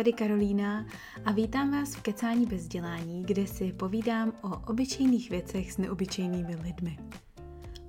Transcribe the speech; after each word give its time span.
tady 0.00 0.12
Karolína 0.12 0.86
a 1.24 1.32
vítám 1.32 1.70
vás 1.70 1.94
v 1.94 2.02
Kecání 2.02 2.46
bez 2.46 2.68
dělání, 2.68 3.22
kde 3.22 3.46
si 3.46 3.72
povídám 3.72 4.32
o 4.42 4.70
obyčejných 4.70 5.30
věcech 5.30 5.72
s 5.72 5.78
neobyčejnými 5.78 6.56
lidmi. 6.56 6.98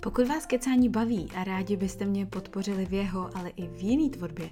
Pokud 0.02 0.28
vás 0.28 0.46
kecání 0.46 0.90
baví 0.90 1.30
a 1.36 1.44
rádi 1.44 1.78
byste 1.78 2.06
mě 2.06 2.26
podpořili 2.26 2.86
v 2.86 2.94
jeho, 2.94 3.38
ale 3.38 3.50
i 3.50 3.68
v 3.68 3.82
jiný 3.82 4.10
tvorbě, 4.10 4.50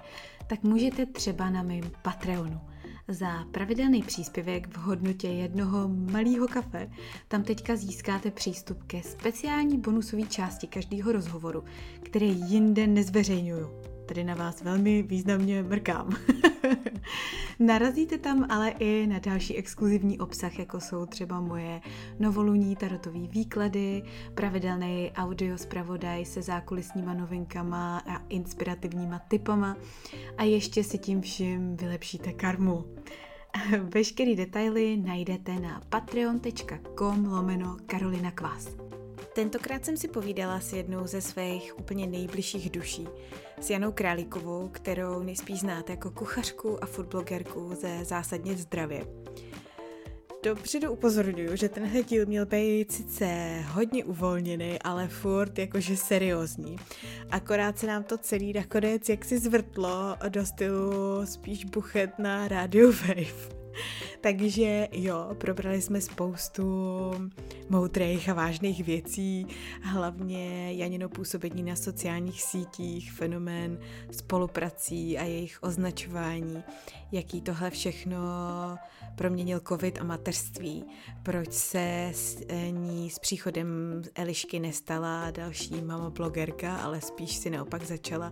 tak 0.47 0.63
můžete 0.63 1.05
třeba 1.05 1.49
na 1.49 1.63
mém 1.63 1.91
Patreonu. 2.01 2.61
Za 3.07 3.43
pravidelný 3.51 4.03
příspěvek 4.03 4.67
v 4.67 4.77
hodnotě 4.77 5.27
jednoho 5.27 5.87
malého 5.87 6.47
kafe 6.47 6.89
tam 7.27 7.43
teďka 7.43 7.75
získáte 7.75 8.31
přístup 8.31 8.83
ke 8.83 9.03
speciální 9.03 9.77
bonusové 9.77 10.23
části 10.23 10.67
každého 10.67 11.11
rozhovoru, 11.11 11.63
který 12.03 12.39
jinde 12.39 12.87
nezveřejňuju 12.87 13.98
tady 14.09 14.23
na 14.23 14.35
vás 14.35 14.61
velmi 14.61 15.03
významně 15.03 15.63
mrkám. 15.63 16.09
Narazíte 17.59 18.17
tam 18.17 18.45
ale 18.49 18.69
i 18.69 19.07
na 19.07 19.19
další 19.19 19.55
exkluzivní 19.57 20.19
obsah, 20.19 20.59
jako 20.59 20.79
jsou 20.79 21.05
třeba 21.05 21.39
moje 21.39 21.81
novoluní 22.19 22.75
tarotové 22.75 23.19
výklady, 23.19 24.03
pravidelný 24.33 25.11
audio 25.15 25.57
zpravodaj 25.57 26.25
se 26.25 26.41
zákulisníma 26.41 27.13
novinkama 27.13 27.97
a 27.97 28.21
inspirativníma 28.29 29.19
typama 29.19 29.77
a 30.37 30.43
ještě 30.43 30.83
si 30.83 30.97
tím 30.97 31.21
vším 31.21 31.77
vylepšíte 31.77 32.33
karmu. 32.33 32.85
Veškerý 33.93 34.35
detaily 34.35 34.97
najdete 34.97 35.59
na 35.59 35.81
patreon.com 35.89 37.25
lomeno 37.25 37.77
Karolina 37.85 38.31
Kvás. 38.31 38.88
Tentokrát 39.39 39.85
jsem 39.85 39.97
si 39.97 40.07
povídala 40.07 40.59
s 40.59 40.73
jednou 40.73 41.07
ze 41.07 41.21
svých 41.21 41.79
úplně 41.79 42.07
nejbližších 42.07 42.69
duší, 42.69 43.07
s 43.61 43.69
Janou 43.69 43.91
Králíkovou, 43.91 44.69
kterou 44.69 45.23
nejspíš 45.23 45.59
znáte 45.59 45.91
jako 45.91 46.11
kuchařku 46.11 46.83
a 46.83 46.85
foodblogerku 46.85 47.75
ze 47.81 48.05
Zásadně 48.05 48.57
zdravě. 48.57 49.07
Dopředu 50.43 50.91
upozorňuji, 50.91 51.57
že 51.57 51.69
tenhle 51.69 52.03
díl 52.03 52.25
měl 52.25 52.45
být 52.45 52.91
sice 52.91 53.59
hodně 53.67 54.05
uvolněný, 54.05 54.79
ale 54.81 55.07
furt 55.07 55.59
jakože 55.59 55.97
seriózní. 55.97 56.75
Akorát 57.31 57.79
se 57.79 57.87
nám 57.87 58.03
to 58.03 58.17
celý 58.17 58.53
nakonec 58.53 59.09
jaksi 59.09 59.39
zvrtlo 59.39 60.15
do 60.29 60.45
stylu 60.45 61.25
spíš 61.25 61.65
buchet 61.65 62.19
na 62.19 62.47
Radio 62.47 62.91
Wave. 62.91 63.58
Takže 64.21 64.87
jo, 64.91 65.35
probrali 65.37 65.81
jsme 65.81 66.01
spoustu 66.01 66.63
moudrých 67.69 68.29
a 68.29 68.33
vážných 68.33 68.83
věcí, 68.83 69.47
hlavně 69.81 70.73
Janino 70.73 71.09
působení 71.09 71.63
na 71.63 71.75
sociálních 71.75 72.41
sítích, 72.43 73.11
fenomén 73.11 73.79
spoluprací 74.11 75.17
a 75.17 75.23
jejich 75.23 75.63
označování, 75.63 76.63
jaký 77.11 77.41
tohle 77.41 77.69
všechno 77.69 78.17
proměnil 79.15 79.59
covid 79.67 80.01
a 80.01 80.03
mateřství, 80.03 80.83
proč 81.23 81.53
se 81.53 82.11
s 82.13 82.37
ní 82.71 83.09
s 83.09 83.19
příchodem 83.19 84.01
Elišky 84.15 84.59
nestala 84.59 85.31
další 85.31 85.81
mama 85.81 86.09
blogerka, 86.09 86.77
ale 86.77 87.01
spíš 87.01 87.35
si 87.35 87.49
naopak 87.49 87.83
začala 87.83 88.31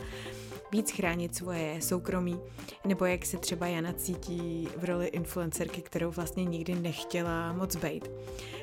víc 0.71 0.91
chránit 0.91 1.35
svoje 1.35 1.81
soukromí, 1.81 2.39
nebo 2.85 3.05
jak 3.05 3.25
se 3.25 3.37
třeba 3.37 3.67
Jana 3.67 3.93
cítí 3.93 4.67
v 4.77 4.83
roli 4.85 5.07
influencerky, 5.07 5.81
kterou 5.81 6.11
vlastně 6.11 6.45
nikdy 6.45 6.75
nechtěla 6.75 7.53
moc 7.53 7.75
být. 7.75 8.09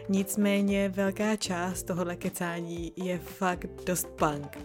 Nicméně 0.08 0.88
velká 0.88 1.36
část 1.36 1.82
tohohle 1.82 2.16
kecání 2.16 2.92
je 2.96 3.18
fakt 3.18 3.84
dost 3.86 4.08
punk. 4.08 4.58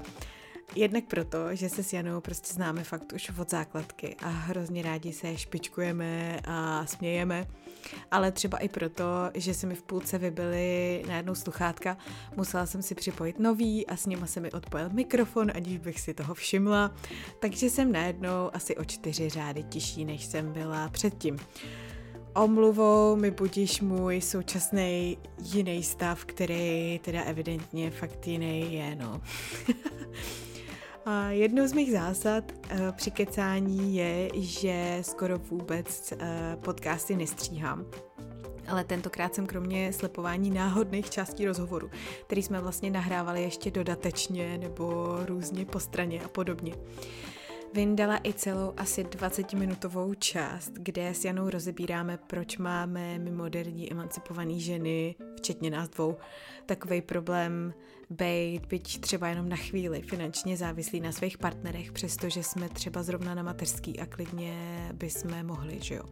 Jednak 0.75 1.03
proto, 1.03 1.55
že 1.55 1.69
se 1.69 1.83
s 1.83 1.93
Janou 1.93 2.21
prostě 2.21 2.53
známe 2.53 2.83
fakt 2.83 3.13
už 3.13 3.31
od 3.39 3.49
základky 3.49 4.15
a 4.23 4.27
hrozně 4.27 4.81
rádi 4.81 5.13
se 5.13 5.37
špičkujeme 5.37 6.39
a 6.47 6.85
smějeme, 6.85 7.47
ale 8.11 8.31
třeba 8.31 8.57
i 8.57 8.69
proto, 8.69 9.03
že 9.33 9.53
se 9.53 9.67
mi 9.67 9.75
v 9.75 9.83
půlce 9.83 10.17
vybily 10.17 11.03
najednou 11.07 11.35
sluchátka, 11.35 11.97
musela 12.35 12.65
jsem 12.65 12.81
si 12.81 12.95
připojit 12.95 13.39
nový 13.39 13.87
a 13.87 13.95
s 13.95 14.05
nima 14.05 14.27
se 14.27 14.39
mi 14.39 14.51
odpojil 14.51 14.89
mikrofon, 14.89 15.51
aniž 15.55 15.77
bych 15.77 15.99
si 15.99 16.13
toho 16.13 16.33
všimla, 16.33 16.95
takže 17.39 17.69
jsem 17.69 17.91
najednou 17.91 18.49
asi 18.53 18.77
o 18.77 18.85
čtyři 18.85 19.29
řády 19.29 19.63
tižší, 19.63 20.05
než 20.05 20.25
jsem 20.25 20.53
byla 20.53 20.89
předtím. 20.89 21.37
Omluvou 22.35 23.15
mi 23.15 23.31
budíš 23.31 23.81
můj 23.81 24.21
současný 24.21 25.17
jiný 25.41 25.83
stav, 25.83 26.25
který 26.25 26.99
teda 27.03 27.23
evidentně 27.23 27.91
fakt 27.91 28.27
jiný 28.27 28.73
je, 28.73 28.95
no. 28.95 29.21
Jednou 31.29 31.67
z 31.67 31.73
mých 31.73 31.91
zásad 31.91 32.43
uh, 32.51 32.79
při 32.91 33.11
kecání 33.11 33.95
je, 33.95 34.29
že 34.33 34.97
skoro 35.01 35.37
vůbec 35.37 36.13
uh, 36.13 36.19
podcasty 36.63 37.15
nestříhám. 37.15 37.85
Ale 38.67 38.83
tentokrát 38.83 39.35
jsem 39.35 39.47
kromě 39.47 39.93
slepování 39.93 40.51
náhodných 40.51 41.09
částí 41.09 41.45
rozhovoru, 41.45 41.89
který 42.25 42.43
jsme 42.43 42.61
vlastně 42.61 42.91
nahrávali 42.91 43.41
ještě 43.41 43.71
dodatečně 43.71 44.57
nebo 44.57 45.17
různě 45.25 45.65
po 45.65 45.79
straně 45.79 46.21
a 46.23 46.27
podobně, 46.27 46.73
vyndala 47.73 48.19
i 48.23 48.33
celou 48.33 48.73
asi 48.77 49.03
20-minutovou 49.03 50.13
část, 50.13 50.71
kde 50.73 51.13
s 51.13 51.25
Janou 51.25 51.49
rozebíráme, 51.49 52.17
proč 52.27 52.57
máme 52.57 53.19
my 53.19 53.31
moderní 53.31 53.91
emancipované 53.91 54.59
ženy, 54.59 55.15
včetně 55.37 55.69
nás 55.69 55.89
dvou, 55.89 56.17
takový 56.65 57.01
problém 57.01 57.73
být 58.09 58.65
byť 58.65 59.01
třeba 59.01 59.27
jenom 59.27 59.49
na 59.49 59.55
chvíli 59.55 60.01
finančně 60.01 60.57
závislí 60.57 60.99
na 60.99 61.11
svých 61.11 61.37
partnerech, 61.37 61.91
přestože 61.91 62.43
jsme 62.43 62.69
třeba 62.69 63.03
zrovna 63.03 63.35
na 63.35 63.43
mateřský 63.43 63.99
a 63.99 64.05
klidně 64.05 64.55
bychom 64.93 65.43
mohli, 65.43 65.79
že 65.81 65.95
jo. 65.95 66.03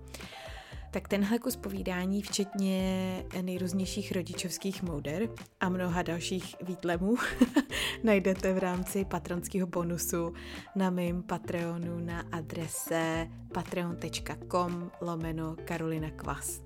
Tak 0.92 1.08
tenhle 1.08 1.40
kus 1.40 1.56
povídání, 1.56 2.22
včetně 2.22 3.24
nejrůznějších 3.42 4.12
rodičovských 4.12 4.84
mouder 4.84 5.30
a 5.60 5.70
mnoha 5.70 6.02
dalších 6.02 6.56
výtlemů, 6.62 7.16
najdete 8.04 8.54
v 8.54 8.58
rámci 8.58 9.06
patronského 9.06 9.68
bonusu 9.68 10.34
na 10.76 10.90
mém 10.90 11.24
Patreonu 11.24 12.00
na 12.00 12.24
adrese 12.32 13.28
patreon.com 13.54 14.92
lomeno 15.02 15.56
Karolina 15.66 16.10
Kvas. 16.10 16.62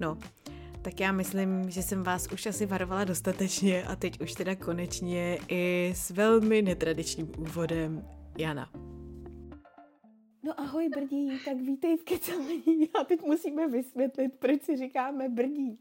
No, 0.00 0.18
tak 0.82 1.00
já 1.00 1.12
myslím, 1.12 1.70
že 1.70 1.82
jsem 1.82 2.02
vás 2.02 2.28
už 2.32 2.46
asi 2.46 2.66
varovala 2.66 3.04
dostatečně 3.04 3.82
a 3.82 3.96
teď 3.96 4.20
už 4.20 4.32
teda 4.32 4.56
konečně 4.56 5.38
i 5.48 5.92
s 5.96 6.10
velmi 6.10 6.62
netradičním 6.62 7.32
úvodem 7.38 8.04
Jana. 8.38 8.89
No 10.42 10.60
ahoj 10.60 10.88
brdí, 10.88 11.40
tak 11.44 11.56
vítej 11.56 11.96
v 11.96 12.04
kecání. 12.04 12.90
A 13.00 13.04
teď 13.04 13.22
musíme 13.22 13.68
vysvětlit, 13.68 14.32
proč 14.38 14.62
si 14.62 14.76
říkáme 14.76 15.28
brdí. 15.28 15.78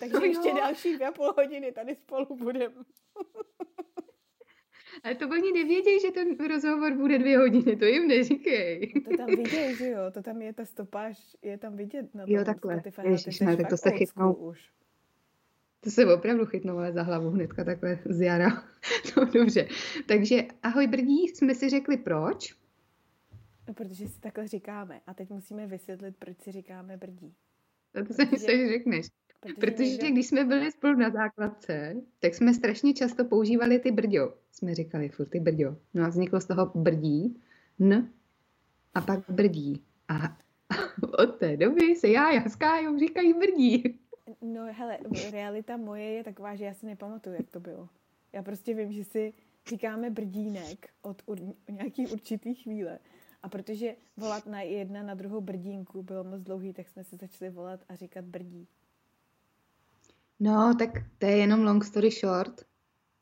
Takže 0.00 0.16
no 0.16 0.24
ještě 0.24 0.52
další 0.54 0.94
dvě 0.94 1.10
půl 1.10 1.32
hodiny 1.36 1.72
tady 1.72 1.94
spolu 1.94 2.36
budeme. 2.36 2.74
Ale 5.04 5.14
to 5.14 5.28
oni 5.28 5.52
nevědějí, 5.52 6.00
že 6.00 6.10
ten 6.10 6.48
rozhovor 6.48 6.94
bude 6.94 7.18
dvě 7.18 7.38
hodiny, 7.38 7.76
to 7.76 7.84
jim 7.84 8.08
neříkej. 8.08 8.92
To 9.04 9.16
tam 9.16 9.26
vidějí, 9.26 9.76
že 9.76 9.88
jo, 9.88 10.00
to 10.14 10.22
tam 10.22 10.42
je 10.42 10.52
ta 10.52 10.64
stopáž, 10.64 11.36
je 11.42 11.58
tam 11.58 11.76
vidět 11.76 12.14
na 12.14 12.26
tom 12.26 12.34
Jo, 12.34 12.44
takhle, 12.44 12.74
Spotify, 12.74 13.08
Ježiš, 13.08 13.40
ne, 13.40 13.56
tak 13.56 13.68
to 13.68 13.76
se 13.76 13.90
chytnou. 13.90 14.32
Už. 14.32 14.70
To 15.80 15.90
se 15.90 16.14
opravdu 16.14 16.46
chytnou 16.46 16.78
ale 16.78 16.92
za 16.92 17.02
hlavu 17.02 17.30
hnedka 17.30 17.64
takhle 17.64 17.98
z 18.04 18.20
jara. 18.20 18.48
no 19.16 19.24
dobře, 19.24 19.68
takže 20.06 20.42
ahoj 20.62 20.86
brdí, 20.86 21.28
jsme 21.28 21.54
si 21.54 21.68
řekli 21.68 21.96
proč. 21.96 22.61
Protože 23.74 24.08
si 24.08 24.20
takhle 24.20 24.48
říkáme 24.48 25.00
a 25.06 25.14
teď 25.14 25.30
musíme 25.30 25.66
vysvětlit, 25.66 26.16
proč 26.18 26.40
si 26.40 26.52
říkáme 26.52 26.96
brdí. 26.96 27.34
To, 27.92 28.04
to 28.04 28.14
protože... 28.14 28.38
se 28.38 28.68
řekneš. 28.68 29.06
Protože, 29.40 29.54
Protože 29.54 29.90
někdo... 29.90 30.10
když 30.10 30.26
jsme 30.26 30.44
byli 30.44 30.72
spolu 30.72 30.98
na 30.98 31.10
základce, 31.10 31.96
tak 32.20 32.34
jsme 32.34 32.54
strašně 32.54 32.94
často 32.94 33.24
používali 33.24 33.78
ty 33.78 33.90
brďo. 33.90 34.34
Jsme 34.52 34.74
říkali 34.74 35.08
furt 35.08 35.28
ty 35.28 35.40
brďo. 35.40 35.76
No 35.94 36.04
a 36.04 36.08
vzniklo 36.08 36.40
z 36.40 36.46
toho 36.46 36.72
brdí, 36.74 37.40
n 37.80 38.10
a 38.94 39.00
pak 39.00 39.30
brdí. 39.30 39.84
A 40.08 40.38
od 41.18 41.38
té 41.38 41.56
doby 41.56 41.96
se 41.96 42.08
já 42.08 42.28
a 42.28 42.48
Skájou 42.48 42.98
říkají 42.98 43.34
brdí. 43.34 43.98
No 44.42 44.72
hele, 44.72 44.98
realita 45.30 45.76
moje 45.76 46.04
je 46.04 46.24
taková, 46.24 46.54
že 46.54 46.64
já 46.64 46.74
si 46.74 46.86
nepamatuju, 46.86 47.36
jak 47.36 47.50
to 47.50 47.60
bylo. 47.60 47.88
Já 48.32 48.42
prostě 48.42 48.74
vím, 48.74 48.92
že 48.92 49.04
si 49.04 49.32
říkáme 49.66 50.10
brdínek 50.10 50.88
od 51.02 51.22
ur- 51.22 51.54
nějaký 51.70 52.06
určitý 52.06 52.54
chvíle. 52.54 52.98
A 53.42 53.48
protože 53.48 53.96
volat 54.16 54.46
na 54.46 54.60
jedna 54.60 55.02
na 55.02 55.14
druhou 55.14 55.40
brdínku 55.40 56.02
bylo 56.02 56.24
moc 56.24 56.42
dlouhý, 56.42 56.72
tak 56.72 56.88
jsme 56.88 57.04
se 57.04 57.16
začali 57.16 57.50
volat 57.50 57.80
a 57.88 57.94
říkat 57.94 58.24
brdí. 58.24 58.68
No, 60.40 60.74
tak 60.78 60.90
to 61.18 61.26
je 61.26 61.36
jenom 61.36 61.64
long 61.64 61.84
story 61.84 62.10
short. 62.10 62.64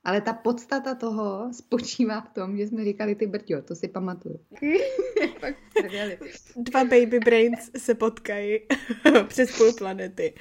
Ale 0.05 0.21
ta 0.21 0.33
podstata 0.33 0.95
toho 0.95 1.53
spočívá 1.53 2.21
v 2.21 2.29
tom, 2.29 2.57
že 2.57 2.67
jsme 2.67 2.85
říkali 2.85 3.15
ty 3.15 3.27
brďo, 3.27 3.63
to 3.63 3.75
si 3.75 3.89
pamatuju. 3.89 4.41
Dva 6.57 6.85
baby 6.85 7.19
brains 7.19 7.71
se 7.77 7.95
potkají 7.95 8.59
přes 9.29 9.59
půl 9.59 9.73
planety. 9.73 10.35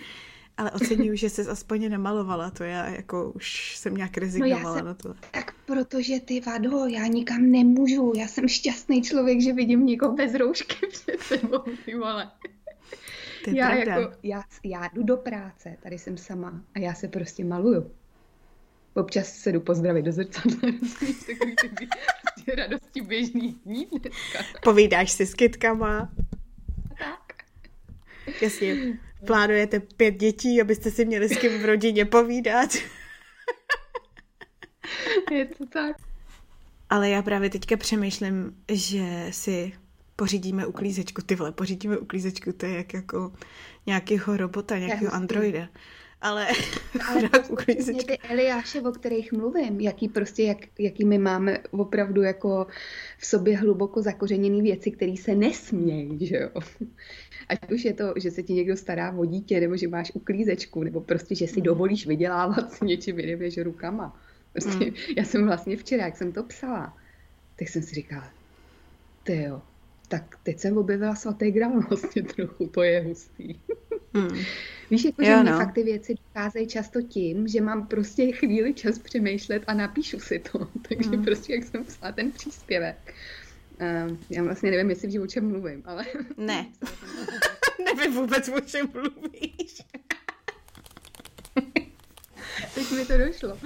Ale 0.59 0.71
oceňuju, 0.71 1.15
že 1.15 1.29
jsi 1.29 1.41
aspoň 1.41 1.89
namalovala 1.89 2.49
to, 2.49 2.63
já 2.63 2.89
jako 2.89 3.31
už 3.31 3.77
jsem 3.77 3.97
nějak 3.97 4.17
rezignovala 4.17 4.63
no 4.63 4.69
já 4.69 4.75
jsem, 4.75 4.85
na 4.85 4.93
to. 4.93 5.15
Tak 5.31 5.53
protože 5.65 6.19
ty 6.19 6.39
vado, 6.39 6.85
já 6.85 7.07
nikam 7.07 7.51
nemůžu, 7.51 8.13
já 8.17 8.27
jsem 8.27 8.47
šťastný 8.47 9.01
člověk, 9.01 9.41
že 9.41 9.53
vidím 9.53 9.85
někoho 9.85 10.15
bez 10.15 10.33
roušky 10.33 10.87
před 10.91 11.19
sebou, 11.19 11.63
ty 11.85 11.95
vole. 11.95 12.31
To 13.43 13.49
já, 13.49 13.67
pravda. 13.67 13.95
jako, 13.95 14.13
já, 14.23 14.43
já 14.63 14.89
jdu 14.93 15.03
do 15.03 15.17
práce, 15.17 15.77
tady 15.83 15.97
jsem 15.97 16.17
sama 16.17 16.61
a 16.75 16.79
já 16.79 16.93
se 16.93 17.07
prostě 17.07 17.45
maluju. 17.45 17.91
Občas 18.93 19.27
se 19.27 19.51
jdu 19.51 19.61
pozdravit 19.61 20.05
do 20.05 20.11
zrcadla, 20.11 20.59
takový 21.27 21.55
ty 22.45 22.55
radosti 22.55 23.01
běžných 23.01 23.55
dní 23.55 23.85
dneska. 23.85 24.59
Povídáš 24.63 25.11
si 25.11 25.25
s 25.25 25.33
kytkama. 25.33 26.11
Tak. 26.99 27.33
Jasně. 28.41 28.99
Plánujete 29.25 29.79
pět 29.79 30.11
dětí, 30.11 30.61
abyste 30.61 30.91
si 30.91 31.05
měli 31.05 31.29
s 31.29 31.37
kým 31.37 31.61
v 31.61 31.65
rodině 31.65 32.05
povídat. 32.05 32.69
Je 35.31 35.45
to 35.45 35.65
tak. 35.65 35.95
Ale 36.89 37.09
já 37.09 37.21
právě 37.21 37.49
teďka 37.49 37.77
přemýšlím, 37.77 38.55
že 38.71 39.27
si 39.31 39.73
pořídíme 40.15 40.65
uklízečku. 40.65 41.21
Ty 41.21 41.35
vole, 41.35 41.51
pořídíme 41.51 41.97
uklízečku, 41.97 42.53
to 42.53 42.65
je 42.65 42.75
jak 42.75 42.93
jako 42.93 43.33
nějakého 43.85 44.37
robota, 44.37 44.77
nějakého 44.77 45.13
androida. 45.13 45.69
Ale, 46.21 46.47
Ale 47.07 47.21
chudák 47.21 47.51
uklízečka. 47.51 48.13
ty 48.13 48.17
Eliáše, 48.29 48.81
o 48.81 48.91
kterých 48.91 49.31
mluvím, 49.31 49.79
jaký 49.79 50.07
prostě, 50.07 50.43
jak, 50.43 50.57
jaký 50.79 51.05
my 51.05 51.17
máme 51.17 51.59
opravdu 51.71 52.21
jako 52.21 52.67
v 53.17 53.25
sobě 53.25 53.57
hluboko 53.57 54.01
zakořeněné 54.01 54.61
věci, 54.63 54.91
které 54.91 55.17
se 55.17 55.35
nesmějí, 55.35 56.27
že 56.27 56.35
jo. 56.37 56.49
Ať 57.49 57.71
už 57.71 57.85
je 57.85 57.93
to, 57.93 58.13
že 58.17 58.31
se 58.31 58.43
ti 58.43 58.53
někdo 58.53 58.77
stará 58.77 59.11
o 59.11 59.25
dítě, 59.25 59.59
nebo 59.59 59.77
že 59.77 59.87
máš 59.87 60.11
uklízečku, 60.13 60.83
nebo 60.83 61.01
prostě, 61.01 61.35
že 61.35 61.47
si 61.47 61.61
dovolíš 61.61 62.07
vydělávat 62.07 62.73
s 62.73 62.81
něčím 62.81 63.19
jiným 63.19 63.39
než 63.39 63.57
rukama. 63.57 64.21
Prostě, 64.53 64.85
Mm. 64.85 64.93
já 65.17 65.23
jsem 65.23 65.45
vlastně 65.45 65.77
včera, 65.77 66.05
jak 66.05 66.17
jsem 66.17 66.31
to 66.31 66.43
psala, 66.43 66.97
tak 67.59 67.67
jsem 67.69 67.81
si 67.81 67.95
říkala, 67.95 68.31
ty 69.23 69.41
jo, 69.43 69.61
tak 70.07 70.35
teď 70.43 70.59
jsem 70.59 70.77
objevila 70.77 71.15
svatý 71.15 71.51
grál 71.51 71.81
vlastně 71.89 72.23
trochu, 72.23 72.67
to 72.67 72.83
je 72.83 73.01
hustý. 73.01 73.55
Hmm. 74.13 74.39
Víš, 74.91 75.03
jako, 75.05 75.23
že 75.23 75.31
Jo, 75.31 75.41
mě 75.43 75.51
no. 75.51 75.57
fakt 75.57 75.73
ty 75.73 75.83
věci 75.83 76.15
docházejí 76.25 76.67
často 76.67 77.01
tím, 77.01 77.47
že 77.47 77.61
mám 77.61 77.87
prostě 77.87 78.31
chvíli 78.31 78.73
čas 78.73 78.99
přemýšlet 78.99 79.63
a 79.67 79.73
napíšu 79.73 80.19
si 80.19 80.39
to. 80.39 80.59
Takže 80.89 81.09
Mm. 81.17 81.23
prostě, 81.25 81.53
jak 81.53 81.63
jsem 81.63 81.83
psala 81.85 82.11
ten 82.11 82.31
příspěvek, 82.31 83.13
uh, 83.81 84.17
já 84.29 84.43
vlastně 84.43 84.71
nevím, 84.71 84.89
jestli 84.89 85.07
vím, 85.07 85.21
o 85.21 85.27
čem 85.27 85.47
mluvím, 85.47 85.81
ale... 85.85 86.05
Ne. 86.37 86.65
Nevím 87.85 88.13
vůbec, 88.13 88.49
o 88.49 88.59
čem 88.59 88.89
mluvíš. 88.93 89.81
Teď 92.75 92.91
mi 92.91 93.05
to 93.05 93.17
došlo. 93.17 93.57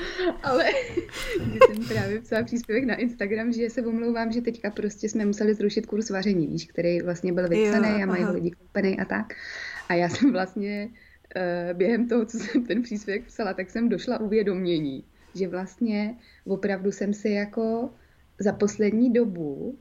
Ale 0.43 0.65
když 1.45 1.59
jsem 1.67 1.85
právě 1.87 2.21
psala 2.21 2.43
příspěvek 2.43 2.83
na 2.83 2.95
Instagram, 2.95 3.53
že 3.53 3.69
se 3.69 3.85
omlouvám, 3.85 4.31
že 4.31 4.41
teďka 4.41 4.71
prostě 4.71 5.09
jsme 5.09 5.25
museli 5.25 5.53
zrušit 5.53 5.85
kurz 5.85 6.09
vaření, 6.09 6.47
víš, 6.47 6.65
který 6.65 7.01
vlastně 7.01 7.33
byl 7.33 7.49
vypsaný 7.49 8.03
a 8.03 8.05
mají 8.05 8.25
lidi 8.25 8.51
koupený 8.51 8.99
a 8.99 9.05
tak. 9.05 9.33
A 9.89 9.93
já 9.93 10.09
jsem 10.09 10.31
vlastně 10.31 10.89
uh, 11.35 11.77
během 11.77 12.07
toho, 12.07 12.25
co 12.25 12.37
jsem 12.37 12.65
ten 12.65 12.81
příspěvek 12.81 13.25
psala, 13.25 13.53
tak 13.53 13.69
jsem 13.69 13.89
došla 13.89 14.19
uvědomění, 14.19 15.03
že 15.35 15.47
vlastně 15.47 16.15
opravdu 16.45 16.91
jsem 16.91 17.13
si 17.13 17.29
jako 17.29 17.89
za 18.39 18.53
poslední 18.53 19.13
dobu 19.13 19.77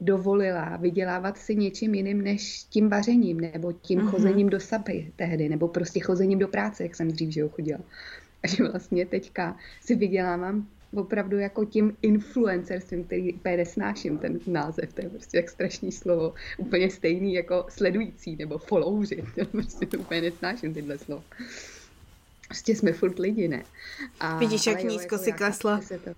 dovolila 0.00 0.76
vydělávat 0.76 1.38
si 1.38 1.56
něčím 1.56 1.94
jiným 1.94 2.22
než 2.22 2.62
tím 2.62 2.88
vařením, 2.88 3.40
nebo 3.40 3.72
tím 3.72 3.98
Mhm. 3.98 4.08
chozením 4.08 4.48
do 4.48 4.60
saby 4.60 5.12
tehdy, 5.16 5.48
nebo 5.48 5.68
prostě 5.68 6.00
chozením 6.00 6.38
do 6.38 6.48
práce, 6.48 6.82
jak 6.82 6.94
jsem 6.94 7.10
dřív 7.12 7.30
že 7.30 7.40
jo, 7.40 7.48
chodila. 7.48 7.80
A 8.42 8.46
že 8.48 8.64
vlastně 8.64 9.06
teďka 9.06 9.56
si 9.80 9.94
vydělávám 9.94 10.66
opravdu 10.94 11.38
jako 11.38 11.64
tím 11.64 11.96
influencerstvím, 12.02 13.04
který 13.04 13.32
úplně 13.32 13.56
nesnáším 13.56 14.18
ten 14.18 14.40
název, 14.46 14.92
to 14.92 15.00
je 15.02 15.08
prostě 15.10 15.36
jak 15.36 15.50
strašný 15.50 15.92
slovo, 15.92 16.34
úplně 16.58 16.90
stejný 16.90 17.34
jako 17.34 17.66
sledující 17.68 18.36
nebo 18.36 18.58
followři, 18.58 19.24
prostě 19.50 19.86
to 19.86 19.98
úplně 19.98 20.20
nesnáším 20.20 20.74
tyhle 20.74 20.98
slova. 20.98 21.22
Prostě 22.48 22.76
jsme 22.76 22.92
furt 22.92 23.18
lidi, 23.18 23.48
ne? 23.48 23.62
A, 24.20 24.38
Vidíš, 24.38 24.66
jak 24.66 24.82
nízko 24.82 25.14
jako 25.14 25.18
si 25.18 25.32
klesla. 25.32 25.80
to... 26.04 26.10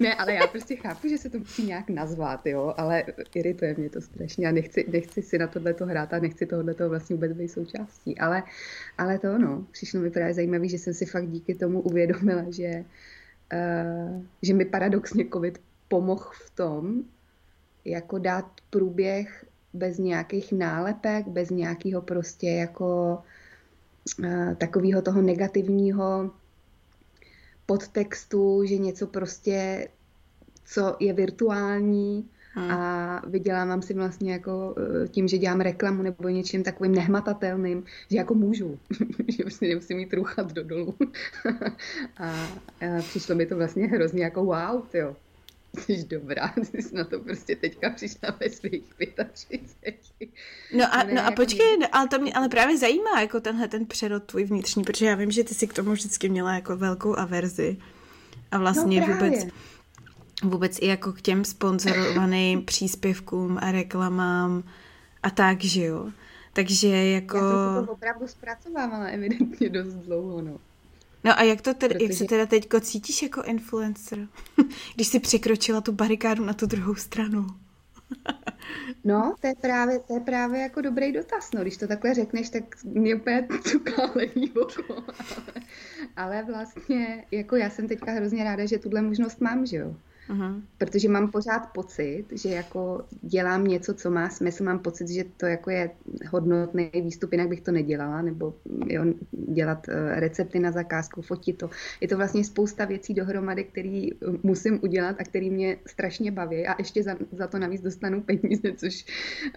ne, 0.00 0.14
ale 0.14 0.34
já 0.34 0.46
prostě 0.46 0.76
chápu, 0.76 1.08
že 1.08 1.18
se 1.18 1.30
to 1.30 1.38
musí 1.38 1.66
nějak 1.66 1.90
nazvat, 1.90 2.46
jo, 2.46 2.74
ale 2.76 3.04
irituje 3.34 3.74
mě 3.78 3.90
to 3.90 4.00
strašně 4.00 4.48
a 4.48 4.52
nechci, 4.52 4.86
nechci 4.92 5.22
si 5.22 5.38
na 5.38 5.46
tohleto 5.46 5.86
hrát 5.86 6.14
a 6.14 6.18
nechci 6.18 6.46
tohleto 6.46 6.88
vlastně 6.88 7.16
vůbec 7.16 7.32
být 7.32 7.48
součástí, 7.48 8.18
ale, 8.18 8.42
ale 8.98 9.18
to 9.18 9.34
ono, 9.34 9.66
přišlo 9.72 10.00
mi 10.00 10.10
právě 10.10 10.34
zajímavé, 10.34 10.68
že 10.68 10.78
jsem 10.78 10.94
si 10.94 11.06
fakt 11.06 11.28
díky 11.28 11.54
tomu 11.54 11.80
uvědomila, 11.80 12.44
že, 12.50 12.84
uh, 13.52 14.22
že 14.42 14.54
mi 14.54 14.64
paradoxně 14.64 15.24
covid 15.32 15.60
pomohl 15.88 16.30
v 16.46 16.50
tom, 16.50 17.02
jako 17.84 18.18
dát 18.18 18.46
průběh 18.70 19.44
bez 19.72 19.98
nějakých 19.98 20.52
nálepek, 20.52 21.28
bez 21.28 21.50
nějakého 21.50 22.02
prostě 22.02 22.50
jako 22.50 23.18
uh, 24.18 24.54
takového 24.54 25.02
toho 25.02 25.22
negativního 25.22 26.30
podtextu, 27.72 28.64
že 28.64 28.78
něco 28.78 29.06
prostě, 29.06 29.88
co 30.64 30.96
je 31.00 31.12
virtuální 31.12 32.28
Hmm. 32.54 32.70
a 32.70 33.22
vydělávám 33.26 33.82
si 33.82 33.94
vlastně 33.94 34.32
jako 34.32 34.74
eh, 34.78 35.08
tím, 35.08 35.28
že 35.28 35.38
dělám 35.38 35.60
reklamu 35.60 36.02
nebo 36.02 36.28
něčím 36.28 36.62
takovým 36.62 36.94
nehmatatelným, 36.94 37.84
že 38.10 38.16
jako 38.16 38.34
můžu, 38.34 38.78
že 39.28 39.42
prostě 39.42 39.68
nemusím 39.68 39.96
mít 39.96 40.14
ruchat 40.14 40.52
do 40.52 40.64
dolů. 40.64 40.94
a, 42.16 42.28
a 42.28 42.48
přišlo 42.98 43.34
mi 43.34 43.46
to 43.46 43.56
vlastně 43.56 43.86
hrozně 43.86 44.24
jako 44.24 44.44
wow, 44.44 44.82
jo. 44.94 45.16
Jsi 45.80 46.04
dobrá, 46.04 46.54
ty 46.72 46.82
jsi 46.82 46.94
na 46.94 47.04
to 47.04 47.20
prostě 47.20 47.56
teďka 47.56 47.90
přišla 47.90 48.36
ve 48.40 48.50
svých 48.50 48.94
35. 49.32 50.30
No 50.76 50.94
a, 50.94 51.02
Ne, 51.02 51.14
no 51.14 51.20
a 51.20 51.24
jako 51.24 51.36
počkej, 51.36 51.78
no, 51.78 51.86
ale 51.92 52.08
to 52.08 52.18
mě 52.18 52.32
ale 52.32 52.48
právě 52.48 52.78
zajímá, 52.78 53.20
jako 53.20 53.40
tenhle 53.40 53.68
ten 53.68 53.86
přerod 53.86 54.24
tvůj 54.24 54.44
vnitřní, 54.44 54.84
protože 54.84 55.06
já 55.06 55.14
vím, 55.14 55.30
že 55.30 55.44
ty 55.44 55.54
si 55.54 55.66
k 55.66 55.72
tomu 55.72 55.92
vždycky 55.92 56.28
měla 56.28 56.54
jako 56.54 56.76
velkou 56.76 57.18
averzi. 57.18 57.76
A 58.50 58.58
vlastně 58.58 59.00
no 59.00 59.06
právě. 59.06 59.30
vůbec, 59.30 59.52
vůbec 60.42 60.78
i 60.80 60.86
jako 60.86 61.12
k 61.12 61.20
těm 61.20 61.44
sponzorovaným 61.44 62.64
příspěvkům 62.64 63.58
a 63.62 63.72
reklamám 63.72 64.62
a 65.22 65.30
tak, 65.30 65.64
že 65.64 65.84
jo. 65.84 66.10
Takže 66.52 66.88
jako... 66.88 67.36
Já 67.36 67.74
jsem 67.76 67.86
to 67.86 67.92
opravdu 67.92 68.28
zpracovávala 68.28 69.04
evidentně 69.04 69.68
dost 69.68 69.94
dlouho, 69.94 70.42
no. 70.42 70.58
No 71.24 71.38
a 71.38 71.42
jak 71.42 71.60
to 71.60 71.74
tedy, 71.74 71.94
jak 71.94 72.12
se 72.12 72.18
Protože- 72.18 72.24
teda 72.24 72.46
teďko 72.46 72.80
cítíš 72.80 73.22
jako 73.22 73.42
influencer? 73.42 74.28
Když 74.94 75.06
jsi 75.06 75.20
překročila 75.20 75.80
tu 75.80 75.92
barikádu 75.92 76.44
na 76.44 76.52
tu 76.52 76.66
druhou 76.66 76.94
stranu. 76.94 77.46
No, 79.04 79.34
to 79.40 79.46
je 79.46 79.54
právě, 79.60 79.98
to 79.98 80.14
je 80.14 80.20
právě 80.20 80.60
jako 80.60 80.80
dobrý 80.80 81.12
dotaz, 81.12 81.50
no. 81.54 81.62
Když 81.62 81.76
to 81.76 81.86
takhle 81.86 82.14
řekneš, 82.14 82.50
tak 82.50 82.84
mě 82.84 83.14
úplně 83.14 83.48
cuká 83.62 84.12
levý 84.14 84.50
oko. 84.50 84.94
Ale, 86.16 86.36
ale 86.36 86.44
vlastně, 86.44 87.24
jako 87.30 87.56
já 87.56 87.70
jsem 87.70 87.88
teďka 87.88 88.12
hrozně 88.12 88.44
ráda, 88.44 88.66
že 88.66 88.78
tuhle 88.78 89.02
možnost 89.02 89.40
mám, 89.40 89.66
že 89.66 89.76
jo. 89.76 89.96
Protože 90.78 91.08
mám 91.08 91.30
pořád 91.30 91.72
pocit, 91.72 92.24
že 92.32 92.48
jako 92.48 93.04
dělám 93.22 93.64
něco, 93.64 93.94
co 93.94 94.10
má 94.10 94.28
smysl, 94.28 94.64
mám 94.64 94.78
pocit, 94.78 95.08
že 95.08 95.24
to 95.36 95.46
jako 95.46 95.70
je 95.70 95.90
hodnotný 96.30 96.90
výstup, 96.94 97.32
jinak 97.32 97.48
bych 97.48 97.60
to 97.60 97.72
nedělala, 97.72 98.22
nebo 98.22 98.54
jo, 98.86 99.04
dělat 99.32 99.88
eh, 99.88 100.20
recepty 100.20 100.58
na 100.58 100.72
zakázku, 100.72 101.22
fotit 101.22 101.58
to. 101.58 101.70
Je 102.00 102.08
to 102.08 102.16
vlastně 102.16 102.44
spousta 102.44 102.84
věcí 102.84 103.14
dohromady, 103.14 103.64
které 103.64 104.08
musím 104.42 104.80
udělat 104.82 105.16
a 105.18 105.24
které 105.24 105.50
mě 105.50 105.76
strašně 105.86 106.32
baví. 106.32 106.66
A 106.66 106.74
ještě 106.78 107.02
za, 107.02 107.16
za 107.32 107.46
to 107.46 107.58
navíc 107.58 107.82
dostanu 107.82 108.22
peníze, 108.22 108.72
což 108.76 109.04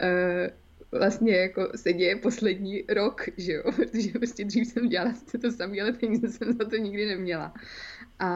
eh, 0.01 0.51
vlastně 0.91 1.35
jako 1.35 1.69
se 1.75 1.93
děje 1.93 2.15
poslední 2.15 2.83
rok, 2.89 3.21
že 3.37 3.53
jo, 3.53 3.63
protože 3.75 4.09
prostě 4.11 4.45
dřív 4.45 4.67
jsem 4.67 4.89
dělala 4.89 5.13
to 5.41 5.51
samé, 5.51 5.81
ale 5.81 5.91
peníze 5.91 6.29
jsem 6.29 6.53
za 6.53 6.69
to 6.69 6.75
nikdy 6.75 7.05
neměla. 7.05 7.53
A, 8.19 8.29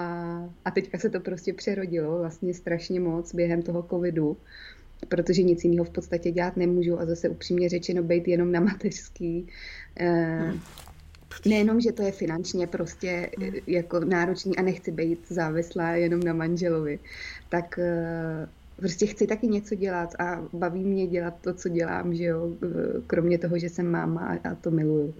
a 0.65 0.71
teďka 0.71 0.97
se 0.97 1.09
to 1.09 1.19
prostě 1.19 1.53
přerodilo 1.53 2.19
vlastně 2.19 2.53
strašně 2.53 2.99
moc 2.99 3.35
během 3.35 3.61
toho 3.61 3.87
covidu, 3.89 4.37
protože 5.07 5.43
nic 5.43 5.63
jiného 5.63 5.85
v 5.85 5.89
podstatě 5.89 6.31
dělat 6.31 6.57
nemůžu 6.57 6.99
a 6.99 7.05
zase 7.05 7.29
upřímně 7.29 7.69
řečeno 7.69 8.03
být 8.03 8.27
jenom 8.27 8.51
na 8.51 8.59
mateřský. 8.59 9.47
Eh, 9.99 10.53
nejenom, 11.45 11.81
že 11.81 11.91
to 11.91 12.01
je 12.01 12.11
finančně 12.11 12.67
prostě 12.67 13.29
eh, 13.41 13.51
jako 13.67 13.99
náročný 13.99 14.57
a 14.57 14.61
nechci 14.61 14.91
být 14.91 15.19
závislá 15.29 15.89
jenom 15.89 16.19
na 16.19 16.33
manželovi, 16.33 16.99
tak 17.49 17.79
eh, 17.79 18.47
prostě 18.79 19.05
chci 19.05 19.27
taky 19.27 19.47
něco 19.47 19.75
dělat 19.75 20.15
a 20.19 20.43
baví 20.53 20.83
mě 20.83 21.07
dělat 21.07 21.33
to, 21.41 21.53
co 21.53 21.69
dělám, 21.69 22.15
že 22.15 22.23
jo, 22.23 22.51
kromě 23.07 23.37
toho, 23.37 23.59
že 23.59 23.69
jsem 23.69 23.91
máma 23.91 24.39
a, 24.43 24.55
to 24.55 24.71
miluju. 24.71 25.13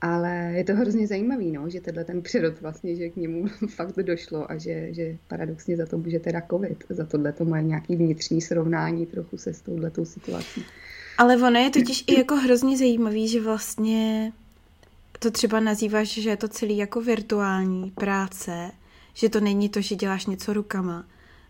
Ale 0.00 0.52
je 0.54 0.64
to 0.64 0.74
hrozně 0.74 1.06
zajímavý, 1.06 1.52
no, 1.52 1.70
že 1.70 1.80
tenhle 1.80 2.04
ten 2.04 2.22
přírod 2.22 2.60
vlastně, 2.60 2.96
že 2.96 3.08
k 3.08 3.16
němu 3.16 3.46
fakt 3.68 3.96
došlo 3.96 4.50
a 4.50 4.56
že, 4.56 4.94
že 4.94 5.16
paradoxně 5.28 5.76
za 5.76 5.86
to 5.86 5.98
může 5.98 6.18
teda 6.18 6.42
covid, 6.50 6.84
za 6.88 7.04
tohle 7.04 7.32
to 7.32 7.44
moje 7.44 7.62
nějaký 7.62 7.96
vnitřní 7.96 8.40
srovnání 8.40 9.06
trochu 9.06 9.36
se 9.36 9.54
s 9.54 9.60
touhletou 9.60 10.04
situací. 10.04 10.64
Ale 11.18 11.36
ono 11.36 11.60
je 11.60 11.70
totiž 11.70 12.04
i 12.06 12.18
jako 12.18 12.36
hrozně 12.36 12.78
zajímavý, 12.78 13.28
že 13.28 13.40
vlastně 13.40 14.32
to 15.18 15.30
třeba 15.30 15.60
nazýváš, 15.60 16.08
že 16.08 16.30
je 16.30 16.36
to 16.36 16.48
celý 16.48 16.76
jako 16.76 17.00
virtuální 17.00 17.90
práce, 17.90 18.70
že 19.14 19.28
to 19.28 19.40
není 19.40 19.68
to, 19.68 19.80
že 19.80 19.96
děláš 19.96 20.26
něco 20.26 20.52
rukama, 20.52 21.06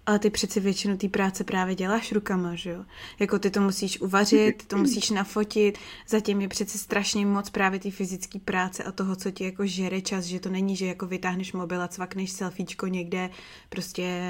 ale 0.08 0.18
ty 0.18 0.30
přeci 0.30 0.60
většinu 0.60 0.96
té 0.96 1.08
práce 1.08 1.44
právě 1.44 1.74
děláš 1.74 2.12
rukama, 2.12 2.54
že 2.54 2.70
jo? 2.70 2.84
Jako 3.18 3.38
ty 3.38 3.50
to 3.50 3.60
musíš 3.60 4.00
uvařit, 4.00 4.56
ty 4.56 4.66
to 4.66 4.76
musíš 4.76 5.10
nafotit, 5.10 5.78
zatím 6.08 6.40
je 6.40 6.48
přeci 6.48 6.78
strašně 6.78 7.26
moc 7.26 7.50
právě 7.50 7.80
ty 7.80 7.90
fyzické 7.90 8.38
práce 8.38 8.82
a 8.82 8.92
toho, 8.92 9.16
co 9.16 9.30
ti 9.30 9.44
jako 9.44 9.66
žere 9.66 10.00
čas, 10.00 10.24
že 10.24 10.40
to 10.40 10.48
není, 10.48 10.76
že 10.76 10.86
jako 10.86 11.06
vytáhneš 11.06 11.52
mobil 11.52 11.82
a 11.82 11.88
cvakneš 11.88 12.30
selfiečko 12.30 12.86
někde, 12.86 13.30
prostě 13.68 14.22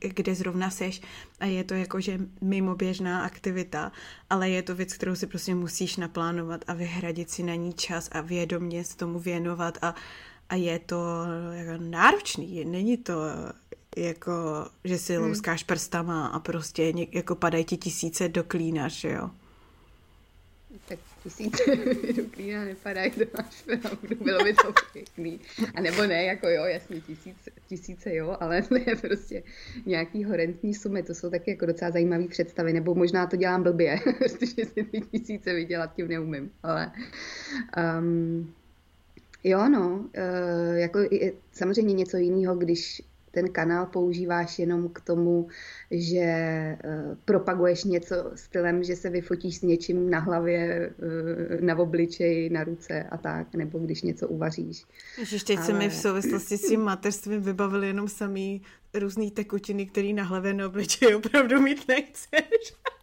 kde 0.00 0.34
zrovna 0.34 0.70
seš. 0.70 1.00
A 1.40 1.46
je 1.46 1.64
to 1.64 1.74
jako, 1.74 2.00
že 2.00 2.18
mimo 2.40 2.74
běžná 2.74 3.22
aktivita, 3.22 3.92
ale 4.30 4.50
je 4.50 4.62
to 4.62 4.74
věc, 4.74 4.92
kterou 4.92 5.14
si 5.14 5.26
prostě 5.26 5.54
musíš 5.54 5.96
naplánovat 5.96 6.64
a 6.66 6.74
vyhradit 6.74 7.30
si 7.30 7.42
na 7.42 7.54
ní 7.54 7.72
čas 7.72 8.08
a 8.12 8.20
vědomě 8.20 8.84
se 8.84 8.96
tomu 8.96 9.18
věnovat 9.18 9.78
a 9.82 9.94
a 10.48 10.54
je 10.54 10.78
to 10.78 10.96
jako 11.52 11.84
náročný, 11.84 12.64
není 12.64 12.96
to 12.96 13.14
jako, 13.96 14.66
že 14.84 14.98
si 14.98 15.16
hmm. 15.16 15.24
louskáš 15.24 15.62
prstama 15.64 16.26
a 16.26 16.38
prostě 16.38 16.92
něk, 16.92 17.14
jako 17.14 17.34
padají 17.34 17.64
ti 17.64 17.76
tisíce 17.76 18.28
do 18.28 18.44
klína, 18.44 18.88
že 18.88 19.10
jo? 19.10 19.30
Tak 20.88 20.98
tisíce 21.22 21.76
do 22.16 22.22
klína 22.30 22.64
nepadají, 22.64 23.10
to 23.10 23.24
máš 23.36 23.62
pravdu, 23.62 24.24
bylo 24.24 24.44
by 24.44 24.54
to 24.54 24.72
pěkný. 24.92 25.40
A 25.74 25.80
nebo 25.80 26.06
ne, 26.06 26.24
jako 26.24 26.48
jo, 26.48 26.64
jasně 26.64 27.00
tisíce, 27.00 27.50
tisíce 27.68 28.14
jo, 28.14 28.36
ale 28.40 28.62
ne 28.70 28.96
prostě 29.00 29.42
nějaký 29.86 30.24
horentní 30.24 30.74
sumy, 30.74 31.02
to 31.02 31.14
jsou 31.14 31.30
taky 31.30 31.50
jako 31.50 31.66
docela 31.66 31.90
zajímavé 31.90 32.28
představy, 32.28 32.72
nebo 32.72 32.94
možná 32.94 33.26
to 33.26 33.36
dělám 33.36 33.62
blbě, 33.62 34.00
protože 34.18 34.64
si 34.66 34.84
ty 34.84 35.00
tisíce 35.00 35.54
vydělat 35.54 35.94
tím 35.94 36.08
neumím, 36.08 36.50
ale 36.62 36.92
um, 37.98 38.54
Jo, 39.44 39.68
no, 39.68 39.88
uh, 39.88 40.76
jako 40.76 40.98
je 40.98 41.32
samozřejmě 41.52 41.94
něco 41.94 42.16
jiného, 42.16 42.56
když 42.56 43.02
ten 43.30 43.52
kanál 43.52 43.86
používáš 43.86 44.58
jenom 44.58 44.88
k 44.88 45.00
tomu, 45.00 45.48
že 45.90 46.26
uh, 46.84 47.16
propaguješ 47.24 47.84
něco 47.84 48.14
stylem, 48.34 48.84
že 48.84 48.96
se 48.96 49.10
vyfotíš 49.10 49.56
s 49.56 49.62
něčím 49.62 50.10
na 50.10 50.18
hlavě, 50.18 50.90
uh, 50.98 51.60
na 51.60 51.78
obličeji, 51.78 52.50
na 52.50 52.64
ruce 52.64 53.02
a 53.02 53.16
tak, 53.16 53.54
nebo 53.54 53.78
když 53.78 54.02
něco 54.02 54.28
uvaříš. 54.28 54.84
Ježiš, 55.18 55.44
teď 55.44 55.56
Ale... 55.56 55.66
se 55.66 55.72
mi 55.72 55.88
v 55.88 55.94
souvislosti 55.94 56.58
s 56.58 56.68
tím 56.68 56.80
mateřstvím 56.80 57.40
vybavili 57.40 57.86
jenom 57.86 58.08
samý 58.08 58.62
různý 58.94 59.30
tekutiny, 59.30 59.86
který 59.86 60.12
na 60.12 60.24
hlavě, 60.24 60.54
na 60.54 60.66
obličeji 60.66 61.14
opravdu 61.14 61.60
mít 61.60 61.88
nechceš. 61.88 62.74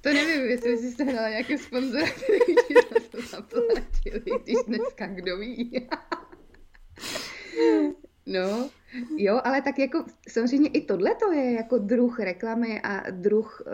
To 0.00 0.08
nevím, 0.08 0.50
jestli 0.50 0.78
jsi 0.78 0.92
sehnala 0.92 1.28
nějaký 1.28 1.58
sponzora, 1.58 2.06
který 2.10 2.54
ti 2.68 2.74
za 2.74 3.00
to 3.10 3.22
zaplatili, 3.22 4.22
když 4.44 4.56
dneska 4.66 5.06
kdo 5.06 5.38
ví. 5.38 5.88
No, 8.28 8.70
jo, 9.16 9.40
ale 9.44 9.62
tak 9.62 9.78
jako 9.78 10.04
samozřejmě 10.28 10.68
i 10.68 10.80
tohle 10.80 11.14
to 11.14 11.32
je 11.32 11.52
jako 11.52 11.78
druh 11.78 12.20
reklamy 12.20 12.80
a 12.80 13.10
druh 13.10 13.62
uh, 13.66 13.72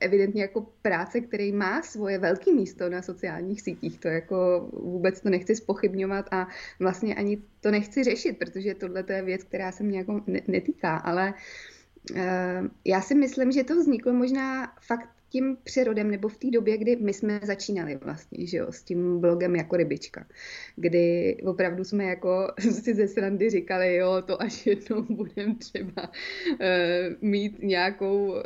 evidentně 0.00 0.42
jako 0.42 0.66
práce, 0.82 1.20
který 1.20 1.52
má 1.52 1.82
svoje 1.82 2.18
velké 2.18 2.52
místo 2.52 2.88
na 2.88 3.02
sociálních 3.02 3.62
sítích. 3.62 4.00
To 4.00 4.08
jako 4.08 4.68
vůbec 4.72 5.20
to 5.20 5.30
nechci 5.30 5.56
spochybňovat 5.56 6.26
a 6.30 6.48
vlastně 6.80 7.14
ani 7.14 7.42
to 7.60 7.70
nechci 7.70 8.04
řešit, 8.04 8.38
protože 8.38 8.74
tohle 8.74 9.02
to 9.02 9.12
je 9.12 9.22
věc, 9.22 9.44
která 9.44 9.72
se 9.72 9.84
mě 9.84 9.98
jako 9.98 10.20
netýká, 10.48 10.96
ale 10.96 11.34
uh, 12.10 12.18
já 12.84 13.00
si 13.00 13.14
myslím, 13.14 13.52
že 13.52 13.64
to 13.64 13.76
vzniklo 13.76 14.12
možná 14.12 14.72
fakt 14.80 15.08
tím 15.34 15.56
přírodem 15.64 16.10
nebo 16.10 16.28
v 16.28 16.36
té 16.36 16.50
době, 16.50 16.78
kdy 16.78 16.96
my 16.96 17.12
jsme 17.12 17.40
začínali 17.42 17.96
vlastně, 17.96 18.46
že 18.46 18.56
jo, 18.56 18.72
s 18.72 18.82
tím 18.82 19.20
blogem 19.20 19.56
jako 19.56 19.76
rybička, 19.76 20.26
kdy 20.76 21.36
opravdu 21.46 21.84
jsme 21.84 22.04
jako 22.04 22.52
si 22.70 22.94
ze 22.94 23.08
srandy 23.08 23.50
říkali, 23.50 23.96
jo, 23.96 24.22
to 24.26 24.42
až 24.42 24.66
jednou 24.66 25.02
budeme 25.10 25.54
třeba 25.54 26.10
uh, 26.50 26.58
mít 27.20 27.62
nějakou 27.62 28.26
uh, 28.26 28.40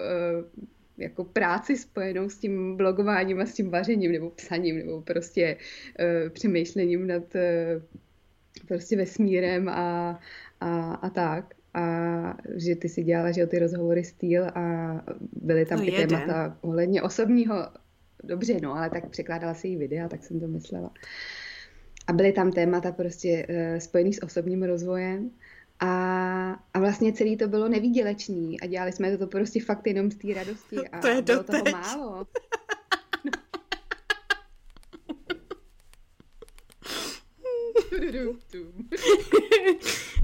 jako 0.99 1.25
práci 1.25 1.77
spojenou 1.77 2.29
s 2.29 2.39
tím 2.39 2.77
blogováním 2.77 3.41
a 3.41 3.47
s 3.47 3.55
tím 3.55 3.71
vařením 3.71 4.13
nebo 4.13 4.31
psaním 4.31 4.79
nebo 4.79 5.01
prostě 5.01 5.57
uh, 5.57 6.31
přemýšlením 6.31 7.07
nad 7.07 7.35
uh, 7.35 7.83
prostě 8.69 8.97
vesmírem 8.97 9.69
a, 9.69 10.21
a, 10.61 10.95
a 10.95 11.11
tak 11.11 11.58
a 11.79 12.37
že 12.57 12.77
ty 12.77 12.89
si 12.89 13.03
dělala, 13.03 13.33
že 13.33 13.47
ty 13.47 13.59
rozhovory 13.59 14.05
styl 14.05 14.45
a 14.45 14.95
byly 15.33 15.67
tam 15.67 15.79
no 15.79 15.85
i 15.85 15.93
jeden. 15.93 16.09
témata 16.09 16.59
ohledně 16.61 17.03
osobního, 17.03 17.69
dobře, 18.25 18.59
no, 18.63 18.75
ale 18.75 18.91
tak 18.91 19.11
překládala 19.11 19.55
si 19.55 19.69
jí 19.69 19.77
videa, 19.77 20.09
tak 20.09 20.25
jsem 20.25 20.41
to 20.41 20.49
myslela. 20.49 20.91
A 22.07 22.13
byly 22.13 22.33
tam 22.33 22.53
témata 22.53 22.93
prostě 22.93 23.47
uh, 23.49 23.79
spojený 23.79 24.15
s 24.15 24.23
osobním 24.23 24.63
rozvojem 24.63 25.31
a, 25.81 26.53
a 26.75 26.79
vlastně 26.81 27.13
celý 27.13 27.37
to 27.37 27.49
bylo 27.49 27.69
nevýdělečný 27.69 28.61
a 28.61 28.67
dělali 28.67 28.93
jsme 28.93 29.17
to 29.17 29.27
prostě 29.27 29.63
fakt 29.63 29.87
jenom 29.87 30.11
z 30.11 30.17
té 30.17 30.35
radosti 30.35 30.77
a, 30.93 30.99
to 30.99 31.07
je 31.09 31.23
bylo 31.23 31.39
doteď. 31.39 31.65
toho 31.65 31.81
málo. 31.81 32.27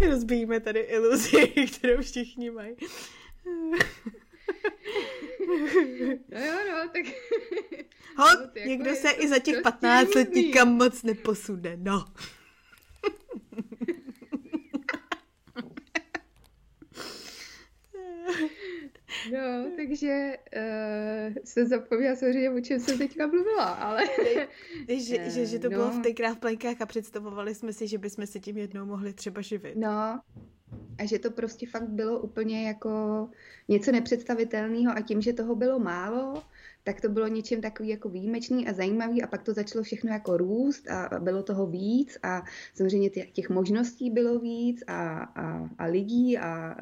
Rozbíjíme 0.06 0.60
tady 0.60 0.80
iluzi, 0.80 1.46
kterou 1.78 2.02
všichni 2.02 2.50
mají. 2.50 2.76
No 6.30 6.40
jo, 6.40 6.54
no, 6.70 6.88
tak... 6.88 7.04
Hod, 8.16 8.38
no, 8.56 8.62
někdo 8.66 8.90
jako 8.90 9.02
se 9.02 9.10
i 9.10 9.28
za 9.28 9.38
těch 9.38 9.62
15 9.62 10.14
let 10.14 10.34
nikam 10.34 10.68
moc 10.68 11.02
neposune, 11.02 11.76
no. 11.76 12.04
No, 19.32 19.70
takže 19.76 20.36
jsem 21.44 21.66
zapomněla 21.66 22.16
samozřejmě, 22.16 22.50
o 22.50 22.60
čem 22.60 22.80
jsem 22.80 22.98
teďka 22.98 23.26
mluvila, 23.26 23.64
ale... 23.64 24.02
že, 24.88 25.30
že, 25.30 25.46
že 25.46 25.58
to 25.58 25.70
no. 25.70 25.70
bylo 25.70 25.90
v 25.90 26.02
tenkrát 26.02 26.34
v 26.34 26.38
plenkách 26.38 26.80
a 26.80 26.86
představovali 26.86 27.54
jsme 27.54 27.72
si, 27.72 27.88
že 27.88 27.98
bychom 27.98 28.26
se 28.26 28.40
tím 28.40 28.58
jednou 28.58 28.84
mohli 28.84 29.12
třeba 29.12 29.40
živit. 29.40 29.76
No, 29.76 30.20
a 30.98 31.06
že 31.06 31.18
to 31.18 31.30
prostě 31.30 31.66
fakt 31.66 31.88
bylo 31.88 32.20
úplně 32.20 32.68
jako 32.68 33.28
něco 33.68 33.92
nepředstavitelného 33.92 34.92
a 34.96 35.00
tím, 35.00 35.22
že 35.22 35.32
toho 35.32 35.54
bylo 35.54 35.78
málo, 35.78 36.42
tak 36.84 37.00
to 37.00 37.08
bylo 37.08 37.26
něčím 37.26 37.60
takový 37.60 37.88
jako 37.88 38.08
výjimečný 38.08 38.68
a 38.68 38.72
zajímavý 38.72 39.22
a 39.22 39.26
pak 39.26 39.42
to 39.42 39.52
začalo 39.52 39.82
všechno 39.82 40.12
jako 40.12 40.36
růst 40.36 40.88
a 40.90 41.20
bylo 41.20 41.42
toho 41.42 41.66
víc 41.66 42.18
a 42.22 42.42
samozřejmě 42.74 43.10
těch 43.10 43.50
možností 43.50 44.10
bylo 44.10 44.38
víc 44.38 44.84
a, 44.86 45.18
a, 45.18 45.70
a 45.78 45.84
lidí 45.84 46.38
a 46.38 46.76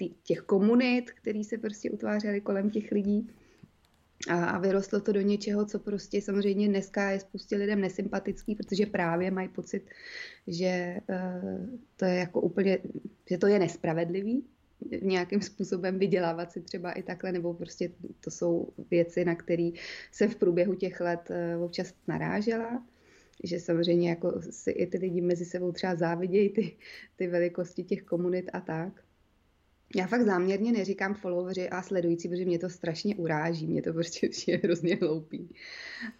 e, 0.00 0.08
těch 0.22 0.40
komunit, 0.40 1.10
které 1.10 1.44
se 1.44 1.58
prostě 1.58 1.90
utvářely 1.90 2.40
kolem 2.40 2.70
těch 2.70 2.92
lidí. 2.92 3.30
A, 4.28 4.44
a 4.44 4.58
vyrostlo 4.58 5.00
to 5.00 5.12
do 5.12 5.20
něčeho, 5.20 5.66
co 5.66 5.78
prostě 5.78 6.22
samozřejmě 6.22 6.68
dneska 6.68 7.10
je 7.10 7.20
spoustě 7.20 7.56
lidem 7.56 7.80
nesympatický, 7.80 8.54
protože 8.54 8.86
právě 8.86 9.30
mají 9.30 9.48
pocit, 9.48 9.82
že 10.46 10.96
uh, 11.08 11.76
to 11.96 12.04
je 12.04 12.14
jako 12.14 12.40
úplně, 12.40 12.78
že 13.30 13.38
to 13.38 13.46
je 13.46 13.58
nespravedlivý, 13.58 14.44
nějakým 15.02 15.42
způsobem 15.42 15.98
vydělávat 15.98 16.52
si 16.52 16.60
třeba 16.60 16.92
i 16.92 17.02
takhle, 17.02 17.32
nebo 17.32 17.54
prostě 17.54 17.90
to 18.20 18.30
jsou 18.30 18.68
věci, 18.90 19.24
na 19.24 19.34
které 19.34 19.70
se 20.12 20.28
v 20.28 20.36
průběhu 20.36 20.74
těch 20.74 21.00
let 21.00 21.30
uh, 21.56 21.64
občas 21.64 21.94
narážela 22.08 22.82
že 23.44 23.60
samozřejmě 23.60 24.10
jako 24.10 24.42
si 24.50 24.70
i 24.70 24.86
ty 24.86 24.98
lidi 24.98 25.20
mezi 25.20 25.44
sebou 25.44 25.72
třeba 25.72 25.96
závidějí 25.96 26.48
ty, 26.50 26.76
ty 27.16 27.26
velikosti 27.26 27.84
těch 27.84 28.02
komunit 28.02 28.50
a 28.52 28.60
tak. 28.60 29.05
Já 29.94 30.06
fakt 30.06 30.22
záměrně 30.22 30.72
neříkám 30.72 31.14
followeri 31.14 31.70
a 31.70 31.82
sledující, 31.82 32.28
protože 32.28 32.44
mě 32.44 32.58
to 32.58 32.68
strašně 32.68 33.16
uráží, 33.16 33.66
mě 33.66 33.82
to 33.82 33.92
prostě 33.92 34.28
je 34.46 34.60
hrozně 34.64 34.96
hloupý. 34.96 35.54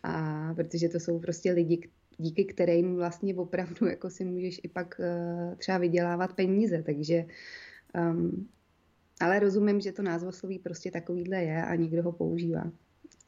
A 0.02 0.54
protože 0.54 0.88
to 0.88 1.00
jsou 1.00 1.18
prostě 1.18 1.52
lidi, 1.52 1.88
díky 2.18 2.44
kterým 2.44 2.96
vlastně 2.96 3.34
opravdu 3.34 3.86
jako 3.90 4.10
si 4.10 4.24
můžeš 4.24 4.60
i 4.62 4.68
pak 4.68 5.00
uh, 5.00 5.54
třeba 5.54 5.78
vydělávat 5.78 6.32
peníze, 6.32 6.82
takže 6.82 7.24
um, 8.10 8.48
ale 9.20 9.38
rozumím, 9.38 9.80
že 9.80 9.92
to 9.92 10.02
názvosloví 10.02 10.58
prostě 10.58 10.90
takovýhle 10.90 11.42
je 11.42 11.64
a 11.64 11.74
někdo 11.74 12.02
ho 12.02 12.12
používá. 12.12 12.72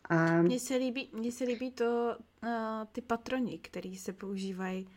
A... 0.05 0.43
Mně 0.43 0.61
se 0.61 0.77
líbí, 0.77 1.11
mně 1.15 1.33
se 1.33 1.45
líbí 1.45 1.71
to, 1.71 2.17
uh, 2.43 2.49
ty 2.93 3.01
patroni, 3.01 3.59
který 3.59 3.97
se 3.97 4.13
používají 4.13 4.89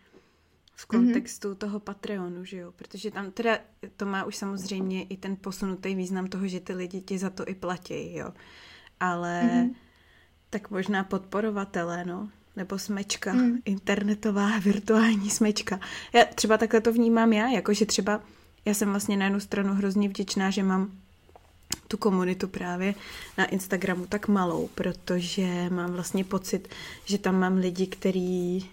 v 0.82 0.86
kontextu 0.86 1.52
mm-hmm. 1.52 1.58
toho 1.58 1.80
Patreonu, 1.80 2.46
že 2.46 2.58
jo? 2.58 2.72
Protože 2.72 3.12
tam 3.12 3.32
teda 3.32 3.60
to 3.98 4.06
má 4.06 4.24
už 4.24 4.36
samozřejmě 4.36 5.04
i 5.04 5.18
ten 5.18 5.36
posunutý 5.36 5.96
význam 5.96 6.28
toho, 6.28 6.48
že 6.48 6.60
ty 6.60 6.74
lidi 6.74 7.02
ti 7.02 7.18
za 7.18 7.30
to 7.30 7.48
i 7.48 7.56
platí, 7.56 8.16
jo. 8.16 8.34
Ale 9.00 9.42
mm-hmm. 9.44 9.76
tak 10.50 10.70
možná 10.70 11.04
podporovatelé, 11.04 12.06
no, 12.06 12.30
nebo 12.56 12.80
smečka, 12.80 13.34
mm. 13.34 13.58
internetová 13.66 14.60
virtuální 14.60 15.30
smečka. 15.30 15.80
Já 16.14 16.26
třeba 16.26 16.58
takhle 16.58 16.82
to 16.82 16.94
vnímám 16.94 17.34
já, 17.34 17.48
jakože 17.48 17.86
třeba 17.86 18.22
já 18.66 18.74
jsem 18.74 18.90
vlastně 18.90 19.18
na 19.18 19.26
jednu 19.26 19.40
stranu 19.40 19.74
hrozně 19.74 20.10
vděčná, 20.10 20.50
že 20.50 20.64
mám 20.64 20.92
tu 21.88 21.98
komunitu 21.98 22.48
právě 22.48 22.96
na 23.38 23.46
Instagramu 23.46 24.06
tak 24.06 24.28
malou, 24.28 24.70
protože 24.76 25.70
mám 25.70 25.92
vlastně 25.92 26.24
pocit, 26.24 26.68
že 27.06 27.18
tam 27.18 27.40
mám 27.40 27.58
lidi, 27.58 27.88
kteří 27.88 28.70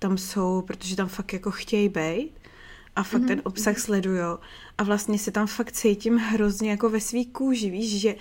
tam 0.00 0.18
jsou, 0.18 0.62
protože 0.62 0.96
tam 0.96 1.08
fakt 1.08 1.32
jako 1.32 1.50
chtějí 1.50 1.88
být 1.88 2.30
a 2.96 3.02
fakt 3.02 3.22
mm-hmm. 3.22 3.26
ten 3.26 3.42
obsah 3.44 3.78
sleduju 3.78 4.38
a 4.78 4.82
vlastně 4.82 5.18
se 5.18 5.30
tam 5.30 5.46
fakt 5.46 5.72
cítím 5.72 6.16
hrozně 6.16 6.70
jako 6.70 6.90
ve 6.90 7.00
svý 7.00 7.26
kůži, 7.26 7.70
víš, 7.70 8.00
že 8.00 8.14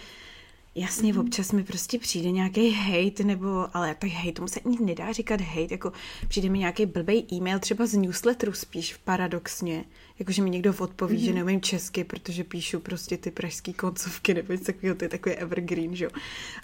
Jasně, 0.75 1.13
mm. 1.13 1.19
občas 1.19 1.51
mi 1.51 1.63
prostě 1.63 2.00
přijde 2.00 2.31
nějaký 2.31 2.71
hate, 2.71 3.24
nebo, 3.24 3.67
ale 3.74 3.95
tak 4.00 4.09
hate, 4.09 4.31
tomu 4.31 4.48
se 4.48 4.59
ani 4.59 4.77
nedá 4.81 5.12
říkat 5.12 5.41
hate, 5.41 5.67
jako 5.71 5.91
přijde 6.27 6.50
mi 6.50 6.59
nějaký 6.59 6.86
blbý 6.86 7.25
e-mail, 7.33 7.59
třeba 7.59 7.86
z 7.86 7.93
newsletteru 7.93 8.53
spíš, 8.53 8.98
paradoxně, 9.03 9.86
jakože 10.19 10.41
mi 10.41 10.50
někdo 10.50 10.74
odpoví, 10.79 11.17
mm. 11.17 11.24
že 11.24 11.33
neumím 11.33 11.62
česky, 11.62 12.03
protože 12.03 12.43
píšu 12.43 12.79
prostě 12.79 13.17
ty 13.17 13.31
pražský 13.31 13.74
koncovky, 13.74 14.33
nebo 14.33 14.53
něco 14.53 14.65
takového, 14.65 14.95
to 14.95 15.05
je 15.05 15.09
takový 15.09 15.36
evergreen, 15.36 15.95
že 15.95 16.05
jo. 16.05 16.12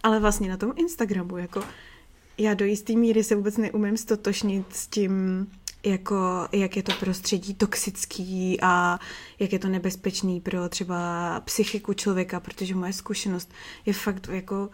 Ale 0.04 0.20
vlastně 0.20 0.50
na 0.50 0.58
tom 0.58 0.74
Instagramu, 0.76 1.38
jako 1.38 1.64
já 2.38 2.54
do 2.54 2.66
jisté 2.66 2.94
míry 2.94 3.24
se 3.24 3.36
vůbec 3.36 3.58
neumím 3.58 3.98
stotožnit 3.98 4.76
s 4.76 4.88
tím, 4.88 5.48
jako 5.86 6.48
jak 6.52 6.78
je 6.78 6.84
to 6.84 6.92
prostředí 7.00 7.54
toxický 7.54 8.62
a 8.62 9.00
jak 9.40 9.54
je 9.54 9.60
to 9.60 9.68
nebezpečný 9.68 10.42
pro 10.42 10.70
třeba 10.70 11.40
psychiku 11.40 11.94
člověka, 11.94 12.40
protože 12.40 12.76
moje 12.76 12.94
zkušenost 12.94 13.52
je 13.86 13.94
fakt 13.94 14.30
jako 14.32 14.70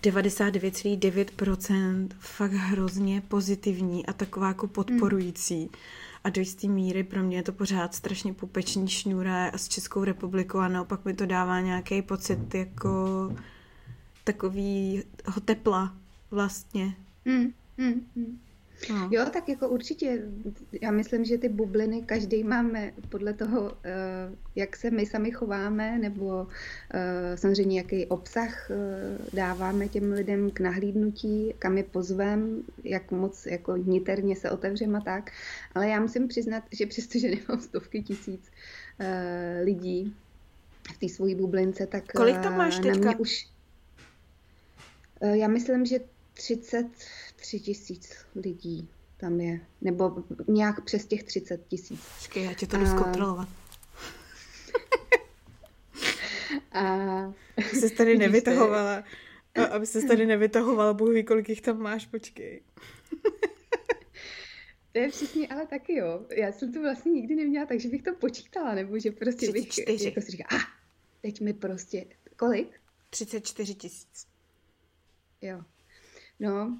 99,9% 0.00 2.08
fakt 2.18 2.52
hrozně 2.52 3.22
pozitivní 3.28 4.06
a 4.06 4.12
taková 4.12 4.48
jako 4.48 4.66
podporující. 4.66 5.70
A 6.24 6.30
do 6.30 6.40
jisté 6.40 6.66
míry 6.66 7.04
pro 7.04 7.22
mě 7.22 7.36
je 7.36 7.42
to 7.42 7.52
pořád 7.52 7.94
strašně 7.94 8.34
pupeční 8.34 8.88
šňůra 8.88 9.50
s 9.54 9.68
Českou 9.68 10.04
republikou 10.04 10.58
a 10.58 10.68
naopak 10.68 11.04
mi 11.04 11.14
to 11.14 11.26
dává 11.26 11.60
nějaký 11.60 12.02
pocit 12.02 12.54
jako 12.54 12.88
takovýho 14.24 15.40
tepla 15.44 15.99
vlastně. 16.30 16.96
Mm, 17.24 17.52
mm, 17.78 18.06
mm. 18.16 18.38
No. 18.88 19.08
Jo, 19.12 19.26
tak 19.32 19.48
jako 19.48 19.68
určitě. 19.68 20.22
Já 20.82 20.90
myslím, 20.90 21.24
že 21.24 21.38
ty 21.38 21.48
bubliny 21.48 22.02
každý 22.02 22.44
máme 22.44 22.92
podle 23.08 23.32
toho, 23.32 23.72
eh, 23.84 23.90
jak 24.54 24.76
se 24.76 24.90
my 24.90 25.06
sami 25.06 25.30
chováme, 25.30 25.98
nebo 25.98 26.46
eh, 26.94 27.36
samozřejmě 27.36 27.78
jaký 27.78 28.06
obsah 28.06 28.70
eh, 28.70 28.76
dáváme 29.32 29.88
těm 29.88 30.12
lidem 30.12 30.50
k 30.50 30.60
nahlídnutí, 30.60 31.54
kam 31.58 31.76
je 31.76 31.84
pozvem, 31.84 32.62
jak 32.84 33.10
moc 33.10 33.46
jako 33.46 33.76
niterně 33.76 34.36
se 34.36 34.50
otevřeme 34.50 34.98
a 34.98 35.02
tak. 35.02 35.30
Ale 35.74 35.88
já 35.88 36.00
musím 36.00 36.28
přiznat, 36.28 36.64
že 36.72 36.86
přestože 36.86 37.28
nemám 37.30 37.60
stovky 37.60 38.02
tisíc 38.02 38.50
lidí 39.64 40.14
v 40.94 40.98
té 40.98 41.08
svojí 41.08 41.34
bublince, 41.34 41.86
tak 41.86 42.12
Kolik 42.12 42.38
tam 42.38 42.58
máš 42.58 42.78
teďka? 42.78 43.18
Už, 43.18 43.48
já 45.20 45.48
myslím, 45.48 45.86
že 45.86 45.98
33 46.40 47.60
tisíc 47.60 48.16
lidí 48.34 48.88
tam 49.16 49.40
je, 49.40 49.60
nebo 49.80 50.24
nějak 50.48 50.84
přes 50.84 51.06
těch 51.06 51.24
30 51.24 51.66
tisíc. 51.68 52.00
Počkej, 52.18 52.44
já 52.44 52.54
tě 52.54 52.66
to 52.66 52.76
jdu 52.76 52.84
a... 52.84 52.86
zkontrolovat. 52.86 53.48
a... 56.72 56.84
Aby 57.56 57.80
se 57.80 57.90
tady 57.90 58.18
nevytahovala. 58.24 59.04
A 59.54 59.64
aby 59.64 59.86
se 59.86 60.02
tady 60.02 60.26
nevytahovala, 60.26 60.94
Bůh 60.94 61.10
ví, 61.10 61.24
kolik 61.24 61.48
jich 61.48 61.60
tam 61.60 61.78
máš, 61.78 62.06
počkej. 62.06 62.62
To 64.92 64.98
je 64.98 65.08
přesně, 65.08 65.48
ale 65.48 65.66
taky 65.66 65.96
jo. 65.96 66.26
Já 66.36 66.52
jsem 66.52 66.72
to 66.72 66.80
vlastně 66.80 67.12
nikdy 67.12 67.34
neměla, 67.34 67.66
takže 67.66 67.88
bych 67.88 68.02
to 68.02 68.14
počítala, 68.14 68.74
nebo 68.74 68.98
že 68.98 69.10
prostě 69.10 69.52
34. 69.52 69.92
bych 69.92 70.04
jako 70.04 70.20
si 70.20 70.30
říkala, 70.30 70.62
ah, 70.62 70.66
teď 71.22 71.40
mi 71.40 71.52
prostě, 71.52 72.06
kolik? 72.36 72.80
34 73.10 73.74
tisíc. 73.74 74.26
Jo, 75.42 75.62
No, 76.40 76.78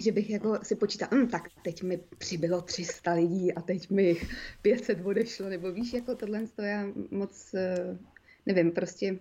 že 0.00 0.12
bych 0.12 0.30
jako 0.30 0.58
si 0.62 0.76
počítala, 0.76 1.10
hm, 1.14 1.28
tak 1.28 1.42
teď 1.62 1.82
mi 1.82 2.00
přibylo 2.18 2.62
300 2.62 3.12
lidí 3.12 3.54
a 3.54 3.60
teď 3.60 3.90
mi 3.90 4.16
500 4.62 5.06
odešlo, 5.06 5.48
nebo 5.48 5.72
víš, 5.72 5.92
jako 5.92 6.14
tohle 6.14 6.46
to 6.46 6.62
já 6.62 6.86
moc, 7.10 7.54
eh, 7.54 7.98
nevím, 8.46 8.72
prostě 8.72 9.18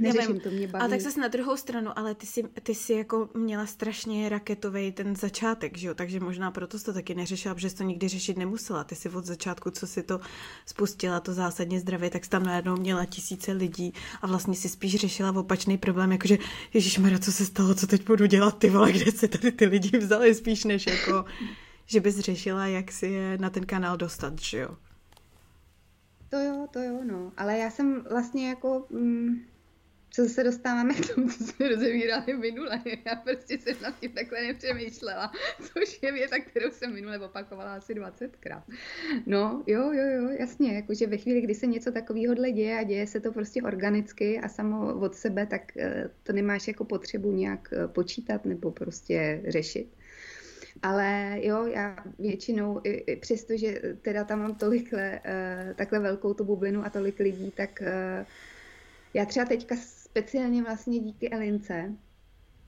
Neřeším, 0.00 0.40
to 0.40 0.50
mě 0.50 0.68
baví. 0.68 0.84
A 0.84 0.88
tak 0.88 1.00
zase 1.00 1.20
na 1.20 1.28
druhou 1.28 1.56
stranu, 1.56 1.98
ale 1.98 2.14
ty 2.14 2.26
jsi, 2.26 2.42
ty 2.62 2.74
jsi 2.74 2.92
jako 2.92 3.28
měla 3.34 3.66
strašně 3.66 4.28
raketový 4.28 4.92
ten 4.92 5.16
začátek, 5.16 5.78
že 5.78 5.88
jo? 5.88 5.94
Takže 5.94 6.20
možná 6.20 6.50
proto 6.50 6.78
jsi 6.78 6.84
to 6.84 6.92
taky 6.92 7.14
neřešila, 7.14 7.54
protože 7.54 7.70
jsi 7.70 7.76
to 7.76 7.82
nikdy 7.82 8.08
řešit 8.08 8.36
nemusela. 8.36 8.84
Ty 8.84 8.94
si 8.94 9.08
od 9.08 9.24
začátku, 9.24 9.70
co 9.70 9.86
si 9.86 10.02
to 10.02 10.20
spustila, 10.66 11.20
to 11.20 11.32
zásadně 11.32 11.80
zdravě, 11.80 12.10
tak 12.10 12.24
jsi 12.24 12.30
tam 12.30 12.42
najednou 12.42 12.76
měla 12.76 13.04
tisíce 13.04 13.52
lidí 13.52 13.92
a 14.22 14.26
vlastně 14.26 14.54
si 14.54 14.68
spíš 14.68 14.96
řešila 14.96 15.30
opačný 15.36 15.78
problém, 15.78 16.12
jakože 16.12 16.38
Ježíš 16.74 16.98
Mara, 16.98 17.18
co 17.18 17.32
se 17.32 17.46
stalo, 17.46 17.74
co 17.74 17.86
teď 17.86 18.06
budu 18.06 18.26
dělat, 18.26 18.58
ty 18.58 18.70
vole, 18.70 18.92
kde 18.92 19.12
se 19.12 19.28
tady 19.28 19.52
ty 19.52 19.66
lidi 19.66 19.98
vzali, 19.98 20.34
spíš 20.34 20.64
než 20.64 20.86
jako, 20.86 21.24
že 21.86 22.00
bys 22.00 22.18
řešila, 22.18 22.66
jak 22.66 22.92
si 22.92 23.06
je 23.06 23.38
na 23.38 23.50
ten 23.50 23.66
kanál 23.66 23.96
dostat, 23.96 24.40
že 24.40 24.58
jo? 24.58 24.76
To 26.28 26.36
jo, 26.36 26.66
to 26.70 26.78
jo, 26.78 27.00
no. 27.04 27.32
Ale 27.36 27.58
já 27.58 27.70
jsem 27.70 28.04
vlastně 28.10 28.48
jako... 28.48 28.86
Mm 28.90 29.55
co 30.16 30.28
se 30.28 30.44
dostáváme 30.44 30.94
k 30.94 31.14
tomu, 31.14 31.28
co 31.28 31.44
jsme 31.44 31.68
rozevírali 31.68 32.36
minule. 32.36 32.82
Já 33.04 33.14
prostě 33.16 33.58
jsem 33.58 33.76
nad 33.82 34.00
tím 34.00 34.12
takhle 34.12 34.42
nepřemýšlela, 34.42 35.32
což 35.60 35.98
je 36.02 36.12
věta, 36.12 36.38
kterou 36.38 36.70
jsem 36.70 36.94
minule 36.94 37.18
opakovala 37.18 37.74
asi 37.74 37.94
20krát. 37.94 38.62
No, 39.26 39.62
jo, 39.66 39.92
jo, 39.92 40.04
jo, 40.06 40.28
jasně, 40.38 40.74
jakože 40.74 41.06
ve 41.06 41.16
chvíli, 41.16 41.40
kdy 41.40 41.54
se 41.54 41.66
něco 41.66 41.92
takového 41.92 42.34
děje 42.34 42.78
a 42.78 42.82
děje 42.82 43.06
se 43.06 43.20
to 43.20 43.32
prostě 43.32 43.62
organicky 43.62 44.40
a 44.40 44.48
samo 44.48 44.94
od 44.94 45.14
sebe, 45.14 45.46
tak 45.46 45.76
eh, 45.76 46.10
to 46.22 46.32
nemáš 46.32 46.68
jako 46.68 46.84
potřebu 46.84 47.32
nějak 47.32 47.68
eh, 47.72 47.88
počítat 47.88 48.44
nebo 48.44 48.70
prostě 48.70 49.42
řešit. 49.48 49.88
Ale 50.82 51.38
jo, 51.40 51.66
já 51.66 51.96
většinou, 52.18 52.80
i, 52.84 52.90
i 52.90 53.16
přesto, 53.16 53.56
že 53.56 53.80
teda 54.02 54.24
tam 54.24 54.38
mám 54.38 54.54
tolikle, 54.54 55.20
uh, 55.24 55.74
takhle 55.74 55.98
velkou 56.00 56.34
tu 56.34 56.44
bublinu 56.44 56.84
a 56.86 56.90
tolik 56.90 57.18
lidí, 57.18 57.52
tak 57.56 57.82
já 59.14 59.24
třeba 59.24 59.46
teďka 59.46 59.76
speciálně 60.16 60.62
vlastně 60.62 60.98
díky 60.98 61.30
Elince 61.30 61.94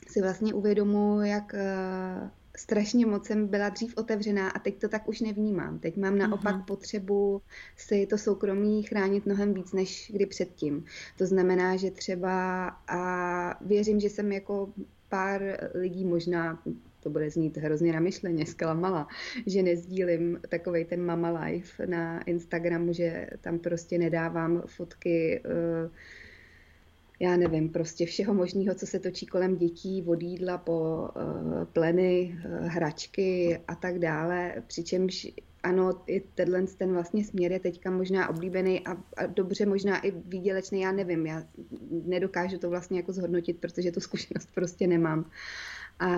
si 0.06 0.22
vlastně 0.22 0.54
uvědomuji, 0.54 1.28
jak 1.28 1.52
uh, 1.52 2.28
strašně 2.56 3.06
moc 3.06 3.26
jsem 3.26 3.46
byla 3.46 3.68
dřív 3.68 3.94
otevřená 3.96 4.50
a 4.50 4.58
teď 4.58 4.80
to 4.80 4.88
tak 4.88 5.08
už 5.08 5.20
nevnímám. 5.20 5.78
Teď 5.78 5.96
mám 5.96 6.18
naopak 6.18 6.56
uh-huh. 6.56 6.64
potřebu 6.64 7.42
si 7.76 8.06
to 8.06 8.18
soukromí 8.18 8.82
chránit 8.82 9.26
mnohem 9.26 9.54
víc 9.54 9.72
než 9.72 10.10
kdy 10.14 10.26
předtím. 10.26 10.84
To 11.18 11.26
znamená, 11.26 11.76
že 11.76 11.90
třeba 11.90 12.66
a 12.88 13.64
věřím, 13.64 14.00
že 14.00 14.10
jsem 14.10 14.32
jako 14.32 14.72
pár 15.08 15.70
lidí 15.74 16.04
možná 16.04 16.62
to 17.00 17.10
bude 17.10 17.30
znít 17.30 17.56
hrozně 17.56 17.92
namyšleně, 17.92 18.46
zklamala, 18.46 19.08
že 19.46 19.62
nezdílím 19.62 20.40
takovej 20.48 20.84
ten 20.84 21.04
mama 21.04 21.40
life 21.40 21.86
na 21.86 22.22
Instagramu, 22.22 22.92
že 22.92 23.26
tam 23.40 23.58
prostě 23.58 23.98
nedávám 23.98 24.62
fotky 24.66 25.42
uh, 25.44 25.90
já 27.20 27.36
nevím, 27.36 27.68
prostě 27.68 28.06
všeho 28.06 28.34
možného, 28.34 28.74
co 28.74 28.86
se 28.86 28.98
točí 28.98 29.26
kolem 29.26 29.56
dětí, 29.56 30.04
od 30.06 30.22
jídla 30.22 30.58
po 30.58 31.08
uh, 31.16 31.64
pleny, 31.64 32.38
uh, 32.44 32.66
hračky 32.66 33.60
a 33.68 33.74
tak 33.74 33.98
dále, 33.98 34.62
přičemž 34.66 35.26
ano, 35.62 36.02
i 36.06 36.20
tenhle 36.20 36.62
ten 36.62 36.92
vlastně 36.92 37.24
směr 37.24 37.52
je 37.52 37.60
teďka 37.60 37.90
možná 37.90 38.28
oblíbený 38.28 38.86
a, 38.86 38.92
a 38.92 39.26
dobře 39.26 39.66
možná 39.66 40.06
i 40.06 40.10
výdělečný, 40.10 40.80
já 40.80 40.92
nevím, 40.92 41.26
já 41.26 41.44
nedokážu 41.90 42.58
to 42.58 42.70
vlastně 42.70 42.98
jako 42.98 43.12
zhodnotit, 43.12 43.60
protože 43.60 43.92
tu 43.92 44.00
zkušenost 44.00 44.48
prostě 44.54 44.86
nemám. 44.86 45.30
A 45.98 46.08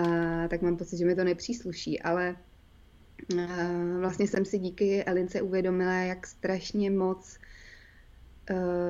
tak 0.47 0.61
mám 0.61 0.77
pocit, 0.77 0.97
že 0.97 1.05
mi 1.05 1.15
to 1.15 1.23
nepřísluší, 1.23 2.01
ale 2.01 2.35
uh, 3.33 3.99
vlastně 3.99 4.27
jsem 4.27 4.45
si 4.45 4.57
díky 4.59 5.03
Elince 5.03 5.41
uvědomila, 5.41 5.93
jak 5.93 6.27
strašně 6.27 6.91
moc 6.91 7.37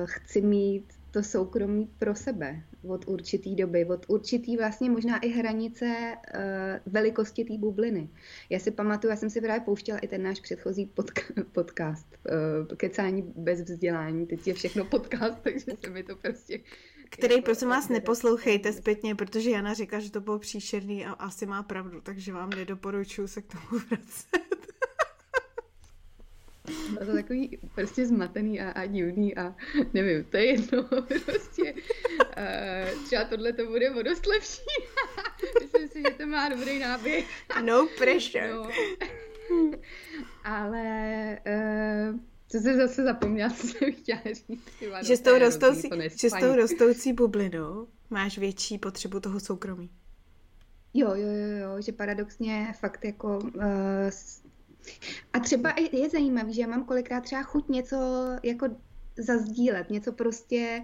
chci 0.04 0.40
mít 0.42 0.92
to 1.12 1.22
soukromí 1.22 1.90
pro 1.98 2.14
sebe 2.14 2.62
od 2.88 3.08
určitý 3.08 3.56
doby, 3.56 3.84
od 3.84 4.06
určitý 4.08 4.56
vlastně 4.56 4.90
možná 4.90 5.18
i 5.18 5.28
hranice 5.28 5.86
uh, 5.86 6.92
velikosti 6.92 7.44
té 7.44 7.58
bubliny. 7.58 8.08
Já 8.50 8.58
si 8.58 8.70
pamatuju, 8.70 9.10
já 9.10 9.16
jsem 9.16 9.30
si 9.30 9.40
právě 9.40 9.60
pouštěla 9.60 9.98
i 9.98 10.08
ten 10.08 10.22
náš 10.22 10.40
předchozí 10.40 10.92
podka- 10.96 11.44
podcast, 11.52 12.06
uh, 12.70 12.76
kecání 12.76 13.32
bez 13.36 13.60
vzdělání, 13.60 14.26
teď 14.26 14.46
je 14.46 14.54
všechno 14.54 14.84
podcast, 14.84 15.38
takže 15.42 15.66
se 15.84 15.90
mi 15.90 16.02
to 16.02 16.16
prostě... 16.16 16.60
Který, 17.10 17.34
jako, 17.34 17.44
prosím 17.44 17.68
vás, 17.68 17.88
neposlouchejte 17.88 18.72
zpětně, 18.72 19.14
protože 19.14 19.50
Jana 19.50 19.74
říká, 19.74 20.00
že 20.00 20.10
to 20.10 20.20
bylo 20.20 20.38
příšerný 20.38 21.06
a 21.06 21.12
asi 21.12 21.46
má 21.46 21.62
pravdu, 21.62 22.00
takže 22.00 22.32
vám 22.32 22.50
nedoporučuji 22.50 23.28
se 23.28 23.42
k 23.42 23.46
tomu 23.46 23.82
vracet. 23.88 24.72
Bylo 26.92 27.06
to 27.06 27.12
takový 27.12 27.58
prostě 27.74 28.06
zmatený 28.06 28.60
a, 28.60 28.70
a 28.70 28.86
divný 28.86 29.36
a 29.36 29.54
nevím, 29.94 30.24
to 30.24 30.36
je 30.36 30.46
jedno, 30.46 30.84
prostě 31.24 31.74
uh, 31.74 33.04
třeba 33.04 33.24
tohle 33.24 33.52
to 33.52 33.66
bude 33.66 33.90
o 33.90 34.02
dost 34.02 34.26
lepší. 34.26 34.60
Myslím 35.62 35.88
si, 35.88 36.02
že 36.02 36.14
to 36.16 36.26
má 36.26 36.48
dobrý 36.48 36.78
náběh. 36.78 37.24
No 37.64 37.88
pressure. 37.98 38.54
No. 38.54 38.68
Ale 40.44 41.38
uh, 41.46 42.20
co 42.48 42.58
jsem 42.58 42.76
zase 42.76 43.02
zapomněla, 43.02 43.50
co 43.50 43.66
jsem 43.66 43.92
chtěla 43.92 44.20
říct. 44.26 44.70
že, 45.02 45.16
s 45.16 45.20
tou 45.20 45.38
rostoucí, 45.38 45.90
že 46.20 46.30
s 46.30 46.40
tou 46.40 46.56
rostoucí 46.56 47.12
bublinou 47.12 47.88
máš 48.10 48.38
větší 48.38 48.78
potřebu 48.78 49.20
toho 49.20 49.40
soukromí. 49.40 49.90
Jo, 50.94 51.08
jo, 51.14 51.26
jo, 51.26 51.58
jo, 51.58 51.80
že 51.80 51.92
paradoxně 51.92 52.74
fakt 52.80 53.04
jako 53.04 53.38
uh, 53.38 53.62
A 55.32 55.40
třeba 55.40 55.74
je 55.92 56.10
zajímavý, 56.10 56.54
že 56.54 56.60
já 56.60 56.66
mám 56.66 56.84
kolikrát 56.84 57.20
třeba 57.20 57.42
chuť 57.42 57.68
něco 57.68 57.96
jako 58.42 58.68
zazdílet, 59.18 59.90
něco 59.90 60.12
prostě 60.12 60.82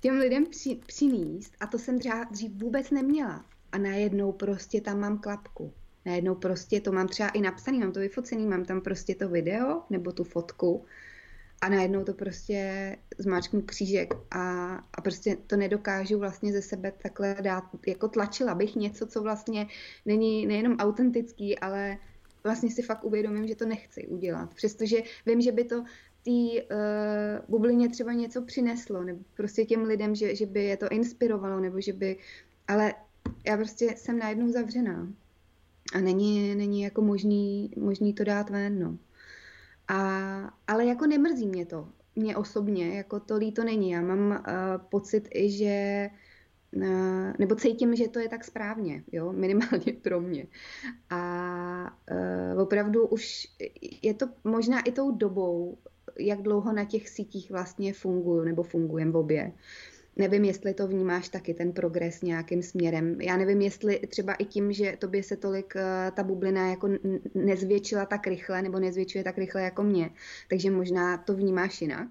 těm 0.00 0.18
lidem 0.18 0.46
při, 0.46 0.80
přinést 0.86 1.52
a 1.60 1.66
to 1.66 1.78
jsem 1.78 1.98
třeba 1.98 2.24
dřív 2.24 2.52
vůbec 2.52 2.90
neměla. 2.90 3.44
A 3.72 3.78
najednou 3.78 4.32
prostě 4.32 4.80
tam 4.80 5.00
mám 5.00 5.18
klapku. 5.18 5.72
Najednou 6.04 6.34
prostě 6.34 6.80
to 6.80 6.92
mám 6.92 7.08
třeba 7.08 7.28
i 7.28 7.40
napsaný, 7.40 7.78
mám 7.78 7.92
to 7.92 8.00
vyfocený, 8.00 8.46
mám 8.46 8.64
tam 8.64 8.80
prostě 8.80 9.14
to 9.14 9.28
video 9.28 9.82
nebo 9.90 10.12
tu 10.12 10.24
fotku 10.24 10.84
a 11.60 11.68
najednou 11.68 12.04
to 12.04 12.14
prostě 12.14 12.96
zmáčknu 13.18 13.62
křížek 13.62 14.14
a, 14.30 14.74
a 14.94 15.00
prostě 15.00 15.36
to 15.46 15.56
nedokážu 15.56 16.18
vlastně 16.18 16.52
ze 16.52 16.62
sebe 16.62 16.92
takhle 17.02 17.36
dát, 17.40 17.64
jako 17.86 18.08
tlačila 18.08 18.54
bych 18.54 18.76
něco, 18.76 19.06
co 19.06 19.22
vlastně 19.22 19.66
není 20.06 20.46
nejenom 20.46 20.76
autentický, 20.76 21.58
ale 21.58 21.98
vlastně 22.46 22.70
si 22.70 22.82
fakt 22.82 23.04
uvědomím, 23.04 23.46
že 23.46 23.54
to 23.54 23.66
nechci 23.66 24.06
udělat. 24.06 24.54
Přestože 24.54 24.96
vím, 25.26 25.40
že 25.40 25.52
by 25.52 25.64
to 25.64 25.84
té 26.22 26.62
uh, 26.62 27.44
bublině 27.48 27.88
třeba 27.88 28.12
něco 28.12 28.42
přineslo, 28.42 29.04
nebo 29.04 29.20
prostě 29.34 29.64
těm 29.64 29.82
lidem, 29.82 30.14
že, 30.14 30.34
že 30.34 30.46
by 30.46 30.64
je 30.64 30.76
to 30.76 30.88
inspirovalo, 30.88 31.60
nebo 31.60 31.80
že 31.80 31.92
by, 31.92 32.16
ale 32.68 32.94
já 33.46 33.56
prostě 33.56 33.94
jsem 33.96 34.18
najednou 34.18 34.52
zavřená 34.52 35.08
a 35.94 36.00
není, 36.00 36.54
není 36.54 36.82
jako 36.82 37.02
možný, 37.02 37.70
možný 37.76 38.14
to 38.14 38.24
dát 38.24 38.50
ven, 38.50 38.78
no. 38.78 38.98
A, 39.88 39.98
ale 40.66 40.86
jako 40.86 41.06
nemrzí 41.06 41.46
mě 41.46 41.66
to, 41.66 41.88
mě 42.16 42.36
osobně, 42.36 42.96
jako 42.96 43.20
to 43.20 43.36
líto 43.36 43.64
není. 43.64 43.90
Já 43.90 44.00
mám 44.00 44.30
uh, 44.30 44.36
pocit 44.90 45.28
i, 45.34 45.50
že 45.50 46.08
nebo 47.38 47.54
cítím, 47.54 47.96
že 47.96 48.08
to 48.08 48.18
je 48.18 48.28
tak 48.28 48.44
správně, 48.44 49.04
jo, 49.12 49.32
minimálně 49.32 49.92
pro 50.02 50.20
mě. 50.20 50.46
A 51.10 51.98
uh, 52.54 52.62
opravdu 52.62 53.06
už 53.06 53.46
je 54.02 54.14
to 54.14 54.26
možná 54.44 54.80
i 54.80 54.92
tou 54.92 55.10
dobou, 55.10 55.78
jak 56.18 56.42
dlouho 56.42 56.72
na 56.72 56.84
těch 56.84 57.08
sítích 57.08 57.50
vlastně 57.50 57.92
funguju 57.92 58.44
nebo 58.44 58.62
fungujem 58.62 59.12
v 59.12 59.16
obě. 59.16 59.52
Nevím, 60.16 60.44
jestli 60.44 60.74
to 60.74 60.88
vnímáš 60.88 61.28
taky, 61.28 61.54
ten 61.54 61.72
progres 61.72 62.22
nějakým 62.22 62.62
směrem. 62.62 63.20
Já 63.20 63.36
nevím, 63.36 63.60
jestli 63.60 63.98
třeba 64.08 64.34
i 64.34 64.44
tím, 64.44 64.72
že 64.72 64.96
tobě 64.98 65.22
se 65.22 65.36
tolik 65.36 65.74
uh, 65.74 66.16
ta 66.16 66.22
bublina 66.22 66.70
jako 66.70 66.88
nezvětšila 67.34 68.06
tak 68.06 68.26
rychle, 68.26 68.62
nebo 68.62 68.78
nezvětšuje 68.78 69.24
tak 69.24 69.38
rychle 69.38 69.62
jako 69.62 69.82
mě. 69.82 70.10
Takže 70.48 70.70
možná 70.70 71.18
to 71.18 71.34
vnímáš 71.34 71.82
jinak. 71.82 72.08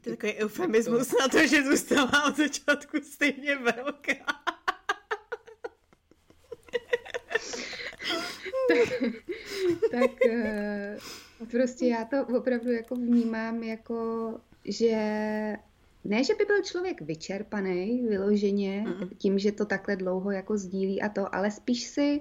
To 0.00 0.10
je 0.10 0.16
takový 0.16 0.34
eufemismus 0.34 1.12
na 1.20 1.28
to, 1.28 1.46
že 1.46 1.64
zůstala 1.64 2.24
od 2.28 2.36
začátku 2.36 2.96
stejně 3.02 3.56
velká. 3.56 4.24
tak, 8.68 9.02
tak 9.90 10.10
uh, 11.40 11.48
prostě 11.50 11.86
já 11.86 12.04
to 12.04 12.26
opravdu 12.38 12.72
jako 12.72 12.94
vnímám 12.94 13.62
jako, 13.62 14.40
že 14.64 14.96
ne, 16.04 16.24
že 16.24 16.34
by 16.34 16.44
byl 16.44 16.62
člověk 16.62 17.00
vyčerpaný 17.00 18.06
vyloženě 18.08 18.84
mm 18.86 19.08
tím, 19.18 19.38
že 19.38 19.52
to 19.52 19.66
takhle 19.66 19.96
dlouho 19.96 20.30
jako 20.30 20.58
sdílí 20.58 21.02
a 21.02 21.08
to, 21.08 21.34
ale 21.34 21.50
spíš 21.50 21.82
si 21.82 22.20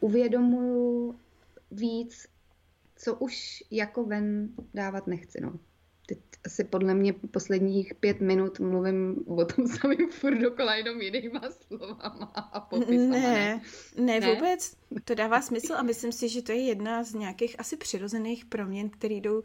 uvědomuju 0.00 1.18
víc, 1.70 2.26
co 2.96 3.14
už 3.14 3.64
jako 3.70 4.04
ven 4.04 4.48
dávat 4.74 5.06
nechci, 5.06 5.40
no. 5.40 5.58
Teď 6.06 6.18
asi 6.46 6.64
podle 6.64 6.94
mě 6.94 7.12
posledních 7.12 7.94
pět 7.94 8.20
minut 8.20 8.60
mluvím 8.60 9.24
o 9.26 9.44
tom 9.44 9.68
samým 9.80 10.10
furt 10.10 10.38
dokola 10.38 10.74
jenom 10.74 11.00
jinýma 11.00 11.40
slovama 11.50 12.24
a 12.34 12.60
popisama. 12.60 12.96
Ne, 12.96 13.60
ne, 13.96 14.20
ne, 14.20 14.34
vůbec. 14.34 14.76
To 15.04 15.14
dává 15.14 15.40
smysl 15.40 15.72
a 15.72 15.82
myslím 15.82 16.12
si, 16.12 16.28
že 16.28 16.42
to 16.42 16.52
je 16.52 16.60
jedna 16.60 17.04
z 17.04 17.14
nějakých 17.14 17.60
asi 17.60 17.76
přirozených 17.76 18.44
proměn, 18.44 18.90
které 18.90 19.14
jdou 19.14 19.42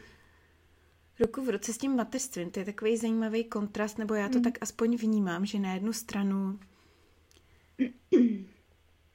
ruku 1.20 1.46
v 1.46 1.50
ruce 1.50 1.74
s 1.74 1.78
tím 1.78 1.96
mateřstvím. 1.96 2.52
To 2.52 2.60
je 2.60 2.66
takový 2.66 2.98
zajímavý 2.98 3.44
kontrast, 3.44 3.98
nebo 3.98 4.14
já 4.14 4.30
to 4.30 4.38
mm. 4.38 4.44
tak 4.44 4.58
aspoň 4.62 4.98
vnímám, 4.98 5.46
že 5.46 5.60
na 5.60 5.74
jednu 5.74 5.94
stranu 5.94 6.60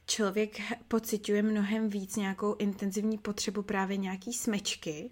člověk 0.07 0.61
pociťuje 0.89 1.43
mnohem 1.43 1.89
víc 1.89 2.17
nějakou 2.17 2.55
intenzivní 2.55 3.19
potřebu 3.19 3.63
právě 3.63 3.97
nějaký 3.97 4.33
smečky 4.33 5.11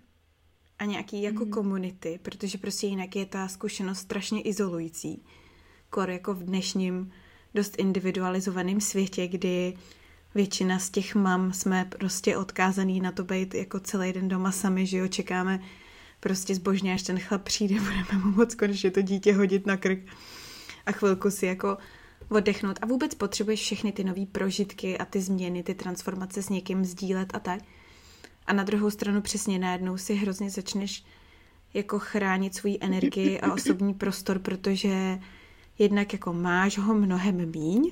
a 0.78 0.84
nějaký 0.84 1.22
jako 1.22 1.44
mm. 1.44 1.50
komunity, 1.50 2.18
protože 2.22 2.58
prostě 2.58 2.86
jinak 2.86 3.16
je 3.16 3.26
ta 3.26 3.48
zkušenost 3.48 3.98
strašně 3.98 4.42
izolující. 4.42 5.24
Kor 5.90 6.10
jako 6.10 6.34
v 6.34 6.42
dnešním 6.42 7.12
dost 7.54 7.78
individualizovaném 7.78 8.80
světě, 8.80 9.28
kdy 9.28 9.74
většina 10.34 10.78
z 10.78 10.90
těch 10.90 11.14
mam 11.14 11.52
jsme 11.52 11.84
prostě 11.84 12.36
odkázaný 12.36 13.00
na 13.00 13.12
to 13.12 13.24
být 13.24 13.54
jako 13.54 13.80
celý 13.80 14.12
den 14.12 14.28
doma 14.28 14.52
sami, 14.52 14.86
že 14.86 14.98
jo, 14.98 15.08
čekáme 15.08 15.60
prostě 16.20 16.54
zbožně, 16.54 16.94
až 16.94 17.02
ten 17.02 17.18
chlap 17.18 17.42
přijde, 17.42 17.74
budeme 17.80 18.24
mu 18.24 18.30
moc 18.30 18.54
konečně 18.54 18.90
to 18.90 19.02
dítě 19.02 19.34
hodit 19.34 19.66
na 19.66 19.76
krk 19.76 19.98
a 20.86 20.92
chvilku 20.92 21.30
si 21.30 21.46
jako 21.46 21.78
oddechnout 22.28 22.78
a 22.82 22.86
vůbec 22.86 23.14
potřebuješ 23.14 23.60
všechny 23.60 23.92
ty 23.92 24.04
nové 24.04 24.26
prožitky 24.26 24.98
a 24.98 25.04
ty 25.04 25.20
změny, 25.20 25.62
ty 25.62 25.74
transformace 25.74 26.42
s 26.42 26.48
někým 26.48 26.84
sdílet 26.84 27.34
a 27.34 27.40
tak. 27.40 27.60
A 28.46 28.52
na 28.52 28.62
druhou 28.62 28.90
stranu 28.90 29.22
přesně 29.22 29.58
najednou 29.58 29.96
si 29.96 30.14
hrozně 30.14 30.50
začneš 30.50 31.04
jako 31.74 31.98
chránit 31.98 32.54
svůj 32.54 32.78
energii 32.80 33.40
a 33.40 33.52
osobní 33.52 33.94
prostor, 33.94 34.38
protože 34.38 35.18
jednak 35.78 36.12
jako 36.12 36.32
máš 36.32 36.78
ho 36.78 36.94
mnohem 36.94 37.50
míň, 37.50 37.90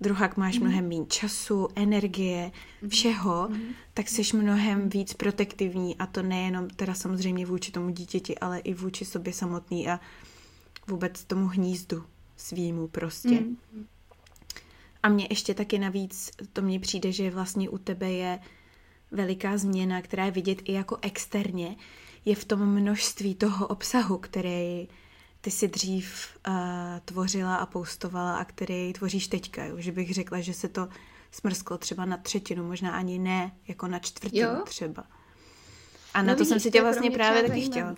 druhak 0.00 0.36
máš 0.36 0.58
mm. 0.58 0.64
mnohem 0.64 0.88
méně 0.88 1.06
času, 1.06 1.68
energie, 1.74 2.52
mhm. 2.82 2.90
všeho, 2.90 3.48
mm. 3.50 3.60
tak 3.94 4.08
jsi 4.08 4.36
mnohem 4.36 4.88
víc 4.88 5.14
protektivní 5.14 5.96
a 5.96 6.06
to 6.06 6.22
nejenom 6.22 6.70
teda 6.70 6.94
samozřejmě 6.94 7.46
vůči 7.46 7.72
tomu 7.72 7.90
dítěti, 7.90 8.38
ale 8.38 8.58
i 8.58 8.74
vůči 8.74 9.04
sobě 9.04 9.32
samotný 9.32 9.88
a 9.88 10.00
vůbec 10.86 11.24
tomu 11.24 11.46
hnízdu 11.46 12.04
svýmu 12.36 12.88
prostě. 12.88 13.40
Mm. 13.40 13.56
A 15.02 15.08
mně 15.08 15.26
ještě 15.30 15.54
taky 15.54 15.78
navíc, 15.78 16.30
to 16.52 16.62
mně 16.62 16.80
přijde, 16.80 17.12
že 17.12 17.30
vlastně 17.30 17.68
u 17.68 17.78
tebe 17.78 18.10
je 18.10 18.38
veliká 19.10 19.58
změna, 19.58 20.02
která 20.02 20.24
je 20.24 20.30
vidět 20.30 20.58
i 20.64 20.72
jako 20.72 20.98
externě, 21.02 21.76
je 22.24 22.34
v 22.34 22.44
tom 22.44 22.66
množství 22.66 23.34
toho 23.34 23.66
obsahu, 23.66 24.18
který 24.18 24.88
ty 25.40 25.50
si 25.50 25.68
dřív 25.68 26.28
uh, 26.48 26.54
tvořila 27.04 27.56
a 27.56 27.66
poustovala 27.66 28.36
a 28.36 28.44
který 28.44 28.92
tvoříš 28.92 29.28
teďka, 29.28 29.64
jo? 29.64 29.74
že 29.78 29.92
bych 29.92 30.14
řekla, 30.14 30.40
že 30.40 30.54
se 30.54 30.68
to 30.68 30.88
smrsklo 31.30 31.78
třeba 31.78 32.04
na 32.04 32.16
třetinu, 32.16 32.64
možná 32.64 32.90
ani 32.90 33.18
ne, 33.18 33.52
jako 33.68 33.86
na 33.86 33.98
čtvrtinu 33.98 34.48
jo? 34.48 34.62
třeba. 34.64 35.04
A 36.14 36.22
no 36.22 36.28
na 36.28 36.34
to 36.34 36.38
vidíš, 36.38 36.48
jsem 36.48 36.60
se 36.60 36.70
tě 36.70 36.82
vlastně 36.82 37.10
právě 37.10 37.42
taky 37.42 37.60
chtěla. 37.60 37.94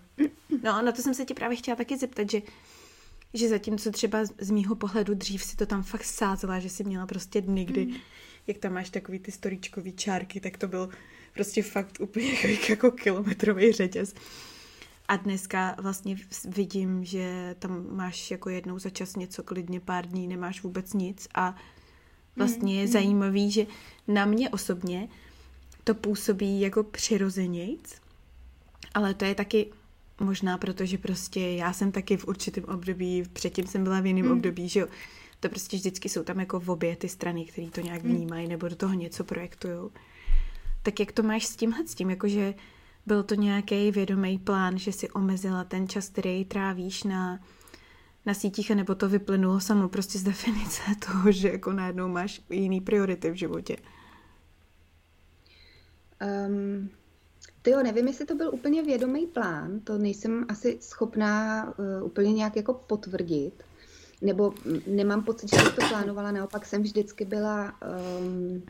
No, 0.63 0.83
na 0.83 0.93
to 0.93 1.03
jsem 1.03 1.15
se 1.15 1.25
tě 1.25 1.35
právě 1.35 1.57
chtěla 1.57 1.77
taky 1.77 1.99
zeptat, 1.99 2.31
že 2.31 2.43
že 3.35 3.49
zatímco 3.49 3.91
třeba 3.91 4.19
z 4.25 4.51
mýho 4.51 4.75
pohledu 4.75 5.15
dřív 5.15 5.45
si 5.45 5.57
to 5.57 5.67
tam 5.67 5.83
fakt 5.83 6.05
sázela, 6.05 6.59
že 6.59 6.69
si 6.69 6.85
měla 6.85 7.07
prostě 7.07 7.41
dny, 7.41 7.65
kdy, 7.65 7.87
mm. 7.87 7.95
jak 8.47 8.59
tam 8.59 8.73
máš 8.73 8.91
takový 8.91 9.19
ty 9.19 9.33
storičkový 9.33 9.93
čárky, 9.93 10.41
tak 10.41 10.59
to 10.59 10.69
byl 10.69 10.89
prostě 11.35 11.63
fakt 11.63 11.97
úplně 12.01 12.33
jako 12.69 12.91
kilometrový 12.91 13.73
řetěz. 13.73 14.15
A 15.09 15.17
dneska 15.17 15.77
vlastně 15.79 16.17
vidím, 16.49 17.05
že 17.05 17.57
tam 17.59 17.97
máš 17.97 18.31
jako 18.31 18.51
jednou 18.51 18.79
za 18.79 18.91
čas 18.91 19.17
něco 19.17 19.43
klidně 19.43 19.81
pár 19.81 20.07
dní, 20.07 20.29
nemáš 20.29 20.63
vůbec 20.63 20.93
nic 20.93 21.29
a 21.35 21.57
vlastně 22.37 22.75
je 22.75 22.81
mm, 22.81 22.87
mm. 22.87 22.93
zajímavý, 22.93 23.51
že 23.51 23.67
na 24.09 24.25
mě 24.25 24.51
osobně 24.51 25.09
to 25.85 25.95
působí 25.95 26.61
jako 26.61 26.83
přirozenějc, 26.85 28.01
ale 28.95 29.15
to 29.15 29.25
je 29.25 29.35
taky 29.35 29.67
možná 30.21 30.59
proto, 30.59 30.87
že 30.87 30.99
prostě 30.99 31.41
já 31.41 31.73
jsem 31.73 31.93
taky 31.93 32.17
v 32.17 32.29
určitém 32.29 32.65
období, 32.65 33.25
předtím 33.33 33.67
jsem 33.67 33.85
byla 33.85 34.01
v 34.01 34.07
jiném 34.07 34.27
mm. 34.27 34.33
období, 34.33 34.69
že 34.69 34.81
jo, 34.81 34.87
to 35.41 35.49
prostě 35.49 35.77
vždycky 35.77 36.09
jsou 36.09 36.23
tam 36.23 36.41
jako 36.41 36.61
v 36.61 36.71
obě 36.71 36.97
ty 36.97 37.09
strany, 37.09 37.45
které 37.45 37.71
to 37.71 37.81
nějak 37.81 38.03
mm. 38.03 38.15
vnímají 38.15 38.49
nebo 38.49 38.69
do 38.69 38.77
toho 38.77 38.95
něco 38.95 39.25
projektují. 39.25 39.91
Tak 40.83 41.01
jak 41.01 41.13
to 41.13 41.23
máš 41.23 41.47
s 41.47 41.57
tímhle, 41.57 41.87
s 41.87 41.95
tím, 41.95 42.11
jakože 42.11 42.55
byl 43.07 43.23
to 43.23 43.35
nějaký 43.35 43.91
vědomý 43.91 44.39
plán, 44.39 44.79
že 44.79 44.93
si 44.93 45.11
omezila 45.11 45.65
ten 45.65 45.89
čas, 45.89 46.09
který 46.09 46.45
trávíš 46.45 47.05
na, 47.05 47.41
na 48.27 48.35
sítích, 48.35 48.71
nebo 48.71 48.95
to 48.95 49.09
vyplynulo 49.09 49.61
samo 49.61 49.89
prostě 49.89 50.19
z 50.19 50.23
definice 50.23 50.83
toho, 51.07 51.33
že 51.33 51.49
jako 51.49 51.73
najednou 51.73 52.09
máš 52.09 52.41
jiný 52.51 52.81
priority 52.81 53.31
v 53.31 53.35
životě? 53.35 53.77
Um, 56.49 56.91
ty 57.63 57.71
jo, 57.71 57.83
nevím, 57.83 58.09
jestli 58.09 58.27
to 58.27 58.35
byl 58.35 58.51
úplně 58.55 58.83
vědomý 58.83 59.27
plán, 59.27 59.81
to 59.81 59.99
nejsem 59.99 60.47
asi 60.49 60.79
schopná 60.81 61.65
uh, 61.79 62.07
úplně 62.07 62.33
nějak 62.33 62.57
jako 62.57 62.75
potvrdit, 62.75 63.63
nebo 64.23 64.55
nemám 64.87 65.25
pocit, 65.25 65.51
že 65.51 65.71
to 65.71 65.89
plánovala, 65.89 66.33
naopak 66.33 66.67
jsem 66.67 66.83
vždycky 66.83 67.25
byla 67.25 67.75
um, 68.19 68.63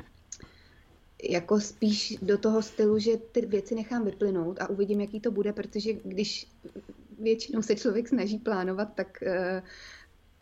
jako 1.30 1.60
spíš 1.60 2.18
do 2.22 2.38
toho 2.38 2.62
stylu, 2.62 2.98
že 2.98 3.16
ty 3.16 3.46
věci 3.46 3.74
nechám 3.74 4.04
vyplynout 4.04 4.60
a 4.60 4.70
uvidím, 4.70 5.00
jaký 5.00 5.20
to 5.20 5.30
bude, 5.30 5.52
protože 5.52 5.92
když 5.92 6.48
většinou 7.18 7.62
se 7.62 7.76
člověk 7.76 8.08
snaží 8.08 8.38
plánovat, 8.38 8.88
tak 8.94 9.18
uh, 9.22 9.60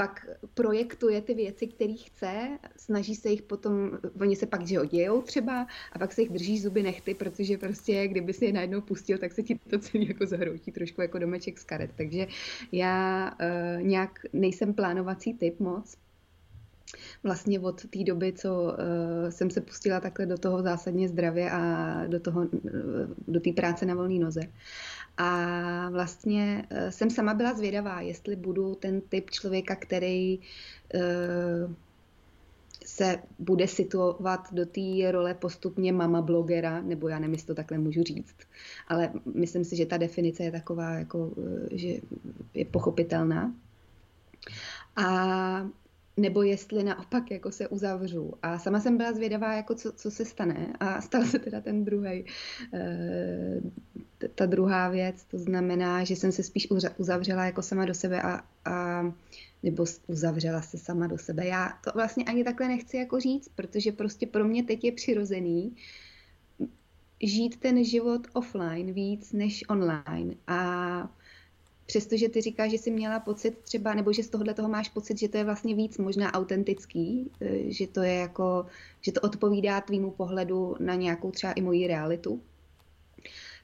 pak 0.00 0.26
projektuje 0.54 1.22
ty 1.22 1.34
věci, 1.34 1.66
které 1.66 1.94
chce, 1.94 2.58
snaží 2.76 3.14
se 3.14 3.28
jich 3.28 3.42
potom, 3.42 3.90
oni 4.20 4.36
se 4.36 4.46
pak, 4.46 4.66
že 4.66 4.76
dějou 4.90 5.22
třeba 5.22 5.66
a 5.92 5.98
pak 5.98 6.12
se 6.12 6.20
jich 6.20 6.30
drží 6.30 6.60
zuby 6.60 6.82
nechty, 6.82 7.14
protože 7.14 7.58
prostě 7.58 8.08
kdyby 8.08 8.32
si 8.32 8.44
je 8.44 8.52
najednou 8.52 8.80
pustil, 8.80 9.18
tak 9.18 9.32
se 9.32 9.42
ti 9.42 9.58
to 9.70 9.78
celý 9.78 10.08
jako 10.08 10.26
zahroutí 10.26 10.72
trošku 10.72 11.02
jako 11.02 11.18
domeček 11.18 11.58
z 11.58 11.64
karet. 11.64 11.90
Takže 11.96 12.26
já 12.72 13.30
uh, 13.30 13.82
nějak 13.82 14.18
nejsem 14.32 14.74
plánovací 14.74 15.34
typ 15.34 15.60
moc, 15.60 15.96
vlastně 17.22 17.60
od 17.60 17.86
té 17.86 18.04
doby, 18.04 18.32
co 18.32 18.62
uh, 18.62 19.30
jsem 19.30 19.50
se 19.50 19.60
pustila 19.60 20.00
takhle 20.00 20.26
do 20.26 20.38
toho 20.38 20.62
zásadně 20.62 21.08
zdravě 21.08 21.50
a 21.50 22.04
do 22.06 22.20
toho, 22.20 22.40
uh, 22.40 22.50
do 23.28 23.40
té 23.40 23.52
práce 23.52 23.86
na 23.86 23.94
volné 23.94 24.18
noze. 24.18 24.40
A 25.20 25.90
vlastně 25.90 26.66
uh, 26.70 26.88
jsem 26.88 27.10
sama 27.10 27.34
byla 27.34 27.54
zvědavá, 27.54 28.00
jestli 28.00 28.36
budu 28.36 28.74
ten 28.74 29.00
typ 29.00 29.30
člověka, 29.30 29.76
který 29.76 30.38
uh, 30.38 31.72
se 32.86 33.18
bude 33.38 33.68
situovat 33.68 34.52
do 34.52 34.66
té 34.66 35.12
role 35.12 35.34
postupně 35.34 35.92
mama 35.92 36.22
blogera, 36.22 36.82
nebo 36.82 37.08
já 37.08 37.18
nevím, 37.18 37.34
jestli 37.34 37.46
to 37.46 37.54
takhle 37.54 37.78
můžu 37.78 38.02
říct, 38.02 38.36
ale 38.88 39.12
myslím 39.34 39.64
si, 39.64 39.76
že 39.76 39.86
ta 39.86 39.96
definice 39.96 40.42
je 40.42 40.52
taková, 40.52 40.94
jako, 40.94 41.30
že 41.70 41.88
je 42.54 42.64
pochopitelná. 42.64 43.54
A 44.96 45.68
nebo 46.18 46.42
jestli 46.42 46.84
naopak 46.84 47.30
jako 47.30 47.52
se 47.52 47.68
uzavřu. 47.68 48.32
A 48.42 48.58
sama 48.58 48.80
jsem 48.80 48.96
byla 48.96 49.12
zvědavá, 49.12 49.54
jako 49.54 49.74
co, 49.74 49.92
co 49.92 50.10
se 50.10 50.24
stane. 50.24 50.72
A 50.80 51.00
stal 51.00 51.24
se 51.24 51.38
teda 51.38 51.60
ten 51.60 51.84
druhý, 51.84 52.24
eh, 52.74 53.60
ta 54.34 54.46
druhá 54.46 54.88
věc. 54.88 55.24
To 55.24 55.38
znamená, 55.38 56.04
že 56.04 56.16
jsem 56.16 56.32
se 56.32 56.42
spíš 56.42 56.68
uzavřela 56.96 57.44
jako 57.44 57.62
sama 57.62 57.84
do 57.84 57.94
sebe 57.94 58.22
a, 58.22 58.40
a 58.64 59.02
nebo 59.62 59.84
uzavřela 60.06 60.62
se 60.62 60.78
sama 60.78 61.06
do 61.06 61.18
sebe. 61.18 61.46
Já 61.46 61.72
to 61.84 61.90
vlastně 61.94 62.24
ani 62.24 62.44
takhle 62.44 62.68
nechci 62.68 62.96
jako 62.96 63.20
říct, 63.20 63.48
protože 63.54 63.92
prostě 63.92 64.26
pro 64.26 64.44
mě 64.44 64.62
teď 64.62 64.84
je 64.84 64.92
přirozený 64.92 65.76
žít 67.22 67.56
ten 67.56 67.84
život 67.84 68.26
offline 68.32 68.92
víc 68.92 69.32
než 69.32 69.64
online. 69.68 70.34
A 70.46 71.17
přestože 71.88 72.28
ty 72.28 72.40
říkáš, 72.40 72.70
že 72.70 72.78
jsi 72.78 72.90
měla 72.90 73.20
pocit 73.20 73.58
třeba, 73.58 73.94
nebo 73.94 74.12
že 74.12 74.22
z 74.22 74.28
tohohle 74.28 74.54
toho 74.54 74.68
máš 74.68 74.88
pocit, 74.88 75.18
že 75.18 75.28
to 75.28 75.36
je 75.36 75.44
vlastně 75.44 75.74
víc 75.74 75.98
možná 75.98 76.34
autentický, 76.34 77.30
eh, 77.40 77.72
že 77.72 77.86
to 77.86 78.02
je 78.02 78.14
jako, 78.14 78.66
že 79.00 79.12
to 79.12 79.20
odpovídá 79.20 79.80
tvýmu 79.80 80.10
pohledu 80.10 80.76
na 80.80 80.94
nějakou 80.94 81.30
třeba 81.30 81.52
i 81.52 81.60
moji 81.60 81.86
realitu, 81.86 82.42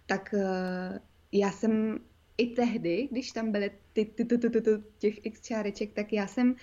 tak 0.07 0.35
eh, 0.35 1.01
já 1.33 1.51
jsem 1.51 1.99
i 2.39 2.47
tehdy, 2.47 3.09
když 3.11 3.33
tam 3.33 3.53
byly 3.53 3.71
ty, 3.93 4.05
ty, 4.05 4.25
ty, 4.25 4.39
ty, 4.39 4.51
ty, 4.51 4.61
ty, 4.61 4.71
těch 4.99 5.27
x 5.27 5.41
čáreček, 5.41 5.93
tak 5.93 6.13
já 6.13 6.27
jsem 6.27 6.57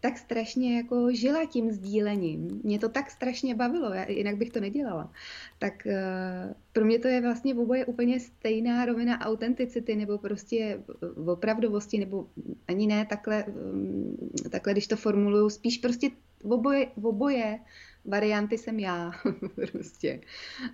tak 0.00 0.18
strašně 0.18 0.76
jako 0.76 1.12
žila 1.12 1.44
tím 1.44 1.70
sdílením. 1.70 2.60
Mě 2.64 2.78
to 2.78 2.88
tak 2.88 3.10
strašně 3.10 3.54
bavilo, 3.54 3.92
já, 3.92 4.10
jinak 4.10 4.36
bych 4.36 4.50
to 4.50 4.60
nedělala. 4.60 5.12
Tak 5.58 5.86
uh, 5.86 6.54
pro 6.72 6.84
mě 6.84 6.98
to 6.98 7.08
je 7.08 7.20
vlastně 7.20 7.54
v 7.54 7.58
oboje 7.58 7.86
úplně 7.86 8.20
stejná 8.20 8.84
rovina 8.84 9.20
autenticity 9.20 9.96
nebo 9.96 10.18
prostě 10.18 10.80
opravdovosti, 11.26 11.98
nebo 11.98 12.28
ani 12.68 12.86
ne 12.86 13.06
takhle, 13.06 13.44
um, 13.44 14.16
takhle 14.50 14.72
když 14.72 14.86
to 14.86 14.96
formuluju, 14.96 15.50
spíš 15.50 15.78
prostě 15.78 16.10
v 16.44 16.52
oboje, 16.52 16.86
v 16.96 17.06
oboje 17.06 17.58
varianty 18.04 18.58
jsem 18.58 18.78
já 18.78 19.12
prostě. 19.72 20.20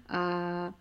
A 0.08 0.74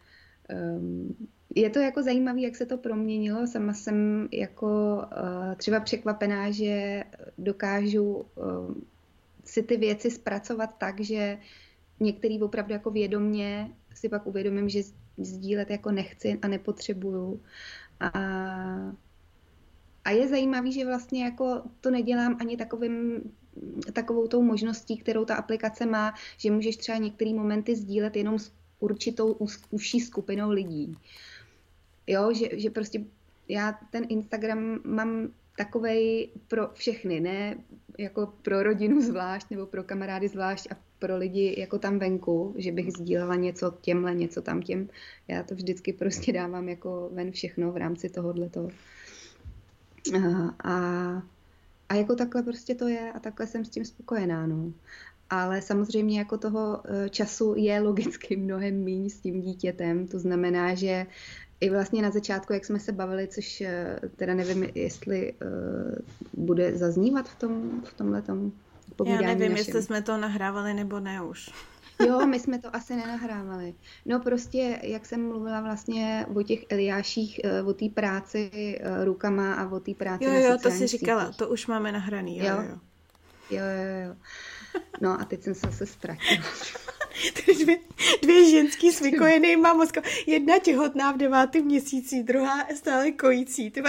um, 0.78 1.16
je 1.56 1.70
to 1.70 1.80
jako 1.80 2.04
zajímavé, 2.04 2.42
jak 2.42 2.56
se 2.56 2.66
to 2.66 2.78
proměnilo. 2.78 3.48
Sama 3.48 3.74
jsem 3.74 4.28
jako 4.32 4.96
uh, 4.96 5.56
třeba 5.56 5.80
překvapená, 5.80 6.52
že 6.52 7.04
dokážu 7.38 8.06
uh, 8.06 8.26
si 9.46 9.64
ty 9.64 9.78
věci 9.78 10.12
zpracovat 10.12 10.76
tak, 10.78 11.02
že 11.02 11.38
některý 12.00 12.42
opravdu 12.42 12.74
jako 12.74 12.92
vědomně 12.92 13.72
si 13.96 14.10
pak 14.10 14.28
uvědomím, 14.28 14.70
že 14.70 14.82
sdílet 15.18 15.70
jako 15.70 15.92
nechci 15.92 16.40
a 16.42 16.48
nepotřebuju. 16.48 17.42
A, 18.00 18.10
a 20.06 20.10
je 20.10 20.28
zajímavý, 20.28 20.74
že 20.74 20.86
vlastně 20.86 21.24
jako 21.24 21.62
to 21.82 21.92
nedělám 21.92 22.38
ani 22.40 22.58
takovým 22.58 23.22
takovou 23.94 24.28
tou 24.28 24.42
možností, 24.42 24.98
kterou 24.98 25.26
ta 25.26 25.36
aplikace 25.36 25.86
má, 25.86 26.14
že 26.38 26.52
můžeš 26.52 26.78
třeba 26.78 26.98
některé 26.98 27.34
momenty 27.34 27.76
sdílet 27.76 28.16
jenom 28.16 28.40
s 28.40 28.52
určitou 28.80 29.38
užší 29.72 30.00
skupinou 30.00 30.52
lidí. 30.52 30.98
Jo, 32.08 32.34
že, 32.34 32.60
že 32.60 32.70
prostě 32.70 33.04
já 33.48 33.80
ten 33.92 34.06
Instagram 34.10 34.80
mám 34.84 35.28
takovej 35.58 36.30
pro 36.48 36.68
všechny, 36.74 37.20
ne 37.20 37.56
jako 37.98 38.34
pro 38.42 38.64
rodinu 38.64 39.02
zvlášť 39.02 39.50
nebo 39.52 39.66
pro 39.66 39.84
kamarády 39.84 40.28
zvlášť 40.28 40.72
a 40.72 40.76
pro 41.00 41.18
lidi 41.18 41.56
jako 41.58 41.80
tam 41.80 42.00
venku, 42.00 42.56
že 42.58 42.72
bych 42.72 42.92
sdílela 42.92 43.36
něco 43.36 43.74
těmhle, 43.82 44.16
něco 44.16 44.42
tam 44.42 44.62
těm. 44.62 44.90
Já 45.28 45.44
to 45.44 45.56
vždycky 45.56 45.94
prostě 45.94 46.34
dávám 46.34 46.70
jako 46.70 47.10
ven 47.14 47.32
všechno 47.32 47.72
v 47.72 47.78
rámci 47.78 48.10
tohohle 48.10 48.50
toho. 48.50 48.70
A, 50.64 50.74
a 51.90 51.96
jako 51.96 52.16
takhle 52.16 52.44
prostě 52.44 52.76
to 52.76 52.88
je 52.88 53.12
a 53.12 53.20
takhle 53.20 53.48
jsem 53.48 53.66
s 53.66 53.70
tím 53.70 53.86
spokojená. 53.86 54.48
No. 54.48 54.72
Ale 55.30 55.62
samozřejmě 55.62 56.20
jako 56.20 56.38
toho 56.38 56.82
e, 56.86 57.10
času 57.10 57.54
je 57.58 57.80
logicky 57.80 58.36
mnohem 58.36 58.84
méně 58.84 59.10
s 59.10 59.20
tím 59.20 59.42
dítětem. 59.42 60.08
To 60.08 60.20
znamená, 60.20 60.76
že 60.76 61.06
i 61.64 61.70
vlastně 61.70 62.02
na 62.02 62.12
začátku, 62.12 62.54
jak 62.54 62.66
jsme 62.66 62.80
se 62.80 62.92
bavili, 62.92 63.28
což 63.28 63.62
eh, 63.62 64.00
teda 64.16 64.34
nevím, 64.34 64.64
jestli 64.76 65.34
uh, 65.34 65.96
bude 66.34 66.78
zaznívat 66.78 67.30
v 67.30 67.36
tom 67.36 67.82
v 67.86 67.94
tomhletom 67.94 68.52
povídání 68.96 69.24
Já 69.24 69.28
nevím, 69.28 69.52
našem. 69.52 69.58
jestli 69.58 69.84
jsme 69.84 70.02
to 70.02 70.18
nahrávali 70.18 70.74
nebo 70.74 71.00
ne 71.00 71.22
už. 71.22 71.50
Jo, 72.08 72.28
my 72.28 72.40
jsme 72.40 72.60
to 72.60 72.76
asi 72.76 72.96
nenahrávali. 72.96 73.74
No 74.06 74.20
prostě, 74.20 74.80
jak 74.84 75.06
jsem 75.06 75.28
mluvila 75.28 75.62
vlastně 75.62 76.26
o 76.36 76.44
těch 76.44 76.60
Eliáších, 76.70 77.42
eh, 77.44 77.64
o 77.64 77.74
té 77.74 77.90
práci 77.90 78.80
rukama 79.04 79.54
a 79.54 79.70
o 79.70 79.80
té 79.80 79.94
práci 79.94 80.26
Jo, 80.26 80.32
jo, 80.32 80.58
to 80.64 80.72
si 80.72 80.88
říkala, 80.88 81.26
sítích. 81.26 81.38
to 81.38 81.50
už 81.50 81.68
máme 81.68 81.92
nahraný, 81.92 82.38
jo, 82.38 82.46
jo. 82.46 82.80
Jo, 83.50 83.64
jo, 83.64 83.84
jo. 83.84 84.10
jo. 84.10 84.16
No 85.02 85.22
a 85.22 85.26
teď 85.26 85.44
jsem 85.44 85.54
se 85.56 85.68
zase 85.68 85.86
ztratila. 85.86 86.44
dvě, 87.64 87.78
dvě 88.22 88.50
ženský 88.50 88.92
s 88.92 89.00
vykojenýma 89.00 89.74
mozkem. 89.74 90.04
Jedna 90.26 90.60
těhotná 90.60 91.12
v 91.12 91.18
devátém 91.18 91.66
měsíci, 91.66 92.24
druhá 92.24 92.68
stále 92.76 93.12
kojící. 93.12 93.72
Ty 93.72 93.82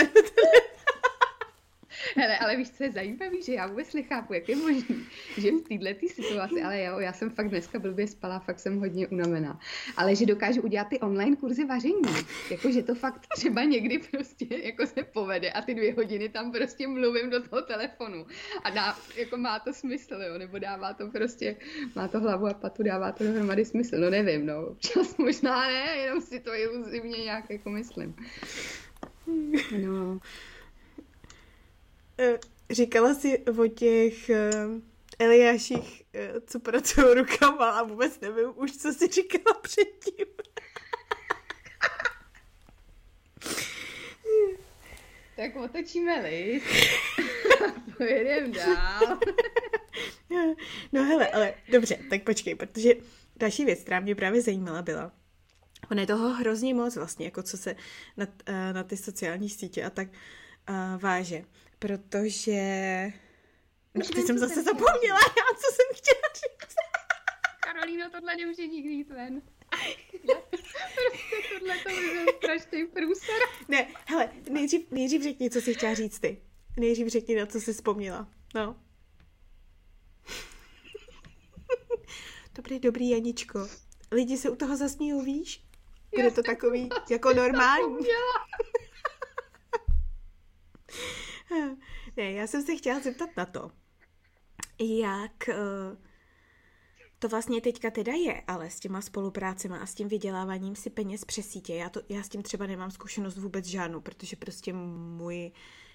Hele, 2.16 2.38
ale 2.38 2.56
víš, 2.56 2.70
co 2.70 2.84
je 2.84 2.92
zajímavé, 2.92 3.42
že 3.42 3.52
já 3.52 3.66
vůbec 3.66 3.94
nechápu, 3.94 4.34
jak 4.34 4.48
je 4.48 4.56
možné, 4.56 4.96
že 5.38 5.50
v 5.50 5.78
této 5.78 6.08
situaci, 6.08 6.62
ale 6.62 6.82
jo, 6.82 6.98
já 6.98 7.12
jsem 7.12 7.30
fakt 7.30 7.48
dneska 7.48 7.78
blbě 7.78 8.06
spala, 8.06 8.38
fakt 8.38 8.58
jsem 8.58 8.78
hodně 8.78 9.08
unavená, 9.08 9.60
ale 9.96 10.16
že 10.16 10.26
dokážu 10.26 10.62
udělat 10.62 10.88
ty 10.88 11.00
online 11.00 11.36
kurzy 11.36 11.64
vaření, 11.64 12.26
jako 12.50 12.70
že 12.70 12.82
to 12.82 12.94
fakt 12.94 13.26
třeba 13.34 13.62
někdy 13.64 13.98
prostě 13.98 14.46
jako 14.50 14.86
se 14.86 15.02
povede 15.02 15.50
a 15.50 15.62
ty 15.62 15.74
dvě 15.74 15.94
hodiny 15.94 16.28
tam 16.28 16.52
prostě 16.52 16.88
mluvím 16.88 17.30
do 17.30 17.42
toho 17.42 17.62
telefonu 17.62 18.26
a 18.64 18.70
dá, 18.70 18.96
jako 19.16 19.36
má 19.36 19.58
to 19.58 19.72
smysl, 19.72 20.14
jo, 20.14 20.38
nebo 20.38 20.58
dává 20.58 20.94
to 20.94 21.10
prostě, 21.10 21.56
má 21.94 22.08
to 22.08 22.20
hlavu 22.20 22.46
a 22.46 22.54
patu, 22.54 22.82
dává 22.82 23.12
to 23.12 23.24
dohromady 23.24 23.64
smysl, 23.64 23.96
no 23.98 24.10
nevím, 24.10 24.46
no, 24.46 24.66
občas 24.66 25.16
možná 25.16 25.66
ne, 25.66 25.96
jenom 25.96 26.20
si 26.20 26.40
to 26.40 26.54
iluzivně 26.54 27.18
nějak 27.18 27.50
jako 27.50 27.70
myslím. 27.70 28.14
No. 29.78 30.20
Eh, 32.18 32.38
říkala 32.70 33.14
si 33.14 33.38
o 33.38 33.66
těch 33.66 34.30
uh, 34.30 34.80
Eliáších, 35.18 36.02
uh, 36.14 36.40
co 36.46 36.60
pracují 36.60 37.14
rukama 37.14 37.70
a 37.70 37.82
vůbec 37.82 38.20
nevím 38.20 38.52
už, 38.56 38.76
co 38.76 38.92
si 38.92 39.08
říkala 39.08 39.60
předtím. 39.62 40.26
tak 45.36 45.56
otočíme 45.56 46.20
list 46.20 46.66
pojedeme 47.96 48.48
dál. 48.48 49.18
no 50.92 51.04
hele, 51.04 51.28
ale 51.28 51.54
dobře, 51.72 51.98
tak 52.10 52.22
počkej, 52.22 52.54
protože 52.54 52.94
další 53.36 53.64
věc, 53.64 53.80
která 53.80 54.00
mě 54.00 54.14
právě 54.14 54.42
zajímala, 54.42 54.82
byla, 54.82 55.12
Ono 55.90 56.00
je 56.00 56.06
toho 56.06 56.28
hrozně 56.28 56.74
moc 56.74 56.96
vlastně, 56.96 57.24
jako 57.24 57.42
co 57.42 57.56
se 57.56 57.76
na, 58.16 58.26
na 58.72 58.84
ty 58.84 58.96
sociální 58.96 59.48
sítě 59.48 59.84
a 59.84 59.90
tak 59.90 60.08
uh, 60.08 61.00
váže 61.00 61.44
protože... 61.84 63.12
No, 63.94 64.06
teď 64.14 64.26
jsem 64.26 64.38
zase 64.38 64.62
zapomněla, 64.62 65.18
já 65.18 65.56
co 65.56 65.74
jsem 65.74 65.86
chtěla 65.94 66.32
říct. 66.34 66.74
Karolíno, 67.60 68.10
tohle 68.10 68.36
nemůže 68.36 68.66
nikdy 68.66 68.90
jít 68.90 69.10
ven. 69.10 69.42
prostě 70.50 70.78
tohle 71.58 71.78
to 71.78 71.90
je 71.90 72.26
strašný 72.36 72.86
průser. 72.86 73.36
Ne, 73.68 73.86
hele, 74.06 74.32
nejdřív, 74.50 74.90
nejdřív 74.90 75.22
řekni, 75.22 75.50
co 75.50 75.60
jsi 75.60 75.74
chtěla 75.74 75.94
říct 75.94 76.18
ty. 76.18 76.42
Nejdřív 76.76 77.08
řekni, 77.08 77.36
na 77.36 77.46
co 77.46 77.60
jsi 77.60 77.72
vzpomněla. 77.72 78.28
No. 78.54 78.76
dobrý, 82.54 82.78
dobrý, 82.78 83.10
Janičko. 83.10 83.68
Lidi 84.12 84.36
se 84.36 84.50
u 84.50 84.56
toho 84.56 84.76
zasmíjou, 84.76 85.20
víš? 85.20 85.64
Bude 86.16 86.30
to 86.30 86.42
takový 86.42 86.88
jako 87.10 87.32
normální. 87.32 88.06
Ne, 92.16 92.32
já 92.32 92.46
jsem 92.46 92.62
se 92.62 92.76
chtěla 92.76 93.00
zeptat 93.00 93.30
na 93.36 93.46
to, 93.46 93.70
jak 94.78 95.48
eh, 95.48 95.56
to 97.18 97.28
vlastně 97.28 97.60
teďka 97.60 97.90
teda 97.90 98.12
je, 98.12 98.42
ale 98.46 98.70
s 98.70 98.80
těma 98.80 99.00
spoluprácemi 99.00 99.78
a 99.78 99.86
s 99.86 99.94
tím 99.94 100.08
vyděláváním 100.08 100.76
si 100.76 100.90
peněz 100.90 101.24
přes 101.24 101.48
sítě, 101.48 101.74
já, 101.74 101.88
to, 101.88 102.00
já 102.08 102.22
s 102.22 102.28
tím 102.28 102.42
třeba 102.42 102.66
nemám 102.66 102.90
zkušenost 102.90 103.38
vůbec 103.38 103.66
žádnou, 103.66 104.00
protože 104.00 104.36
prostě 104.36 104.72
můj 104.72 105.52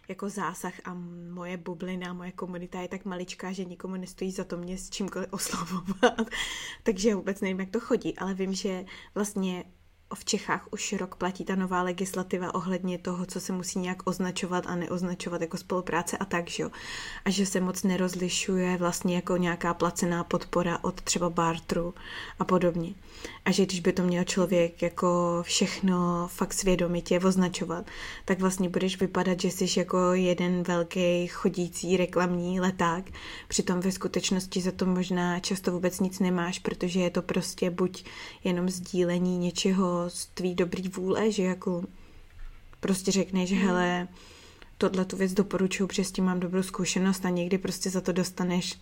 jako 0.10 0.30
zásah 0.30 0.74
a 0.84 0.93
moje 1.34 1.58
bublina, 1.58 2.13
moje 2.13 2.32
komunita 2.32 2.82
je 2.82 2.88
tak 2.88 3.06
maličká, 3.06 3.52
že 3.52 3.65
nikomu 3.65 3.95
nestojí 3.95 4.32
za 4.32 4.43
to 4.43 4.58
mě 4.58 4.78
s 4.78 4.89
čímkoliv 4.89 5.34
oslovovat. 5.34 6.30
Takže 6.84 7.15
vůbec 7.15 7.41
nevím, 7.41 7.60
jak 7.60 7.69
to 7.69 7.80
chodí, 7.80 8.17
ale 8.17 8.34
vím, 8.34 8.54
že 8.54 8.86
vlastně 9.15 9.65
v 10.15 10.26
Čechách 10.26 10.67
už 10.72 10.93
rok 10.93 11.15
platí 11.15 11.45
ta 11.45 11.56
nová 11.56 11.82
legislativa 11.82 12.56
ohledně 12.56 12.98
toho, 12.98 13.26
co 13.26 13.39
se 13.39 13.54
musí 13.54 13.80
nějak 13.80 14.08
označovat 14.08 14.67
a 14.67 14.76
neoznačovat 14.76 15.41
jako 15.41 15.58
spolupráce 15.58 16.17
a 16.17 16.26
tak, 16.26 16.50
že 16.50 16.63
jo. 16.63 16.69
A 17.26 17.30
že 17.30 17.45
se 17.45 17.62
moc 17.62 17.84
nerozlišuje 17.84 18.78
vlastně 18.78 19.15
jako 19.15 19.38
nějaká 19.38 19.74
placená 19.74 20.24
podpora 20.24 20.80
od 20.82 21.02
třeba 21.02 21.30
bartru 21.30 21.93
a 22.39 22.45
podobně. 22.45 22.93
A 23.49 23.51
že 23.51 23.65
když 23.65 23.79
by 23.79 23.93
to 23.93 24.03
měl 24.03 24.23
člověk 24.23 24.81
jako 24.81 25.39
všechno 25.41 26.27
fakt 26.27 26.53
svědomitě 26.53 27.19
označovat, 27.19 27.85
tak 28.25 28.39
vlastně 28.39 28.69
budeš 28.69 28.99
vypadat, 28.99 29.41
že 29.41 29.47
jsi 29.51 29.79
jako 29.79 29.97
jeden 30.13 30.63
velký 30.63 31.27
chodící 31.27 31.97
reklamní 31.97 32.59
leták. 32.59 33.12
Přitom 33.47 33.79
ve 33.79 33.91
skutečnosti 33.91 34.62
za 34.62 34.71
to 34.71 34.85
možná 34.85 35.39
často 35.39 35.71
vůbec 35.71 35.99
nic 35.99 36.19
nemáš, 36.19 36.59
protože 36.59 36.99
je 36.99 37.09
to 37.09 37.21
prostě 37.21 37.69
buď 37.69 38.05
jenom 38.43 38.69
sdílení 38.69 39.38
něčeho 39.38 40.09
z 40.09 40.25
tvý 40.25 40.55
dobrý 40.55 40.89
vůle, 40.89 41.31
že 41.31 41.43
jako 41.43 41.83
prostě 42.79 43.12
řekneš, 43.12 43.49
že 43.49 43.55
hmm. 43.55 43.67
hele, 43.67 44.07
tohle 44.77 45.05
tu 45.05 45.17
věc 45.17 45.33
doporučuju, 45.33 45.88
protože 45.88 46.03
s 46.03 46.12
tím 46.12 46.25
mám 46.25 46.39
dobrou 46.39 46.63
zkušenost 46.63 47.25
a 47.25 47.29
někdy 47.29 47.57
prostě 47.57 47.89
za 47.89 48.01
to 48.01 48.12
dostaneš 48.12 48.79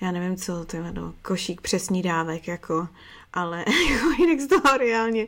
já 0.00 0.12
nevím 0.12 0.36
co, 0.36 0.64
to 0.64 0.76
je 0.76 0.92
no, 0.92 1.14
košík 1.22 1.60
přesní 1.60 2.02
dávek, 2.02 2.48
jako, 2.48 2.88
ale 3.32 3.58
jako 3.92 4.22
jinak 4.22 4.40
z 4.40 4.46
toho 4.46 4.76
reálně, 4.78 5.26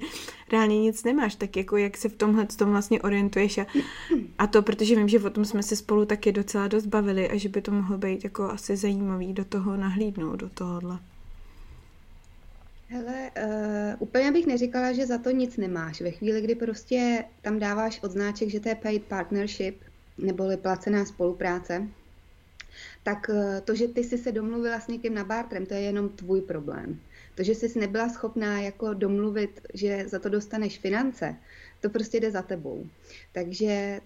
reálně 0.53 0.81
nic 0.81 1.05
nemáš, 1.05 1.35
tak 1.35 1.57
jako 1.57 1.77
jak 1.77 1.97
se 1.97 2.09
v 2.09 2.17
tomhle 2.17 2.47
tom 2.47 2.71
vlastně 2.71 3.03
orientuješ 3.03 3.59
a, 3.59 3.67
a 4.39 4.47
to, 4.47 4.63
protože 4.63 4.97
vím, 4.97 5.09
že 5.09 5.21
o 5.21 5.31
tom 5.31 5.45
jsme 5.45 5.63
se 5.63 5.77
spolu 5.77 6.07
taky 6.07 6.33
docela 6.33 6.69
dost 6.69 6.87
bavili 6.87 7.31
a 7.31 7.39
že 7.39 7.49
by 7.49 7.63
to 7.63 7.73
mohlo 7.73 7.99
být 7.99 8.25
jako 8.25 8.51
asi 8.51 8.77
zajímavý 8.77 9.33
do 9.33 9.45
toho 9.45 9.77
nahlídnout, 9.77 10.37
do 10.37 10.49
tohohle. 10.49 10.99
Hele, 12.89 13.31
uh, 13.39 13.95
úplně 13.99 14.33
bych 14.33 14.47
neříkala, 14.47 14.93
že 14.93 15.07
za 15.07 15.19
to 15.19 15.31
nic 15.31 15.57
nemáš. 15.57 16.01
Ve 16.01 16.11
chvíli, 16.11 16.43
kdy 16.43 16.55
prostě 16.55 17.25
tam 17.43 17.59
dáváš 17.59 18.03
odznáček, 18.03 18.49
že 18.49 18.61
to 18.61 18.69
je 18.69 18.75
paid 18.75 19.05
partnership, 19.05 19.81
neboli 20.19 20.57
placená 20.57 21.05
spolupráce, 21.05 21.89
tak 23.03 23.29
uh, 23.29 23.61
to, 23.65 23.75
že 23.75 23.89
ty 23.89 24.05
jsi 24.05 24.19
se 24.19 24.33
domluvila 24.33 24.81
s 24.81 24.89
někým 24.89 25.15
na 25.15 25.25
bartrem, 25.25 25.67
to 25.67 25.75
je 25.75 25.81
jenom 25.81 26.09
tvůj 26.09 26.41
problém. 26.41 27.01
To, 27.35 27.43
že 27.43 27.55
jsi 27.55 27.79
nebyla 27.79 28.09
schopná 28.09 28.61
jako 28.61 28.95
domluvit, 28.95 29.61
že 29.75 30.05
za 30.09 30.19
to 30.19 30.29
dostaneš 30.29 30.79
finance, 30.79 31.37
to 31.81 31.91
prostě 31.91 32.21
jde 32.21 32.31
za 32.31 32.43
tebou. 32.43 32.87
Takže 33.33 34.01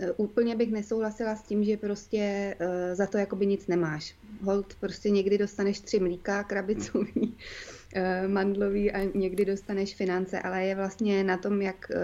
uh, 0.00 0.08
úplně 0.16 0.56
bych 0.56 0.70
nesouhlasila 0.70 1.36
s 1.36 1.42
tím, 1.42 1.64
že 1.64 1.76
prostě 1.76 2.54
uh, 2.60 2.94
za 2.94 3.06
to 3.06 3.18
jakoby 3.18 3.46
nic 3.46 3.66
nemáš. 3.66 4.14
Hold, 4.42 4.74
prostě 4.80 5.10
někdy 5.10 5.38
dostaneš 5.38 5.80
tři 5.80 6.00
mlíka 6.00 6.44
krabicový, 6.44 7.36
Eh, 7.94 8.28
mandlový 8.28 8.92
a 8.92 9.04
někdy 9.14 9.44
dostaneš 9.44 9.94
finance, 9.94 10.40
ale 10.40 10.64
je 10.64 10.74
vlastně 10.74 11.24
na 11.24 11.36
tom, 11.36 11.62
jak 11.62 11.90
eh, 11.90 11.96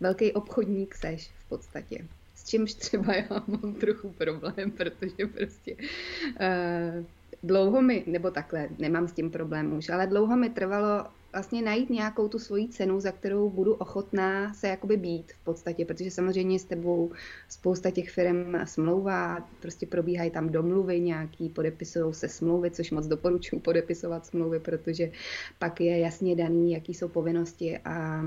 velký 0.00 0.32
obchodník 0.32 0.94
seš 0.94 1.30
v 1.46 1.48
podstatě. 1.48 2.04
Čímž 2.48 2.74
třeba 2.74 3.14
já 3.14 3.44
mám 3.46 3.74
trochu 3.74 4.12
problém, 4.12 4.70
protože 4.70 5.26
prostě 5.34 5.76
uh, 5.76 7.04
dlouho 7.42 7.82
mi, 7.82 8.04
nebo 8.06 8.30
takhle, 8.30 8.68
nemám 8.78 9.08
s 9.08 9.12
tím 9.12 9.30
problém 9.30 9.72
už, 9.72 9.88
ale 9.88 10.06
dlouho 10.06 10.36
mi 10.36 10.50
trvalo 10.50 11.06
vlastně 11.38 11.62
najít 11.62 11.90
nějakou 11.90 12.28
tu 12.28 12.38
svoji 12.38 12.68
cenu, 12.68 13.00
za 13.00 13.12
kterou 13.12 13.50
budu 13.50 13.74
ochotná 13.74 14.54
se 14.54 14.68
jakoby 14.68 14.96
být 14.96 15.32
v 15.32 15.44
podstatě, 15.44 15.84
protože 15.84 16.10
samozřejmě 16.10 16.58
s 16.58 16.64
tebou 16.64 17.12
spousta 17.48 17.90
těch 17.90 18.10
firm 18.10 18.54
smlouvá, 18.64 19.48
prostě 19.60 19.86
probíhají 19.86 20.30
tam 20.30 20.48
domluvy 20.48 21.00
nějaký, 21.00 21.48
podepisují 21.48 22.14
se 22.14 22.28
smlouvy, 22.28 22.70
což 22.70 22.90
moc 22.90 23.06
doporučuji 23.06 23.60
podepisovat 23.60 24.26
smlouvy, 24.26 24.60
protože 24.60 25.10
pak 25.58 25.80
je 25.80 25.98
jasně 25.98 26.36
daný, 26.36 26.72
jaký 26.72 26.94
jsou 26.94 27.08
povinnosti 27.08 27.78
a, 27.78 27.94
a 27.94 28.22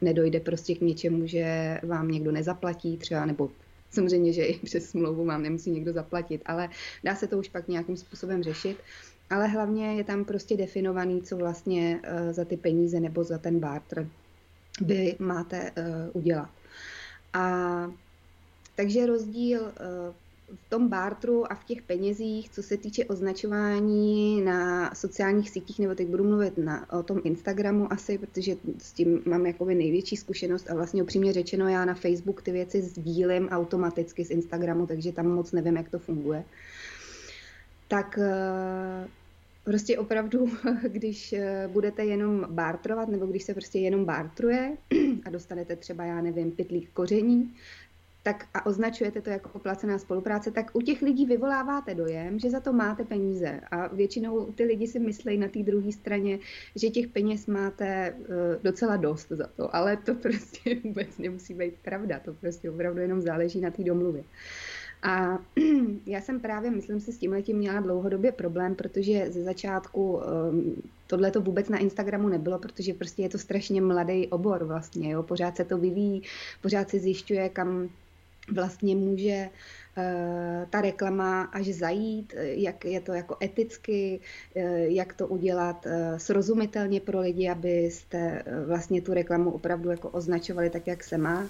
nedojde 0.00 0.40
prostě 0.40 0.74
k 0.74 0.80
něčemu, 0.80 1.26
že 1.26 1.78
vám 1.82 2.08
někdo 2.08 2.32
nezaplatí 2.32 2.96
třeba, 2.96 3.26
nebo 3.26 3.50
samozřejmě, 3.90 4.32
že 4.32 4.44
i 4.44 4.58
přes 4.58 4.90
smlouvu 4.90 5.24
vám 5.24 5.42
nemusí 5.42 5.70
někdo 5.70 5.92
zaplatit, 5.92 6.42
ale 6.46 6.68
dá 7.04 7.14
se 7.14 7.26
to 7.26 7.38
už 7.38 7.48
pak 7.48 7.68
nějakým 7.68 7.96
způsobem 7.96 8.42
řešit 8.42 8.78
ale 9.30 9.46
hlavně 9.46 9.94
je 9.94 10.04
tam 10.04 10.24
prostě 10.24 10.56
definovaný, 10.56 11.22
co 11.22 11.36
vlastně 11.36 12.00
uh, 12.00 12.32
za 12.32 12.44
ty 12.44 12.56
peníze 12.56 13.00
nebo 13.00 13.24
za 13.24 13.38
ten 13.38 13.60
barter 13.60 14.08
vy 14.80 15.16
máte 15.18 15.70
uh, 15.70 15.84
udělat. 16.12 16.50
A 17.32 17.92
takže 18.76 19.06
rozdíl 19.06 19.62
uh, 19.62 20.14
v 20.56 20.70
tom 20.70 20.88
bartru 20.88 21.52
a 21.52 21.54
v 21.54 21.64
těch 21.64 21.82
penězích, 21.82 22.50
co 22.50 22.62
se 22.62 22.76
týče 22.76 23.04
označování 23.04 24.40
na 24.40 24.94
sociálních 24.94 25.50
sítích, 25.50 25.78
nebo 25.78 25.94
teď 25.94 26.08
budu 26.08 26.24
mluvit 26.24 26.58
na, 26.58 26.92
o 26.92 27.02
tom 27.02 27.20
Instagramu 27.24 27.92
asi, 27.92 28.18
protože 28.18 28.56
s 28.78 28.92
tím 28.92 29.22
mám 29.26 29.46
jakoby 29.46 29.74
největší 29.74 30.16
zkušenost 30.16 30.70
a 30.70 30.74
vlastně 30.74 31.02
upřímně 31.02 31.32
řečeno 31.32 31.68
já 31.68 31.84
na 31.84 31.94
Facebook 31.94 32.42
ty 32.42 32.52
věci 32.52 32.82
sdílím 32.82 33.48
automaticky 33.48 34.24
z 34.24 34.30
Instagramu, 34.30 34.86
takže 34.86 35.12
tam 35.12 35.28
moc 35.28 35.52
nevím, 35.52 35.76
jak 35.76 35.88
to 35.88 35.98
funguje. 35.98 36.44
Tak 37.88 38.18
Prostě 39.68 39.98
opravdu, 39.98 40.50
když 40.88 41.32
eh, 41.32 41.68
budete 41.72 42.04
jenom 42.04 42.46
bartrovat, 42.50 43.08
nebo 43.08 43.26
když 43.26 43.42
se 43.42 43.54
prostě 43.54 43.78
jenom 43.78 44.04
bartruje 44.04 44.76
a 45.24 45.30
dostanete 45.30 45.76
třeba, 45.76 46.04
já 46.04 46.20
nevím, 46.20 46.50
pytlík 46.50 46.90
koření, 46.90 47.54
tak 48.22 48.46
a 48.54 48.66
označujete 48.66 49.20
to 49.20 49.30
jako 49.30 49.58
placená 49.58 49.98
spolupráce, 49.98 50.50
tak 50.50 50.70
u 50.72 50.80
těch 50.80 51.02
lidí 51.02 51.26
vyvoláváte 51.26 51.94
dojem, 51.94 52.38
že 52.38 52.50
za 52.50 52.60
to 52.60 52.72
máte 52.72 53.04
peníze. 53.04 53.60
A 53.70 53.86
většinou 53.86 54.52
ty 54.52 54.64
lidi 54.64 54.86
si 54.86 54.98
myslí 54.98 55.38
na 55.38 55.48
té 55.48 55.62
druhé 55.62 55.92
straně, 55.92 56.38
že 56.76 56.88
těch 56.88 57.06
peněz 57.08 57.46
máte 57.46 58.14
uh, 58.18 58.26
docela 58.62 58.96
dost 58.96 59.28
za 59.28 59.46
to. 59.56 59.76
Ale 59.76 59.96
to 59.96 60.14
prostě 60.24 60.80
vůbec 60.84 61.18
nemusí 61.18 61.54
být 61.54 61.74
pravda. 61.82 62.20
To 62.24 62.34
prostě 62.34 62.70
opravdu 62.70 63.00
jenom 63.00 63.20
záleží 63.20 63.60
na 63.60 63.70
té 63.70 63.84
domluvě. 63.84 64.24
A 65.02 65.38
já 66.06 66.20
jsem 66.20 66.40
právě, 66.40 66.70
myslím 66.70 67.00
si, 67.00 67.12
s 67.12 67.18
tím 67.18 67.32
letím 67.32 67.56
měla 67.56 67.80
dlouhodobě 67.80 68.32
problém, 68.32 68.74
protože 68.74 69.30
ze 69.30 69.42
začátku 69.42 70.12
um, 70.12 70.82
tohle 71.06 71.30
to 71.30 71.40
vůbec 71.40 71.68
na 71.68 71.78
Instagramu 71.78 72.28
nebylo, 72.28 72.58
protože 72.58 72.94
prostě 72.94 73.22
je 73.22 73.28
to 73.28 73.38
strašně 73.38 73.80
mladý 73.80 74.26
obor 74.28 74.64
vlastně, 74.64 75.10
jo? 75.10 75.22
pořád 75.22 75.56
se 75.56 75.64
to 75.64 75.78
vyvíjí, 75.78 76.22
pořád 76.62 76.90
se 76.90 76.98
zjišťuje, 76.98 77.48
kam 77.48 77.88
vlastně 78.52 78.96
může 78.96 79.48
uh, 79.48 80.68
ta 80.70 80.80
reklama 80.80 81.42
až 81.42 81.66
zajít, 81.66 82.34
jak 82.38 82.84
je 82.84 83.00
to 83.00 83.12
jako 83.12 83.36
eticky, 83.42 84.20
uh, 84.54 84.62
jak 84.78 85.12
to 85.12 85.26
udělat 85.26 85.86
uh, 85.86 85.92
srozumitelně 86.16 87.00
pro 87.00 87.20
lidi, 87.20 87.48
abyste 87.48 88.42
vlastně 88.66 89.02
tu 89.02 89.14
reklamu 89.14 89.50
opravdu 89.50 89.90
jako 89.90 90.08
označovali 90.08 90.70
tak, 90.70 90.86
jak 90.86 91.04
se 91.04 91.18
má. 91.18 91.46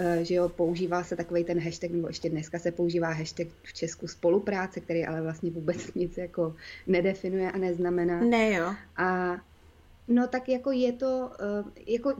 Eh, 0.00 0.24
že 0.24 0.34
jo, 0.34 0.48
používá 0.48 1.04
se 1.04 1.16
takový 1.16 1.44
ten 1.44 1.60
hashtag, 1.60 1.90
nebo 1.90 2.08
ještě 2.08 2.30
dneska 2.30 2.58
se 2.58 2.72
používá 2.72 3.12
hashtag 3.12 3.46
v 3.62 3.72
Česku 3.72 4.08
spolupráce, 4.08 4.80
který 4.80 5.06
ale 5.06 5.22
vlastně 5.22 5.50
vůbec 5.50 5.76
nic 5.94 6.16
jako 6.16 6.54
nedefinuje 6.86 7.50
a 7.50 7.58
neznamená. 7.58 8.20
Ne 8.20 8.52
jo. 8.52 8.74
A 8.96 9.36
No 10.10 10.28
tak 10.28 10.48
jako 10.48 10.72
je 10.72 10.92
to, 10.92 11.30
eh, 11.40 11.82
jako 11.86 12.14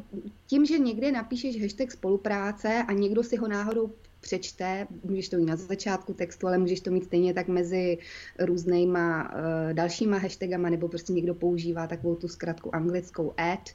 tím, 0.47 0.67
že 0.67 0.79
někde 0.79 1.13
napíšeš 1.13 1.63
hashtag 1.63 1.93
spolupráce 1.93 2.85
a 2.89 2.93
někdo 2.93 3.23
si 3.23 3.37
ho 3.37 3.49
náhodou 3.49 3.91
přečte, 4.21 4.87
můžeš 5.05 5.29
to 5.29 5.37
mít 5.37 5.47
na 5.47 5.57
začátku 5.57 6.15
textu, 6.15 6.47
ale 6.47 6.59
můžeš 6.59 6.81
to 6.81 6.91
mít 6.91 7.05
stejně 7.05 7.35
tak 7.35 7.49
mezi 7.49 7.99
různýma 8.39 9.33
uh, 9.33 9.73
dalšíma 9.73 10.19
hashtagama, 10.19 10.71
nebo 10.71 10.89
prostě 10.89 11.13
někdo 11.13 11.35
používá 11.35 11.87
takovou 11.87 12.15
tu 12.15 12.29
zkratku 12.29 12.75
anglickou 12.75 13.35
ad, 13.37 13.71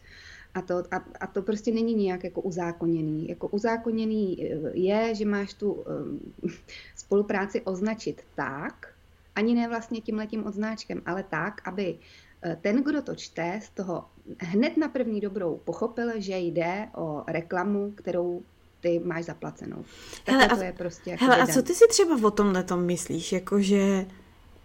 a 0.56 0.62
to, 0.62 0.84
a, 0.92 1.06
a 1.20 1.28
to 1.28 1.42
prostě 1.42 1.72
není 1.72 1.94
nijak 1.94 2.24
jako 2.24 2.42
uzákoněný. 2.42 3.30
Jako 3.30 3.48
uzákoněný 3.48 4.38
eh, 4.42 4.72
je, 4.74 5.16
že 5.16 5.26
máš 5.26 5.54
tu 5.54 5.72
um, 5.72 6.20
spolupráci 6.96 7.62
označit 7.62 8.22
tak, 8.36 8.94
ani 9.36 9.54
ne 9.54 9.68
vlastně 9.68 10.02
tím 10.02 10.18
letím 10.18 10.46
odznáčkem, 10.46 11.02
ale 11.06 11.24
tak, 11.24 11.68
aby 11.68 11.96
eh, 12.42 12.58
ten, 12.62 12.84
kdo 12.84 13.02
to 13.02 13.16
čte, 13.16 13.60
z 13.64 13.70
toho 13.70 14.06
hned 14.40 14.78
na 14.78 14.88
první 14.88 15.22
dobrou 15.22 15.60
pochopil, 15.64 16.12
že 16.16 16.38
jde 16.38 16.88
o 16.96 17.24
reklamu, 17.28 17.92
kterou 17.92 18.42
ty 18.82 19.00
máš 19.00 19.26
zaplacenou. 19.26 19.86
hele, 20.26 20.48
to 20.48 20.64
je 20.64 20.74
prostě 20.74 21.12
jako 21.12 21.26
hele, 21.26 21.42
a 21.42 21.48
co 21.48 21.62
ty 21.62 21.74
si 21.74 21.88
třeba 21.90 22.28
o 22.28 22.32
tomhle 22.32 22.64
tom 22.64 22.86
myslíš? 22.86 23.32
Jakože 23.32 24.06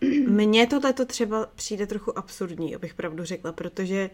mně 0.28 0.66
tohle 0.66 0.92
třeba 0.92 1.46
přijde 1.54 1.86
trochu 1.86 2.18
absurdní, 2.18 2.74
abych 2.74 2.94
pravdu 2.94 3.24
řekla, 3.24 3.52
protože 3.52 4.10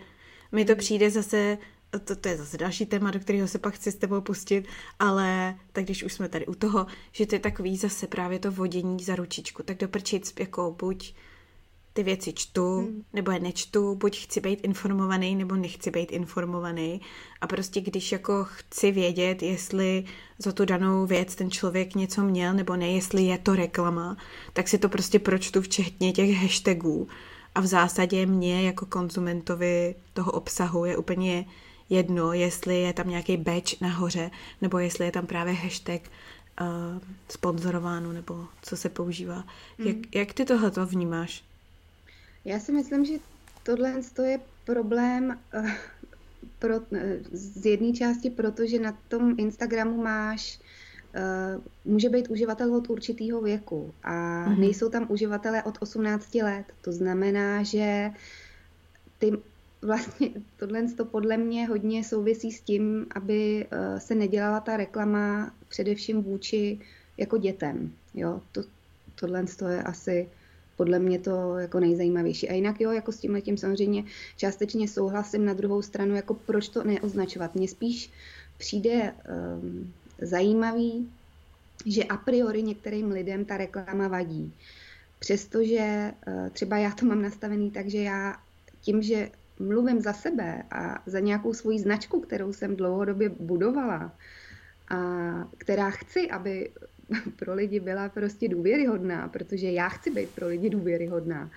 mi 0.55 0.65
to 0.65 0.77
přijde 0.77 1.11
zase 1.11 1.59
to, 1.99 2.17
to 2.17 2.29
je 2.29 2.37
zase 2.37 2.59
další 2.59 2.87
téma, 2.87 3.11
do 3.11 3.21
kterého 3.21 3.49
se 3.49 3.59
pak 3.59 3.75
chci 3.75 3.93
s 3.93 3.95
tebou 3.95 4.21
pustit, 4.21 4.65
ale 4.99 5.59
tak 5.73 5.85
když 5.85 6.03
už 6.03 6.13
jsme 6.13 6.29
tady 6.29 6.47
u 6.47 6.55
toho, 6.55 6.87
že 7.13 7.27
to 7.27 7.35
je 7.35 7.39
takový 7.39 7.77
zase 7.77 8.07
právě 8.07 8.39
to 8.39 8.51
vodění 8.51 9.05
za 9.05 9.17
ručičku, 9.17 9.63
tak 9.63 9.79
doprčit 9.79 10.41
jako 10.41 10.77
buď 10.79 11.15
ty 11.93 12.03
věci 12.03 12.33
čtu, 12.33 12.79
hmm. 12.79 13.05
nebo 13.13 13.31
je 13.31 13.41
nečtu, 13.41 13.95
buď 13.95 14.19
chci 14.19 14.41
být 14.41 14.61
informovaný, 14.63 15.37
nebo 15.37 15.57
nechci 15.57 15.91
být 15.91 16.13
informovaný. 16.13 17.01
A 17.41 17.47
prostě 17.47 17.81
když 17.81 18.13
jako 18.13 18.45
chci 18.45 18.91
vědět, 18.91 19.43
jestli 19.43 20.05
za 20.39 20.53
tu 20.53 20.65
danou 20.65 21.07
věc 21.07 21.35
ten 21.35 21.51
člověk 21.51 21.95
něco 21.95 22.23
měl, 22.23 22.55
nebo 22.55 22.77
ne, 22.77 22.93
jestli 22.93 23.23
je 23.23 23.39
to 23.39 23.55
reklama, 23.55 24.17
tak 24.53 24.69
si 24.69 24.79
to 24.79 24.89
prostě 24.89 25.19
pročtu 25.19 25.63
včetně 25.63 26.13
těch 26.13 26.37
hashtagů. 26.37 27.09
A 27.55 27.61
v 27.61 27.67
zásadě 27.67 28.27
mě 28.27 28.67
jako 28.67 28.87
konzumentovi 28.87 29.95
toho 30.13 30.33
obsahu 30.33 30.85
je 30.85 30.97
úplně 30.97 31.47
jedno, 31.91 32.33
jestli 32.33 32.81
je 32.81 32.93
tam 32.93 33.09
nějaký 33.09 33.37
badge 33.37 33.77
nahoře, 33.81 34.31
nebo 34.63 34.79
jestli 34.79 35.05
je 35.05 35.13
tam 35.13 35.27
právě 35.27 35.55
hashtag 35.55 36.03
uh, 36.61 36.67
sponzorováno, 37.29 38.13
nebo 38.13 38.47
co 38.63 38.77
se 38.77 38.89
používá. 38.89 39.45
Hmm. 39.79 39.89
Jak, 39.89 40.15
jak 40.15 40.33
ty 40.33 40.45
tohle 40.45 40.71
vnímáš? 40.87 41.45
Já 42.45 42.61
si 42.61 42.73
myslím, 42.73 43.05
že 43.05 43.15
tohle 43.63 43.95
je 44.23 44.41
problém 44.65 45.39
uh, 45.55 45.71
pro, 46.59 46.77
uh, 46.77 46.99
z 47.33 47.67
jedné 47.67 47.93
části, 47.93 48.31
protože 48.31 48.79
na 48.79 48.99
tom 49.09 49.35
Instagramu 49.39 50.03
máš 50.03 50.59
může 51.85 52.09
být 52.09 52.31
uživatel 52.31 52.75
od 52.75 52.91
určitého 52.91 53.41
věku 53.41 53.95
a 54.03 54.13
mm-hmm. 54.13 54.59
nejsou 54.59 54.89
tam 54.89 55.07
uživatelé 55.09 55.63
od 55.63 55.79
18 55.81 56.35
let. 56.35 56.65
To 56.81 56.93
znamená, 56.93 57.63
že 57.63 58.11
ty 59.19 59.33
vlastně 59.83 60.31
tohle 60.57 60.83
to 60.97 61.05
podle 61.05 61.37
mě 61.37 61.67
hodně 61.67 62.05
souvisí 62.05 62.53
s 62.53 62.61
tím, 62.61 63.07
aby 63.15 63.67
uh, 63.73 63.99
se 63.99 64.15
nedělala 64.15 64.61
ta 64.61 64.77
reklama 64.77 65.55
především 65.69 66.23
vůči 66.23 66.79
jako 67.17 67.39
dětem. 67.39 67.93
Jo? 68.15 68.41
To, 68.53 68.63
tohle 69.21 69.45
je 69.69 69.83
asi 69.83 70.29
podle 70.77 70.99
mě 70.99 71.19
to 71.19 71.59
jako 71.59 71.81
nejzajímavější. 71.81 72.49
A 72.49 72.53
jinak 72.53 72.81
jo, 72.81 72.91
jako 72.91 73.13
s 73.13 73.19
tím 73.19 73.33
letím 73.33 73.57
samozřejmě 73.57 74.05
částečně 74.37 74.89
souhlasím. 74.89 75.45
Na 75.45 75.53
druhou 75.53 75.83
stranu, 75.83 76.15
jako 76.15 76.35
proč 76.35 76.69
to 76.69 76.85
neoznačovat? 76.85 77.55
Mně 77.55 77.69
spíš 77.69 78.11
přijde 78.59 79.13
um, 79.59 79.93
zajímavý, 80.27 81.13
že 81.87 82.05
a 82.05 82.17
priori 82.17 82.63
některým 82.63 83.11
lidem 83.11 83.45
ta 83.45 83.57
reklama 83.57 84.09
vadí. 84.09 84.53
Přestože 85.19 86.13
uh, 86.27 86.49
třeba 86.49 86.79
já 86.79 86.91
to 86.91 87.07
mám 87.07 87.23
nastavený 87.23 87.71
tak, 87.71 87.89
že 87.89 87.99
já 87.99 88.37
tím, 88.81 89.03
že 89.03 89.31
mluvím 89.59 90.01
za 90.01 90.13
sebe 90.13 90.63
a 90.71 91.03
za 91.07 91.21
nějakou 91.21 91.55
svoji 91.55 91.79
značku, 91.79 92.21
kterou 92.21 92.53
jsem 92.53 92.77
dlouhodobě 92.77 93.29
budovala, 93.29 94.13
a 94.89 94.99
která 95.59 95.91
chci, 95.91 96.31
aby 96.31 96.71
pro 97.37 97.55
lidi 97.55 97.81
byla 97.81 98.09
prostě 98.09 98.49
důvěryhodná, 98.49 99.29
protože 99.29 99.71
já 99.71 99.89
chci 99.89 100.11
být 100.11 100.31
pro 100.31 100.49
lidi 100.49 100.71
důvěryhodná, 100.71 101.51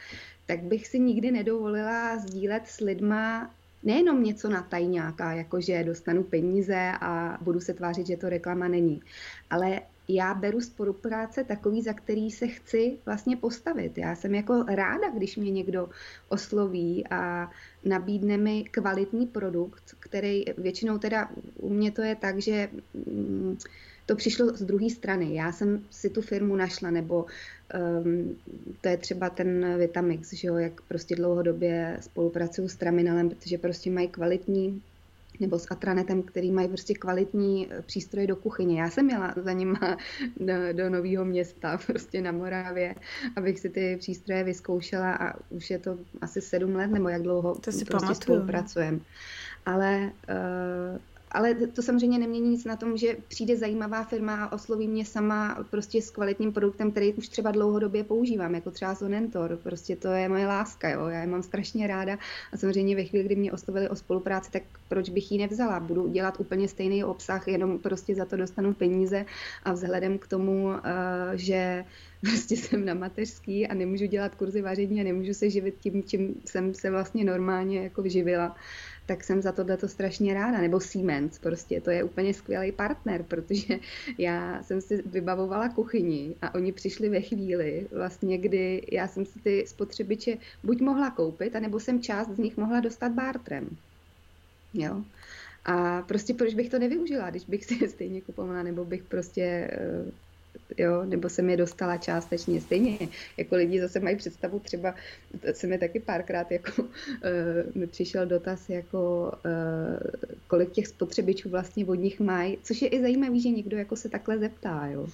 tak 0.45 0.63
bych 0.63 0.87
si 0.87 0.99
nikdy 0.99 1.31
nedovolila 1.31 2.17
sdílet 2.17 2.67
s 2.67 2.79
lidma 2.79 3.53
nejenom 3.83 4.23
něco 4.23 4.49
na 4.49 4.61
tajňáka, 4.61 5.33
jako 5.33 5.61
že 5.61 5.83
dostanu 5.83 6.23
peníze 6.23 6.91
a 7.01 7.37
budu 7.41 7.59
se 7.59 7.73
tvářit, 7.73 8.07
že 8.07 8.17
to 8.17 8.29
reklama 8.29 8.67
není, 8.67 9.01
ale 9.49 9.81
já 10.07 10.33
beru 10.33 10.61
spolupráce 10.61 11.43
takový, 11.43 11.81
za 11.81 11.93
který 11.93 12.31
se 12.31 12.47
chci 12.47 12.97
vlastně 13.05 13.37
postavit. 13.37 13.97
Já 13.97 14.15
jsem 14.15 14.35
jako 14.35 14.63
ráda, 14.63 15.09
když 15.09 15.37
mě 15.37 15.51
někdo 15.51 15.89
osloví 16.29 17.07
a 17.09 17.51
nabídne 17.85 18.37
mi 18.37 18.63
kvalitní 18.63 19.27
produkt, 19.27 19.95
který 19.99 20.45
většinou 20.57 20.97
teda 20.97 21.29
u 21.55 21.69
mě 21.69 21.91
to 21.91 22.01
je 22.01 22.15
tak, 22.15 22.41
že 22.41 22.69
mm, 22.93 23.57
to 24.07 24.15
přišlo 24.15 24.47
z 24.55 24.61
druhé 24.61 24.89
strany. 24.89 25.35
Já 25.35 25.51
jsem 25.51 25.83
si 25.89 26.09
tu 26.09 26.21
firmu 26.21 26.55
našla, 26.55 26.91
nebo 26.91 27.25
um, 28.03 28.35
to 28.81 28.89
je 28.89 28.97
třeba 28.97 29.29
ten 29.29 29.77
Vitamix, 29.77 30.33
že 30.33 30.47
jo, 30.47 30.55
jak 30.55 30.81
prostě 30.81 31.15
dlouhodobě 31.15 31.97
spolupracuju 32.01 32.67
s 32.67 32.75
Traminelem, 32.75 33.29
protože 33.29 33.57
prostě 33.57 33.91
mají 33.91 34.07
kvalitní 34.07 34.81
nebo 35.39 35.59
s 35.59 35.67
Atranetem, 35.71 36.23
který 36.23 36.51
mají 36.51 36.67
prostě 36.67 36.93
kvalitní 36.93 37.69
přístroje 37.85 38.27
do 38.27 38.35
kuchyně. 38.35 38.81
Já 38.81 38.89
jsem 38.89 39.09
jela 39.09 39.33
za 39.37 39.53
nima 39.53 39.97
do, 40.39 40.53
do 40.73 40.89
nového 40.89 41.25
města, 41.25 41.77
prostě 41.87 42.21
na 42.21 42.31
Moravě, 42.31 42.95
abych 43.35 43.59
si 43.59 43.69
ty 43.69 43.97
přístroje 43.99 44.43
vyzkoušela 44.43 45.13
a 45.13 45.33
už 45.49 45.69
je 45.69 45.79
to 45.79 45.97
asi 46.21 46.41
sedm 46.41 46.75
let, 46.75 46.87
nebo 46.87 47.09
jak 47.09 47.21
dlouho 47.21 47.55
to 47.55 47.71
si 47.71 47.85
prostě 47.85 48.15
spolupracujeme. 48.15 48.99
Ale 49.65 50.11
uh, 50.29 50.99
ale 51.37 51.53
to 51.53 51.81
samozřejmě 51.81 52.19
nemění 52.19 52.49
nic 52.49 52.65
na 52.65 52.75
tom, 52.75 52.97
že 52.97 53.17
přijde 53.27 53.57
zajímavá 53.57 54.03
firma 54.03 54.43
a 54.43 54.51
osloví 54.51 54.87
mě 54.87 55.05
sama 55.05 55.65
prostě 55.69 56.01
s 56.01 56.11
kvalitním 56.11 56.53
produktem, 56.53 56.91
který 56.91 57.13
už 57.13 57.29
třeba 57.29 57.51
dlouhodobě 57.51 58.03
používám, 58.03 58.55
jako 58.55 58.71
třeba 58.71 58.95
Sonentor. 58.95 59.59
Prostě 59.63 59.95
to 59.95 60.07
je 60.07 60.29
moje 60.29 60.47
láska, 60.47 60.89
jo. 60.89 61.07
Já 61.07 61.21
je 61.21 61.27
mám 61.27 61.43
strašně 61.43 61.87
ráda 61.87 62.17
a 62.53 62.57
samozřejmě 62.57 62.95
ve 62.95 63.03
chvíli, 63.03 63.25
kdy 63.25 63.35
mě 63.35 63.51
oslovili 63.51 63.89
o 63.89 63.95
spolupráci, 63.95 64.51
tak 64.51 64.63
proč 64.87 65.09
bych 65.09 65.31
ji 65.31 65.37
nevzala? 65.37 65.79
Budu 65.79 66.07
dělat 66.07 66.39
úplně 66.39 66.67
stejný 66.67 67.03
obsah, 67.03 67.47
jenom 67.47 67.79
prostě 67.79 68.15
za 68.15 68.25
to 68.25 68.37
dostanu 68.37 68.73
peníze 68.73 69.25
a 69.63 69.73
vzhledem 69.73 70.17
k 70.17 70.27
tomu, 70.27 70.71
eh, 70.73 71.37
že 71.37 71.85
prostě 72.21 72.57
jsem 72.57 72.85
na 72.85 72.93
mateřský 72.93 73.67
a 73.67 73.73
nemůžu 73.73 74.05
dělat 74.05 74.35
kurzy 74.35 74.61
vaření 74.61 75.01
a 75.01 75.03
nemůžu 75.03 75.33
se 75.33 75.49
živit 75.49 75.75
tím, 75.79 76.03
čím 76.03 76.35
jsem 76.45 76.73
se 76.73 76.91
vlastně 76.91 77.23
normálně 77.23 77.83
jako 77.83 78.09
živila, 78.09 78.55
tak 79.07 79.23
jsem 79.23 79.41
za 79.41 79.51
tohle 79.51 79.77
to 79.77 79.87
strašně 79.87 80.33
ráda. 80.33 80.61
Nebo 80.61 80.79
Siemens, 80.79 81.39
prostě 81.39 81.81
to 81.81 81.89
je 81.89 82.03
úplně 82.03 82.33
skvělý 82.33 82.71
partner, 82.71 83.23
protože 83.23 83.79
já 84.17 84.63
jsem 84.63 84.81
si 84.81 85.01
vybavovala 85.05 85.69
kuchyni 85.69 86.35
a 86.41 86.55
oni 86.55 86.71
přišli 86.71 87.09
ve 87.09 87.21
chvíli, 87.21 87.87
vlastně, 87.91 88.37
kdy 88.37 88.87
já 88.91 89.07
jsem 89.07 89.25
si 89.25 89.39
ty 89.39 89.63
spotřebiče 89.67 90.37
buď 90.63 90.81
mohla 90.81 91.11
koupit, 91.11 91.55
anebo 91.55 91.79
jsem 91.79 92.01
část 92.01 92.29
z 92.29 92.37
nich 92.37 92.57
mohla 92.57 92.79
dostat 92.79 93.11
bartrem. 93.11 93.77
Jo. 94.73 95.03
A 95.65 96.01
prostě 96.01 96.33
proč 96.33 96.53
bych 96.53 96.69
to 96.69 96.79
nevyužila, 96.79 97.29
když 97.29 97.45
bych 97.45 97.65
si 97.65 97.83
je 97.83 97.89
stejně 97.89 98.21
kupovala, 98.21 98.63
nebo 98.63 98.85
bych 98.85 99.03
prostě 99.03 99.41
eh, 99.71 100.11
jo, 100.77 101.05
nebo 101.05 101.29
jsem 101.29 101.49
je 101.49 101.57
dostala 101.57 101.97
částečně 101.97 102.61
stejně, 102.61 102.97
jako 103.37 103.55
lidi 103.55 103.81
zase 103.81 103.99
mají 103.99 104.15
představu 104.15 104.59
třeba, 104.59 104.95
se 105.51 105.67
mi 105.67 105.77
taky 105.77 105.99
párkrát 105.99 106.51
jako 106.51 106.81
uh, 106.81 106.89
mi 107.75 107.87
přišel 107.87 108.25
dotaz, 108.25 108.69
jako 108.69 109.31
uh, 109.45 110.21
kolik 110.47 110.71
těch 110.71 110.87
spotřebičů 110.87 111.49
vlastně 111.49 111.85
od 111.85 111.95
nich 111.95 112.19
mají, 112.19 112.57
což 112.63 112.81
je 112.81 112.87
i 112.87 113.01
zajímavý, 113.01 113.41
že 113.41 113.49
někdo 113.49 113.77
jako 113.77 113.95
se 113.95 114.09
takhle 114.09 114.37
zeptá, 114.37 114.87
jo. 114.91 115.07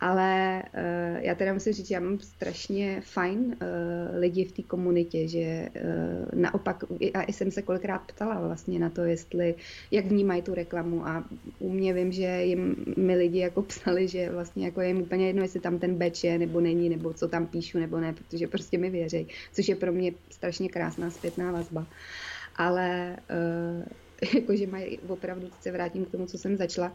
Ale 0.00 0.62
uh, 0.62 1.24
já 1.24 1.34
teda 1.34 1.52
musím 1.52 1.72
říct, 1.72 1.90
já 1.90 2.00
mám 2.00 2.20
strašně 2.20 3.00
fajn 3.04 3.38
uh, 3.38 3.56
lidi 4.18 4.44
v 4.44 4.52
té 4.52 4.62
komunitě, 4.62 5.28
že 5.28 5.68
uh, 5.74 6.40
naopak, 6.40 6.84
a 7.14 7.22
i 7.22 7.32
jsem 7.32 7.50
se 7.50 7.62
kolikrát 7.62 7.98
ptala 7.98 8.40
vlastně 8.40 8.78
na 8.78 8.90
to, 8.90 9.04
jestli, 9.04 9.54
jak 9.90 10.06
vnímají 10.06 10.42
tu 10.42 10.54
reklamu 10.54 11.06
a 11.06 11.24
u 11.58 11.72
mě 11.72 11.94
vím, 11.94 12.12
že 12.12 12.44
jim 12.44 12.76
mi 12.96 13.16
lidi 13.16 13.38
jako 13.38 13.62
psali, 13.62 14.08
že 14.08 14.30
vlastně 14.30 14.64
jako 14.64 14.80
je 14.80 14.88
jim 14.88 15.02
úplně 15.02 15.26
jedno, 15.26 15.42
jestli 15.42 15.60
tam 15.60 15.78
ten 15.78 15.94
beč 15.94 16.24
je 16.24 16.38
nebo 16.38 16.60
není, 16.60 16.88
nebo 16.88 17.12
co 17.12 17.28
tam 17.28 17.46
píšu 17.46 17.78
nebo 17.78 18.00
ne, 18.00 18.12
protože 18.12 18.46
prostě 18.46 18.78
mi 18.78 18.90
věří, 18.90 19.28
což 19.52 19.68
je 19.68 19.76
pro 19.76 19.92
mě 19.92 20.12
strašně 20.30 20.68
krásná 20.68 21.10
zpětná 21.10 21.52
vazba. 21.52 21.86
Ale 22.56 23.16
uh, 23.80 23.84
jakože 24.34 24.66
mají 24.66 24.98
opravdu, 24.98 25.48
se 25.60 25.72
vrátím 25.72 26.04
k 26.04 26.10
tomu, 26.10 26.26
co 26.26 26.38
jsem 26.38 26.56
začala, 26.56 26.92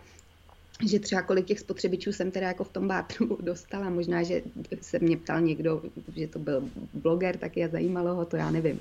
že 0.85 0.99
třeba 0.99 1.21
kolik 1.21 1.45
těch 1.45 1.59
spotřebičů 1.59 2.13
jsem 2.13 2.31
teda 2.31 2.47
jako 2.47 2.63
v 2.63 2.69
tom 2.69 2.87
bátru 2.87 3.37
dostala. 3.41 3.89
Možná, 3.89 4.23
že 4.23 4.41
se 4.81 4.99
mě 4.99 5.17
ptal 5.17 5.41
někdo, 5.41 5.81
že 6.15 6.27
to 6.27 6.39
byl 6.39 6.69
bloger, 6.93 7.37
tak 7.37 7.57
je 7.57 7.69
zajímalo 7.69 8.15
ho, 8.15 8.25
to 8.25 8.37
já 8.37 8.51
nevím. 8.51 8.79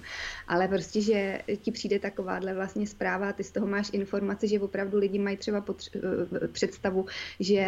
Ale 0.49 0.69
prostě, 0.69 1.01
že 1.01 1.41
ti 1.63 1.73
přijde 1.73 1.99
takováhle 1.99 2.55
vlastně 2.55 2.87
zpráva, 2.87 3.33
ty 3.33 3.45
z 3.45 3.51
toho 3.51 3.67
máš 3.67 3.91
informace, 3.93 4.49
že 4.49 4.61
opravdu 4.61 4.99
lidi 4.99 5.19
mají 5.19 5.37
třeba 5.37 5.61
potř- 5.61 6.01
eh, 6.43 6.49
představu, 6.49 7.07
že 7.41 7.65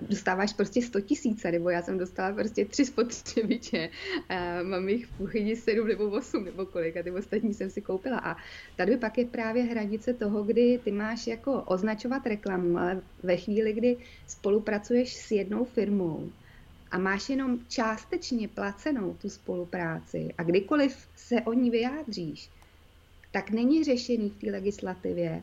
uh, 0.00 0.08
dostáváš 0.08 0.52
prostě 0.52 0.82
100 0.82 1.00
tisíce, 1.00 1.52
nebo 1.52 1.70
já 1.70 1.82
jsem 1.82 1.98
dostala 1.98 2.34
prostě 2.34 2.64
tři 2.64 2.84
spotřebiče, 2.84 3.88
mám 4.62 4.88
jich 4.88 5.06
v 5.06 5.16
kuchyni 5.16 5.56
sedm 5.56 5.88
nebo 5.88 6.10
osm 6.10 6.44
nebo 6.44 6.66
kolik 6.66 6.96
a 6.96 7.02
ty 7.02 7.10
ostatní 7.10 7.54
jsem 7.54 7.70
si 7.70 7.80
koupila. 7.80 8.18
A 8.18 8.36
tady 8.76 8.96
pak 8.96 9.18
je 9.18 9.24
právě 9.24 9.62
hranice 9.62 10.14
toho, 10.14 10.42
kdy 10.42 10.80
ty 10.84 10.92
máš 10.92 11.26
jako 11.26 11.62
označovat 11.62 12.26
reklamu, 12.26 12.78
ale 12.78 13.00
ve 13.28 13.36
chvíli, 13.36 13.72
kdy 13.72 13.96
spolupracuješ 14.26 15.16
s 15.16 15.30
jednou 15.30 15.64
firmou 15.64 16.32
a 16.90 16.98
máš 16.98 17.28
jenom 17.28 17.58
částečně 17.68 18.48
placenou 18.48 19.14
tu 19.14 19.28
spolupráci 19.28 20.34
a 20.38 20.42
kdykoliv 20.42 21.08
se 21.16 21.40
o 21.40 21.52
ní 21.52 21.70
vyjádříš, 21.70 22.50
tak 23.32 23.50
není 23.50 23.84
řešený 23.84 24.30
v 24.30 24.40
té 24.40 24.50
legislativě, 24.50 25.42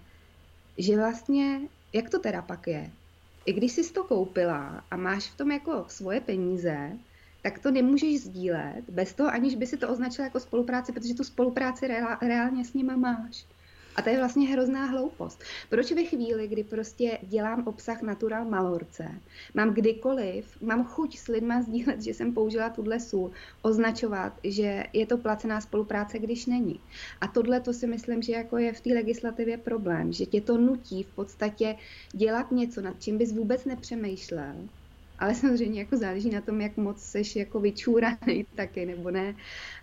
že 0.78 0.98
vlastně, 0.98 1.62
jak 1.94 2.10
to 2.10 2.20
teda 2.20 2.42
pak 2.42 2.68
je? 2.68 2.92
I 3.46 3.54
když 3.54 3.72
jsi 3.72 3.94
to 3.94 4.04
koupila 4.04 4.84
a 4.92 4.96
máš 4.98 5.30
v 5.30 5.38
tom 5.38 5.52
jako 5.52 5.86
svoje 5.88 6.22
peníze, 6.22 6.98
tak 7.42 7.60
to 7.60 7.72
nemůžeš 7.72 8.22
sdílet 8.22 8.90
bez 8.90 9.14
toho, 9.14 9.30
aniž 9.30 9.56
by 9.56 9.68
si 9.68 9.78
to 9.78 9.90
označila 9.90 10.26
jako 10.26 10.40
spolupráci, 10.40 10.92
protože 10.92 11.14
tu 11.14 11.24
spolupráci 11.24 11.88
reálně 12.22 12.66
s 12.66 12.74
nima 12.74 12.96
máš. 12.96 13.46
A 13.96 14.02
to 14.02 14.10
je 14.10 14.18
vlastně 14.18 14.48
hrozná 14.48 14.86
hloupost. 14.86 15.44
Proč 15.70 15.92
ve 15.92 16.04
chvíli, 16.04 16.48
kdy 16.48 16.64
prostě 16.64 17.20
dělám 17.22 17.68
obsah 17.68 18.02
Natural 18.02 18.46
Malorce, 18.46 19.22
mám 19.54 19.74
kdykoliv, 19.74 20.62
mám 20.62 20.86
chuť 20.86 21.18
s 21.18 21.28
lidma 21.28 21.62
sdílet, 21.62 22.02
že 22.02 22.14
jsem 22.14 22.34
použila 22.34 22.70
tuhle 22.70 23.00
sůl, 23.00 23.32
označovat, 23.62 24.34
že 24.44 24.84
je 24.94 25.06
to 25.06 25.18
placená 25.18 25.62
spolupráce, 25.62 26.20
když 26.20 26.46
není. 26.46 26.80
A 27.22 27.28
tohle 27.28 27.60
to 27.60 27.74
si 27.74 27.88
myslím, 27.88 28.22
že 28.22 28.34
jako 28.34 28.58
je 28.58 28.74
v 28.74 28.82
té 28.82 28.90
legislativě 28.94 29.58
problém, 29.58 30.14
že 30.14 30.26
tě 30.26 30.42
to 30.42 30.58
nutí 30.58 31.04
v 31.04 31.16
podstatě 31.16 31.76
dělat 32.14 32.52
něco, 32.52 32.82
nad 32.82 33.02
čím 33.02 33.18
bys 33.18 33.32
vůbec 33.32 33.66
nepřemýšlel 33.66 34.56
ale 35.20 35.36
samozřejmě 35.36 35.80
jako 35.80 35.98
záleží 35.98 36.30
na 36.30 36.42
tom, 36.42 36.62
jak 36.62 36.78
moc 36.78 37.02
seš 37.02 37.36
jako 37.36 37.60
vyčúraný 37.60 38.46
taky, 38.56 38.86
nebo 38.86 39.12
ne. 39.12 39.36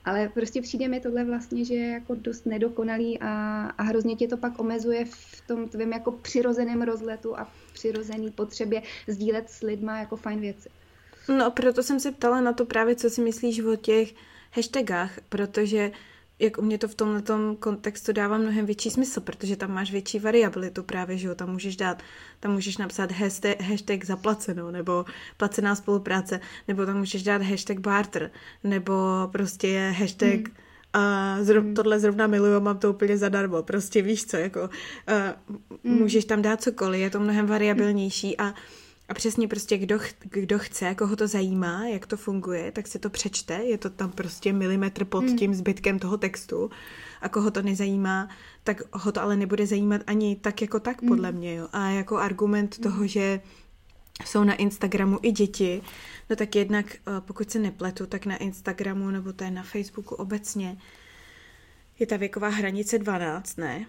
Ale 0.04 0.28
prostě 0.28 0.62
přijde 0.62 0.88
mi 0.88 1.00
tohle 1.00 1.24
vlastně, 1.24 1.64
že 1.64 1.74
je 1.74 1.90
jako 1.90 2.14
dost 2.14 2.46
nedokonalý 2.46 3.18
a, 3.20 3.62
a 3.78 3.82
hrozně 3.82 4.16
tě 4.16 4.28
to 4.28 4.36
pak 4.36 4.58
omezuje 4.60 5.04
v 5.04 5.42
tom 5.46 5.68
tvém 5.68 5.92
jako 5.92 6.12
přirozeném 6.12 6.82
rozletu 6.82 7.38
a 7.38 7.52
přirozený 7.72 8.30
potřebě 8.30 8.82
sdílet 9.08 9.50
s 9.50 9.60
lidma 9.62 9.98
jako 9.98 10.16
fajn 10.16 10.40
věci. 10.40 10.68
No, 11.28 11.50
proto 11.50 11.82
jsem 11.82 12.00
se 12.00 12.12
ptala 12.12 12.40
na 12.40 12.52
to 12.52 12.64
právě, 12.64 12.96
co 12.96 13.10
si 13.10 13.20
myslíš 13.20 13.60
o 13.60 13.76
těch 13.76 14.14
hashtagách, 14.52 15.20
protože 15.28 15.88
uh, 15.88 15.96
jak 16.42 16.58
u 16.58 16.62
mě 16.62 16.78
to 16.78 16.88
v 16.88 16.94
tomhle 16.94 17.22
kontextu 17.58 18.12
dává 18.12 18.38
mnohem 18.38 18.66
větší 18.66 18.90
smysl, 18.90 19.20
protože 19.20 19.56
tam 19.56 19.74
máš 19.74 19.92
větší 19.92 20.18
variabilitu 20.18 20.82
právě, 20.82 21.18
že 21.18 21.28
jo, 21.28 21.34
tam 21.34 21.50
můžeš 21.50 21.76
dát, 21.76 22.02
tam 22.40 22.52
můžeš 22.52 22.76
napsat 22.76 23.12
hashtag, 23.12 23.60
hashtag 23.60 24.04
zaplaceno, 24.04 24.70
nebo 24.70 25.04
placená 25.36 25.74
spolupráce, 25.74 26.40
nebo 26.68 26.86
tam 26.86 26.98
můžeš 26.98 27.22
dát 27.22 27.42
hashtag 27.42 27.78
barter, 27.78 28.30
nebo 28.64 28.94
prostě 29.32 29.68
je 29.68 29.90
hashtag 29.90 30.34
hmm. 30.34 30.56
a 30.92 31.36
zrov, 31.42 31.64
hmm. 31.64 31.74
tohle 31.74 32.00
zrovna 32.00 32.26
miluju, 32.26 32.60
mám 32.60 32.78
to 32.78 32.90
úplně 32.90 33.18
zadarmo, 33.18 33.62
prostě 33.62 34.02
víš 34.02 34.26
co, 34.26 34.36
jako 34.36 34.60
uh, 34.62 34.68
hmm. 35.84 35.98
můžeš 35.98 36.24
tam 36.24 36.42
dát 36.42 36.62
cokoliv, 36.62 37.00
je 37.00 37.10
to 37.10 37.20
mnohem 37.20 37.46
variabilnější 37.46 38.38
a 38.38 38.54
a 39.08 39.14
přesně 39.14 39.48
prostě 39.48 39.78
kdo, 39.78 39.98
ch- 39.98 40.14
kdo 40.20 40.58
chce, 40.58 40.94
koho 40.94 41.16
to 41.16 41.28
zajímá, 41.28 41.86
jak 41.86 42.06
to 42.06 42.16
funguje, 42.16 42.72
tak 42.72 42.86
si 42.86 42.98
to 42.98 43.10
přečte, 43.10 43.54
je 43.54 43.78
to 43.78 43.90
tam 43.90 44.10
prostě 44.10 44.52
milimetr 44.52 45.04
pod 45.04 45.24
mm. 45.24 45.36
tím 45.36 45.54
zbytkem 45.54 45.98
toho 45.98 46.18
textu 46.18 46.70
a 47.20 47.28
koho 47.28 47.50
to 47.50 47.62
nezajímá, 47.62 48.28
tak 48.64 48.82
ho 48.92 49.12
to 49.12 49.22
ale 49.22 49.36
nebude 49.36 49.66
zajímat 49.66 50.00
ani 50.06 50.36
tak 50.36 50.62
jako 50.62 50.80
tak, 50.80 51.02
mm. 51.02 51.08
podle 51.08 51.32
mě. 51.32 51.54
Jo. 51.54 51.68
A 51.72 51.90
jako 51.90 52.16
argument 52.16 52.78
mm. 52.78 52.82
toho, 52.82 53.06
že 53.06 53.40
jsou 54.24 54.44
na 54.44 54.54
Instagramu 54.54 55.18
i 55.22 55.32
děti, 55.32 55.82
no 56.30 56.36
tak 56.36 56.56
jednak, 56.56 56.86
eh, 56.94 57.20
pokud 57.20 57.50
se 57.50 57.58
nepletu, 57.58 58.06
tak 58.06 58.26
na 58.26 58.36
Instagramu 58.36 59.10
nebo 59.10 59.32
to 59.32 59.44
je 59.44 59.50
na 59.50 59.62
Facebooku 59.62 60.14
obecně, 60.14 60.76
je 61.98 62.06
ta 62.06 62.16
věková 62.16 62.48
hranice 62.48 62.98
12, 62.98 63.58
ne? 63.58 63.86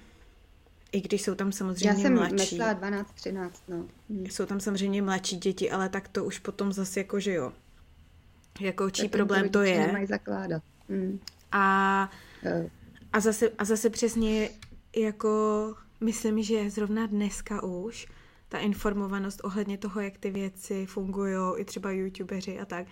I 0.94 1.02
když 1.02 1.22
jsou 1.22 1.36
tam 1.36 1.52
samozřejmě 1.52 1.88
Já 1.88 1.96
jsem 1.96 2.14
mladší. 2.14 2.36
myslela 2.36 2.74
12, 2.74 3.14
13, 3.14 3.64
no. 3.68 3.86
Hmm. 4.10 4.26
Jsou 4.26 4.46
tam 4.46 4.60
samozřejmě 4.60 5.02
mladší 5.02 5.38
děti, 5.38 5.72
ale 5.72 5.90
tak 5.90 6.08
to 6.08 6.26
už 6.26 6.40
potom 6.40 6.74
zase 6.74 7.00
jako, 7.00 7.20
že 7.20 7.34
jo. 7.34 7.54
Jako 8.60 8.90
čí 8.90 9.10
problém 9.10 9.50
to 9.50 9.62
je. 9.62 9.88
Nemají 9.88 10.06
zakládat. 10.06 10.64
Hmm. 10.90 11.20
A, 11.52 12.10
a, 13.14 13.20
zase, 13.20 13.50
a 13.58 13.66
zase 13.66 13.90
přesně 13.90 14.50
jako 14.96 15.76
myslím, 16.02 16.44
že 16.44 16.70
zrovna 16.70 17.06
dneska 17.06 17.64
už 17.64 18.08
ta 18.50 18.58
informovanost 18.60 19.42
ohledně 19.44 19.78
toho, 19.78 20.02
jak 20.02 20.18
ty 20.18 20.32
věci 20.32 20.86
fungují, 20.86 21.38
i 21.58 21.66
třeba 21.66 21.92
youtubeři 21.92 22.60
a 22.60 22.66
tak, 22.66 22.88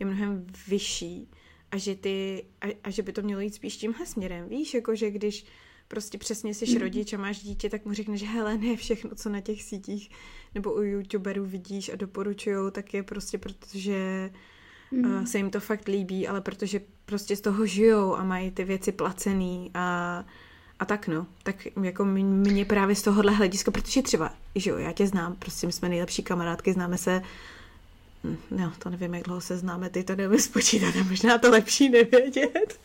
je 0.00 0.06
mnohem 0.06 0.46
vyšší 0.68 1.28
a 1.70 1.76
že, 1.76 1.94
ty, 1.94 2.44
a, 2.60 2.66
a 2.84 2.90
že 2.90 3.02
by 3.02 3.12
to 3.12 3.22
mělo 3.22 3.40
jít 3.40 3.54
spíš 3.54 3.76
tímhle 3.76 4.06
směrem. 4.06 4.48
Víš, 4.48 4.74
jako 4.74 4.94
že 4.94 5.10
když 5.10 5.46
prostě 5.94 6.18
přesně 6.18 6.54
jsi 6.54 6.66
mm. 6.66 6.80
rodič 6.80 7.12
a 7.12 7.18
máš 7.18 7.38
dítě, 7.38 7.70
tak 7.70 7.84
mu 7.84 7.92
řekneš, 7.92 8.20
že 8.20 8.26
hele, 8.26 8.58
ne 8.58 8.76
všechno, 8.76 9.10
co 9.14 9.28
na 9.28 9.40
těch 9.40 9.62
sítích 9.62 10.10
nebo 10.54 10.72
u 10.72 10.82
youtuberů 10.82 11.44
vidíš 11.44 11.88
a 11.88 11.96
doporučujou, 11.96 12.70
tak 12.70 12.94
je 12.94 13.02
prostě 13.02 13.38
protože 13.38 14.30
mm. 14.90 15.26
se 15.26 15.38
jim 15.38 15.50
to 15.50 15.60
fakt 15.60 15.88
líbí, 15.88 16.28
ale 16.28 16.40
protože 16.40 16.80
prostě 17.06 17.36
z 17.36 17.40
toho 17.40 17.66
žijou 17.66 18.14
a 18.14 18.24
mají 18.24 18.50
ty 18.50 18.64
věci 18.64 18.92
placený 18.92 19.70
a 19.74 20.24
a 20.78 20.84
tak 20.84 21.08
no, 21.08 21.26
tak 21.42 21.56
jako 21.82 22.04
mě 22.04 22.64
právě 22.64 22.96
z 22.96 23.02
tohohle 23.02 23.32
hlediska, 23.32 23.70
protože 23.70 24.02
třeba, 24.02 24.32
že 24.54 24.70
jo, 24.70 24.78
já 24.78 24.92
tě 24.92 25.06
znám, 25.06 25.36
prostě 25.36 25.66
my 25.66 25.72
jsme 25.72 25.88
nejlepší 25.88 26.22
kamarádky, 26.22 26.72
známe 26.72 26.98
se 26.98 27.22
hm, 28.24 28.36
No, 28.50 28.72
to 28.78 28.90
nevím, 28.90 29.14
jak 29.14 29.24
dlouho 29.24 29.40
se 29.40 29.58
známe, 29.58 29.90
ty 29.90 30.04
to 30.04 30.16
nevím 30.16 30.40
spočítat, 30.40 30.94
možná 31.08 31.38
to 31.38 31.50
lepší 31.50 31.88
nevědět. 31.88 32.80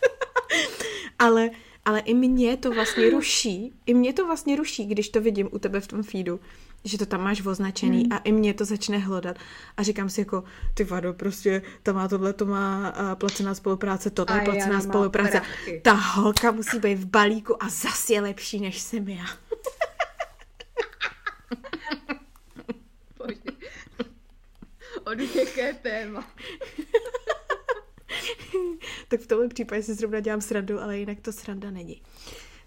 ale 1.20 1.50
ale 1.90 2.00
i 2.00 2.14
mě 2.14 2.58
to 2.58 2.72
vlastně 2.72 3.10
ruší, 3.16 3.74
i 3.86 3.94
mě 3.94 4.14
to 4.14 4.26
vlastně 4.26 4.56
ruší, 4.56 4.86
když 4.86 5.10
to 5.10 5.22
vidím 5.22 5.50
u 5.52 5.60
tebe 5.60 5.80
v 5.80 5.88
tom 5.88 6.04
feedu, 6.04 6.40
že 6.84 6.98
to 6.98 7.06
tam 7.06 7.24
máš 7.24 7.46
označený 7.46 8.04
hmm. 8.04 8.12
a 8.14 8.18
i 8.18 8.32
mě 8.32 8.54
to 8.54 8.66
začne 8.66 8.98
hledat 8.98 9.38
a 9.78 9.84
říkám 9.84 10.10
si 10.10 10.22
jako, 10.22 10.44
ty 10.74 10.84
vado, 10.84 11.14
prostě 11.14 11.62
to 11.84 11.94
má 11.94 12.08
tohle, 12.08 12.34
to 12.34 12.46
má 12.46 12.94
uh, 13.00 13.16
placená 13.16 13.56
spolupráce, 13.56 14.10
tohle 14.10 14.38
je 14.38 14.42
placená 14.42 14.82
spolupráce. 14.82 15.42
Ta 15.82 15.94
holka 15.94 16.52
musí 16.52 16.80
být 16.80 17.00
v 17.00 17.06
balíku 17.06 17.64
a 17.64 17.70
zas 17.70 18.10
je 18.10 18.22
lepší, 18.22 18.60
než 18.60 18.80
jsem 18.80 19.10
já. 19.10 19.26
Odvěké 25.04 25.74
téma. 25.74 26.28
tak 29.08 29.20
v 29.20 29.28
tomhle 29.28 29.48
případě 29.48 29.84
si 29.84 29.94
zrovna 29.94 30.20
dělám 30.20 30.42
srandu, 30.42 30.82
ale 30.82 31.00
jinak 31.00 31.20
to 31.20 31.32
sranda 31.32 31.72
není. 31.72 32.02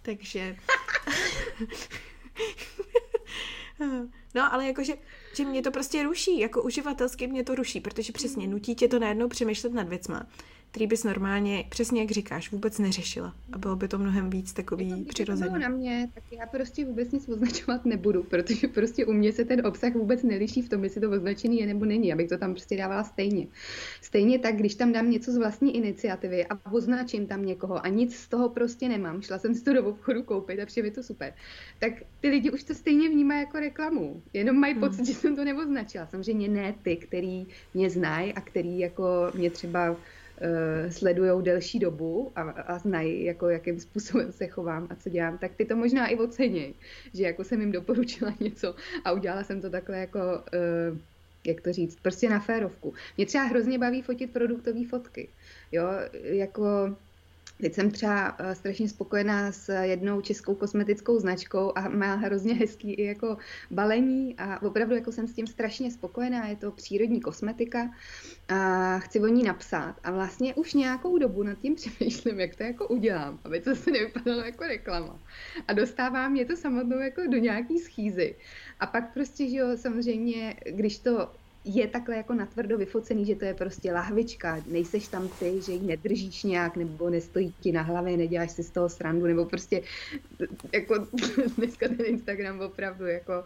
Takže... 0.03 0.57
no, 4.35 4.55
ale 4.55 4.67
jakože 4.67 4.95
že 5.35 5.45
mě 5.45 5.63
to 5.63 5.71
prostě 5.71 6.03
ruší, 6.03 6.39
jako 6.39 6.63
uživatelsky 6.63 7.27
mě 7.27 7.45
to 7.45 7.55
ruší, 7.55 7.81
protože 7.81 8.13
přesně 8.13 8.47
nutí 8.47 8.75
tě 8.75 8.89
to 8.89 8.99
najednou 8.99 9.29
přemýšlet 9.29 9.73
nad 9.73 9.89
věcma 9.89 10.27
který 10.73 10.87
bys 10.87 11.05
normálně, 11.05 11.65
přesně 11.69 12.01
jak 12.01 12.11
říkáš, 12.11 12.51
vůbec 12.51 12.79
neřešila. 12.79 13.35
A 13.53 13.59
bylo 13.59 13.77
by 13.77 13.89
to 13.89 13.99
mnohem 13.99 14.31
víc 14.31 14.53
takový 14.53 14.91
jako, 14.91 15.05
přirozený. 15.09 15.59
na 15.59 15.69
mě, 15.69 16.09
tak 16.15 16.25
já 16.33 16.47
prostě 16.47 16.85
vůbec 16.85 17.11
nic 17.11 17.29
označovat 17.29 17.85
nebudu, 17.85 18.23
protože 18.23 18.69
prostě 18.69 19.07
u 19.07 19.13
mě 19.13 19.33
se 19.33 19.45
ten 19.45 19.67
obsah 19.67 19.95
vůbec 19.95 20.23
neliší 20.23 20.63
v 20.63 20.69
tom, 20.69 20.85
jestli 20.85 21.01
to 21.01 21.11
označený 21.11 21.61
je 21.61 21.67
nebo 21.67 21.85
není, 21.85 22.13
abych 22.13 22.29
to 22.29 22.39
tam 22.39 22.53
prostě 22.53 22.77
dávala 22.77 23.05
stejně. 23.05 23.47
Stejně 24.03 24.39
tak, 24.39 24.57
když 24.57 24.75
tam 24.75 24.93
dám 24.93 25.11
něco 25.11 25.33
z 25.33 25.37
vlastní 25.37 25.77
iniciativy 25.77 26.47
a 26.47 26.73
označím 26.73 27.27
tam 27.27 27.47
někoho 27.47 27.85
a 27.85 27.89
nic 27.89 28.17
z 28.17 28.29
toho 28.29 28.49
prostě 28.49 28.89
nemám, 28.89 29.23
šla 29.23 29.39
jsem 29.39 29.55
si 29.55 29.65
to 29.65 29.73
do 29.73 29.85
obchodu 29.85 30.23
koupit 30.23 30.61
a 30.61 30.67
přijde 30.67 30.91
to 30.91 31.03
super, 31.03 31.33
tak 31.79 31.93
ty 32.21 32.29
lidi 32.29 32.51
už 32.51 32.65
to 32.65 32.75
stejně 32.75 33.09
vnímají 33.09 33.41
jako 33.41 33.61
reklamu. 33.61 34.23
Jenom 34.33 34.57
mají 34.57 34.73
hmm. 34.73 34.83
pocit, 34.83 34.97
hmm. 34.97 35.07
že 35.07 35.15
jsem 35.15 35.37
to 35.37 35.45
neoznačila. 35.45 36.07
Samozřejmě 36.07 36.49
ne 36.49 36.75
ty, 36.83 36.97
který 36.97 37.47
mě 37.75 37.91
znají 37.91 38.33
a 38.33 38.41
který 38.41 38.79
jako 38.79 39.05
mě 39.35 39.51
třeba 39.51 39.97
sledují 40.89 41.43
delší 41.43 41.79
dobu 41.79 42.33
a, 42.37 42.43
a 42.43 42.79
znají, 42.79 43.25
jako, 43.25 43.49
jakým 43.49 43.81
způsobem 43.81 44.33
se 44.33 44.47
chovám 44.47 44.87
a 44.91 44.95
co 44.95 45.11
dělám, 45.11 45.39
tak 45.39 45.53
ty 45.55 45.65
to 45.65 45.77
možná 45.77 46.07
i 46.07 46.17
ocení, 46.17 46.75
že 47.15 47.23
jako 47.23 47.45
jsem 47.45 47.61
jim 47.61 47.73
doporučila 47.73 48.35
něco 48.41 48.75
a 49.05 49.13
udělala 49.13 49.45
jsem 49.45 49.61
to 49.61 49.71
takhle 49.71 49.99
jako, 49.99 50.19
uh, 50.21 50.99
jak 51.47 51.61
to 51.61 51.73
říct, 51.73 52.01
prostě 52.03 52.29
na 52.29 52.41
férovku. 52.41 52.95
Mě 53.17 53.27
třeba 53.27 53.45
hrozně 53.45 53.79
baví 53.79 54.03
fotit 54.03 54.33
produktové 54.33 54.87
fotky. 54.91 55.29
Jo, 55.73 55.85
jako 56.23 56.97
Teď 57.63 57.75
jsem 57.75 57.91
třeba 57.91 58.41
uh, 58.41 58.53
strašně 58.53 58.89
spokojená 58.89 59.53
s 59.53 59.73
jednou 59.83 60.21
českou 60.21 60.55
kosmetickou 60.55 61.19
značkou 61.19 61.73
a 61.75 61.89
má 61.89 62.15
hrozně 62.15 62.55
hezký 62.55 62.93
i 62.93 63.05
jako 63.05 63.37
balení 63.71 64.35
a 64.39 64.63
opravdu 64.63 64.95
jako 64.95 65.13
jsem 65.13 65.29
s 65.29 65.35
tím 65.35 65.47
strašně 65.47 65.91
spokojená, 65.91 66.47
je 66.47 66.57
to 66.57 66.71
přírodní 66.71 67.21
kosmetika 67.21 67.91
a 68.49 68.99
chci 68.99 69.21
o 69.21 69.27
ní 69.27 69.43
napsat 69.43 69.97
a 70.05 70.11
vlastně 70.11 70.55
už 70.55 70.75
nějakou 70.75 71.19
dobu 71.19 71.43
nad 71.43 71.59
tím 71.59 71.75
přemýšlím, 71.81 72.41
jak 72.41 72.57
to 72.57 72.63
jako 72.63 72.89
udělám, 72.89 73.39
aby 73.45 73.61
to 73.61 73.77
se 73.77 73.91
nevypadalo 73.91 74.41
jako 74.41 74.65
reklama. 74.65 75.19
A 75.69 75.73
dostává 75.73 76.29
mě 76.29 76.45
to 76.45 76.57
samotnou 76.57 76.99
jako 76.99 77.23
do 77.27 77.39
nějaký 77.39 77.79
schýzy. 77.79 78.35
A 78.81 78.87
pak 78.87 79.13
prostě, 79.15 79.49
že 79.51 79.57
jo, 79.57 79.77
samozřejmě, 79.77 80.57
když 80.71 80.99
to 80.99 81.42
je 81.65 81.89
takhle 81.89 82.17
jako 82.17 82.35
natvrdo 82.35 82.79
vyfocený, 82.79 83.27
že 83.27 83.35
to 83.35 83.45
je 83.45 83.55
prostě 83.55 83.93
lahvička, 83.93 84.65
nejseš 84.67 85.09
tam 85.09 85.29
ty, 85.29 85.61
že 85.63 85.73
ji 85.73 85.87
nedržíš 85.87 86.43
nějak, 86.43 86.77
nebo 86.77 87.11
nestojí 87.11 87.55
ti 87.61 87.73
na 87.73 87.83
hlavě, 87.83 88.17
neděláš 88.17 88.51
si 88.51 88.63
z 88.63 88.71
toho 88.71 88.89
srandu, 88.89 89.27
nebo 89.27 89.45
prostě 89.45 89.83
jako 90.73 91.07
dneska 91.57 91.89
ten 91.89 92.07
Instagram 92.07 92.61
opravdu 92.61 93.07
jako 93.07 93.45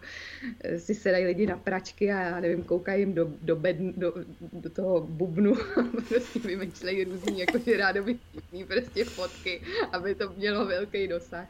eh, 0.63 0.79
si 0.79 0.95
sedají 0.95 1.25
lidi 1.25 1.45
na 1.45 1.57
pračky 1.57 2.11
a 2.11 2.21
já 2.21 2.39
nevím, 2.39 2.63
koukají 2.63 3.01
jim 3.01 3.13
do, 3.13 3.33
do, 3.41 3.55
bed, 3.55 3.77
do, 3.77 4.13
do 4.53 4.69
toho 4.69 5.01
bubnu 5.01 5.53
a 5.79 5.83
prostě 6.07 6.39
vymýšlejí 6.39 7.03
různý 7.03 7.39
jako 7.39 7.59
že 7.59 7.77
rádoby 7.77 8.19
prostě 8.67 9.05
fotky, 9.05 9.61
aby 9.91 10.15
to 10.15 10.33
mělo 10.33 10.65
velký 10.65 11.07
dosah. 11.07 11.47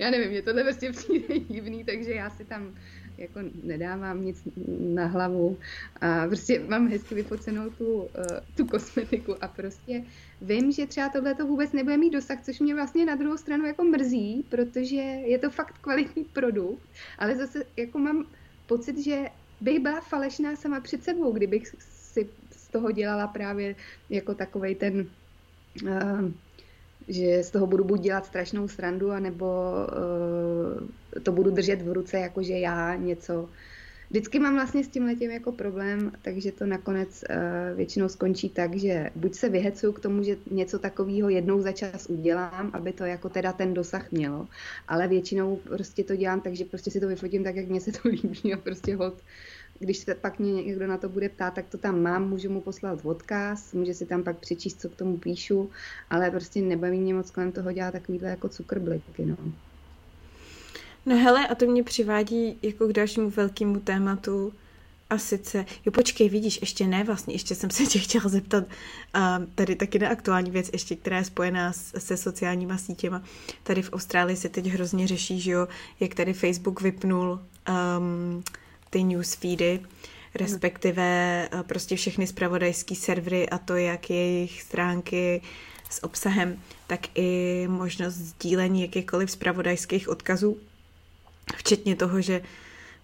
já 0.00 0.10
nevím, 0.10 0.30
mě 0.30 0.42
tohle 0.42 0.62
prostě 0.62 0.92
přijde 0.92 1.38
divný, 1.38 1.84
takže 1.84 2.12
já 2.12 2.30
si 2.30 2.44
tam 2.44 2.74
jako 3.18 3.40
nedávám 3.62 4.24
nic 4.24 4.48
na 4.78 5.06
hlavu 5.06 5.58
a 6.00 6.26
prostě 6.26 6.60
mám 6.68 6.88
hezky 6.88 7.14
vyfocenou 7.14 7.70
tu, 7.70 7.94
uh, 7.94 8.06
tu 8.56 8.66
kosmetiku 8.66 9.44
a 9.44 9.48
prostě 9.48 10.04
vím, 10.42 10.72
že 10.72 10.86
třeba 10.86 11.08
tohle 11.08 11.34
to 11.34 11.46
vůbec 11.46 11.72
nebude 11.72 11.96
mít 11.96 12.10
dosah, 12.10 12.44
což 12.44 12.60
mě 12.60 12.74
vlastně 12.74 13.06
na 13.06 13.14
druhou 13.14 13.36
stranu 13.36 13.66
jako 13.66 13.84
mrzí, 13.84 14.44
protože 14.48 14.96
je 15.02 15.38
to 15.38 15.50
fakt 15.50 15.78
kvalitní 15.78 16.24
produkt, 16.24 16.82
ale 17.18 17.36
zase 17.36 17.64
jako 17.76 17.98
mám 17.98 18.26
pocit, 18.66 18.98
že 18.98 19.24
bych 19.60 19.78
byla 19.78 20.00
falešná 20.00 20.56
sama 20.56 20.80
před 20.80 21.04
sebou, 21.04 21.32
kdybych 21.32 21.66
si 21.78 22.28
z 22.50 22.68
toho 22.68 22.92
dělala 22.92 23.26
právě 23.26 23.74
jako 24.10 24.34
takovej 24.34 24.74
ten 24.74 25.06
uh, 25.82 26.30
že 27.08 27.42
z 27.42 27.50
toho 27.50 27.66
budu 27.66 27.84
buď 27.84 28.00
dělat 28.00 28.26
strašnou 28.26 28.68
srandu, 28.68 29.10
anebo 29.10 29.46
uh, 31.16 31.20
to 31.22 31.32
budu 31.32 31.50
držet 31.50 31.82
v 31.82 31.92
ruce, 31.92 32.18
jakože 32.18 32.58
já 32.58 32.94
něco. 32.94 33.48
Vždycky 34.10 34.38
mám 34.38 34.54
vlastně 34.54 34.84
s 34.84 34.88
tím 34.88 35.08
jako 35.30 35.52
problém, 35.52 36.12
takže 36.22 36.52
to 36.52 36.66
nakonec 36.66 37.24
uh, 37.30 37.76
většinou 37.76 38.08
skončí 38.08 38.48
tak, 38.48 38.76
že 38.76 39.10
buď 39.14 39.34
se 39.34 39.48
vyhecuju 39.48 39.92
k 39.92 40.00
tomu, 40.00 40.22
že 40.22 40.36
něco 40.50 40.78
takového 40.78 41.28
jednou 41.28 41.60
za 41.60 41.72
čas 41.72 42.06
udělám, 42.06 42.70
aby 42.72 42.92
to 42.92 43.04
jako 43.04 43.28
teda 43.28 43.52
ten 43.52 43.74
dosah 43.74 44.12
mělo, 44.12 44.46
ale 44.88 45.08
většinou 45.08 45.56
prostě 45.56 46.04
to 46.04 46.16
dělám 46.16 46.40
tak, 46.40 46.54
že 46.54 46.64
prostě 46.64 46.90
si 46.90 47.00
to 47.00 47.08
vyfotím 47.08 47.44
tak, 47.44 47.56
jak 47.56 47.68
mně 47.68 47.80
se 47.80 47.92
to 47.92 48.08
líbí 48.08 48.54
a 48.54 48.56
prostě 48.56 48.96
hod 48.96 49.14
když 49.78 49.98
se 49.98 50.14
pak 50.14 50.38
mě 50.38 50.52
někdo 50.52 50.86
na 50.86 50.96
to 50.96 51.08
bude 51.08 51.28
ptát, 51.28 51.54
tak 51.54 51.66
to 51.68 51.78
tam 51.78 52.02
mám, 52.02 52.28
můžu 52.28 52.50
mu 52.50 52.60
poslat 52.60 52.98
odkaz, 53.04 53.72
může 53.72 53.94
si 53.94 54.06
tam 54.06 54.22
pak 54.22 54.38
přečíst, 54.38 54.80
co 54.80 54.88
k 54.88 54.96
tomu 54.96 55.16
píšu, 55.16 55.70
ale 56.10 56.30
prostě 56.30 56.62
nebaví 56.62 56.98
mě 56.98 57.14
moc 57.14 57.30
kolem 57.30 57.52
toho 57.52 57.72
dělat 57.72 57.90
takovýhle 57.90 58.28
jako 58.28 58.48
cukrbliky, 58.48 59.24
no. 59.24 59.36
No 61.06 61.16
hele, 61.16 61.48
a 61.48 61.54
to 61.54 61.66
mě 61.66 61.82
přivádí 61.82 62.58
jako 62.62 62.88
k 62.88 62.92
dalšímu 62.92 63.30
velkému 63.30 63.80
tématu, 63.80 64.52
a 65.10 65.18
sice, 65.18 65.66
jo 65.86 65.92
počkej, 65.92 66.28
vidíš, 66.28 66.58
ještě 66.60 66.86
ne 66.86 67.04
vlastně, 67.04 67.34
ještě 67.34 67.54
jsem 67.54 67.70
se 67.70 67.86
tě 67.86 67.98
chtěla 67.98 68.28
zeptat, 68.28 68.64
a 69.14 69.42
tady 69.54 69.76
taky 69.76 69.98
na 69.98 70.08
aktuální 70.08 70.50
věc, 70.50 70.70
ještě 70.72 70.96
která 70.96 71.18
je 71.18 71.24
spojená 71.24 71.72
se 71.72 72.16
sociálníma 72.16 72.78
sítěma. 72.78 73.22
Tady 73.62 73.82
v 73.82 73.92
Austrálii 73.92 74.36
se 74.36 74.48
teď 74.48 74.66
hrozně 74.66 75.06
řeší, 75.06 75.40
že 75.40 75.50
jo, 75.50 75.68
jak 76.00 76.14
tady 76.14 76.32
Facebook 76.32 76.80
vypnul 76.80 77.40
um, 77.98 78.42
ty 78.96 79.04
newsfeedy, 79.04 79.80
respektive 80.34 81.02
eh, 81.52 81.62
prostě 81.62 81.96
všechny 81.96 82.26
spravodajské 82.26 82.94
servery 82.94 83.48
a 83.48 83.58
to, 83.58 83.76
jak 83.76 84.10
jejich 84.10 84.62
stránky 84.62 85.42
s 85.90 86.04
obsahem, 86.04 86.62
tak 86.86 87.00
i 87.14 87.64
možnost 87.68 88.14
sdílení 88.14 88.82
jakýchkoliv 88.82 89.30
spravodajských 89.30 90.08
odkazů, 90.08 90.58
včetně 91.56 91.96
toho, 91.96 92.20
že 92.20 92.42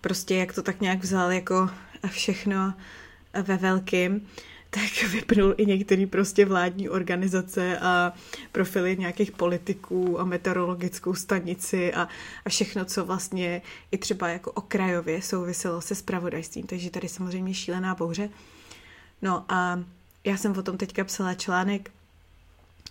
prostě 0.00 0.34
jak 0.34 0.54
to 0.54 0.62
tak 0.62 0.80
nějak 0.80 1.00
vzal 1.00 1.32
jako 1.32 1.70
všechno 2.08 2.74
ve 3.42 3.56
velkým, 3.56 4.28
tak 4.74 5.10
vypnul 5.10 5.54
i 5.56 5.66
některé 5.66 6.06
prostě 6.06 6.44
vládní 6.44 6.88
organizace 6.88 7.78
a 7.78 8.12
profily 8.52 8.96
nějakých 8.96 9.32
politiků 9.32 10.20
a 10.20 10.24
meteorologickou 10.24 11.14
stanici 11.14 11.94
a, 11.94 12.08
a 12.44 12.48
všechno, 12.48 12.84
co 12.84 13.04
vlastně 13.04 13.62
i 13.90 13.98
třeba 13.98 14.28
jako 14.28 14.52
okrajově 14.52 15.22
souviselo 15.22 15.80
se 15.80 15.94
spravodajstvím. 15.94 16.66
Takže 16.66 16.90
tady 16.90 17.08
samozřejmě 17.08 17.54
šílená 17.54 17.94
bouře. 17.94 18.28
No 19.22 19.44
a 19.48 19.84
já 20.24 20.36
jsem 20.36 20.58
o 20.58 20.62
tom 20.62 20.76
teďka 20.76 21.04
psala 21.04 21.34
článek, 21.34 21.90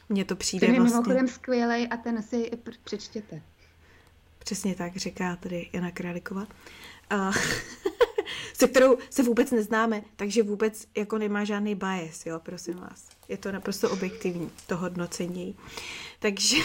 mně 0.10 0.26
to 0.26 0.36
přijde 0.36 0.68
ten 0.68 0.74
je 0.74 0.80
vlastně... 0.80 1.00
mimochodem 1.00 1.28
skvělej 1.28 1.88
a 1.92 1.98
ten 1.98 2.24
si 2.24 2.52
přečtěte. 2.84 3.42
Přesně 4.40 4.76
tak, 4.76 4.98
říká 4.98 5.36
tady 5.36 5.70
Jana 5.74 5.92
Králíková. 5.92 6.48
A 7.10 7.32
se 8.54 8.68
kterou 8.68 8.98
se 9.10 9.24
vůbec 9.24 9.52
neznáme, 9.52 10.04
takže 10.16 10.44
vůbec 10.44 10.88
jako 10.98 11.18
nemá 11.18 11.44
žádný 11.44 11.76
bias, 11.76 12.26
jo, 12.26 12.40
prosím 12.40 12.74
vás. 12.74 13.10
Je 13.30 13.38
to 13.38 13.52
naprosto 13.52 13.90
objektivní, 13.90 14.50
to 14.68 14.78
hodnocení. 14.78 15.58
Takže, 16.20 16.58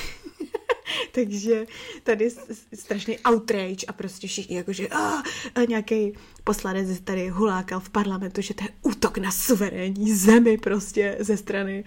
takže 1.13 1.67
tady 2.03 2.31
strašný 2.75 3.19
outrage 3.29 3.87
a 3.89 3.93
prostě 3.93 4.27
všichni 4.29 4.57
jakože 4.57 4.89
a, 4.89 5.23
a 5.55 5.65
nějaký 5.69 6.13
poslanec 6.45 7.01
tady 7.01 7.29
hulákal 7.29 7.81
v 7.81 7.91
parlamentu, 7.91 8.41
že 8.41 8.55
to 8.55 8.65
je 8.65 8.71
útok 8.83 9.19
na 9.19 9.31
suverénní 9.31 10.15
zemi 10.15 10.59
prostě 10.59 11.17
ze 11.21 11.37
strany 11.37 11.85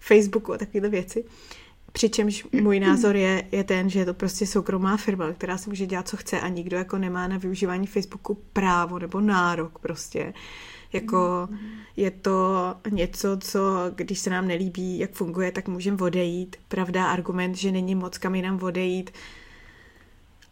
Facebooku 0.00 0.52
a 0.52 0.58
takovéhle 0.58 0.88
věci. 0.88 1.24
Přičemž 1.96 2.46
můj 2.52 2.80
názor 2.80 3.16
je, 3.16 3.44
je 3.52 3.64
ten, 3.64 3.90
že 3.90 3.98
je 3.98 4.04
to 4.04 4.14
prostě 4.14 4.46
soukromá 4.46 4.96
firma, 4.96 5.32
která 5.32 5.58
si 5.58 5.70
může 5.70 5.86
dělat, 5.86 6.08
co 6.08 6.16
chce 6.16 6.40
a 6.40 6.48
nikdo 6.48 6.76
jako 6.76 6.98
nemá 6.98 7.28
na 7.28 7.38
využívání 7.38 7.86
Facebooku 7.86 8.38
právo 8.52 8.98
nebo 8.98 9.20
nárok 9.20 9.78
prostě. 9.78 10.34
Jako 10.92 11.48
je 11.96 12.10
to 12.10 12.74
něco, 12.90 13.36
co 13.40 13.60
když 13.94 14.18
se 14.18 14.30
nám 14.30 14.48
nelíbí, 14.48 14.98
jak 14.98 15.12
funguje, 15.12 15.52
tak 15.52 15.68
můžeme 15.68 15.96
odejít. 16.00 16.56
Pravda, 16.68 17.06
argument, 17.06 17.54
že 17.54 17.72
není 17.72 17.94
moc 17.94 18.18
kam 18.18 18.34
jinam 18.34 18.62
odejít, 18.62 19.10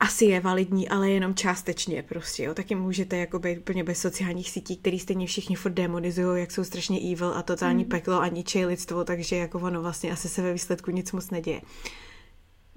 asi 0.00 0.24
je 0.24 0.40
validní, 0.40 0.88
ale 0.88 1.10
jenom 1.10 1.34
částečně 1.34 2.02
prostě, 2.02 2.44
jo. 2.44 2.54
Taky 2.54 2.74
můžete 2.74 3.16
jako 3.16 3.38
být 3.38 3.58
úplně 3.58 3.84
bez 3.84 3.98
sociálních 3.98 4.50
sítí, 4.50 4.76
který 4.76 4.98
stejně 4.98 5.26
všichni 5.26 5.56
furt 5.56 5.72
demonizují, 5.72 6.40
jak 6.40 6.50
jsou 6.50 6.64
strašně 6.64 7.12
evil 7.12 7.34
a 7.36 7.42
totální 7.42 7.84
mm. 7.84 7.90
peklo 7.90 8.20
a 8.20 8.28
ničej 8.28 8.66
lidstvo, 8.66 9.04
takže 9.04 9.36
jako 9.36 9.58
ono 9.58 9.82
vlastně 9.82 10.12
asi 10.12 10.28
se 10.28 10.42
ve 10.42 10.52
výsledku 10.52 10.90
nic 10.90 11.12
moc 11.12 11.30
neděje. 11.30 11.60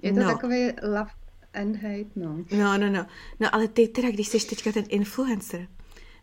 Je 0.02 0.12
to 0.12 0.20
no. 0.20 0.26
takový 0.26 0.72
love 0.82 1.10
and 1.54 1.76
hate, 1.76 2.10
no. 2.16 2.44
No, 2.52 2.78
no, 2.78 2.90
no. 2.90 3.06
No, 3.40 3.54
ale 3.54 3.68
ty 3.68 3.88
teda, 3.88 4.10
když 4.10 4.28
jsi 4.28 4.46
teďka 4.46 4.72
ten 4.72 4.84
influencer, 4.88 5.68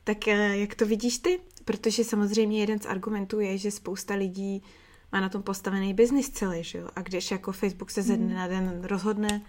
tak 0.03 0.27
eh, 0.27 0.57
jak 0.57 0.75
to 0.75 0.85
vidíš 0.85 1.17
ty? 1.17 1.39
Protože 1.65 2.03
samozřejmě 2.03 2.59
jeden 2.59 2.79
z 2.79 2.85
argumentů 2.85 3.39
je, 3.39 3.57
že 3.57 3.71
spousta 3.71 4.13
lidí 4.13 4.63
má 5.11 5.19
na 5.19 5.29
tom 5.29 5.43
postavený 5.43 5.93
biznis 5.93 6.29
celý, 6.29 6.63
že 6.63 6.77
jo? 6.77 6.89
A 6.95 7.01
když 7.01 7.31
jako 7.31 7.51
Facebook 7.51 7.91
se 7.91 8.01
ze 8.01 8.17
dne 8.17 8.27
mm. 8.27 8.33
na 8.33 8.47
den 8.47 8.81
rozhodne, 8.83 9.41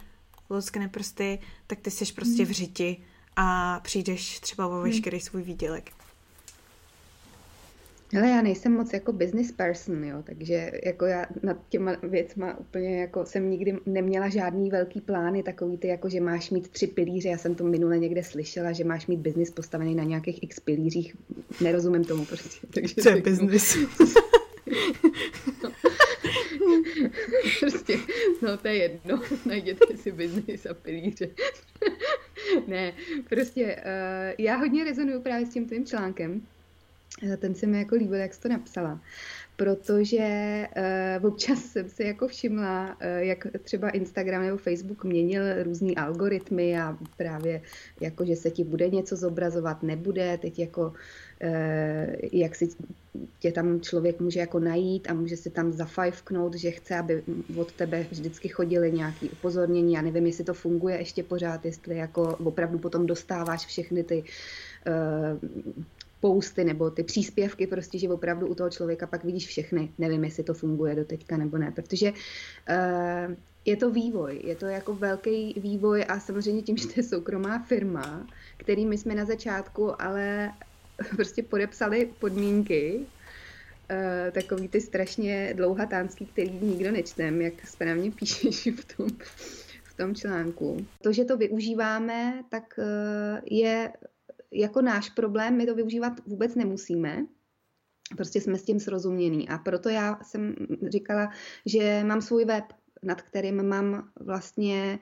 luskne 0.51 0.89
prsty, 0.89 1.39
tak 1.67 1.81
ty 1.81 1.91
jsi 1.91 2.13
prostě 2.13 2.45
v 2.45 2.51
řiti 2.51 2.97
a 3.37 3.81
přijdeš 3.81 4.41
třeba 4.41 4.67
o 4.67 4.81
veškerý 4.81 5.21
svůj 5.21 5.43
výdělek. 5.43 5.91
Ale 8.19 8.29
já 8.29 8.43
nejsem 8.43 8.73
moc 8.73 8.93
jako 8.93 9.13
business 9.13 9.53
person, 9.53 10.05
jo, 10.05 10.23
takže 10.25 10.71
jako 10.85 11.07
já 11.07 11.27
nad 11.43 11.57
těma 11.69 11.97
věcma 12.03 12.59
úplně 12.59 13.01
jako 13.01 13.27
jsem 13.27 13.51
nikdy 13.51 13.79
neměla 13.87 14.29
žádný 14.29 14.71
velký 14.71 15.01
plány, 15.01 15.43
takový 15.43 15.79
ty 15.79 15.89
jako, 15.89 16.09
že 16.09 16.21
máš 16.21 16.51
mít 16.51 16.69
tři 16.69 16.87
pilíře, 16.87 17.29
já 17.29 17.39
jsem 17.39 17.55
to 17.55 17.65
minule 17.65 17.99
někde 17.99 18.23
slyšela, 18.23 18.73
že 18.73 18.85
máš 18.85 19.07
mít 19.07 19.21
business 19.21 19.51
postavený 19.51 19.95
na 19.95 20.05
nějakých 20.05 20.43
x 20.43 20.61
pilířích, 20.61 21.17
nerozumím 21.61 22.05
tomu 22.05 22.25
prostě. 22.25 22.67
Takže 22.75 22.95
Co 22.95 23.09
je 23.09 23.23
business? 23.23 23.77
prostě, 27.61 27.99
no 28.43 28.57
to 28.57 28.69
je 28.69 28.77
jedno, 28.77 29.23
najděte 29.47 29.97
si 29.97 30.13
biznis 30.13 30.67
a 30.67 30.75
pilíře. 30.75 31.29
ne, 32.67 32.93
prostě 33.29 33.77
uh, 33.77 34.35
já 34.39 34.57
hodně 34.57 34.85
rezonuju 34.85 35.21
právě 35.21 35.47
s 35.47 35.53
tím 35.53 35.67
tvým 35.67 35.87
článkem, 35.87 36.43
eh, 37.33 37.37
ten 37.37 37.55
se 37.55 37.67
mi 37.67 37.79
jako 37.79 37.95
líbil, 37.95 38.19
jak 38.19 38.35
jsi 38.35 38.41
to 38.41 38.49
napsala 38.49 39.01
protože 39.57 40.67
uh, 41.21 41.27
občas 41.27 41.59
jsem 41.59 41.89
si 41.89 42.03
jako 42.03 42.29
všimla, 42.29 42.87
uh, 42.87 42.97
jak 43.19 43.47
třeba 43.63 43.91
Instagram 43.91 44.43
nebo 44.43 44.57
Facebook 44.57 45.05
měnil 45.05 45.63
různý 45.63 45.97
algoritmy 45.97 46.81
a 46.81 46.99
právě 47.17 47.63
jako, 48.01 48.25
že 48.25 48.37
se 48.37 48.51
ti 48.51 48.65
bude 48.65 48.89
něco 48.89 49.17
zobrazovat, 49.17 49.83
nebude, 49.83 50.39
teď 50.39 50.59
jako 50.59 50.87
uh, 50.87 52.15
jak 52.33 52.55
si 52.55 52.69
tě 53.39 53.53
tam 53.53 53.81
člověk 53.81 54.21
může 54.21 54.41
jako 54.41 54.61
najít 54.61 55.11
a 55.11 55.15
může 55.15 55.37
si 55.37 55.51
tam 55.51 55.73
zafajfknout, 55.73 56.55
že 56.55 56.71
chce, 56.71 56.97
aby 56.97 57.23
od 57.57 57.73
tebe 57.73 58.07
vždycky 58.11 58.49
chodili 58.49 58.93
nějaké 58.93 59.27
upozornění. 59.27 59.93
Já 59.93 60.03
nevím, 60.03 60.27
jestli 60.27 60.45
to 60.45 60.55
funguje 60.55 60.99
ještě 60.99 61.23
pořád, 61.23 61.65
jestli 61.65 61.97
jako 61.97 62.37
opravdu 62.45 62.79
potom 62.79 63.07
dostáváš 63.07 63.67
všechny 63.67 64.05
ty 64.05 64.25
uh, 64.87 65.39
posty 66.21 66.65
nebo 66.65 66.91
ty 66.91 67.03
příspěvky, 67.03 67.67
prostě, 67.67 67.99
že 67.99 68.09
opravdu 68.09 68.47
u 68.47 68.55
toho 68.55 68.71
člověka 68.71 69.07
pak 69.07 69.25
vidíš 69.25 69.47
všechny. 69.47 69.93
Nevím, 69.99 70.25
jestli 70.25 70.43
to 70.43 70.55
funguje 70.55 70.95
do 70.95 71.05
teďka 71.05 71.37
nebo 71.37 71.59
ne, 71.59 71.71
protože 71.71 72.13
uh, 72.13 73.35
je 73.65 73.77
to 73.77 73.91
vývoj, 73.91 74.41
je 74.45 74.57
to 74.57 74.67
jako 74.67 74.95
velký 74.95 75.55
vývoj 75.61 76.05
a 76.09 76.21
samozřejmě 76.21 76.63
tím, 76.63 76.77
že 76.77 76.89
to 76.89 76.93
je 76.97 77.03
soukromá 77.03 77.59
firma, 77.59 78.27
který 78.57 78.87
my 78.87 78.99
jsme 78.99 79.15
na 79.15 79.25
začátku 79.25 80.03
ale 80.03 80.53
prostě 81.17 81.43
podepsali 81.43 82.11
podmínky, 82.19 83.01
uh, 83.01 84.33
takový 84.33 84.69
ty 84.69 84.81
strašně 84.81 85.55
dlouhatánský, 85.57 86.27
který 86.27 86.59
nikdo 86.63 86.93
nečtem, 86.93 87.43
jak 87.43 87.67
správně 87.67 88.11
píšeš 88.19 88.67
v 88.67 88.97
tom, 88.97 89.09
v 89.85 89.97
tom 89.97 90.15
článku. 90.15 90.87
To, 91.03 91.13
že 91.13 91.25
to 91.25 91.37
využíváme, 91.37 92.43
tak 92.51 92.79
uh, 92.79 93.39
je 93.51 93.93
jako 94.61 94.83
náš 94.83 95.11
problém, 95.11 95.57
my 95.57 95.67
to 95.67 95.75
využívat 95.75 96.13
vůbec 96.27 96.55
nemusíme, 96.55 97.27
prostě 98.17 98.41
jsme 98.41 98.59
s 98.59 98.65
tím 98.65 98.81
srozumění. 98.81 99.49
A 99.49 99.59
proto 99.59 99.89
já 99.89 100.19
jsem 100.23 100.55
říkala, 100.89 101.29
že 101.67 102.05
mám 102.05 102.23
svůj 102.23 102.45
web, 102.45 102.65
nad 103.03 103.23
kterým 103.23 103.69
mám 103.69 104.11
vlastně 104.21 104.99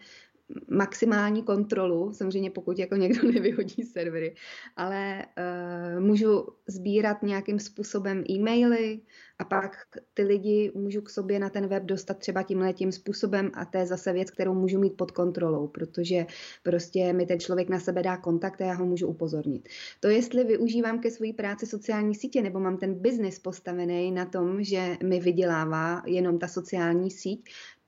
maximální 0.68 1.42
kontrolu, 1.42 2.12
samozřejmě 2.12 2.50
pokud 2.50 2.78
jako 2.78 2.96
někdo 2.96 3.28
nevyhodí 3.32 3.82
servery, 3.82 4.34
ale 4.76 5.26
uh, 5.96 6.04
můžu 6.04 6.46
sbírat 6.66 7.22
nějakým 7.22 7.58
způsobem 7.58 8.24
e-maily 8.30 9.00
a 9.38 9.44
pak 9.44 9.76
ty 10.14 10.22
lidi 10.22 10.72
můžu 10.74 11.00
k 11.00 11.10
sobě 11.10 11.38
na 11.38 11.50
ten 11.50 11.66
web 11.66 11.82
dostat 11.82 12.18
třeba 12.18 12.42
tímhle 12.42 12.72
tím 12.72 12.92
způsobem 12.92 13.50
a 13.54 13.64
to 13.64 13.78
je 13.78 13.86
zase 13.86 14.12
věc, 14.12 14.30
kterou 14.30 14.54
můžu 14.54 14.80
mít 14.80 14.96
pod 14.96 15.10
kontrolou, 15.10 15.66
protože 15.66 16.26
prostě 16.62 17.12
mi 17.12 17.26
ten 17.26 17.40
člověk 17.40 17.68
na 17.68 17.80
sebe 17.80 18.02
dá 18.02 18.16
kontakt 18.16 18.60
a 18.60 18.64
já 18.64 18.74
ho 18.74 18.86
můžu 18.86 19.06
upozornit. 19.06 19.68
To, 20.00 20.08
jestli 20.08 20.44
využívám 20.44 20.98
ke 20.98 21.10
své 21.10 21.32
práci 21.32 21.66
sociální 21.66 22.14
sítě 22.14 22.42
nebo 22.42 22.60
mám 22.60 22.76
ten 22.76 22.94
biznis 22.94 23.38
postavený 23.38 24.12
na 24.12 24.24
tom, 24.24 24.64
že 24.64 24.96
mi 25.02 25.20
vydělává 25.20 26.02
jenom 26.06 26.38
ta 26.38 26.48
sociální 26.48 27.10
síť, 27.10 27.44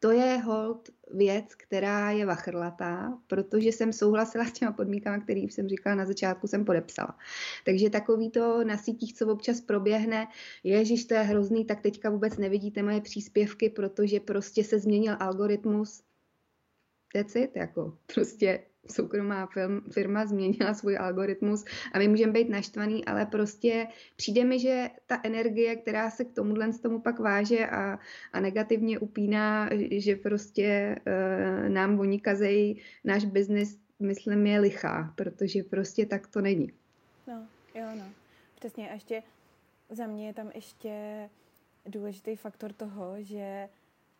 to 0.06 0.12
je 0.12 0.36
hold 0.36 0.90
věc, 1.10 1.54
která 1.54 2.10
je 2.10 2.26
vachrlatá, 2.26 3.18
protože 3.26 3.68
jsem 3.68 3.92
souhlasila 3.92 4.44
s 4.44 4.52
těma 4.52 4.72
podmínkama, 4.72 5.18
který 5.18 5.40
jsem 5.40 5.68
říkala 5.68 5.96
na 5.96 6.06
začátku, 6.06 6.46
jsem 6.46 6.64
podepsala. 6.64 7.18
Takže 7.64 7.90
takový 7.90 8.30
to 8.30 8.64
na 8.64 8.76
sítích, 8.76 9.14
co 9.14 9.26
občas 9.26 9.60
proběhne, 9.60 10.26
ježiš, 10.64 11.04
to 11.04 11.14
je 11.14 11.20
hrozný, 11.20 11.64
tak 11.64 11.80
teďka 11.80 12.10
vůbec 12.10 12.36
nevidíte 12.36 12.82
moje 12.82 13.00
příspěvky, 13.00 13.70
protože 13.70 14.20
prostě 14.20 14.64
se 14.64 14.78
změnil 14.78 15.16
algoritmus. 15.20 16.02
That's 17.12 17.36
it, 17.36 17.56
jako 17.56 17.98
prostě 18.14 18.64
soukromá 18.90 19.48
firma 19.92 20.26
změnila 20.26 20.74
svůj 20.74 20.96
algoritmus 20.98 21.64
a 21.92 21.98
my 21.98 22.08
můžeme 22.08 22.32
být 22.32 22.48
naštvaný, 22.48 23.04
ale 23.04 23.26
prostě 23.26 23.86
přijde 24.16 24.44
mi, 24.44 24.58
že 24.58 24.90
ta 25.06 25.20
energie, 25.24 25.76
která 25.76 26.10
se 26.10 26.24
k 26.24 26.32
tomuhle 26.32 26.72
z 26.72 26.80
tomu 26.80 27.00
pak 27.00 27.18
váže 27.18 27.66
a, 27.66 27.98
a 28.32 28.40
negativně 28.40 28.98
upíná, 28.98 29.70
že 29.90 30.16
prostě 30.16 30.96
uh, 31.06 31.68
nám 31.68 32.00
oni 32.00 32.20
kazejí 32.20 32.82
náš 33.04 33.24
biznis, 33.24 33.78
myslím, 34.00 34.46
je 34.46 34.60
lichá, 34.60 35.12
protože 35.16 35.62
prostě 35.62 36.06
tak 36.06 36.26
to 36.26 36.40
není. 36.40 36.72
No, 37.26 37.46
jo, 37.74 37.86
no. 37.98 38.04
Přesně. 38.58 38.90
A 38.90 38.94
ještě 38.94 39.22
za 39.90 40.06
mě 40.06 40.26
je 40.26 40.34
tam 40.34 40.50
ještě 40.54 40.90
důležitý 41.86 42.36
faktor 42.36 42.72
toho, 42.72 43.14
že 43.18 43.68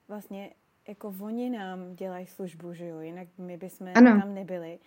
vlastně 0.09 0.51
jako 0.89 1.15
oni 1.21 1.51
nám 1.51 1.95
dělají 1.95 2.27
službu, 2.27 2.73
že 2.73 2.87
jo, 2.87 3.01
jinak 3.01 3.29
my 3.39 3.57
bychom 3.57 3.89
ano. 3.95 4.21
tam 4.21 4.35
nebyli 4.35 4.79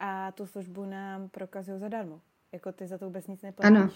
a 0.00 0.32
tu 0.32 0.46
službu 0.46 0.84
nám 0.84 1.28
prokazují 1.28 1.80
zadarmo. 1.80 2.20
Jako 2.52 2.72
ty 2.72 2.86
za 2.86 2.98
to 2.98 3.04
vůbec 3.04 3.26
nic 3.26 3.42
neplatíš. 3.42 3.76
Ano. 3.76 3.90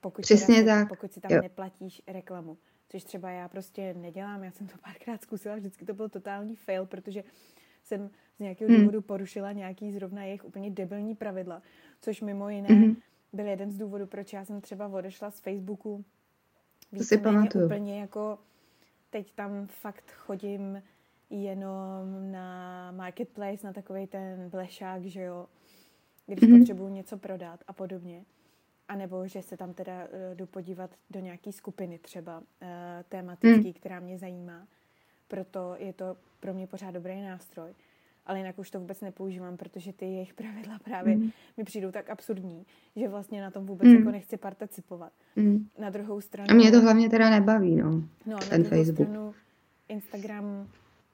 Pokud 0.00 0.22
Přesně 0.22 0.56
si, 0.56 0.64
tak. 0.64 0.88
Pokud 0.88 1.12
si 1.12 1.20
tam 1.20 1.32
jo. 1.32 1.42
neplatíš 1.42 2.02
reklamu. 2.06 2.58
Což 2.88 3.04
třeba 3.04 3.30
já 3.30 3.48
prostě 3.48 3.94
nedělám, 3.94 4.44
já 4.44 4.50
jsem 4.50 4.66
to 4.66 4.78
párkrát 4.84 5.22
zkusila, 5.22 5.56
vždycky 5.56 5.84
to 5.84 5.94
byl 5.94 6.08
totální 6.08 6.56
fail, 6.56 6.86
protože 6.86 7.24
jsem 7.84 8.10
z 8.36 8.40
nějakého 8.40 8.70
hmm. 8.70 8.80
důvodu 8.80 9.02
porušila 9.02 9.52
nějaký 9.52 9.92
zrovna 9.92 10.24
jejich 10.24 10.44
úplně 10.44 10.70
debilní 10.70 11.14
pravidla, 11.14 11.62
což 12.00 12.20
mimo 12.20 12.48
jiné 12.48 12.68
hmm. 12.68 12.96
byl 13.32 13.46
jeden 13.46 13.70
z 13.70 13.78
důvodů, 13.78 14.06
proč 14.06 14.32
já 14.32 14.44
jsem 14.44 14.60
třeba 14.60 14.88
odešla 14.88 15.30
z 15.30 15.40
Facebooku. 15.40 16.04
To 16.98 17.04
si 17.04 17.18
pamatuju. 17.18 17.66
Úplně 17.66 18.00
jako 18.00 18.38
teď 19.10 19.32
tam 19.32 19.66
fakt 19.66 20.10
chodím 20.10 20.82
jenom 21.30 22.32
na 22.32 22.90
marketplace, 22.92 23.66
na 23.66 23.72
takový 23.72 24.06
ten 24.06 24.50
blešák, 24.50 25.04
že 25.04 25.22
jo, 25.22 25.46
když 26.26 26.50
mm-hmm. 26.50 26.58
potřebuju 26.58 26.88
něco 26.88 27.18
prodat 27.18 27.64
a 27.66 27.72
podobně. 27.72 28.24
A 28.88 28.96
nebo 28.96 29.26
že 29.26 29.42
se 29.42 29.56
tam 29.56 29.74
teda 29.74 30.04
uh, 30.04 30.34
jdu 30.34 30.46
podívat 30.46 30.90
do 31.10 31.20
nějaký 31.20 31.52
skupiny 31.52 31.98
třeba 31.98 32.38
uh, 32.38 32.44
tematický, 33.08 33.68
mm. 33.68 33.72
která 33.72 34.00
mě 34.00 34.18
zajímá. 34.18 34.66
Proto 35.28 35.74
je 35.78 35.92
to 35.92 36.16
pro 36.40 36.54
mě 36.54 36.66
pořád 36.66 36.90
dobrý 36.90 37.22
nástroj 37.22 37.74
ale 38.26 38.38
jinak 38.38 38.58
už 38.58 38.70
to 38.70 38.80
vůbec 38.80 39.00
nepoužívám, 39.00 39.56
protože 39.56 39.92
ty 39.92 40.04
jejich 40.04 40.34
pravidla 40.34 40.78
právě 40.78 41.16
mm. 41.16 41.30
mi 41.56 41.64
přijdou 41.64 41.90
tak 41.90 42.10
absurdní, 42.10 42.66
že 42.96 43.08
vlastně 43.08 43.42
na 43.42 43.50
tom 43.50 43.66
vůbec 43.66 43.88
mm. 43.88 43.94
jako 43.94 44.10
nechci 44.10 44.36
participovat. 44.36 45.12
Mm. 45.36 45.68
Na 45.78 45.90
druhou 45.90 46.20
stranu... 46.20 46.50
A 46.50 46.54
mě 46.54 46.70
to 46.70 46.80
hlavně 46.80 47.10
teda 47.10 47.30
nebaví, 47.30 47.76
no, 47.76 47.90
no 48.26 48.38
ten 48.48 48.62
na 48.62 48.68
Facebook. 48.68 49.08
Stranu 49.08 49.34
Instagram, 49.88 50.68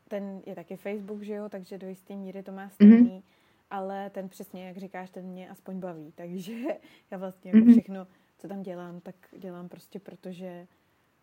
ten 0.09 0.43
je 0.47 0.55
taky 0.55 0.77
Facebook, 0.77 1.23
že 1.23 1.35
jo, 1.35 1.49
takže 1.49 1.79
do 1.79 1.89
jisté 1.89 2.17
míry 2.17 2.43
to 2.43 2.53
má 2.53 2.69
stejný, 2.69 3.15
mm. 3.15 3.23
ale 3.71 4.11
ten 4.11 4.29
přesně, 4.29 4.67
jak 4.67 4.77
říkáš, 4.77 5.11
ten 5.11 5.25
mě 5.25 5.49
aspoň 5.51 5.81
baví, 5.81 6.13
takže 6.15 6.55
já 7.11 7.19
vlastně 7.19 7.51
jako 7.55 7.65
mm. 7.67 7.73
všechno, 7.73 8.07
co 8.39 8.49
tam 8.49 8.63
dělám, 8.63 9.01
tak 9.01 9.15
dělám 9.39 9.69
prostě 9.69 10.01
protože 10.01 10.67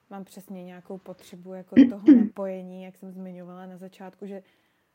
mám 0.10 0.24
přesně 0.24 0.64
nějakou 0.64 0.98
potřebu 0.98 1.54
jako 1.54 1.76
toho 1.90 2.18
napojení, 2.20 2.84
jak 2.84 2.98
jsem 2.98 3.12
zmiňovala 3.12 3.66
na 3.66 3.78
začátku, 3.78 4.26
že 4.26 4.44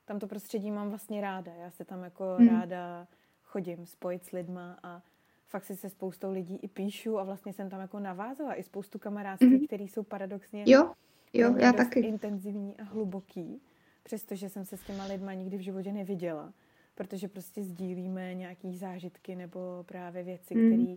tam 0.08 0.18
to 0.18 0.26
prostředí 0.26 0.70
mám 0.70 0.88
vlastně 0.88 1.20
ráda. 1.20 1.52
Já 1.52 1.70
se 1.70 1.84
tam 1.84 2.02
jako 2.02 2.36
mm. 2.38 2.48
ráda 2.48 3.06
chodím 3.44 3.86
spojit 3.86 4.24
s 4.24 4.30
lidma 4.30 4.78
a 4.82 5.02
fakt 5.46 5.64
si 5.64 5.76
se 5.76 5.90
spoustou 5.90 6.32
lidí 6.32 6.56
i 6.62 6.68
píšu 6.68 7.18
a 7.18 7.24
vlastně 7.24 7.52
jsem 7.52 7.70
tam 7.70 7.80
jako 7.80 7.98
navázala 7.98 8.54
i 8.54 8.62
spoustu 8.62 8.98
kamarádství, 8.98 9.58
mm. 9.58 9.66
které 9.66 9.84
jsou 9.84 10.02
paradoxně 10.02 10.64
jo, 10.66 10.92
jo, 11.32 11.56
já 11.56 11.72
taky. 11.72 12.00
intenzivní 12.00 12.76
a 12.76 12.82
hluboký, 12.82 13.60
přestože 14.02 14.48
jsem 14.48 14.64
se 14.64 14.76
s 14.76 14.82
těma 14.82 15.04
lidma 15.04 15.34
nikdy 15.34 15.56
v 15.56 15.60
životě 15.60 15.92
neviděla, 15.92 16.52
protože 16.94 17.28
prostě 17.28 17.62
sdílíme 17.62 18.34
nějaký 18.34 18.76
zážitky 18.76 19.36
nebo 19.36 19.84
právě 19.88 20.22
věci, 20.22 20.54
mm. 20.54 20.66
které 20.66 20.96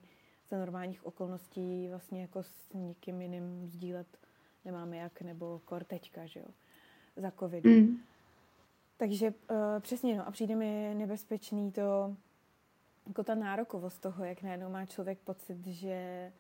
za 0.50 0.58
normálních 0.58 1.06
okolností 1.06 1.88
vlastně 1.90 2.22
jako 2.22 2.44
s 2.44 2.74
nikým 2.74 3.22
jiným 3.22 3.68
sdílet 3.68 4.08
nemáme 4.66 4.98
jak, 4.98 5.22
nebo 5.22 5.62
kor 5.66 5.84
teďka, 5.84 6.26
že 6.26 6.40
jo, 6.40 6.48
za 7.16 7.32
covidu. 7.32 7.70
Mm. 7.70 7.98
Takže 9.02 9.34
uh, 9.52 9.58
přesně, 9.80 10.18
no 10.18 10.28
a 10.28 10.32
přijde 10.32 10.56
mi 10.56 10.94
nebezpečný 10.98 11.72
to, 11.72 12.16
jako 13.08 13.24
ta 13.24 13.36
nárokovost 13.36 14.02
toho, 14.02 14.24
jak 14.24 14.42
najednou 14.42 14.70
má 14.70 14.86
člověk 14.86 15.20
pocit, 15.20 15.68
že, 15.68 16.32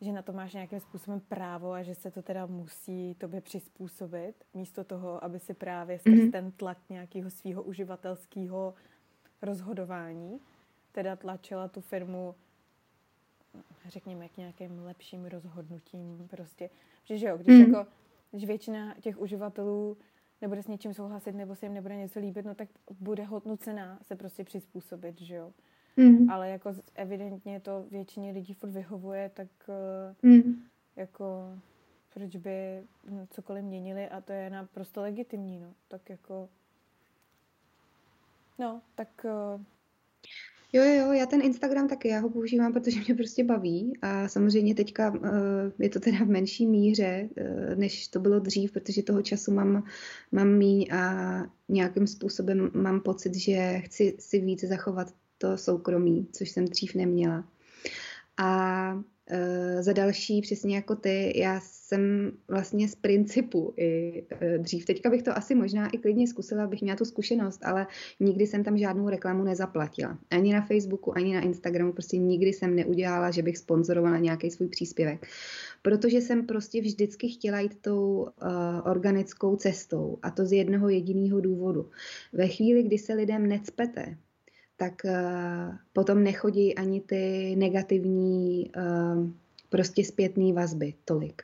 že 0.00 0.12
na 0.12 0.22
to 0.22 0.32
máš 0.32 0.52
nějakým 0.52 0.80
způsobem 0.80 1.20
právo 1.20 1.72
a 1.72 1.82
že 1.82 1.94
se 1.94 2.10
to 2.10 2.22
teda 2.22 2.46
musí 2.46 3.14
tobě 3.14 3.40
přizpůsobit, 3.40 4.44
místo 4.54 4.84
toho, 4.84 5.24
aby 5.24 5.38
si 5.38 5.54
právě 5.54 5.98
skrz 5.98 6.14
mm-hmm. 6.14 6.30
ten 6.30 6.52
tlak 6.52 6.78
nějakého 6.88 7.30
svého 7.30 7.62
uživatelského 7.62 8.74
rozhodování 9.42 10.40
teda 10.92 11.16
tlačila 11.16 11.68
tu 11.68 11.80
firmu 11.80 12.34
řekněme, 13.88 14.28
k 14.28 14.36
nějakým 14.36 14.84
lepším 14.84 15.24
rozhodnutím 15.24 16.28
prostě. 16.30 16.70
Protože 17.02 17.26
jo, 17.26 17.36
když 17.36 17.58
mm. 17.58 17.72
jako, 17.72 17.90
když 18.30 18.44
většina 18.44 18.94
těch 19.00 19.18
uživatelů 19.18 19.96
nebude 20.44 20.62
s 20.62 20.68
něčím 20.68 20.94
souhlasit 20.94 21.34
nebo 21.34 21.54
se 21.54 21.66
jim 21.66 21.74
nebude 21.74 21.96
něco 21.96 22.20
líbit, 22.20 22.46
no 22.46 22.54
tak 22.54 22.68
bude 23.00 23.24
hodnocená 23.24 23.98
se 24.02 24.16
prostě 24.16 24.44
přizpůsobit, 24.44 25.20
že 25.20 25.34
jo. 25.34 25.52
Mm. 25.96 26.30
Ale 26.30 26.50
jako 26.50 26.72
evidentně 26.94 27.60
to 27.60 27.86
většině 27.90 28.32
lidí 28.32 28.54
furt 28.54 28.70
vyhovuje, 28.70 29.30
tak 29.34 29.48
mm. 30.22 30.62
jako 30.96 31.58
proč 32.14 32.36
by 32.36 32.82
cokoliv 33.30 33.64
měnili 33.64 34.08
a 34.08 34.20
to 34.20 34.32
je 34.32 34.50
naprosto 34.50 35.00
legitimní, 35.02 35.58
no. 35.60 35.74
Tak 35.88 36.10
jako 36.10 36.48
no, 38.58 38.82
tak 38.94 39.08
uh, 39.24 39.62
Jo, 40.74 40.82
jo, 40.82 41.12
já 41.12 41.26
ten 41.26 41.42
Instagram 41.42 41.88
taky, 41.88 42.08
já 42.08 42.20
ho 42.20 42.30
používám, 42.30 42.72
protože 42.72 43.00
mě 43.00 43.14
prostě 43.14 43.44
baví 43.44 43.92
a 44.02 44.28
samozřejmě 44.28 44.74
teďka 44.74 45.10
uh, 45.10 45.20
je 45.78 45.88
to 45.88 46.00
teda 46.00 46.18
v 46.18 46.28
menší 46.28 46.66
míře, 46.66 47.28
uh, 47.40 47.78
než 47.78 48.08
to 48.08 48.20
bylo 48.20 48.38
dřív, 48.38 48.72
protože 48.72 49.02
toho 49.02 49.22
času 49.22 49.52
mám, 49.52 49.84
mám 50.32 50.48
míň 50.48 50.86
a 50.92 51.22
nějakým 51.68 52.06
způsobem 52.06 52.70
mám 52.74 53.00
pocit, 53.00 53.34
že 53.34 53.78
chci 53.78 54.16
si 54.18 54.40
víc 54.40 54.64
zachovat 54.64 55.14
to 55.38 55.56
soukromí, 55.56 56.28
což 56.32 56.50
jsem 56.50 56.64
dřív 56.64 56.94
neměla. 56.94 57.44
A 58.36 59.04
Uh, 59.30 59.82
za 59.82 59.92
další, 59.92 60.40
přesně 60.40 60.76
jako 60.76 60.96
ty, 60.96 61.32
já 61.40 61.60
jsem 61.60 62.32
vlastně 62.48 62.88
z 62.88 62.94
principu 62.94 63.74
i 63.76 64.22
uh, 64.32 64.62
dřív. 64.62 64.84
Teďka 64.84 65.10
bych 65.10 65.22
to 65.22 65.36
asi 65.36 65.54
možná 65.54 65.88
i 65.88 65.98
klidně 65.98 66.28
zkusila, 66.28 66.64
abych 66.64 66.82
měla 66.82 66.96
tu 66.96 67.04
zkušenost, 67.04 67.60
ale 67.64 67.86
nikdy 68.20 68.46
jsem 68.46 68.64
tam 68.64 68.78
žádnou 68.78 69.08
reklamu 69.08 69.44
nezaplatila. 69.44 70.18
Ani 70.30 70.52
na 70.52 70.60
Facebooku, 70.60 71.16
ani 71.16 71.34
na 71.34 71.40
Instagramu, 71.40 71.92
prostě 71.92 72.18
nikdy 72.18 72.52
jsem 72.52 72.76
neudělala, 72.76 73.30
že 73.30 73.42
bych 73.42 73.58
sponzorovala 73.58 74.18
nějaký 74.18 74.50
svůj 74.50 74.68
příspěvek. 74.68 75.26
Protože 75.82 76.20
jsem 76.20 76.46
prostě 76.46 76.80
vždycky 76.80 77.28
chtěla 77.28 77.60
jít 77.60 77.80
tou 77.80 78.26
uh, 78.42 78.48
organickou 78.90 79.56
cestou 79.56 80.18
a 80.22 80.30
to 80.30 80.46
z 80.46 80.52
jednoho 80.52 80.88
jediného 80.88 81.40
důvodu. 81.40 81.90
Ve 82.32 82.48
chvíli, 82.48 82.82
kdy 82.82 82.98
se 82.98 83.14
lidem 83.14 83.48
necpete, 83.48 84.16
tak 84.76 85.02
uh, 85.04 85.74
potom 85.92 86.24
nechodí 86.24 86.74
ani 86.74 87.00
ty 87.00 87.54
negativní 87.56 88.70
uh, 88.76 89.28
prostě 89.68 90.04
zpětné 90.04 90.52
vazby 90.52 90.94
tolik. 91.04 91.42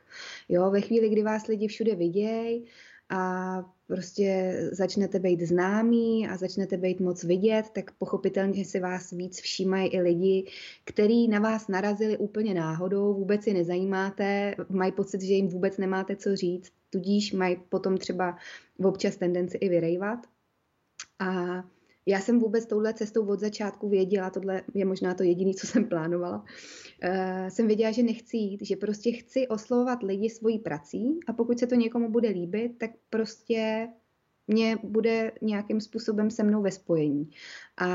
Jo, 0.49 0.71
ve 0.71 0.81
chvíli, 0.81 1.09
kdy 1.09 1.23
vás 1.23 1.47
lidi 1.47 1.69
všude 1.69 1.95
vidějí 1.95 2.65
a 3.11 3.65
prostě 3.87 4.55
začnete 4.73 5.19
být 5.19 5.41
známí 5.41 6.29
a 6.29 6.37
začnete 6.37 6.77
být 6.77 7.01
moc 7.01 7.25
vidět, 7.25 7.71
tak 7.73 7.91
pochopitelně 7.99 8.65
si 8.65 8.81
vás 8.81 9.11
víc 9.11 9.41
všímají 9.41 9.89
i 9.89 10.01
lidi, 10.01 10.47
kteří 10.85 11.29
na 11.29 11.39
vás 11.39 11.69
narazili 11.69 12.19
úplně 12.19 12.55
náhodou, 12.55 13.15
vůbec 13.15 13.45
si 13.45 13.55
nezajímáte, 13.55 14.55
mají 14.69 14.93
pocit, 14.93 15.23
že 15.23 15.35
jim 15.35 15.49
vůbec 15.49 15.79
nemáte 15.79 16.17
co 16.17 16.37
říct, 16.37 16.73
tudíž 16.91 17.33
mají 17.33 17.57
potom 17.69 17.99
třeba 17.99 18.37
občas 18.85 19.17
tendenci 19.17 19.57
i 19.57 19.69
vyrejvat 19.69 20.27
A 21.19 21.65
já 22.07 22.21
jsem 22.21 22.39
vůbec 22.39 22.67
touhle 22.67 22.95
cestou 22.95 23.27
od 23.27 23.41
začátku 23.41 23.89
věděla, 23.89 24.31
tohle 24.31 24.63
je 24.75 24.85
možná 24.85 25.15
to 25.15 25.23
jediné, 25.23 25.55
co 25.55 25.67
jsem 25.67 25.89
plánovala, 25.89 26.39
uh, 26.39 27.49
jsem 27.49 27.67
věděla, 27.67 27.91
že 27.91 28.03
nechci 28.03 28.37
jít, 28.37 28.67
že 28.67 28.77
prostě 28.77 29.13
chci 29.13 29.49
oslovovat 29.49 30.03
lidi 30.03 30.31
svojí 30.31 30.59
prací 30.59 31.21
a 31.27 31.33
pokud 31.33 31.59
se 31.59 31.67
to 31.67 31.75
někomu 31.75 32.11
bude 32.11 32.29
líbit, 32.29 32.79
tak 32.79 32.91
prostě 33.11 33.89
mě 34.47 34.79
bude 34.83 35.33
nějakým 35.43 35.81
způsobem 35.81 36.31
se 36.31 36.43
mnou 36.43 36.63
ve 36.63 36.71
spojení. 36.71 37.31
A 37.77 37.89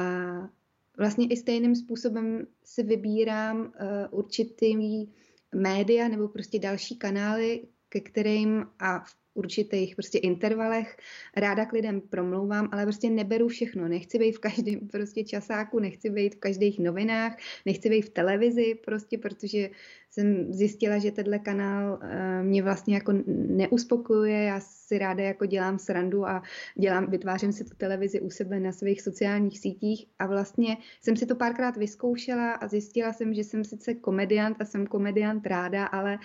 vlastně 0.97 1.27
i 1.27 1.37
stejným 1.37 1.75
způsobem 1.75 2.47
si 2.63 2.83
vybírám 2.83 3.59
uh, 3.59 3.71
určitý 4.11 5.07
média 5.55 6.07
nebo 6.07 6.27
prostě 6.27 6.59
další 6.59 6.97
kanály, 6.97 7.67
ke 7.89 7.99
kterým 7.99 8.65
a 8.79 8.99
v 8.99 9.24
určitých 9.35 9.95
prostě 9.95 10.17
intervalech 10.17 10.97
ráda 11.35 11.65
k 11.65 11.73
lidem 11.73 12.01
promlouvám, 12.01 12.69
ale 12.71 12.83
prostě 12.83 13.09
neberu 13.09 13.47
všechno. 13.47 13.87
Nechci 13.87 14.19
být 14.19 14.31
v 14.31 14.39
každém 14.39 14.87
prostě 14.87 15.23
časáku, 15.23 15.79
nechci 15.79 16.09
být 16.09 16.35
v 16.35 16.39
každých 16.39 16.79
novinách, 16.79 17.37
nechci 17.65 17.89
být 17.89 18.01
v 18.01 18.09
televizi 18.09 18.75
prostě, 18.85 19.17
protože 19.17 19.69
jsem 20.15 20.53
zjistila, 20.53 20.97
že 20.97 21.11
tenhle 21.11 21.39
kanál 21.39 21.99
eh, 22.01 22.43
mě 22.43 22.63
vlastně 22.63 22.95
jako 22.95 23.13
neuspokojuje. 23.27 24.43
Já 24.43 24.59
si 24.59 24.97
ráda 24.97 25.23
jako 25.23 25.45
dělám 25.45 25.79
srandu 25.79 26.25
a 26.25 26.43
dělám, 26.75 27.11
vytvářím 27.11 27.51
si 27.51 27.63
tu 27.63 27.75
televizi 27.77 28.21
u 28.21 28.29
sebe 28.29 28.59
na 28.59 28.71
svých 28.71 29.01
sociálních 29.01 29.59
sítích 29.59 30.07
a 30.19 30.27
vlastně 30.27 30.77
jsem 31.01 31.15
si 31.15 31.25
to 31.25 31.35
párkrát 31.35 31.77
vyzkoušela 31.77 32.51
a 32.51 32.67
zjistila 32.67 33.13
jsem, 33.13 33.33
že 33.33 33.43
jsem 33.43 33.63
sice 33.63 33.93
komediant 33.93 34.57
a 34.59 34.65
jsem 34.65 34.87
komediant 34.87 35.47
ráda, 35.47 35.85
ale 35.85 36.17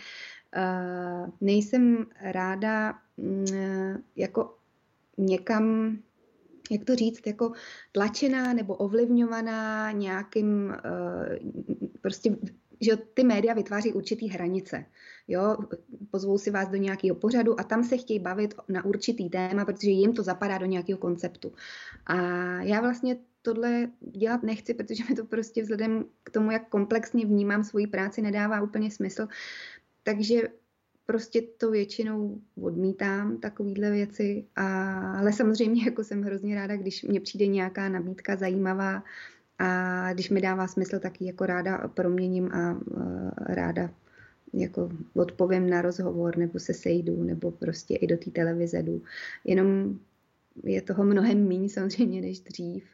nejsem 1.41 2.07
ráda 2.21 2.99
uh, 3.17 3.97
jako 4.17 4.57
někam 5.19 5.97
jak 6.71 6.85
to 6.85 6.97
říct, 6.97 7.27
jako 7.27 7.53
tlačená 7.93 8.53
nebo 8.53 8.75
ovlivňovaná 8.75 9.93
nějakým 9.93 10.67
uh, 10.67 11.51
prostě 12.01 12.37
že 12.81 12.97
ty 13.15 13.25
média 13.25 13.55
vytváří 13.55 13.93
určitý 13.93 14.29
hranice. 14.29 14.85
Jo? 15.29 15.57
Pozvou 16.11 16.39
si 16.39 16.51
vás 16.51 16.69
do 16.69 16.77
nějakého 16.77 17.17
pořadu 17.17 17.61
a 17.61 17.65
tam 17.65 17.85
se 17.85 17.97
chtějí 17.97 18.19
bavit 18.19 18.55
na 18.69 18.85
určitý 18.85 19.31
téma, 19.31 19.65
protože 19.65 19.91
jim 19.91 20.13
to 20.13 20.23
zapadá 20.23 20.59
do 20.59 20.67
nějakého 20.67 20.99
konceptu. 20.99 21.53
A 22.07 22.17
já 22.63 22.81
vlastně 22.81 23.17
tohle 23.43 23.89
dělat 24.01 24.43
nechci, 24.43 24.75
protože 24.75 25.05
mi 25.09 25.15
to 25.15 25.25
prostě 25.25 25.63
vzhledem 25.63 26.05
k 26.25 26.31
tomu, 26.31 26.51
jak 26.51 26.69
komplexně 26.69 27.27
vnímám 27.27 27.65
svoji 27.65 27.87
práci, 27.87 28.23
nedává 28.23 28.63
úplně 28.63 28.91
smysl. 28.91 29.29
Takže 30.11 30.43
prostě 31.07 31.43
to 31.43 31.71
většinou 31.71 32.41
odmítám, 32.63 33.39
takovýhle 33.39 33.91
věci. 33.91 34.45
A, 34.57 34.99
ale 35.19 35.33
samozřejmě 35.33 35.85
jako 35.85 36.05
jsem 36.05 36.23
hrozně 36.23 36.55
ráda, 36.55 36.77
když 36.77 37.03
mě 37.03 37.21
přijde 37.21 37.47
nějaká 37.47 37.89
nabídka 37.89 38.37
zajímavá, 38.37 39.03
a 39.59 40.13
když 40.13 40.31
mi 40.31 40.41
dává 40.41 40.67
smysl, 40.67 40.99
tak 40.99 41.21
ji 41.21 41.27
jako 41.27 41.47
ráda 41.47 41.89
proměním 41.89 42.53
a 42.53 42.73
uh, 42.73 43.31
ráda 43.39 43.91
jako 44.53 44.91
odpovím 45.15 45.71
na 45.71 45.83
rozhovor, 45.83 46.37
nebo 46.37 46.59
se 46.59 46.75
sejdu, 46.75 47.23
nebo 47.23 47.51
prostě 47.51 47.95
i 47.95 48.07
do 48.07 48.17
té 48.17 48.31
televize 48.31 48.83
jdu. 48.83 49.03
Jenom 49.45 49.99
je 50.65 50.83
toho 50.83 51.05
mnohem 51.05 51.49
méně 51.49 51.69
samozřejmě 51.69 52.21
než 52.21 52.41
dřív, 52.41 52.85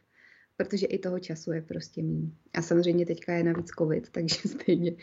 protože 0.57 0.85
i 0.85 0.99
toho 0.99 1.19
času 1.19 1.51
je 1.51 1.61
prostě 1.61 2.03
méně. 2.03 2.31
A 2.53 2.61
samozřejmě 2.61 3.05
teďka 3.05 3.33
je 3.33 3.43
navíc 3.43 3.67
covid, 3.77 4.09
takže 4.11 4.35
stejně 4.35 4.91
uh, 4.91 4.97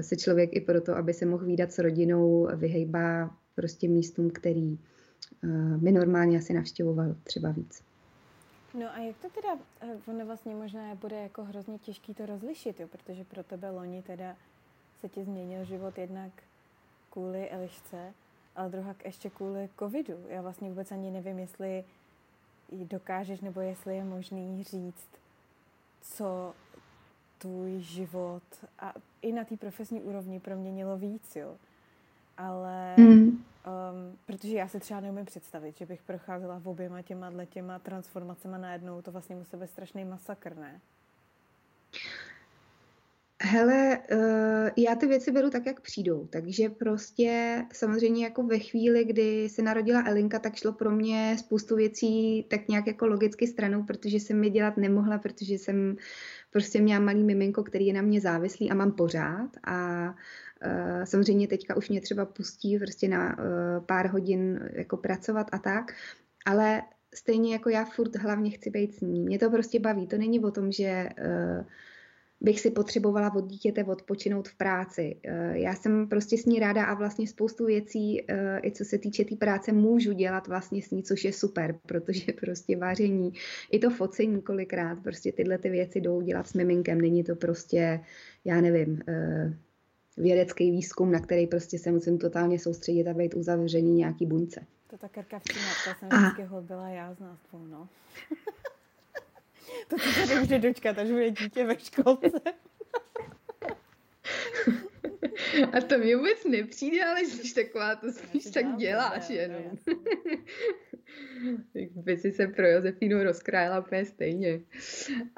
se 0.00 0.16
člověk 0.16 0.50
i 0.52 0.60
proto, 0.60 0.96
aby 0.96 1.14
se 1.14 1.26
mohl 1.26 1.46
výdat 1.46 1.72
s 1.72 1.78
rodinou, 1.78 2.48
vyhejbá 2.56 3.36
prostě 3.54 3.88
místům, 3.88 4.30
který 4.30 4.78
uh, 5.44 5.76
by 5.76 5.92
normálně 5.92 6.38
asi 6.38 6.52
navštěvoval 6.52 7.16
třeba 7.24 7.50
víc. 7.50 7.82
No 8.74 8.94
a 8.94 8.98
jak 8.98 9.16
to 9.16 9.28
teda, 9.30 9.58
eh, 9.80 9.98
ono 10.06 10.26
vlastně 10.26 10.54
možná 10.54 10.94
bude 10.94 11.16
jako 11.16 11.44
hrozně 11.44 11.78
těžký 11.78 12.14
to 12.14 12.26
rozlišit, 12.26 12.80
jo, 12.80 12.88
protože 12.88 13.24
pro 13.24 13.42
tebe 13.42 13.70
loni 13.70 14.02
teda 14.02 14.36
se 15.00 15.08
ti 15.08 15.24
změnil 15.24 15.64
život 15.64 15.98
jednak 15.98 16.32
kvůli 17.10 17.50
Elišce, 17.50 18.12
ale 18.56 18.70
druhá 18.70 18.94
ještě 19.04 19.30
kvůli 19.30 19.68
covidu. 19.78 20.14
Já 20.28 20.42
vlastně 20.42 20.68
vůbec 20.68 20.92
ani 20.92 21.10
nevím, 21.10 21.38
jestli 21.38 21.84
dokážeš 22.72 23.40
nebo 23.40 23.60
jestli 23.60 23.96
je 23.96 24.04
možný 24.04 24.64
říct, 24.64 25.08
co 26.00 26.54
tvůj 27.38 27.80
život 27.80 28.42
a 28.78 28.94
i 29.22 29.32
na 29.32 29.44
té 29.44 29.56
profesní 29.56 30.00
úrovni 30.00 30.40
proměnilo 30.40 30.96
víc, 30.96 31.36
jo. 31.36 31.56
Ale 32.36 32.96
mm. 32.96 33.44
Um, 33.66 34.18
protože 34.26 34.56
já 34.56 34.68
si 34.68 34.80
třeba 34.80 35.00
neumím 35.00 35.24
představit, 35.24 35.76
že 35.76 35.86
bych 35.86 36.02
procházela 36.02 36.58
v 36.58 36.68
oběma 36.68 37.02
těma 37.02 37.44
těma 37.44 37.78
transformacemi 37.78 38.58
najednou, 38.58 39.02
to 39.02 39.12
vlastně 39.12 39.36
musel 39.36 39.60
být 39.60 39.70
strašný 39.70 40.04
masakr, 40.04 40.56
ne? 40.56 40.80
Hele, 43.42 43.98
uh, 44.12 44.70
já 44.76 44.94
ty 44.94 45.06
věci 45.06 45.32
beru 45.32 45.50
tak, 45.50 45.66
jak 45.66 45.80
přijdou, 45.80 46.26
takže 46.26 46.68
prostě 46.68 47.62
samozřejmě 47.72 48.24
jako 48.24 48.42
ve 48.42 48.58
chvíli, 48.58 49.04
kdy 49.04 49.48
se 49.48 49.62
narodila 49.62 50.04
Elinka, 50.06 50.38
tak 50.38 50.56
šlo 50.56 50.72
pro 50.72 50.90
mě 50.90 51.36
spoustu 51.38 51.76
věcí 51.76 52.42
tak 52.50 52.68
nějak 52.68 52.86
jako 52.86 53.06
logicky 53.06 53.46
stranou, 53.46 53.82
protože 53.82 54.16
jsem 54.16 54.40
mi 54.40 54.50
dělat 54.50 54.76
nemohla, 54.76 55.18
protože 55.18 55.54
jsem 55.54 55.96
prostě 56.50 56.80
měla 56.80 57.00
malý 57.00 57.24
miminko, 57.24 57.62
který 57.62 57.86
je 57.86 57.92
na 57.92 58.02
mě 58.02 58.20
závislý 58.20 58.70
a 58.70 58.74
mám 58.74 58.92
pořád 58.92 59.50
a 59.64 60.04
uh, 60.06 61.04
samozřejmě 61.04 61.48
teďka 61.48 61.76
už 61.76 61.88
mě 61.88 62.00
třeba 62.00 62.24
pustí 62.24 62.78
prostě 62.78 63.08
na 63.08 63.38
uh, 63.38 63.84
pár 63.86 64.06
hodin 64.06 64.70
jako 64.72 64.96
pracovat 64.96 65.46
a 65.52 65.58
tak, 65.58 65.92
ale 66.46 66.82
stejně 67.14 67.52
jako 67.52 67.68
já 67.68 67.84
furt 67.84 68.16
hlavně 68.16 68.50
chci 68.50 68.70
být 68.70 68.94
s 68.94 69.00
ní. 69.00 69.20
Mě 69.20 69.38
to 69.38 69.50
prostě 69.50 69.80
baví. 69.80 70.06
To 70.06 70.18
není 70.18 70.40
o 70.40 70.50
tom, 70.50 70.72
že 70.72 71.08
bych 72.40 72.60
si 72.60 72.70
potřebovala 72.70 73.34
od 73.34 73.46
dítěte 73.46 73.84
odpočinout 73.84 74.48
v 74.48 74.56
práci. 74.56 75.16
Eh, 75.24 75.58
já 75.58 75.74
jsem 75.74 76.08
prostě 76.08 76.38
s 76.38 76.46
ní 76.46 76.58
ráda 76.58 76.84
a 76.84 76.94
vlastně 76.94 77.26
spoustu 77.26 77.66
věcí, 77.66 78.24
eh, 78.28 78.60
i 78.62 78.72
co 78.72 78.84
se 78.84 78.98
týče 78.98 79.24
té 79.24 79.28
tý 79.28 79.36
práce, 79.36 79.72
můžu 79.72 80.12
dělat 80.12 80.48
vlastně 80.48 80.82
s 80.82 80.90
ní, 80.90 81.02
což 81.02 81.24
je 81.24 81.32
super, 81.32 81.78
protože 81.86 82.32
prostě 82.32 82.76
vaření, 82.76 83.32
i 83.70 83.78
to 83.78 83.90
focení 83.90 84.42
kolikrát, 84.42 85.02
prostě 85.02 85.32
tyhle 85.32 85.58
ty 85.58 85.70
věci 85.70 86.00
jdou 86.00 86.20
dělat 86.20 86.48
s 86.48 86.54
miminkem. 86.54 87.00
Není 87.00 87.24
to 87.24 87.36
prostě, 87.36 88.00
já 88.44 88.60
nevím, 88.60 89.02
eh, 89.08 89.54
vědecký 90.16 90.70
výzkum, 90.70 91.12
na 91.12 91.20
který 91.20 91.46
prostě 91.46 91.78
se 91.78 91.92
musím 91.92 92.18
totálně 92.18 92.58
soustředit 92.58 93.08
a 93.08 93.14
být 93.14 93.34
uzavření 93.34 93.94
nějaký 93.94 94.26
buňce. 94.26 94.66
To 94.90 94.98
ta 94.98 95.08
krkavčí 95.08 95.58
matka 95.58 95.98
jsem 95.98 96.08
vždycky 96.08 96.54
byla 96.60 96.88
já 96.88 97.14
z 97.14 97.18
nás 97.18 97.38
no. 97.70 97.88
To 99.88 99.98
se 99.98 100.20
tady 100.20 100.40
může 100.40 100.58
dočkat, 100.58 100.98
až 100.98 101.08
bude 101.08 101.30
dítě 101.30 101.64
ve 101.64 101.78
školce. 101.78 102.40
A 105.72 105.80
to 105.80 105.98
mi 105.98 106.14
vůbec 106.14 106.44
nepřijde, 106.44 107.04
ale 107.04 107.20
jsi 107.20 107.54
taková, 107.54 107.96
to 107.96 108.12
spíš 108.12 108.44
tak 108.44 108.76
děláš 108.76 109.28
ne, 109.28 109.34
jenom. 109.34 109.78
by 111.94 112.16
si 112.18 112.32
se 112.32 112.46
pro 112.46 112.66
Josefínu 112.66 113.22
rozkrájela 113.22 113.80
úplně 113.80 114.04
stejně. 114.04 114.60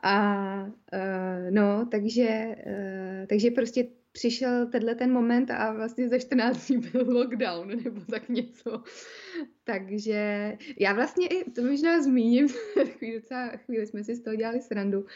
A 0.02 0.64
uh, 0.64 1.50
no, 1.50 1.86
takže, 1.90 2.56
uh, 2.66 3.26
takže 3.26 3.50
prostě 3.50 3.86
přišel 4.12 4.66
tenhle 4.66 4.94
ten 4.94 5.12
moment 5.12 5.50
a 5.50 5.72
vlastně 5.72 6.08
za 6.08 6.18
14 6.18 6.68
dní 6.68 6.78
byl 6.78 7.06
lockdown 7.18 7.68
nebo 7.84 8.00
tak 8.10 8.28
něco. 8.28 8.82
Takže 9.64 10.52
já 10.80 10.92
vlastně 10.92 11.26
i, 11.26 11.50
to 11.50 11.62
možná 11.62 12.02
zmíním, 12.02 12.48
chvíli, 12.98 13.20
docela, 13.20 13.48
chvíli 13.48 13.86
jsme 13.86 14.04
si 14.04 14.14
z 14.14 14.22
toho 14.22 14.36
dělali 14.36 14.60
srandu, 14.60 15.06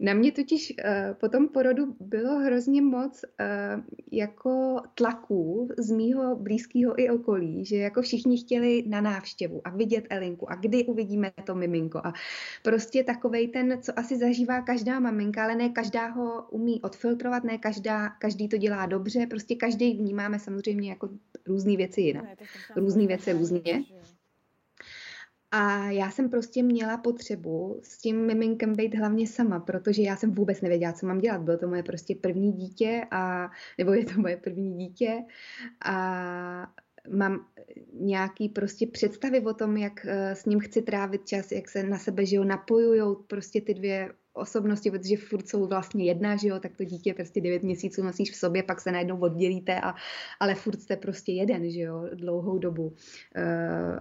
na 0.00 0.14
mě 0.14 0.32
totiž 0.32 0.74
uh, 0.84 1.14
po 1.14 1.28
tom 1.28 1.48
porodu 1.48 1.96
bylo 2.00 2.38
hrozně 2.38 2.82
moc 2.82 3.24
uh, 3.24 3.84
jako 4.12 4.82
tlaků 4.94 5.68
z 5.78 5.90
mýho 5.90 6.36
blízkého 6.36 7.00
i 7.00 7.10
okolí, 7.10 7.64
že 7.64 7.76
jako 7.76 8.02
všichni 8.02 8.38
chtěli 8.38 8.84
na 8.86 9.00
návštěvu 9.00 9.60
a 9.64 9.70
vidět 9.70 10.04
Elinku 10.10 10.50
a 10.50 10.54
kdy 10.54 10.84
uvidíme 10.84 11.32
to 11.44 11.54
miminko 11.54 11.98
a 11.98 12.12
prostě 12.62 13.04
takovej 13.04 13.48
ten, 13.48 13.78
co 13.82 13.98
asi 13.98 14.18
zažívá 14.18 14.62
každá 14.62 15.00
maminka, 15.00 15.44
ale 15.44 15.54
ne 15.54 15.68
každá 15.68 16.06
ho 16.06 16.48
umí 16.50 16.82
odfiltrovat, 16.82 17.44
ne 17.44 17.58
každá, 17.58 18.08
každý 18.08 18.48
to 18.48 18.56
dělá 18.56 18.86
dobře, 18.86 19.26
prostě 19.26 19.54
každý 19.54 19.94
vnímáme 19.94 20.38
samozřejmě 20.38 20.90
jako 20.90 21.08
různé 21.46 21.76
věci 21.76 22.00
jinak. 22.00 22.24
Různé 22.76 23.06
věci 23.06 23.32
různě. 23.32 23.84
A 25.50 25.90
já 25.90 26.10
jsem 26.10 26.30
prostě 26.30 26.62
měla 26.62 26.96
potřebu 26.96 27.80
s 27.82 27.98
tím 27.98 28.26
miminkem 28.26 28.76
být 28.76 28.94
hlavně 28.94 29.26
sama, 29.26 29.60
protože 29.60 30.02
já 30.02 30.16
jsem 30.16 30.34
vůbec 30.34 30.60
nevěděla, 30.60 30.92
co 30.92 31.06
mám 31.06 31.18
dělat. 31.18 31.40
Bylo 31.40 31.58
to 31.58 31.68
moje 31.68 31.82
prostě 31.82 32.14
první 32.14 32.52
dítě, 32.52 33.02
a, 33.10 33.50
nebo 33.78 33.92
je 33.92 34.04
to 34.04 34.20
moje 34.20 34.36
první 34.36 34.78
dítě. 34.78 35.24
A 35.84 36.72
mám 37.10 37.46
nějaký 37.92 38.48
prostě 38.48 38.86
představy 38.86 39.40
o 39.40 39.54
tom, 39.54 39.76
jak 39.76 40.06
eh, 40.06 40.34
s 40.34 40.44
ním 40.44 40.60
chci 40.60 40.82
trávit 40.82 41.28
čas, 41.28 41.52
jak 41.52 41.68
se 41.68 41.82
na 41.82 41.98
sebe, 41.98 42.26
že 42.26 42.36
jo, 42.36 42.44
napojujou 42.44 43.14
prostě 43.14 43.60
ty 43.60 43.74
dvě 43.74 44.12
osobnosti, 44.38 44.90
protože 44.90 45.16
furt 45.16 45.48
jsou 45.48 45.66
vlastně 45.66 46.04
jedna, 46.04 46.36
že 46.36 46.48
jo, 46.48 46.60
tak 46.60 46.76
to 46.76 46.84
dítě 46.84 47.14
prostě 47.14 47.40
9 47.40 47.62
měsíců 47.62 48.02
nosíš 48.02 48.30
v 48.30 48.36
sobě, 48.36 48.62
pak 48.62 48.80
se 48.80 48.92
najednou 48.92 49.18
oddělíte, 49.18 49.80
a, 49.80 49.94
ale 50.40 50.54
furt 50.54 50.80
jste 50.80 50.96
prostě 50.96 51.32
jeden, 51.32 51.70
že 51.70 51.80
jo, 51.80 52.08
dlouhou 52.14 52.58
dobu. 52.58 52.92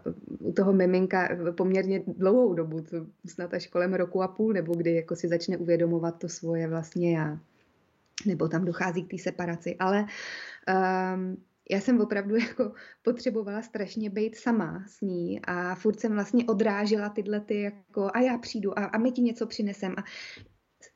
Uh, 0.06 0.50
u 0.50 0.54
toho 0.54 0.74
miminka 0.74 1.30
poměrně 1.58 2.04
dlouhou 2.08 2.54
dobu, 2.54 2.82
to 2.82 3.06
snad 3.26 3.54
až 3.54 3.68
kolem 3.68 3.94
roku 3.94 4.24
a 4.24 4.28
půl, 4.28 4.54
nebo 4.54 4.76
kdy 4.76 4.96
jako 4.96 5.16
si 5.16 5.28
začne 5.28 5.58
uvědomovat 5.58 6.20
to 6.20 6.30
svoje 6.30 6.68
vlastně 6.68 7.18
já. 7.18 7.40
Nebo 8.26 8.48
tam 8.48 8.66
dochází 8.66 9.04
k 9.04 9.12
té 9.12 9.18
separaci, 9.18 9.76
ale 9.80 10.06
um, 11.16 11.38
já 11.70 11.80
jsem 11.80 12.02
opravdu 12.02 12.36
jako 12.48 12.72
potřebovala 13.02 13.62
strašně 13.62 14.10
být 14.10 14.36
sama 14.36 14.84
s 14.88 15.02
ní 15.02 15.42
a 15.42 15.76
furt 15.76 16.00
jsem 16.00 16.14
vlastně 16.14 16.46
odrážela 16.46 17.10
tyhle 17.10 17.40
ty 17.40 17.62
jako 17.62 18.10
a 18.14 18.20
já 18.20 18.38
přijdu 18.38 18.80
a, 18.80 18.86
a 18.86 18.98
my 18.98 19.12
ti 19.12 19.22
něco 19.22 19.48
přinesem 19.48 19.96
a 19.98 20.04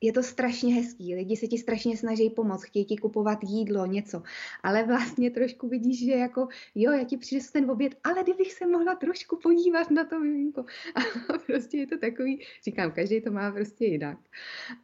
je 0.00 0.12
to 0.12 0.22
strašně 0.22 0.74
hezký, 0.74 1.14
lidi 1.14 1.36
se 1.36 1.46
ti 1.46 1.58
strašně 1.58 1.96
snaží 1.96 2.30
pomoct, 2.30 2.62
chtějí 2.64 2.84
ti 2.84 2.96
kupovat 2.96 3.38
jídlo, 3.42 3.86
něco, 3.86 4.22
ale 4.62 4.84
vlastně 4.84 5.30
trošku 5.30 5.68
vidíš, 5.68 6.04
že 6.04 6.12
jako 6.12 6.48
jo, 6.74 6.92
já 6.92 7.04
ti 7.04 7.16
přinesu 7.16 7.52
ten 7.52 7.70
oběd, 7.70 7.94
ale 8.04 8.22
kdybych 8.22 8.52
se 8.52 8.66
mohla 8.66 8.94
trošku 8.94 9.38
podívat 9.42 9.90
na 9.90 10.04
to 10.04 10.20
miminko. 10.20 10.64
A 11.34 11.38
prostě 11.46 11.78
je 11.78 11.86
to 11.86 11.98
takový, 11.98 12.44
říkám, 12.64 12.92
každý 12.92 13.20
to 13.20 13.30
má 13.30 13.50
prostě 13.50 13.84
jinak. 13.84 14.18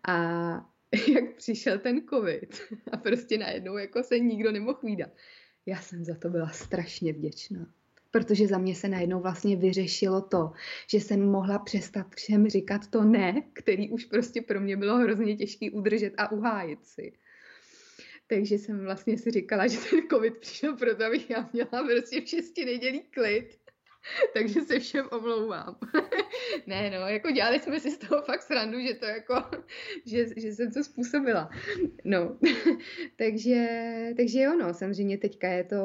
A 0.09 0.15
jak 1.15 1.37
přišel 1.37 1.79
ten 1.79 2.03
covid 2.11 2.63
a 2.93 2.97
prostě 2.97 3.39
najednou 3.39 3.77
jako 3.77 4.03
se 4.03 4.19
nikdo 4.19 4.53
nemohl 4.53 4.79
výdat, 4.83 5.11
já 5.69 5.81
jsem 5.81 6.05
za 6.05 6.15
to 6.15 6.29
byla 6.29 6.49
strašně 6.49 7.13
vděčná. 7.13 7.67
Protože 8.11 8.47
za 8.47 8.59
mě 8.59 8.75
se 8.75 8.89
najednou 8.89 9.21
vlastně 9.21 9.57
vyřešilo 9.57 10.21
to, 10.21 10.53
že 10.91 11.01
jsem 11.01 11.27
mohla 11.27 11.59
přestat 11.59 12.07
všem 12.15 12.49
říkat 12.49 12.87
to 12.91 13.05
ne, 13.05 13.43
který 13.53 13.91
už 13.91 14.05
prostě 14.05 14.43
pro 14.43 14.61
mě 14.61 14.77
bylo 14.77 14.97
hrozně 14.97 15.37
těžký 15.37 15.71
udržet 15.71 16.13
a 16.17 16.33
uhájit 16.33 16.87
si. 16.87 17.13
Takže 18.27 18.59
jsem 18.59 18.85
vlastně 18.85 19.19
si 19.19 19.31
říkala, 19.31 19.67
že 19.67 19.79
ten 19.91 20.01
covid 20.11 20.39
přišel 20.39 20.77
proto, 20.77 21.05
abych 21.05 21.31
já 21.31 21.51
měla 21.53 21.87
prostě 21.91 22.21
v 22.21 22.29
šesti 22.29 22.65
nedělí 22.65 23.01
klid 23.01 23.68
takže 24.35 24.61
se 24.61 24.79
všem 24.79 25.09
omlouvám. 25.13 25.77
ne, 26.67 26.91
no, 26.91 27.09
jako 27.09 27.31
dělali 27.31 27.61
jsme 27.61 27.81
si 27.81 27.91
z 27.91 27.99
toho 27.99 28.23
fakt 28.23 28.43
srandu, 28.43 28.81
že 28.81 28.95
to 28.95 29.07
jako, 29.07 29.35
že, 30.07 30.27
že 30.37 30.53
jsem 30.53 30.73
to 30.73 30.85
způsobila. 30.85 31.51
No, 32.05 32.37
takže, 33.17 33.67
takže 34.17 34.41
jo, 34.41 34.57
no, 34.61 34.75
samozřejmě 34.75 35.19
teďka 35.19 35.49
je 35.49 35.65
to, 35.65 35.77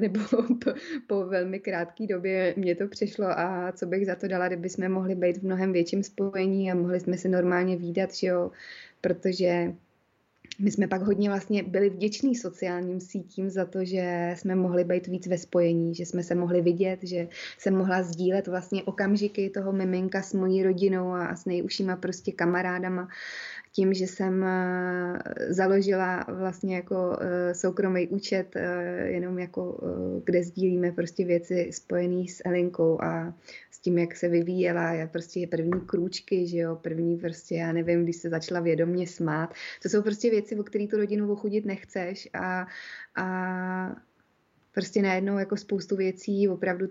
nebo 0.00 0.20
po, 0.64 0.72
po 1.06 1.26
velmi 1.26 1.60
krátké 1.60 2.06
době 2.06 2.54
mě 2.56 2.74
to 2.74 2.88
přešlo 2.88 3.26
a 3.26 3.72
co 3.72 3.86
bych 3.86 4.06
za 4.06 4.14
to 4.14 4.28
dala, 4.28 4.48
kdyby 4.48 4.68
jsme 4.68 4.88
mohli 4.88 5.14
být 5.14 5.36
v 5.36 5.42
mnohem 5.42 5.72
větším 5.72 6.02
spojení 6.02 6.72
a 6.72 6.74
mohli 6.74 7.00
jsme 7.00 7.18
se 7.18 7.28
normálně 7.28 7.76
výdat, 7.76 8.14
že 8.14 8.26
jo, 8.26 8.50
protože 9.00 9.74
my 10.60 10.70
jsme 10.70 10.88
pak 10.88 11.02
hodně 11.02 11.28
vlastně 11.28 11.62
byli 11.62 11.90
vděční 11.90 12.34
sociálním 12.34 13.00
sítím 13.00 13.50
za 13.50 13.64
to, 13.64 13.84
že 13.84 14.34
jsme 14.36 14.54
mohli 14.54 14.84
být 14.84 15.06
víc 15.06 15.26
ve 15.26 15.38
spojení, 15.38 15.94
že 15.94 16.06
jsme 16.06 16.22
se 16.22 16.34
mohli 16.34 16.62
vidět, 16.62 17.00
že 17.02 17.28
jsem 17.58 17.76
mohla 17.76 18.02
sdílet 18.02 18.46
vlastně 18.46 18.82
okamžiky 18.82 19.50
toho 19.50 19.72
miminka 19.72 20.22
s 20.22 20.34
mojí 20.34 20.62
rodinou 20.62 21.12
a 21.12 21.36
s 21.36 21.44
nejužšíma 21.44 21.96
prostě 21.96 22.32
kamarádama 22.32 23.08
tím, 23.72 23.94
že 23.94 24.06
jsem 24.06 24.44
eh, 24.44 25.18
založila 25.54 26.24
vlastně 26.28 26.76
jako 26.76 27.18
eh, 27.20 27.54
soukromý 27.54 28.08
účet, 28.08 28.56
eh, 28.56 29.06
jenom 29.06 29.38
jako, 29.38 29.80
kde 30.24 30.42
sdílíme 30.42 30.92
prostě 30.92 31.24
věci 31.24 31.70
spojené 31.72 32.28
s 32.28 32.42
Elinkou 32.44 33.02
a 33.02 33.34
s 33.78 33.80
tím, 33.80 33.98
jak 33.98 34.16
se 34.16 34.28
vyvíjela, 34.28 34.90
je 34.90 35.06
prostě 35.06 35.46
první 35.46 35.80
krůčky, 35.80 36.46
že 36.46 36.58
jo, 36.58 36.76
první 36.76 37.18
prostě, 37.18 37.54
já 37.54 37.72
nevím, 37.72 38.04
když 38.04 38.16
se 38.16 38.28
začala 38.28 38.60
vědomně 38.60 39.06
smát. 39.06 39.54
To 39.82 39.88
jsou 39.88 40.02
prostě 40.02 40.30
věci, 40.30 40.58
o 40.58 40.62
které 40.62 40.86
tu 40.86 40.96
rodinu 40.96 41.32
ochudit 41.32 41.64
nechceš 41.64 42.28
a, 42.34 42.66
a 43.16 43.96
prostě 44.74 45.02
najednou 45.02 45.38
jako 45.38 45.56
spoustu 45.56 45.96
věcí 45.96 46.48
opravdu 46.48 46.86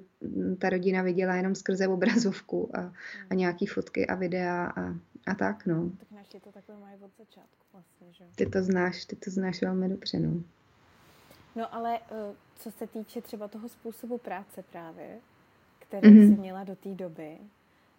ta 0.60 0.70
rodina 0.70 1.02
viděla 1.02 1.36
jenom 1.36 1.56
skrze 1.56 1.88
obrazovku 1.88 2.78
a, 2.78 2.94
a 3.30 3.34
nějaký 3.34 3.66
fotky 3.66 4.08
a 4.08 4.16
videa 4.16 4.66
a, 4.66 4.96
a 5.28 5.36
tak, 5.36 5.66
no. 5.66 5.92
Tak 6.00 6.12
naši 6.12 6.40
to 6.40 6.52
takhle 6.52 6.78
mají 6.80 6.96
od 7.02 7.12
začátku 7.18 7.66
vlastně, 7.74 8.08
že? 8.12 8.26
Ty 8.36 8.46
to 8.46 8.64
znáš, 8.64 9.06
ty 9.06 9.16
to 9.16 9.32
znáš 9.32 9.62
velmi 9.62 9.90
dobře, 9.90 10.20
no. 10.20 10.44
No 11.56 11.76
ale 11.76 12.00
eh, 12.00 12.36
co 12.56 12.72
se 12.72 12.88
týče 12.88 13.22
třeba 13.22 13.48
toho 13.48 13.70
způsobu 13.70 14.18
práce 14.18 14.64
právě, 14.72 15.20
který 15.88 16.10
mm-hmm. 16.10 16.36
jsi 16.36 16.40
měla 16.40 16.64
do 16.64 16.76
té 16.76 16.96
doby, 16.96 17.38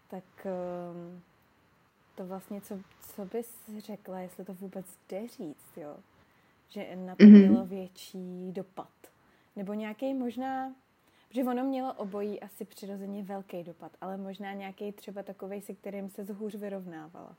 tak 0.08 0.24
um, 0.44 1.22
to 2.14 2.26
vlastně, 2.26 2.60
co, 2.60 2.78
co 3.00 3.24
bys 3.24 3.70
řekla, 3.78 4.20
jestli 4.20 4.44
to 4.44 4.54
vůbec 4.54 4.86
jde 5.08 5.28
říct, 5.28 5.76
jo? 5.76 5.96
Že 6.68 6.96
na 6.96 7.14
to 7.14 7.24
mm-hmm. 7.24 7.48
mělo 7.48 7.66
větší 7.66 8.52
dopad. 8.52 8.88
Nebo 9.56 9.74
nějaký 9.74 10.14
možná, 10.14 10.74
že 11.30 11.44
ono 11.44 11.64
mělo 11.64 11.92
obojí 11.92 12.40
asi 12.40 12.64
přirozeně 12.64 13.22
velký 13.22 13.62
dopad, 13.62 13.92
ale 14.00 14.16
možná 14.16 14.52
nějaký 14.52 14.92
třeba 14.92 15.22
takový, 15.22 15.60
se 15.60 15.74
kterým 15.74 16.10
se 16.10 16.24
zhůř 16.24 16.54
vyrovnávala. 16.54 17.36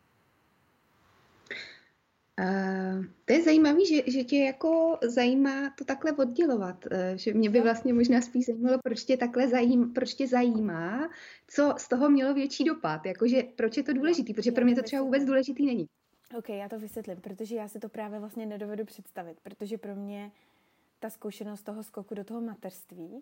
Uh, 2.40 3.06
to 3.26 3.34
je 3.34 3.44
zajímavé, 3.44 3.86
že, 3.86 4.02
že 4.08 4.24
tě 4.24 4.38
jako 4.38 4.98
zajímá 5.02 5.70
to 5.78 5.86
takhle 5.86 6.12
oddělovat. 6.12 6.86
Uh, 6.86 6.92
že 7.16 7.34
mě 7.34 7.50
by 7.50 7.58
no. 7.58 7.64
vlastně 7.64 7.94
možná 7.94 8.22
spíš 8.22 8.46
zajímalo, 8.46 8.78
proč 8.84 9.04
tě 9.04 9.18
takhle 9.18 9.48
zajím, 9.48 9.94
proč 9.94 10.14
tě 10.14 10.28
zajímá, 10.28 11.10
co 11.48 11.74
z 11.78 11.88
toho 11.88 12.10
mělo 12.10 12.34
větší 12.34 12.64
dopad. 12.64 13.06
Jakože 13.06 13.44
proč 13.56 13.78
je 13.78 13.84
to 13.84 13.94
důležitý, 13.94 14.34
protože 14.34 14.52
pro 14.52 14.66
mě 14.66 14.76
to 14.76 14.82
třeba 14.82 15.02
vůbec 15.02 15.26
důležitý 15.26 15.66
není. 15.66 15.88
OK, 16.38 16.50
já 16.50 16.70
to 16.70 16.80
vysvětlím, 16.80 17.22
protože 17.22 17.56
já 17.56 17.68
si 17.68 17.80
to 17.80 17.90
právě 17.90 18.20
vlastně 18.20 18.46
nedovedu 18.46 18.86
představit, 18.86 19.38
protože 19.44 19.78
pro 19.78 19.96
mě 19.96 20.32
ta 21.00 21.10
zkušenost 21.10 21.64
toho 21.64 21.84
skoku 21.84 22.16
do 22.16 22.24
toho 22.24 22.42
materství 22.42 23.22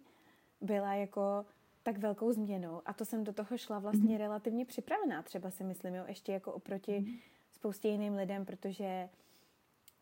byla 0.61 0.93
jako 0.93 1.45
tak 1.83 1.97
velkou 1.97 2.31
změnou 2.31 2.81
a 2.85 2.93
to 2.93 3.05
jsem 3.05 3.23
do 3.23 3.33
toho 3.33 3.57
šla 3.57 3.79
vlastně 3.79 4.15
mm-hmm. 4.15 4.17
relativně 4.17 4.65
připravená, 4.65 5.21
třeba 5.21 5.49
si 5.49 5.63
myslím, 5.63 5.95
jo, 5.95 6.03
ještě 6.07 6.31
jako 6.31 6.53
oproti 6.53 6.91
mm-hmm. 6.91 7.19
Spoustě 7.57 7.87
jiným 7.87 8.15
lidem, 8.15 8.45
protože 8.45 9.09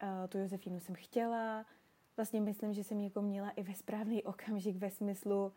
uh, 0.03 0.27
tu 0.29 0.37
Josefínu 0.37 0.79
jsem 0.79 0.95
chtěla, 0.95 1.65
vlastně 2.17 2.41
myslím, 2.41 2.73
že 2.73 2.83
jsem 2.83 2.99
jako 2.99 3.21
měla 3.21 3.49
i 3.49 3.63
ve 3.63 3.73
správný 3.73 4.23
okamžik 4.33 4.75
ve 4.75 4.91
smyslu 4.91 5.51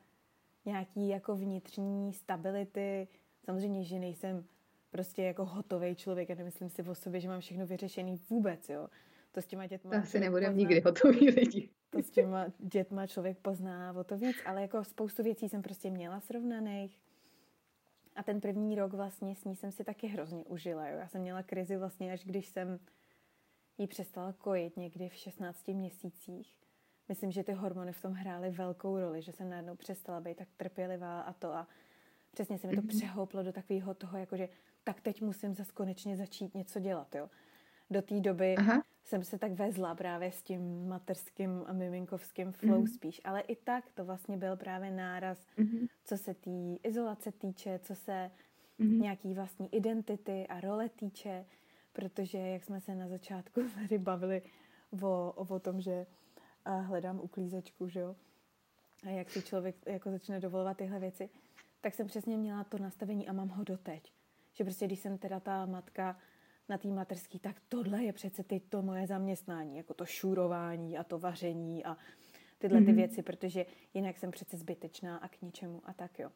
nějaký 0.64 1.08
jako 1.08 1.36
vnitřní 1.36 2.12
stability, 2.12 3.08
samozřejmě, 3.44 3.84
že 3.84 3.98
nejsem 3.98 4.44
prostě 4.90 5.22
jako 5.22 5.44
hotový 5.44 5.94
člověk 5.94 6.30
a 6.30 6.34
nemyslím 6.34 6.70
si 6.70 6.82
o 6.82 6.94
sobě, 6.94 7.20
že 7.20 7.28
mám 7.28 7.40
všechno 7.40 7.66
vyřešený 7.66 8.20
vůbec, 8.30 8.68
jo. 8.68 8.88
To 9.32 9.42
s 9.42 9.46
těma 9.46 9.66
dětma... 9.66 9.96
Asi 9.96 10.20
nebudeme 10.20 10.54
nikdy 10.54 10.80
hotový 10.80 11.30
lidi 11.30 11.70
to 11.90 11.98
s 11.98 12.10
těma 12.10 12.46
dětma 12.58 13.06
člověk 13.06 13.38
pozná 13.38 13.92
o 13.92 14.04
to 14.04 14.18
víc, 14.18 14.36
ale 14.44 14.62
jako 14.62 14.84
spoustu 14.84 15.22
věcí 15.22 15.48
jsem 15.48 15.62
prostě 15.62 15.90
měla 15.90 16.20
srovnaných. 16.20 16.98
A 18.18 18.22
ten 18.22 18.40
první 18.40 18.74
rok 18.74 18.92
vlastně 18.92 19.36
s 19.36 19.44
ní 19.44 19.56
jsem 19.56 19.72
si 19.72 19.84
taky 19.84 20.06
hrozně 20.06 20.44
užila. 20.44 20.88
Jo. 20.88 20.98
Já 20.98 21.08
jsem 21.08 21.20
měla 21.20 21.42
krizi 21.42 21.76
vlastně, 21.76 22.12
až 22.12 22.24
když 22.24 22.48
jsem 22.48 22.78
jí 23.78 23.86
přestala 23.86 24.32
kojit 24.32 24.76
někdy 24.76 25.08
v 25.08 25.14
16 25.14 25.68
měsících. 25.68 26.58
Myslím, 27.08 27.30
že 27.30 27.44
ty 27.44 27.52
hormony 27.52 27.92
v 27.92 28.02
tom 28.02 28.12
hrály 28.12 28.50
velkou 28.50 28.98
roli, 28.98 29.22
že 29.22 29.32
jsem 29.32 29.50
najednou 29.50 29.76
přestala 29.76 30.20
být 30.20 30.36
tak 30.36 30.48
trpělivá 30.56 31.20
a 31.20 31.32
to 31.32 31.52
a 31.52 31.68
přesně 32.30 32.58
se 32.58 32.66
mi 32.66 32.76
to 32.76 32.82
mm-hmm. 32.82 32.96
přehouplo 32.96 33.42
do 33.42 33.52
takového 33.52 33.94
toho, 33.94 34.18
jakože 34.18 34.48
tak 34.84 35.00
teď 35.00 35.22
musím 35.22 35.54
zase 35.54 35.72
konečně 35.72 36.16
začít 36.16 36.54
něco 36.54 36.80
dělat, 36.80 37.14
jo. 37.14 37.30
Do 37.90 38.02
té 38.02 38.20
doby 38.20 38.56
Aha 38.56 38.82
jsem 39.08 39.24
se 39.24 39.38
tak 39.38 39.52
vezla 39.52 39.94
právě 39.94 40.32
s 40.32 40.42
tím 40.42 40.88
materským 40.88 41.64
a 41.66 41.72
miminkovským 41.72 42.52
flow 42.52 42.82
mm-hmm. 42.82 42.94
spíš. 42.94 43.20
Ale 43.24 43.40
i 43.40 43.56
tak 43.56 43.84
to 43.94 44.04
vlastně 44.04 44.36
byl 44.36 44.56
právě 44.56 44.90
náraz, 44.90 45.46
mm-hmm. 45.58 45.88
co 46.04 46.16
se 46.16 46.34
té 46.34 46.50
izolace 46.82 47.32
týče, 47.32 47.78
co 47.82 47.94
se 47.94 48.30
mm-hmm. 48.80 49.00
nějaký 49.00 49.34
vlastní 49.34 49.74
identity 49.74 50.46
a 50.46 50.60
role 50.60 50.88
týče, 50.88 51.44
protože 51.92 52.38
jak 52.38 52.64
jsme 52.64 52.80
se 52.80 52.94
na 52.94 53.08
začátku 53.08 53.60
tady 53.74 53.98
bavili 53.98 54.42
o, 55.02 55.32
o, 55.36 55.54
o 55.54 55.58
tom, 55.58 55.80
že 55.80 56.06
a 56.64 56.80
hledám 56.80 57.20
uklízečku, 57.20 57.88
že 57.88 58.00
jo, 58.00 58.16
a 59.06 59.08
jak 59.08 59.30
si 59.30 59.42
člověk 59.42 59.76
jako 59.86 60.10
začne 60.10 60.40
dovolovat 60.40 60.76
tyhle 60.76 61.00
věci, 61.00 61.30
tak 61.80 61.94
jsem 61.94 62.06
přesně 62.06 62.36
měla 62.36 62.64
to 62.64 62.78
nastavení 62.78 63.28
a 63.28 63.32
mám 63.32 63.48
ho 63.48 63.64
doteď. 63.64 64.12
Že 64.52 64.64
prostě 64.64 64.86
když 64.86 64.98
jsem 64.98 65.18
teda 65.18 65.40
ta 65.40 65.66
matka 65.66 66.16
na 66.68 66.78
té 66.78 66.88
materský, 66.88 67.38
tak 67.38 67.56
tohle 67.68 68.04
je 68.04 68.12
přece 68.12 68.42
teď 68.42 68.62
to 68.68 68.82
moje 68.82 69.06
zaměstnání, 69.06 69.76
jako 69.76 69.94
to 69.94 70.06
šurování 70.06 70.98
a 70.98 71.04
to 71.04 71.18
vaření 71.18 71.84
a 71.84 71.96
tyhle 72.58 72.80
mm-hmm. 72.80 72.84
ty 72.84 72.90
mhm. 72.90 72.96
věci, 72.96 73.22
protože 73.22 73.66
jinak 73.94 74.16
jsem 74.16 74.30
přece 74.30 74.56
zbytečná 74.56 75.16
a 75.16 75.28
k 75.28 75.42
ničemu 75.42 75.82
a 75.84 75.92
tak 75.92 76.18
jo. 76.18 76.28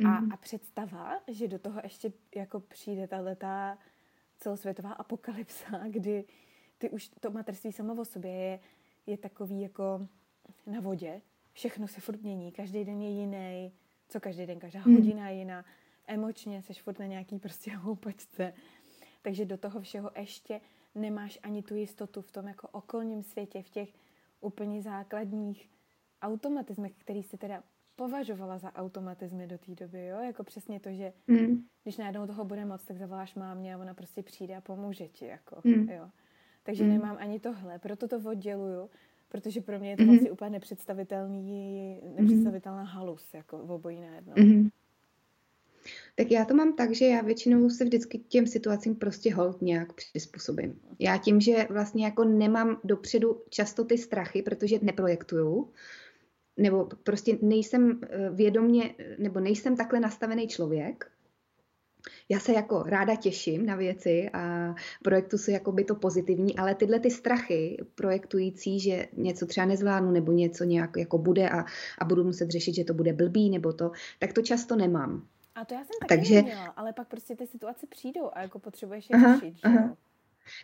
Mm-hmm. 0.00 0.16
A, 0.16 0.20
mhm. 0.20 0.32
a 0.32 0.36
představa, 0.36 1.20
že 1.28 1.48
do 1.48 1.58
toho 1.58 1.80
ještě 1.82 2.12
jako 2.34 2.60
přijde 2.60 3.08
tato 3.08 3.80
celosvětová 4.38 4.92
apokalypsa, 4.92 5.80
kdy 5.88 6.24
ty 6.78 6.90
už 6.90 7.08
to 7.20 7.30
materství 7.30 7.72
samo 7.72 8.00
o 8.00 8.04
sobě 8.04 8.30
je, 8.30 8.60
je 9.06 9.16
takový 9.16 9.60
jako 9.60 10.08
na 10.66 10.80
vodě, 10.80 11.22
všechno 11.52 11.88
se 11.88 12.00
furt 12.00 12.22
mění, 12.22 12.52
každý 12.52 12.84
den 12.84 13.02
je 13.02 13.10
jiný, 13.10 13.72
co 14.08 14.20
každý 14.20 14.46
den, 14.46 14.58
každá 14.58 14.80
hmm. 14.80 14.94
hodina 14.94 15.28
je 15.28 15.36
jiná, 15.36 15.64
emočně 16.06 16.62
seš 16.62 16.82
furt 16.82 16.98
na 16.98 17.06
nějaký 17.06 17.38
prostě 17.38 17.76
houpačce. 17.76 18.52
Takže 19.24 19.44
do 19.44 19.56
toho 19.56 19.80
všeho 19.80 20.10
ještě 20.16 20.60
nemáš 20.94 21.38
ani 21.42 21.62
tu 21.62 21.74
jistotu 21.74 22.22
v 22.22 22.32
tom 22.32 22.48
jako 22.48 22.68
okolním 22.68 23.22
světě, 23.22 23.62
v 23.62 23.68
těch 23.68 23.88
úplně 24.40 24.82
základních 24.82 25.70
automatizmech, 26.22 26.92
který 26.98 27.22
si 27.22 27.38
teda 27.38 27.62
považovala 27.96 28.58
za 28.58 28.72
automatizmy 28.72 29.46
do 29.46 29.58
té 29.58 29.74
doby, 29.74 30.06
jo? 30.06 30.20
Jako 30.20 30.44
přesně 30.44 30.80
to, 30.80 30.92
že 30.92 31.12
mm. 31.26 31.64
když 31.82 31.96
najednou 31.96 32.26
toho 32.26 32.44
bude 32.44 32.64
moc, 32.64 32.84
tak 32.84 32.98
zavoláš 32.98 33.34
mámě 33.34 33.74
a 33.74 33.78
ona 33.78 33.94
prostě 33.94 34.22
přijde 34.22 34.56
a 34.56 34.60
pomůže 34.60 35.08
ti, 35.08 35.26
jako, 35.26 35.60
mm. 35.64 35.88
jo. 35.88 36.10
Takže 36.62 36.84
mm. 36.84 36.90
nemám 36.90 37.16
ani 37.20 37.40
tohle, 37.40 37.78
proto 37.78 38.08
to 38.08 38.16
odděluju, 38.30 38.90
protože 39.28 39.60
pro 39.60 39.78
mě 39.78 39.90
je 39.90 39.96
to 39.96 40.02
mm. 40.02 40.08
vlastně 40.08 40.30
úplně 40.30 40.50
nepředstavitelný, 40.50 42.00
nepředstavitelná 42.16 42.82
halus, 42.82 43.34
jako 43.34 43.66
v 43.66 43.70
obojí 43.70 44.00
najednou. 44.00 44.34
Mm. 44.36 44.68
Tak 46.14 46.30
já 46.30 46.44
to 46.44 46.54
mám 46.54 46.72
tak, 46.72 46.94
že 46.94 47.06
já 47.06 47.22
většinou 47.22 47.70
se 47.70 47.84
vždycky 47.84 48.18
těm 48.18 48.46
situacím 48.46 48.96
prostě 48.96 49.34
hold 49.34 49.62
nějak 49.62 49.92
přizpůsobím. 49.92 50.80
Já 50.98 51.18
tím, 51.18 51.40
že 51.40 51.66
vlastně 51.70 52.04
jako 52.04 52.24
nemám 52.24 52.80
dopředu 52.84 53.42
často 53.50 53.84
ty 53.84 53.98
strachy, 53.98 54.42
protože 54.42 54.78
neprojektuju, 54.82 55.72
nebo 56.56 56.88
prostě 57.02 57.38
nejsem 57.42 58.00
eh, 58.02 58.30
vědomně, 58.30 58.94
nebo 59.18 59.40
nejsem 59.40 59.76
takhle 59.76 60.00
nastavený 60.00 60.48
člověk, 60.48 61.10
já 62.28 62.40
se 62.40 62.52
jako 62.52 62.82
ráda 62.82 63.16
těším 63.16 63.66
na 63.66 63.76
věci 63.76 64.30
a 64.32 64.74
projektu 65.02 65.38
si 65.38 65.52
jako 65.52 65.72
by 65.72 65.84
to 65.84 65.94
pozitivní, 65.94 66.58
ale 66.58 66.74
tyhle 66.74 67.00
ty 67.00 67.10
strachy 67.10 67.84
projektující, 67.94 68.80
že 68.80 69.06
něco 69.12 69.46
třeba 69.46 69.66
nezvládnu 69.66 70.10
nebo 70.10 70.32
něco 70.32 70.64
nějak 70.64 70.96
jako 70.96 71.18
bude 71.18 71.48
a, 71.50 71.64
a 71.98 72.04
budu 72.04 72.24
muset 72.24 72.50
řešit, 72.50 72.74
že 72.74 72.84
to 72.84 72.94
bude 72.94 73.12
blbý 73.12 73.50
nebo 73.50 73.72
to, 73.72 73.90
tak 74.18 74.32
to 74.32 74.42
často 74.42 74.76
nemám. 74.76 75.28
A 75.54 75.64
to 75.64 75.74
já 75.74 75.80
jsem 75.80 75.94
taky 76.00 76.16
Takže... 76.16 76.34
neměla, 76.34 76.66
ale 76.66 76.92
pak 76.92 77.08
prostě 77.08 77.36
ty 77.36 77.46
situace 77.46 77.86
přijdou 77.86 78.30
a 78.32 78.42
jako 78.42 78.58
potřebuješ 78.58 79.10
je 79.10 79.16
aha, 79.16 79.38
řešit, 79.38 79.54
aha. 79.62 79.96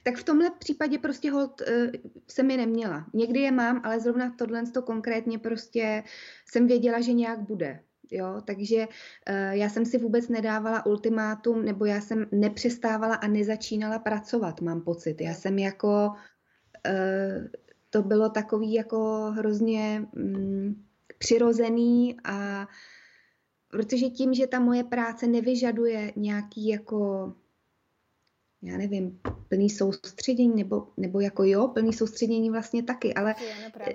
Tak 0.02 0.16
v 0.16 0.24
tomhle 0.24 0.50
případě 0.50 0.98
prostě 0.98 1.30
hold 1.30 1.60
uh, 1.60 1.90
jsem 2.28 2.50
je 2.50 2.56
neměla. 2.56 3.06
Někdy 3.12 3.40
je 3.40 3.52
mám, 3.52 3.80
ale 3.84 4.00
zrovna 4.00 4.34
tohle 4.38 4.66
to 4.66 4.82
konkrétně 4.82 5.38
prostě 5.38 6.02
jsem 6.46 6.66
věděla, 6.66 7.00
že 7.00 7.12
nějak 7.12 7.40
bude. 7.40 7.80
Jo, 8.10 8.42
takže 8.44 8.86
uh, 8.86 9.50
já 9.50 9.68
jsem 9.68 9.86
si 9.86 9.98
vůbec 9.98 10.28
nedávala 10.28 10.86
ultimátum, 10.86 11.64
nebo 11.64 11.84
já 11.84 12.00
jsem 12.00 12.26
nepřestávala 12.32 13.14
a 13.14 13.26
nezačínala 13.26 13.98
pracovat, 13.98 14.60
mám 14.60 14.80
pocit. 14.80 15.20
Já 15.20 15.34
jsem 15.34 15.58
jako, 15.58 16.12
uh, 16.88 17.46
to 17.90 18.02
bylo 18.02 18.28
takový 18.28 18.74
jako 18.74 19.30
hrozně 19.36 20.06
um, 20.16 20.84
přirozený 21.18 22.16
a 22.24 22.68
protože 23.70 24.06
tím, 24.06 24.34
že 24.34 24.46
ta 24.46 24.60
moje 24.60 24.84
práce 24.84 25.26
nevyžaduje 25.26 26.12
nějaký 26.16 26.68
jako 26.68 27.32
já 28.62 28.76
nevím, 28.76 29.20
plný 29.48 29.70
soustředění, 29.70 30.56
nebo, 30.56 30.88
nebo 30.96 31.20
jako 31.20 31.44
jo, 31.44 31.68
plný 31.68 31.92
soustředění 31.92 32.50
vlastně 32.50 32.82
taky, 32.82 33.14
ale 33.14 33.34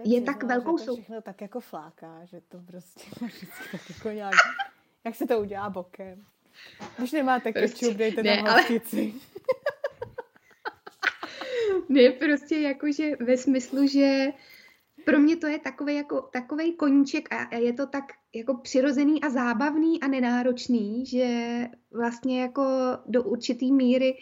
je 0.03 0.21
tak 0.21 0.43
velkou 0.43 0.77
soustředění. 0.77 1.03
všechno 1.03 1.21
tak 1.21 1.41
jako 1.41 1.59
fláká, 1.59 2.25
že 2.25 2.41
to 2.47 2.59
prostě 2.67 3.01
vždycky 3.25 3.63
tak 3.71 3.81
jako 3.89 4.09
nějak, 4.09 4.33
jak 5.03 5.15
se 5.15 5.25
to 5.25 5.39
udělá 5.39 5.69
bokem. 5.69 6.25
Když 6.97 7.11
nemáte 7.11 7.51
prostě, 7.51 7.85
kečup, 7.85 7.97
dejte 7.97 8.23
ne, 8.23 8.37
tam 8.37 8.47
ale... 8.47 8.63
ne, 11.89 12.09
prostě 12.11 12.59
jakože 12.59 13.15
ve 13.15 13.37
smyslu, 13.37 13.87
že 13.87 14.27
pro 15.05 15.19
mě 15.19 15.37
to 15.37 15.47
je 15.47 15.59
takový 15.59 15.95
jako 15.95 16.21
takovej 16.21 16.73
koníček 16.73 17.33
a 17.33 17.55
je 17.55 17.73
to 17.73 17.87
tak 17.87 18.03
jako 18.35 18.53
přirozený 18.53 19.21
a 19.21 19.29
zábavný 19.29 20.01
a 20.01 20.07
nenáročný, 20.07 21.05
že 21.05 21.59
vlastně 21.91 22.41
jako 22.41 22.63
do 23.05 23.23
určitý 23.23 23.71
míry 23.71 24.17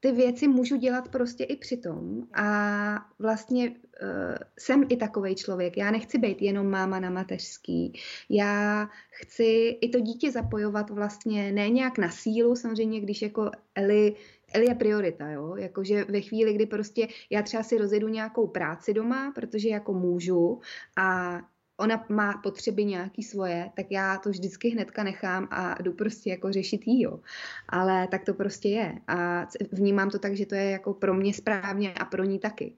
ty 0.00 0.12
věci 0.12 0.48
můžu 0.48 0.76
dělat 0.76 1.08
prostě 1.08 1.44
i 1.44 1.56
přitom 1.56 2.22
a 2.34 3.06
vlastně 3.18 3.70
uh, 3.70 3.76
jsem 4.58 4.84
i 4.88 4.96
takový 4.96 5.34
člověk. 5.34 5.76
Já 5.76 5.90
nechci 5.90 6.18
být 6.18 6.42
jenom 6.42 6.70
máma 6.70 7.00
na 7.00 7.10
mateřský. 7.10 7.92
Já 8.28 8.88
chci 9.10 9.78
i 9.80 9.88
to 9.88 10.00
dítě 10.00 10.30
zapojovat 10.30 10.90
vlastně 10.90 11.52
ne 11.52 11.70
nějak 11.70 11.98
na 11.98 12.10
sílu, 12.10 12.56
samozřejmě, 12.56 13.00
když 13.00 13.22
jako 13.22 13.50
Eli 13.74 14.16
Eli 14.52 14.66
je 14.66 14.74
priorita, 14.74 15.30
jo, 15.30 15.56
jakože 15.56 16.04
ve 16.04 16.20
chvíli, 16.20 16.54
kdy 16.54 16.66
prostě 16.66 17.08
já 17.30 17.42
třeba 17.42 17.62
si 17.62 17.78
rozjedu 17.78 18.08
nějakou 18.08 18.46
práci 18.46 18.94
doma, 18.94 19.32
protože 19.34 19.68
jako 19.68 19.92
můžu 19.92 20.60
a 20.96 21.38
ona 21.80 22.06
má 22.08 22.40
potřeby 22.42 22.84
nějaký 22.84 23.22
svoje, 23.22 23.70
tak 23.76 23.86
já 23.90 24.18
to 24.18 24.30
vždycky 24.30 24.68
hnedka 24.68 25.02
nechám 25.02 25.48
a 25.50 25.82
jdu 25.82 25.92
prostě 25.92 26.30
jako 26.30 26.52
řešit 26.52 26.86
jí, 26.86 27.02
jo. 27.02 27.20
Ale 27.68 28.08
tak 28.08 28.24
to 28.24 28.34
prostě 28.34 28.68
je 28.68 28.94
a 29.08 29.46
vnímám 29.72 30.10
to 30.10 30.18
tak, 30.18 30.36
že 30.36 30.46
to 30.46 30.54
je 30.54 30.70
jako 30.70 30.94
pro 30.94 31.14
mě 31.14 31.34
správně 31.34 31.92
a 31.92 32.04
pro 32.04 32.24
ní 32.24 32.38
taky. 32.38 32.76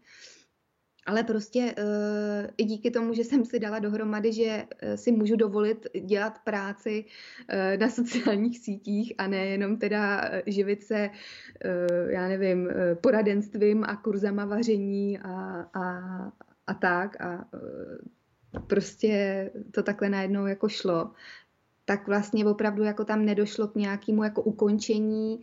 Ale 1.07 1.23
prostě 1.23 1.75
uh, 1.79 2.51
i 2.57 2.65
díky 2.65 2.91
tomu, 2.91 3.15
že 3.15 3.25
jsem 3.25 3.45
si 3.45 3.59
dala 3.59 3.79
dohromady, 3.79 4.33
že 4.33 4.65
uh, 4.83 4.95
si 4.95 5.13
můžu 5.13 5.37
dovolit 5.37 5.87
dělat 6.05 6.39
práci 6.45 7.05
uh, 7.05 7.81
na 7.81 7.91
sociálních 7.91 8.59
sítích 8.59 9.15
a 9.19 9.27
nejenom 9.27 9.77
teda 9.77 10.31
živit 10.47 10.83
se, 10.83 11.11
já 12.09 12.29
nevím, 12.29 12.69
poradenstvím 13.01 13.85
a 13.85 13.97
kurzama 13.97 14.45
vaření 14.45 15.19
a, 15.19 15.33
a, 15.75 15.83
a 16.67 16.75
tak 16.75 17.21
a 17.21 17.45
prostě 18.67 19.51
to 19.71 19.83
takhle 19.83 20.09
najednou 20.09 20.47
jako 20.47 20.69
šlo, 20.69 21.11
tak 21.85 22.07
vlastně 22.07 22.47
opravdu 22.47 22.83
jako 22.83 23.05
tam 23.05 23.25
nedošlo 23.25 23.69
k 23.69 23.75
nějakému 23.75 24.25
jako 24.25 24.43
ukončení 24.43 25.41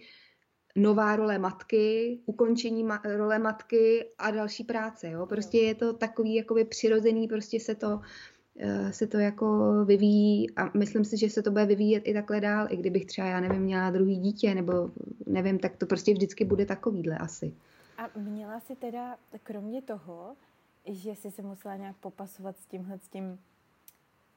nová 0.75 1.15
role 1.15 1.39
matky, 1.39 2.19
ukončení 2.25 2.85
ma- 2.85 3.17
role 3.17 3.39
matky 3.39 4.05
a 4.17 4.31
další 4.31 4.63
práce. 4.63 5.09
Jo? 5.09 5.25
Prostě 5.25 5.57
je 5.57 5.75
to 5.75 5.93
takový 5.93 6.35
jakoby 6.35 6.65
přirozený, 6.65 7.27
prostě 7.27 7.59
se 7.59 7.75
to, 7.75 7.87
uh, 7.89 8.89
se 8.91 9.07
to 9.07 9.17
jako 9.17 9.73
vyvíjí 9.85 10.51
a 10.55 10.77
myslím 10.77 11.05
si, 11.05 11.17
že 11.17 11.29
se 11.29 11.41
to 11.41 11.51
bude 11.51 11.65
vyvíjet 11.65 12.03
i 12.05 12.13
takhle 12.13 12.41
dál, 12.41 12.67
i 12.69 12.77
kdybych 12.77 13.05
třeba, 13.05 13.27
já 13.27 13.39
nevím, 13.39 13.61
měla 13.61 13.91
druhý 13.91 14.17
dítě, 14.17 14.55
nebo 14.55 14.91
nevím, 15.25 15.59
tak 15.59 15.77
to 15.77 15.85
prostě 15.85 16.13
vždycky 16.13 16.45
bude 16.45 16.65
takovýhle 16.65 17.17
asi. 17.17 17.53
A 17.97 18.19
měla 18.19 18.59
si 18.59 18.75
teda, 18.75 19.15
kromě 19.43 19.81
toho, 19.81 20.35
že 20.85 21.15
jsi 21.15 21.31
se 21.31 21.41
musela 21.41 21.75
nějak 21.75 21.97
popasovat 21.97 22.57
s 22.57 22.65
tímhle, 22.65 22.99
s 22.99 23.07
tím, 23.07 23.39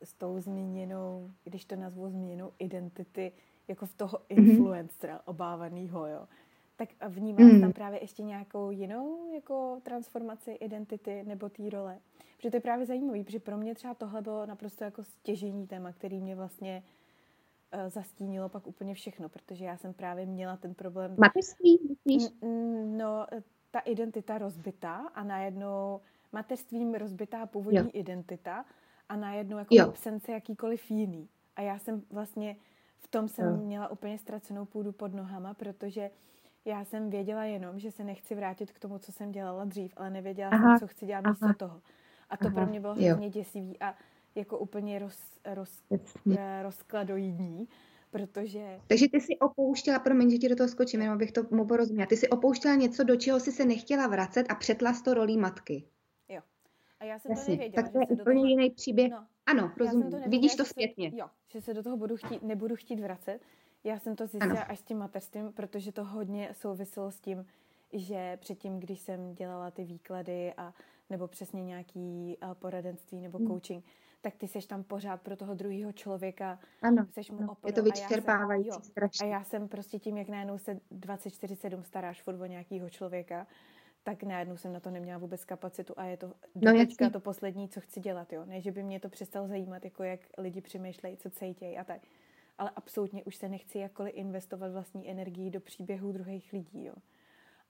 s 0.03 0.14
tou 0.14 0.40
změněnou, 0.40 1.30
když 1.45 1.64
to 1.64 1.76
nazvu 1.76 2.11
změnou 2.11 2.53
identity, 2.59 3.32
jako 3.68 3.86
v 3.86 3.95
toho 3.95 4.18
mhm. 4.30 4.38
influencera 4.38 5.16
mm-hmm. 5.16 5.22
obávanýho, 5.24 6.07
jo. 6.07 6.28
Tak 6.76 6.88
vnímáš 7.09 7.53
mm. 7.53 7.61
tam 7.61 7.72
právě 7.72 8.03
ještě 8.03 8.22
nějakou 8.22 8.70
jinou 8.70 9.32
jako 9.34 9.80
transformaci 9.82 10.53
identity 10.53 11.24
nebo 11.24 11.49
té 11.49 11.70
role? 11.70 11.99
Protože 12.36 12.51
to 12.51 12.57
je 12.57 12.61
právě 12.61 12.86
zajímavé, 12.86 13.24
protože 13.24 13.40
pro 13.40 13.57
mě 13.57 13.74
třeba 13.74 13.95
tohle 13.95 14.22
bylo 14.22 14.47
naprosto 14.47 14.84
jako 14.84 15.05
stěžení 15.05 15.66
téma, 15.66 15.93
který 15.93 16.20
mě 16.20 16.36
vlastně 16.36 16.82
uh, 17.74 17.88
zastínilo 17.88 18.49
pak 18.49 18.66
úplně 18.66 18.95
všechno, 18.95 19.28
protože 19.28 19.64
já 19.64 19.76
jsem 19.76 19.95
právě 19.95 20.26
měla 20.26 20.57
ten 20.57 20.74
problém... 20.74 21.14
Mateřství, 21.18 21.78
myslíš? 21.88 22.32
No, 22.84 23.26
ta 23.70 23.78
identita 23.78 24.38
rozbitá 24.38 24.97
a 24.97 25.24
najednou 25.24 26.01
mateřstvím 26.33 26.95
rozbitá 26.95 27.47
původní 27.47 27.78
jo. 27.78 27.91
identita 27.93 28.64
a 29.09 29.16
najednou 29.16 29.59
jako 29.59 29.74
jo. 29.74 29.89
absence 29.89 30.33
jakýkoliv 30.33 30.91
jiný. 30.91 31.28
A 31.57 31.62
já 31.62 31.78
jsem 31.78 32.03
vlastně 32.11 32.57
v 32.99 33.09
tom 33.09 33.28
jsem 33.28 33.57
no. 33.57 33.57
měla 33.57 33.89
úplně 33.89 34.18
ztracenou 34.18 34.64
půdu 34.64 34.93
pod 34.93 35.14
nohama, 35.14 35.55
protože 35.55 36.11
já 36.64 36.85
jsem 36.85 37.11
věděla 37.11 37.45
jenom, 37.45 37.78
že 37.78 37.91
se 37.91 38.05
nechci 38.05 38.35
vrátit 38.35 38.72
k 38.72 38.78
tomu, 38.78 38.98
co 38.98 39.12
jsem 39.12 39.32
dělala 39.32 39.65
dřív, 39.65 39.93
ale 39.97 40.11
nevěděla 40.11 40.51
Aha. 40.51 40.78
jsem, 40.78 40.89
co 40.89 40.94
chci 40.94 41.06
dělat 41.06 41.27
místo 41.27 41.44
Aha. 41.44 41.55
toho. 41.55 41.82
A 42.31 42.36
to 42.36 42.47
Aha. 42.47 42.55
pro 42.55 42.66
mě 42.66 42.81
bylo 42.81 42.94
hodně 42.94 43.31
děsivý 43.31 43.81
a 43.81 43.94
jako 44.35 44.59
úplně 44.59 44.98
roz, 44.98 45.20
roz, 45.44 45.82
eh, 46.39 46.62
rozkladoidní, 46.62 47.69
protože... 48.11 48.81
Takže 48.86 49.09
ty 49.09 49.20
si 49.20 49.39
opouštěla, 49.39 49.98
promiň, 49.98 50.31
že 50.31 50.39
ti 50.39 50.48
do 50.48 50.56
toho 50.56 50.69
skočím, 50.69 51.01
jenom 51.01 51.15
abych 51.15 51.32
to 51.32 51.43
mu 51.51 51.66
porozuměla, 51.66 52.06
ty 52.06 52.16
si 52.16 52.28
opouštěla 52.28 52.74
něco, 52.74 53.05
do 53.05 53.16
čeho 53.16 53.40
si 53.40 53.52
se 53.52 53.65
nechtěla 53.65 54.06
vracet 54.06 54.47
a 54.51 54.55
přetla 54.55 54.93
to 55.05 55.15
rolí 55.15 55.39
matky. 55.39 55.85
Jo. 57.03 57.09
A 57.09 57.12
já 57.12 57.19
jsem 57.19 57.31
Jasně. 57.31 57.45
to 57.45 57.51
nevěděla. 57.51 57.83
Tak 57.83 57.93
to 57.93 57.99
je 57.99 58.07
úplně 58.07 58.41
toho... 58.41 58.47
jiný 58.47 58.70
příběh. 58.70 59.11
No, 59.11 59.27
ano, 59.47 59.73
rozumím. 59.77 60.11
To 60.11 60.31
Vidíš 60.31 60.57
to 60.57 60.65
zpětně. 60.65 61.12
Jo, 61.15 61.27
že 61.49 61.61
se 61.61 61.74
do 61.74 61.83
toho 61.83 61.97
budu 61.97 62.16
chtít, 62.16 62.43
nebudu 62.43 62.77
chtít 62.77 63.01
vracet. 63.01 63.41
Já 63.85 63.99
jsem 63.99 64.16
to 64.16 64.27
zjistila 64.27 64.61
ano. 64.61 64.70
až 64.70 64.79
s 64.79 64.83
tím 64.83 64.99
mateřstvím, 64.99 65.53
protože 65.53 65.93
to 65.93 66.05
hodně 66.05 66.49
souviselo 66.53 67.11
s 67.11 67.20
tím, 67.20 67.47
že 67.93 68.37
předtím, 68.41 68.81
když 68.81 69.01
jsem 69.01 69.35
dělala 69.35 69.70
ty 69.70 69.85
výklady 69.85 70.55
a 70.57 70.74
nebo 71.11 71.29
přesně 71.29 71.65
nějaký 71.65 72.37
poradenství 72.59 73.20
nebo 73.20 73.39
hmm. 73.39 73.47
coaching, 73.47 73.85
tak 74.20 74.37
ty 74.37 74.49
seš 74.49 74.66
tam 74.66 74.85
pořád 74.85 75.20
pro 75.20 75.37
toho 75.37 75.55
druhého 75.55 75.93
člověka. 75.93 76.59
Ano, 76.83 77.07
seš 77.11 77.31
mu 77.31 77.39
ano. 77.39 77.57
je 77.66 77.73
to 77.73 77.83
vyčerpávající 77.83 78.83
strašně. 78.83 79.27
A 79.27 79.31
já 79.31 79.45
jsem 79.45 79.69
prostě 79.69 79.99
tím, 79.99 80.16
jak 80.16 80.29
najednou 80.29 80.59
se 80.59 80.81
24-7 81.01 81.83
staráš 81.83 82.23
furt 82.23 82.41
o 82.41 82.47
nějakého 82.47 82.91
člověka, 82.91 83.47
tak 84.05 84.23
najednou 84.23 84.57
jsem 84.57 84.73
na 84.73 84.81
to 84.81 84.91
neměla 84.91 85.19
vůbec 85.19 85.45
kapacitu 85.45 85.95
a 85.97 86.05
je 86.05 86.16
to 86.16 86.33
no, 86.55 86.73
teďka 86.73 87.11
to 87.11 87.20
poslední, 87.20 87.69
co 87.69 87.81
chci 87.81 88.01
dělat, 88.01 88.33
jo. 88.33 88.45
Ne, 88.45 88.61
že 88.61 88.73
by 88.73 88.83
mě 88.83 89.01
to 89.01 89.09
přestalo 89.09 89.49
zajímat, 89.49 89.85
jako 89.85 90.03
jak 90.03 90.20
lidi 90.39 90.61
přemýšlejí, 90.61 91.16
co 91.16 91.31
cítějí 91.31 91.79
a 91.79 91.85
tak. 91.85 92.01
Ale 92.59 92.70
absolutně 92.77 93.24
už 93.24 93.37
se 93.37 93.49
nechci 93.49 93.79
jakkoliv 93.79 94.12
investovat 94.16 94.73
vlastní 94.73 95.11
energii 95.11 95.51
do 95.51 95.61
příběhů 95.61 96.12
druhých 96.12 96.53
lidí, 96.53 96.85
jo. 96.85 96.95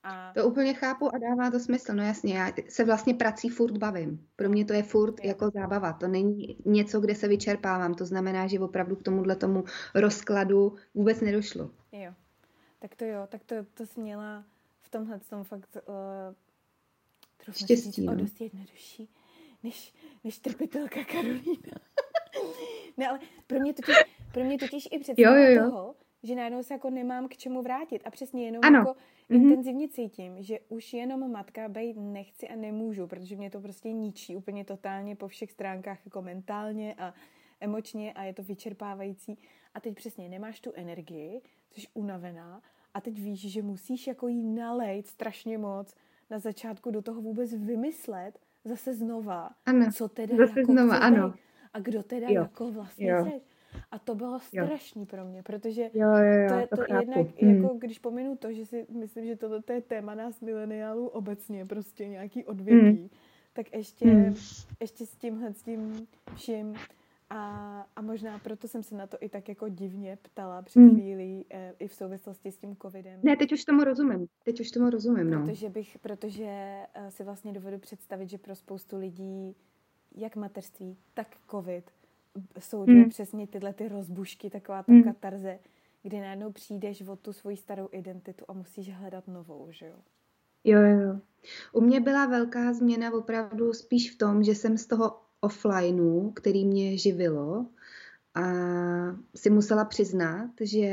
A... 0.05 0.33
To 0.35 0.47
úplně 0.47 0.75
chápu 0.75 1.15
a 1.15 1.19
dává 1.19 1.51
to 1.51 1.61
smysl. 1.61 1.95
No 1.95 2.03
jasně, 2.03 2.39
já 2.39 2.53
se 2.69 2.85
vlastně 2.85 3.15
prací 3.15 3.49
furt 3.49 3.77
bavím. 3.77 4.29
Pro 4.37 4.49
mě 4.49 4.65
to 4.65 4.73
je 4.73 4.83
furt 4.83 5.15
jo. 5.25 5.29
jako 5.29 5.51
zábava. 5.55 5.93
To 5.93 6.09
není 6.09 6.57
něco, 6.65 7.01
kde 7.01 7.15
se 7.15 7.29
vyčerpávám. 7.29 7.95
To 7.95 8.07
znamená, 8.07 8.47
že 8.47 8.61
opravdu 8.61 8.97
k 8.97 9.03
tomuhle 9.03 9.37
tomu 9.37 9.65
rozkladu 9.95 10.77
vůbec 10.95 11.21
nedošlo. 11.21 11.71
Jo. 11.93 12.13
Tak 12.79 12.95
to 12.95 13.05
jo, 13.05 13.27
tak 13.29 13.45
to, 13.45 13.55
to 13.75 13.87
jsi 13.87 14.01
měla 14.01 14.45
tomhle 14.93 15.21
tom 15.21 15.45
fakt 15.45 15.77
uh, 15.77 17.55
Štěstí, 17.55 18.07
no. 18.07 18.13
o 18.13 18.15
dost 18.15 18.41
jednodušší 18.41 19.09
než, 19.63 19.95
než 20.25 20.39
trpitelka 20.39 21.05
Karolína. 21.05 21.73
ne, 22.97 23.09
ale 23.09 23.21
pro 23.47 23.61
mě 23.61 23.75
totiž, 23.75 23.97
pro 24.33 24.45
mě 24.45 24.59
totiž 24.59 24.89
i 24.91 24.99
představa 24.99 25.39
jo, 25.39 25.45
jo, 25.45 25.63
jo. 25.63 25.71
toho, 25.71 25.95
že 26.23 26.35
najednou 26.35 26.63
se 26.63 26.75
jako 26.75 26.91
nemám 26.91 27.29
k 27.29 27.37
čemu 27.37 27.63
vrátit 27.63 28.03
a 28.05 28.11
přesně 28.11 28.45
jenom 28.45 28.61
ano. 28.65 28.79
jako 28.79 28.91
mm-hmm. 28.91 29.35
intenzivně 29.35 29.89
cítím, 29.89 30.43
že 30.43 30.59
už 30.69 30.93
jenom 30.93 31.33
matka 31.33 31.69
být 31.69 31.97
nechci 31.97 32.49
a 32.49 32.57
nemůžu, 32.57 33.07
protože 33.07 33.37
mě 33.37 33.51
to 33.51 33.61
prostě 33.61 33.93
ničí 33.93 34.37
úplně 34.37 34.65
totálně 34.65 35.17
po 35.17 35.29
všech 35.29 35.51
stránkách 35.51 35.99
jako 36.05 36.23
mentálně 36.23 36.95
a 36.99 37.15
emočně 37.61 38.13
a 38.13 38.25
je 38.25 38.35
to 38.35 38.43
vyčerpávající 38.43 39.39
a 39.75 39.81
teď 39.81 39.95
přesně 39.95 40.29
nemáš 40.29 40.61
tu 40.61 40.73
energii, 40.75 41.43
jsi 41.71 41.87
unavená 41.95 42.63
a 42.95 43.01
teď 43.01 43.21
víš, 43.21 43.53
že 43.53 43.63
musíš 43.63 44.07
jako 44.07 44.29
jí 44.29 44.43
nalejt 44.43 45.07
strašně 45.07 45.59
moc 45.59 45.95
na 46.31 46.39
začátku 46.39 46.91
do 46.91 47.03
toho 47.03 47.21
vůbec 47.21 47.55
vymyslet 47.55 48.39
zase 48.65 48.95
znova, 48.95 49.51
ano. 49.67 49.87
co 49.93 50.09
teda 50.09 50.37
zase 50.37 50.61
jako 50.61 50.73
znova, 50.73 50.97
ano. 50.97 51.35
a 51.73 51.81
kdo 51.81 52.03
teda 52.03 52.27
jo. 52.29 52.43
jako 52.43 52.73
vlastně 52.73 53.11
jo. 53.11 53.25
Seš. 53.25 53.43
A 53.91 53.99
to 53.99 54.15
bylo 54.15 54.41
strašný 54.41 55.03
jo. 55.03 55.07
pro 55.07 55.25
mě, 55.25 55.43
protože 55.43 55.91
jo, 55.95 56.09
jo, 56.09 56.33
jo, 56.33 56.49
to 56.49 56.55
je 56.55 56.67
to, 56.67 56.77
to 56.77 56.95
jednak, 56.95 57.27
hmm. 57.41 57.63
jako 57.63 57.75
když 57.79 57.99
pominu 57.99 58.37
to, 58.37 58.53
že 58.53 58.67
si 58.67 58.87
myslím, 58.91 59.27
že 59.27 59.37
tohle 59.37 59.63
je 59.73 59.81
téma 59.81 60.15
nás 60.15 60.41
mileniálů 60.41 61.09
obecně, 61.09 61.67
prostě 61.67 62.09
nějaký 62.09 62.45
odvětví, 62.45 63.01
hmm. 63.01 63.09
tak 63.53 63.73
ještě, 63.73 64.09
hmm. 64.09 64.35
ještě 64.81 65.07
s 65.07 65.17
tímhle, 65.17 65.53
s 65.53 65.63
tím 65.63 66.07
vším 66.35 66.75
a, 67.33 67.87
a 67.97 68.03
možná 68.03 68.39
proto 68.39 68.69
jsem 68.69 68.83
se 68.83 68.95
na 68.95 69.07
to 69.07 69.17
i 69.21 69.29
tak 69.29 69.49
jako 69.49 69.69
divně 69.69 70.19
ptala 70.23 70.63
před 70.63 70.81
hmm. 70.81 70.91
chvílí 70.91 71.47
e, 71.51 71.75
i 71.79 71.89
v 71.89 71.95
souvislosti 71.95 72.53
s 72.53 72.57
tím 72.57 72.77
covidem. 72.77 73.21
Ne, 73.23 73.37
teď 73.37 73.53
už 73.53 73.65
tomu 73.65 73.85
rozumím. 73.85 74.27
Teď 74.45 74.61
už 74.61 74.71
tomu 74.71 74.91
rozumím, 74.91 75.31
no. 75.31 75.47
Protože, 75.47 75.71
bych, 75.71 75.99
protože 75.99 76.47
e, 76.95 77.11
si 77.11 77.25
vlastně 77.25 77.53
dovedu 77.53 77.79
představit, 77.79 78.31
že 78.31 78.39
pro 78.39 78.55
spoustu 78.55 78.99
lidí 78.99 79.57
jak 80.15 80.37
mateřství, 80.37 80.97
tak 81.15 81.37
covid 81.51 81.91
jsou 82.59 82.85
hmm. 82.85 83.09
přesně 83.09 83.47
tyhle 83.47 83.73
ty 83.73 83.89
rozbušky, 83.89 84.51
taková 84.51 84.83
ta 84.83 84.93
hmm. 84.93 85.03
katarze, 85.03 85.59
kdy 86.03 86.21
najednou 86.21 86.53
přijdeš 86.53 87.03
o 87.03 87.17
tu 87.17 87.33
svoji 87.33 87.57
starou 87.57 87.89
identitu 87.93 88.45
a 88.49 88.53
musíš 88.53 88.95
hledat 88.95 89.29
novou, 89.29 89.67
že 89.71 89.87
jo? 89.87 89.97
Jo, 90.65 90.81
jo. 90.81 91.21
U 91.73 91.81
mě 91.81 92.01
byla 92.01 92.27
velká 92.27 92.73
změna 92.73 93.13
opravdu 93.13 93.73
spíš 93.73 94.15
v 94.15 94.19
tom, 94.19 94.43
že 94.43 94.55
jsem 94.55 94.79
z 94.79 94.87
toho 94.87 95.22
offlineu, 95.43 96.31
který 96.31 96.65
mě 96.65 96.99
živilo, 96.99 97.67
a 98.35 98.45
si 99.35 99.51
musela 99.51 99.85
přiznat, 99.85 100.51
že 100.61 100.93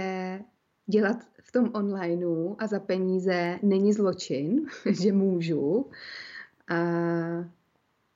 dělat 0.87 1.17
v 1.41 1.51
tom 1.51 1.71
onlineu 1.73 2.55
a 2.59 2.67
za 2.67 2.79
peníze 2.79 3.59
není 3.63 3.93
zločin, 3.93 4.65
že 5.01 5.11
můžu. 5.11 5.89
A 6.69 6.75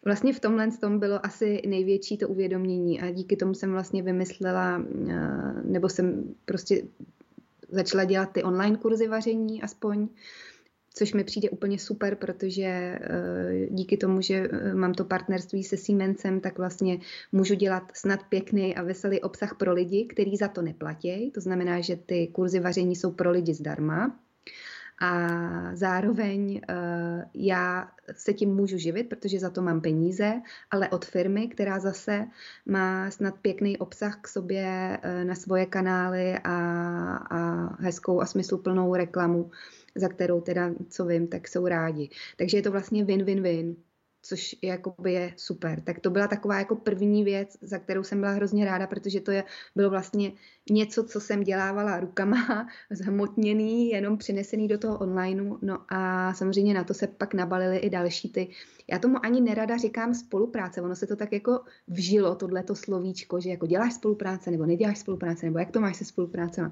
vlastně 0.05 0.34
v 0.34 0.39
tomhle 0.39 0.72
tom 0.72 0.99
bylo 0.99 1.26
asi 1.26 1.61
největší 1.68 2.18
to 2.18 2.27
uvědomění 2.27 3.01
a 3.01 3.11
díky 3.11 3.35
tomu 3.35 3.53
jsem 3.53 3.72
vlastně 3.72 4.03
vymyslela, 4.03 4.84
nebo 5.64 5.89
jsem 5.89 6.35
prostě 6.45 6.84
začala 7.69 8.03
dělat 8.03 8.31
ty 8.31 8.43
online 8.43 8.77
kurzy 8.77 9.07
vaření 9.07 9.61
aspoň, 9.61 10.07
což 10.94 11.14
mi 11.14 11.24
přijde 11.24 11.49
úplně 11.49 11.80
super, 11.80 12.15
protože 12.15 12.64
eh, 12.64 12.99
díky 13.70 13.98
tomu, 13.98 14.22
že 14.22 14.49
eh, 14.52 14.74
mám 14.74 14.94
to 14.94 15.06
partnerství 15.06 15.64
se 15.64 15.78
Siemensem, 15.78 16.40
tak 16.40 16.57
vlastně 16.57 16.99
můžu 17.32 17.56
dělat 17.56 17.84
snad 17.94 18.20
pěkný 18.30 18.76
a 18.76 18.84
veselý 18.84 19.22
obsah 19.22 19.56
pro 19.57 19.74
lidi, 19.74 20.06
kteří 20.06 20.38
za 20.38 20.48
to 20.48 20.61
neplatí. 20.61 21.32
To 21.32 21.41
znamená, 21.41 21.82
že 21.82 21.95
ty 21.95 22.28
kurzy 22.28 22.60
vaření 22.60 22.95
jsou 22.95 23.11
pro 23.11 23.32
lidi 23.32 23.53
zdarma. 23.53 24.20
A 25.02 25.30
zároveň 25.74 26.61
uh, 26.70 27.24
já 27.34 27.91
se 28.14 28.34
tím 28.34 28.56
můžu 28.56 28.78
živit, 28.78 29.10
protože 29.10 29.40
za 29.40 29.49
to 29.49 29.61
mám 29.61 29.82
peníze, 29.82 30.41
ale 30.72 30.90
od 30.90 31.06
firmy, 31.06 31.48
která 31.48 31.80
zase 31.80 32.26
má 32.65 33.11
snad 33.11 33.34
pěkný 33.41 33.78
obsah 33.78 34.22
k 34.22 34.28
sobě 34.28 34.99
na 35.24 35.36
svoje 35.36 35.65
kanály 35.65 36.38
a, 36.44 36.57
a 37.30 37.70
hezkou 37.82 38.22
a 38.22 38.26
smysluplnou 38.26 38.95
reklamu 38.95 39.52
za 39.95 40.10
kterou 40.10 40.41
teda, 40.41 40.72
co 40.90 41.06
vím, 41.06 41.28
tak 41.28 41.48
jsou 41.48 41.68
rádi. 41.68 42.10
Takže 42.38 42.57
je 42.57 42.61
to 42.61 42.72
vlastně 42.72 43.06
win-win-win, 43.06 43.76
což 44.24 44.56
jakoby 44.61 45.14
je 45.14 45.34
super. 45.38 45.82
Tak 45.82 45.99
to 45.99 46.10
byla 46.10 46.28
taková 46.28 46.60
jako 46.60 46.76
první 46.76 47.24
věc, 47.24 47.57
za 47.61 47.78
kterou 47.78 48.03
jsem 48.03 48.20
byla 48.20 48.32
hrozně 48.32 48.65
ráda, 48.65 48.88
protože 48.88 49.22
to 49.22 49.32
je, 49.32 49.44
bylo 49.76 49.90
vlastně 49.90 50.32
něco, 50.70 51.03
co 51.03 51.20
jsem 51.20 51.44
dělávala 51.44 51.99
rukama, 51.99 52.68
zhmotněný, 52.91 53.90
jenom 53.90 54.18
přinesený 54.18 54.68
do 54.68 54.78
toho 54.78 54.98
onlineu. 54.98 55.57
No 55.61 55.80
a 55.90 56.34
samozřejmě 56.34 56.74
na 56.74 56.84
to 56.84 56.94
se 56.94 57.07
pak 57.07 57.34
nabalily 57.34 57.78
i 57.78 57.90
další 57.90 58.30
ty. 58.30 58.48
Já 58.91 58.99
tomu 58.99 59.26
ani 59.26 59.41
nerada 59.41 59.78
říkám 59.78 60.14
spolupráce, 60.14 60.82
ono 60.82 60.95
se 60.95 61.07
to 61.07 61.15
tak 61.15 61.34
jako 61.34 61.61
vžilo, 61.88 62.36
tohleto 62.36 62.76
slovíčko, 62.76 63.41
že 63.41 63.49
jako 63.49 63.68
děláš 63.68 63.94
spolupráce 63.94 64.52
nebo 64.52 64.65
neděláš 64.65 64.99
spolupráce, 64.99 65.45
nebo 65.45 65.60
jak 65.60 65.72
to 65.72 65.82
máš 65.82 65.98
se 65.98 66.06
spolupráce. 66.06 66.72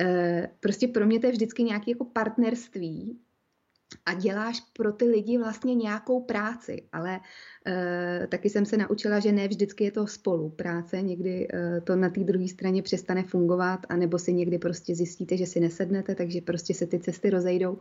Eh, 0.00 0.48
prostě 0.60 0.88
pro 0.88 1.06
mě 1.06 1.20
to 1.20 1.26
je 1.26 1.32
vždycky 1.32 1.62
nějaké 1.62 1.90
jako 1.90 2.04
partnerství 2.04 3.20
a 4.06 4.14
děláš 4.14 4.60
pro 4.60 4.92
ty 4.92 5.04
lidi 5.04 5.38
vlastně 5.38 5.74
nějakou 5.74 6.20
práci, 6.20 6.82
ale 6.92 7.20
e, 7.66 8.26
taky 8.26 8.50
jsem 8.50 8.66
se 8.66 8.76
naučila, 8.76 9.20
že 9.20 9.32
ne 9.32 9.48
vždycky 9.48 9.84
je 9.84 9.90
to 9.90 10.06
spolupráce, 10.06 11.02
někdy 11.02 11.48
e, 11.52 11.80
to 11.80 11.96
na 11.96 12.08
té 12.08 12.20
druhé 12.20 12.48
straně 12.48 12.82
přestane 12.82 13.22
fungovat, 13.22 13.80
anebo 13.88 14.18
si 14.18 14.32
někdy 14.32 14.58
prostě 14.58 14.94
zjistíte, 14.94 15.36
že 15.36 15.46
si 15.46 15.60
nesednete, 15.60 16.14
takže 16.14 16.40
prostě 16.40 16.74
se 16.74 16.86
ty 16.86 16.98
cesty 16.98 17.30
rozejdou, 17.30 17.78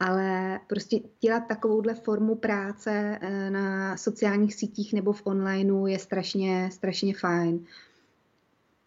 ale 0.00 0.60
prostě 0.66 1.00
dělat 1.20 1.40
takovouhle 1.48 1.94
formu 1.94 2.34
práce 2.34 3.18
e, 3.20 3.50
na 3.50 3.96
sociálních 3.96 4.54
sítích 4.54 4.92
nebo 4.92 5.12
v 5.12 5.22
onlineu 5.24 5.86
je 5.86 5.98
strašně, 5.98 6.68
strašně 6.72 7.14
fajn 7.14 7.66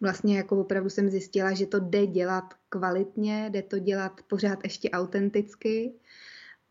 vlastně 0.02 0.36
jako 0.36 0.60
opravdu 0.60 0.90
jsem 0.90 1.10
zjistila, 1.10 1.52
že 1.52 1.66
to 1.66 1.80
jde 1.80 2.06
dělat 2.06 2.44
kvalitně, 2.68 3.50
jde 3.50 3.62
to 3.62 3.78
dělat 3.78 4.20
pořád 4.26 4.58
ještě 4.64 4.90
autenticky 4.90 5.92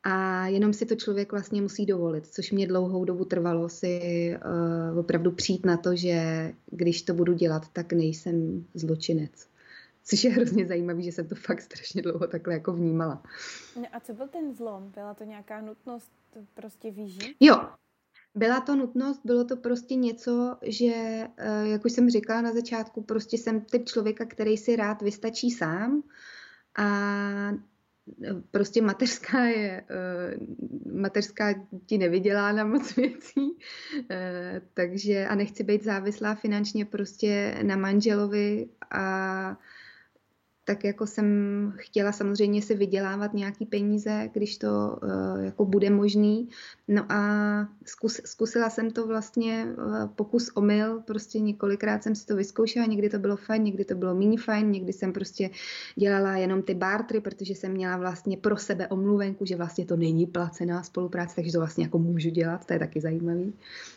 a 0.03 0.47
jenom 0.47 0.73
si 0.73 0.85
to 0.85 0.95
člověk 0.95 1.31
vlastně 1.31 1.61
musí 1.61 1.85
dovolit, 1.85 2.27
což 2.27 2.51
mě 2.51 2.67
dlouhou 2.67 3.05
dobu 3.05 3.25
trvalo 3.25 3.69
si 3.69 4.35
uh, 4.91 4.99
opravdu 4.99 5.31
přijít 5.31 5.65
na 5.65 5.77
to, 5.77 5.95
že 5.95 6.51
když 6.65 7.01
to 7.01 7.13
budu 7.13 7.33
dělat, 7.33 7.69
tak 7.73 7.93
nejsem 7.93 8.65
zločinec. 8.73 9.47
Což 10.03 10.23
je 10.23 10.31
hrozně 10.31 10.67
zajímavé, 10.67 11.01
že 11.01 11.11
jsem 11.11 11.27
to 11.27 11.35
fakt 11.35 11.61
strašně 11.61 12.01
dlouho 12.01 12.27
takhle 12.27 12.53
jako 12.53 12.73
vnímala. 12.73 13.23
No 13.75 13.85
a 13.91 13.99
co 13.99 14.13
byl 14.13 14.27
ten 14.27 14.53
zlom? 14.53 14.91
Byla 14.95 15.13
to 15.13 15.23
nějaká 15.23 15.61
nutnost 15.61 16.11
prostě 16.53 16.91
vyžít? 16.91 17.35
Jo, 17.39 17.55
byla 18.35 18.61
to 18.61 18.75
nutnost, 18.75 19.21
bylo 19.25 19.43
to 19.43 19.55
prostě 19.55 19.95
něco, 19.95 20.57
že, 20.61 20.93
eh, 21.37 21.67
jak 21.67 21.85
už 21.85 21.91
jsem 21.91 22.09
říkala 22.09 22.41
na 22.41 22.53
začátku, 22.53 23.03
prostě 23.03 23.37
jsem 23.37 23.61
typ 23.61 23.85
člověka, 23.85 24.25
který 24.25 24.57
si 24.57 24.75
rád 24.75 25.01
vystačí 25.01 25.51
sám 25.51 26.03
a 26.77 26.87
eh, 28.23 28.33
prostě 28.51 28.81
mateřská 28.81 29.43
je, 29.43 29.83
eh, 29.89 30.37
mateřská 30.93 31.67
ti 31.85 31.97
nevydělá 31.97 32.51
na 32.51 32.65
moc 32.65 32.95
věcí, 32.95 33.57
takže 34.73 35.27
a 35.27 35.35
nechci 35.35 35.63
být 35.63 35.83
závislá 35.83 36.35
finančně 36.35 36.85
prostě 36.85 37.59
na 37.63 37.75
manželovi 37.75 38.69
a 38.91 39.57
tak 40.71 40.83
jako 40.83 41.07
jsem 41.07 41.27
chtěla 41.77 42.11
samozřejmě 42.11 42.61
si 42.61 42.75
vydělávat 42.75 43.33
nějaký 43.33 43.65
peníze, 43.65 44.29
když 44.33 44.57
to 44.57 44.99
uh, 45.03 45.43
jako 45.43 45.65
bude 45.65 45.89
možný. 45.89 46.49
No 46.87 47.11
a 47.11 47.21
zkus, 47.85 48.21
zkusila 48.25 48.69
jsem 48.69 48.91
to 48.91 49.07
vlastně 49.07 49.65
uh, 49.77 50.07
pokus 50.15 50.51
omyl, 50.55 50.99
prostě 50.99 51.39
několikrát 51.39 52.03
jsem 52.03 52.15
si 52.15 52.25
to 52.25 52.35
vyzkoušela, 52.35 52.85
někdy 52.85 53.09
to 53.09 53.19
bylo 53.19 53.35
fajn, 53.35 53.63
někdy 53.63 53.85
to 53.85 53.95
bylo 53.95 54.15
méně 54.15 54.37
fajn, 54.37 54.71
někdy 54.71 54.93
jsem 54.93 55.13
prostě 55.13 55.49
dělala 55.95 56.37
jenom 56.37 56.61
ty 56.61 56.73
bartry, 56.73 57.21
protože 57.21 57.55
jsem 57.55 57.71
měla 57.71 57.97
vlastně 57.97 58.37
pro 58.37 58.57
sebe 58.57 58.87
omluvenku, 58.87 59.45
že 59.45 59.55
vlastně 59.55 59.85
to 59.85 59.95
není 59.95 60.25
placená 60.25 60.83
spolupráce, 60.83 61.35
takže 61.35 61.51
to 61.51 61.59
vlastně 61.59 61.83
jako 61.83 61.99
můžu 61.99 62.29
dělat, 62.29 62.65
to 62.65 62.73
je 62.73 62.79
taky 62.79 63.01
zajímavý. 63.01 63.53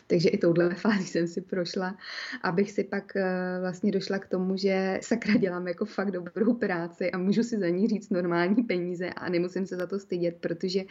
Takže 0.07 0.29
i 0.29 0.37
touhle 0.37 0.75
fázi 0.75 1.07
jsem 1.07 1.27
si 1.27 1.41
prošla, 1.41 1.95
abych 2.43 2.71
si 2.71 2.83
pak 2.83 3.13
uh, 3.15 3.21
vlastně 3.61 3.91
došla 3.91 4.19
k 4.19 4.27
tomu, 4.27 4.57
že 4.57 4.99
sakra 5.01 5.33
dělám 5.33 5.67
jako 5.67 5.85
fakt 5.85 6.11
dobrou 6.11 6.53
práci 6.65 7.11
a 7.11 7.17
můžu 7.17 7.43
si 7.43 7.59
za 7.59 7.69
ní 7.69 7.87
říct 7.87 8.09
normální 8.09 8.63
peníze 8.63 9.09
a 9.09 9.29
nemusím 9.29 9.65
se 9.65 9.75
za 9.75 9.87
to 9.87 9.99
stydět, 9.99 10.35
protože 10.39 10.81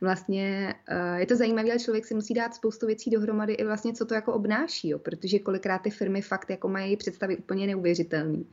vlastně 0.00 0.74
uh, 0.90 1.18
je 1.20 1.26
to 1.26 1.36
zajímavé, 1.36 1.70
ale 1.70 1.78
člověk 1.78 2.06
si 2.06 2.14
musí 2.14 2.34
dát 2.34 2.54
spoustu 2.54 2.86
věcí 2.86 3.10
dohromady 3.10 3.52
i 3.52 3.64
vlastně, 3.64 3.92
co 3.92 4.06
to 4.06 4.14
jako 4.14 4.32
obnáší, 4.32 4.88
jo, 4.88 4.98
protože 4.98 5.38
kolikrát 5.38 5.78
ty 5.78 5.90
firmy 5.90 6.22
fakt 6.22 6.50
jako 6.50 6.68
mají 6.68 6.96
představy 6.96 7.36
úplně 7.36 7.66
neuvěřitelný 7.66 8.46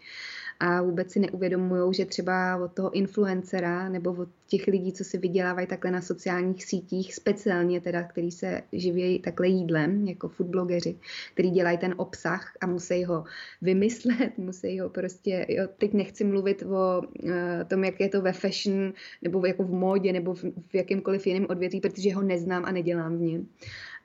a 0.59 0.81
vůbec 0.81 1.11
si 1.11 1.19
neuvědomují, 1.19 1.93
že 1.93 2.05
třeba 2.05 2.57
od 2.57 2.73
toho 2.73 2.91
influencera 2.91 3.89
nebo 3.89 4.13
od 4.13 4.29
těch 4.47 4.67
lidí, 4.67 4.93
co 4.93 5.03
si 5.03 5.17
vydělávají 5.17 5.67
takhle 5.67 5.91
na 5.91 6.01
sociálních 6.01 6.65
sítích, 6.65 7.15
speciálně 7.15 7.81
teda, 7.81 8.03
který 8.03 8.31
se 8.31 8.61
živějí 8.73 9.19
takhle 9.19 9.47
jídlem, 9.47 10.07
jako 10.07 10.27
foodblogeři, 10.27 10.95
který 11.33 11.49
dělají 11.49 11.77
ten 11.77 11.93
obsah 11.97 12.53
a 12.61 12.67
musí 12.67 13.03
ho 13.03 13.23
vymyslet, 13.61 14.31
musí 14.37 14.79
ho 14.79 14.89
prostě, 14.89 15.45
jo, 15.49 15.67
teď 15.77 15.93
nechci 15.93 16.23
mluvit 16.23 16.63
o 16.63 17.01
uh, 17.23 17.31
tom, 17.67 17.83
jak 17.83 17.99
je 17.99 18.09
to 18.09 18.21
ve 18.21 18.33
fashion, 18.33 18.93
nebo 19.21 19.45
jako 19.45 19.63
v 19.63 19.71
módě, 19.71 20.13
nebo 20.13 20.33
v, 20.33 20.43
v 20.43 20.75
jakýmkoliv 20.75 21.27
jiném 21.27 21.47
odvětví, 21.49 21.81
protože 21.81 22.13
ho 22.13 22.21
neznám 22.21 22.65
a 22.65 22.71
nedělám 22.71 23.17
v 23.17 23.21
něm 23.21 23.47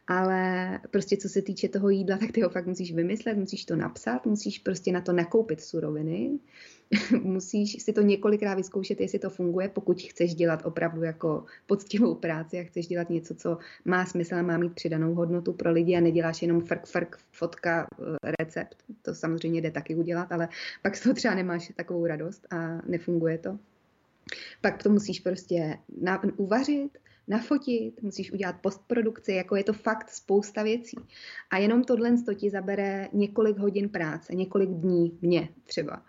ale 0.07 0.81
prostě 0.91 1.17
co 1.17 1.29
se 1.29 1.43
týče 1.43 1.69
toho 1.69 1.91
jídla, 1.91 2.17
tak 2.17 2.33
ty 2.33 2.41
ho 2.41 2.49
fakt 2.49 2.67
musíš 2.67 2.93
vymyslet, 2.93 3.37
musíš 3.37 3.65
to 3.65 3.77
napsat, 3.77 4.27
musíš 4.27 4.59
prostě 4.59 4.93
na 4.93 5.01
to 5.01 5.13
nakoupit 5.13 5.61
suroviny, 5.61 6.39
musíš 7.23 7.83
si 7.83 7.93
to 7.93 8.01
několikrát 8.01 8.55
vyzkoušet, 8.55 9.01
jestli 9.01 9.19
to 9.19 9.31
funguje, 9.31 9.69
pokud 9.69 10.03
chceš 10.03 10.35
dělat 10.35 10.67
opravdu 10.67 11.03
jako 11.03 11.45
poctivou 11.67 12.15
práci 12.15 12.61
a 12.61 12.65
chceš 12.65 12.87
dělat 12.87 13.11
něco, 13.11 13.35
co 13.35 13.59
má 13.85 14.07
smysl 14.07 14.35
a 14.35 14.43
má 14.43 14.59
mít 14.59 14.75
přidanou 14.75 15.15
hodnotu 15.15 15.53
pro 15.53 15.73
lidi 15.73 15.97
a 15.97 16.01
neděláš 16.01 16.43
jenom 16.43 16.61
frk, 16.61 16.87
frk, 16.87 17.17
fotka, 17.33 17.87
eh, 18.01 18.33
recept. 18.41 18.77
To 19.03 19.15
samozřejmě 19.15 19.61
jde 19.61 19.71
taky 19.71 19.95
udělat, 19.95 20.33
ale 20.33 20.49
pak 20.83 20.97
z 20.97 21.03
toho 21.03 21.15
třeba 21.15 21.35
nemáš 21.35 21.73
takovou 21.77 22.07
radost 22.07 22.47
a 22.51 22.83
nefunguje 22.87 23.39
to. 23.39 23.59
Pak 24.61 24.83
to 24.83 24.91
musíš 24.91 25.21
prostě 25.21 25.79
na, 26.01 26.23
uvařit, 26.37 26.99
nafotit, 27.29 28.03
musíš 28.03 28.33
udělat 28.33 28.57
postprodukci, 28.61 29.33
jako 29.33 29.57
je 29.57 29.65
to 29.65 29.73
fakt 29.73 30.11
spousta 30.11 30.63
věcí. 30.63 30.97
A 31.51 31.59
jenom 31.59 31.85
tohle 31.85 32.23
to 32.23 32.35
ti 32.35 32.51
zabere 32.51 33.09
několik 33.13 33.59
hodin 33.59 33.89
práce, 33.89 34.35
několik 34.35 34.71
dní 34.71 35.19
mě 35.23 35.49
třeba. 35.65 36.03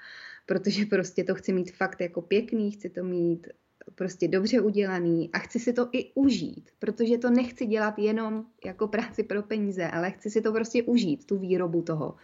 Protože 0.45 0.85
prostě 0.85 1.23
to 1.23 1.35
chci 1.35 1.53
mít 1.53 1.71
fakt 1.71 2.01
jako 2.01 2.21
pěkný, 2.21 2.71
chci 2.71 2.89
to 2.89 3.03
mít 3.03 3.47
prostě 3.95 4.27
dobře 4.27 4.61
udělaný 4.61 5.29
a 5.33 5.39
chci 5.39 5.59
si 5.59 5.73
to 5.73 5.89
i 5.91 6.11
užít, 6.13 6.69
protože 6.79 7.17
to 7.17 7.29
nechci 7.29 7.65
dělat 7.65 7.99
jenom 7.99 8.45
jako 8.65 8.87
práci 8.87 9.23
pro 9.23 9.43
peníze, 9.43 9.87
ale 9.87 10.11
chci 10.11 10.29
si 10.29 10.41
to 10.41 10.51
prostě 10.51 10.83
užít, 10.83 11.25
tu 11.25 11.37
výrobu 11.37 11.81
toho. 11.81 12.15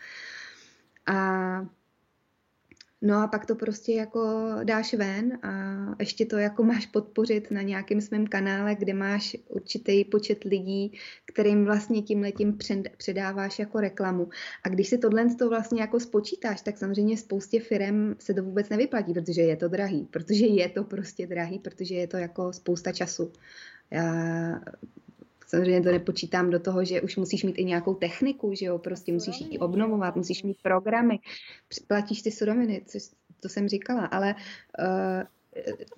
A 1.06 1.66
No 3.02 3.18
a 3.22 3.28
pak 3.28 3.46
to 3.46 3.56
prostě 3.56 3.94
jako 3.94 4.50
dáš 4.64 4.94
ven 4.94 5.40
a 5.44 5.78
ještě 6.00 6.26
to 6.26 6.38
jako 6.38 6.64
máš 6.64 6.86
podpořit 6.86 7.52
na 7.52 7.62
nějakém 7.62 8.02
svém 8.02 8.28
kanále, 8.28 8.76
kde 8.76 8.94
máš 8.94 9.38
určitý 9.50 10.06
počet 10.06 10.44
lidí, 10.44 10.98
kterým 11.26 11.66
vlastně 11.66 12.02
tím 12.02 12.22
letím 12.22 12.58
předáváš 12.98 13.60
jako 13.60 13.80
reklamu. 13.80 14.30
A 14.64 14.70
když 14.70 14.88
si 14.88 14.98
tohle 14.98 15.36
to 15.36 15.50
vlastně 15.50 15.82
jako 15.82 16.00
spočítáš, 16.00 16.62
tak 16.62 16.78
samozřejmě 16.78 17.18
spoustě 17.18 17.60
firm 17.60 18.16
se 18.20 18.34
to 18.34 18.44
vůbec 18.44 18.70
nevyplatí, 18.70 19.14
protože 19.14 19.42
je 19.42 19.56
to 19.56 19.68
drahý, 19.68 20.08
protože 20.12 20.46
je 20.46 20.70
to 20.70 20.84
prostě 20.84 21.28
drahý, 21.28 21.60
protože 21.60 21.96
je 21.96 22.08
to 22.08 22.18
jako 22.18 22.54
spousta 22.54 22.92
času. 22.92 23.32
Já 23.92 24.62
Samozřejmě 25.48 25.82
to 25.82 25.92
nepočítám 25.92 26.50
do 26.50 26.60
toho, 26.60 26.86
že 26.86 27.02
už 27.02 27.16
musíš 27.16 27.44
mít 27.44 27.58
i 27.58 27.66
nějakou 27.66 27.94
techniku, 27.94 28.54
že 28.54 28.66
jo, 28.66 28.78
prostě 28.78 29.14
musíš 29.14 29.42
ji 29.42 29.60
obnovovat, 29.60 30.16
musíš 30.16 30.44
mít 30.44 30.58
programy, 30.62 31.20
platíš 31.88 32.22
ty 32.22 32.32
suroviny, 32.32 32.82
co, 32.86 33.00
to 33.40 33.50
jsem 33.50 33.68
říkala, 33.68 34.06
ale 34.06 34.36
uh, 34.80 35.24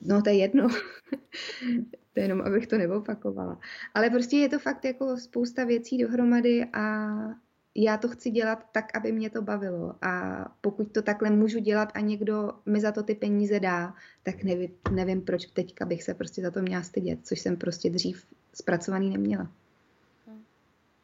no 0.02 0.22
to 0.22 0.30
je 0.30 0.36
jedno, 0.36 0.68
to 2.14 2.20
je 2.20 2.24
jenom, 2.24 2.42
abych 2.42 2.68
to 2.68 2.78
neopakovala. 2.78 3.60
Ale 3.94 4.10
prostě 4.10 4.38
je 4.38 4.50
to 4.50 4.60
fakt 4.60 4.86
jako 4.86 5.18
spousta 5.18 5.64
věcí 5.64 5.98
dohromady 5.98 6.66
a 6.74 7.08
já 7.76 7.98
to 7.98 8.08
chci 8.08 8.32
dělat 8.32 8.66
tak, 8.72 8.98
aby 8.98 9.12
mě 9.12 9.30
to 9.30 9.42
bavilo. 9.42 9.96
A 10.02 10.46
pokud 10.62 10.92
to 10.92 11.02
takhle 11.02 11.30
můžu 11.30 11.60
dělat 11.60 11.92
a 11.94 12.00
někdo 12.00 12.52
mi 12.66 12.82
za 12.82 12.92
to 12.92 13.04
ty 13.04 13.16
peníze 13.16 13.60
dá, 13.60 13.94
tak 14.24 14.44
nevím, 14.44 14.76
nevím 14.92 15.22
proč 15.22 15.46
teďka 15.46 15.86
bych 15.86 16.04
se 16.04 16.14
prostě 16.14 16.42
za 16.42 16.52
to 16.52 16.62
měla 16.62 16.84
stydět, 16.84 17.20
což 17.28 17.40
jsem 17.40 17.58
prostě 17.58 17.90
dřív 17.90 18.26
zpracovaný 18.54 19.10
neměla. 19.10 19.52
Hm. 20.28 20.44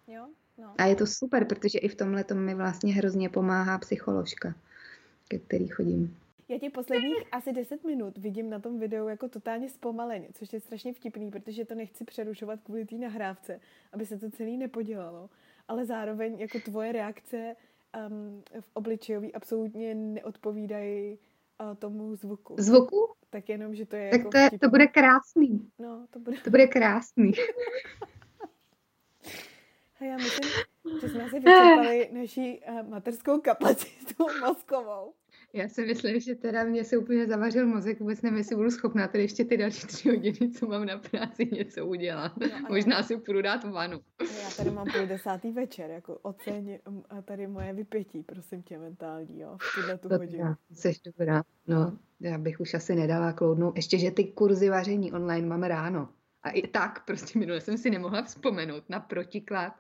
Jo? 0.07 0.27
No. 0.57 0.73
A 0.77 0.85
je 0.85 0.95
to 0.95 1.07
super, 1.07 1.45
protože 1.45 1.79
i 1.79 1.87
v 1.87 1.95
tomhle 1.95 2.23
to 2.23 2.35
mi 2.35 2.55
vlastně 2.55 2.93
hrozně 2.93 3.29
pomáhá 3.29 3.77
psycholožka, 3.77 4.55
ke 5.27 5.39
který 5.39 5.67
chodím. 5.67 6.17
Já 6.49 6.59
ti 6.59 6.69
posledních 6.69 7.23
asi 7.31 7.53
10 7.53 7.83
minut 7.83 8.17
vidím 8.17 8.49
na 8.49 8.59
tom 8.59 8.79
videu 8.79 9.07
jako 9.07 9.27
totálně 9.27 9.69
zpomaleně, 9.69 10.27
což 10.33 10.53
je 10.53 10.59
strašně 10.59 10.93
vtipný, 10.93 11.31
protože 11.31 11.65
to 11.65 11.75
nechci 11.75 12.05
přerušovat 12.05 12.59
kvůli 12.63 12.85
té 12.85 12.95
nahrávce, 12.95 13.59
aby 13.93 14.05
se 14.05 14.17
to 14.17 14.29
celý 14.29 14.57
nepodělalo 14.57 15.29
ale 15.67 15.85
zároveň 15.85 16.39
jako 16.39 16.59
tvoje 16.59 16.91
reakce 16.91 17.55
um, 18.09 18.43
v 18.59 18.69
obličejový 18.73 19.33
absolutně 19.33 19.95
neodpovídají 19.95 21.17
uh, 21.61 21.75
tomu 21.75 22.15
zvuku. 22.15 22.55
Zvuku? 22.59 23.13
Tak 23.29 23.49
jenom, 23.49 23.75
že 23.75 23.85
to 23.85 23.95
je 23.95 24.09
Tak 24.11 24.19
jako 24.19 24.29
to, 24.29 24.37
je, 24.37 24.49
to 24.59 24.69
bude 24.69 24.87
krásný. 24.87 25.71
No, 25.79 26.07
to 26.09 26.19
bude... 26.19 26.37
To 26.37 26.49
bude 26.49 26.67
krásný. 26.67 27.31
A 29.99 30.03
já 30.03 30.17
myslím, 30.17 30.49
že 31.01 31.09
jsme 31.09 31.23
asi 31.23 31.39
vyčerpali 31.39 32.09
naší 32.11 32.59
uh, 32.59 32.89
materskou 32.89 33.41
kapacitu 33.41 34.25
mozkovou. 34.41 35.13
Já 35.55 35.69
si 35.69 35.85
myslím, 35.85 36.19
že 36.19 36.35
teda 36.35 36.63
mě 36.63 36.83
se 36.83 36.97
úplně 36.97 37.27
zavařil 37.27 37.67
mozek, 37.67 37.99
vůbec 37.99 38.21
nevím, 38.21 38.37
jestli 38.37 38.55
budu 38.55 38.71
schopná 38.71 39.07
tady 39.07 39.23
ještě 39.23 39.45
ty 39.45 39.57
další 39.57 39.87
tři 39.87 40.09
hodiny, 40.09 40.51
co 40.51 40.67
mám 40.67 40.85
na 40.85 40.97
práci, 40.97 41.49
něco 41.51 41.85
udělat. 41.85 42.37
No, 42.37 42.47
Možná 42.69 43.03
si 43.03 43.17
půjdu 43.17 43.41
dát 43.41 43.63
vanu. 43.63 44.01
Já 44.21 44.49
tady 44.57 44.71
mám 44.71 44.87
půl 44.97 45.05
desátý 45.07 45.51
večer, 45.51 45.91
jako 45.91 46.17
oceň 46.21 46.79
a 47.09 47.21
tady 47.21 47.47
moje 47.47 47.73
vypětí, 47.73 48.23
prosím 48.23 48.63
tě, 48.63 48.77
mentální, 48.77 49.39
jo, 49.39 49.57
v 49.61 49.75
tuhle 49.75 49.97
tu 49.97 50.09
hodinu. 50.09 50.55
Jsi 50.71 50.93
dobrá, 51.05 51.43
no, 51.67 51.97
já 52.19 52.37
bych 52.37 52.59
už 52.59 52.73
asi 52.73 52.95
nedala 52.95 53.33
kloudnou, 53.33 53.73
ještě, 53.75 53.97
že 53.97 54.11
ty 54.11 54.23
kurzy 54.23 54.69
vaření 54.69 55.13
online 55.13 55.47
máme 55.47 55.67
ráno. 55.67 56.09
A 56.43 56.49
i 56.49 56.67
tak 56.67 57.05
prostě 57.05 57.39
minule 57.39 57.61
jsem 57.61 57.77
si 57.77 57.89
nemohla 57.89 58.23
vzpomenout 58.23 58.83
na 58.89 58.99
protiklad 58.99 59.73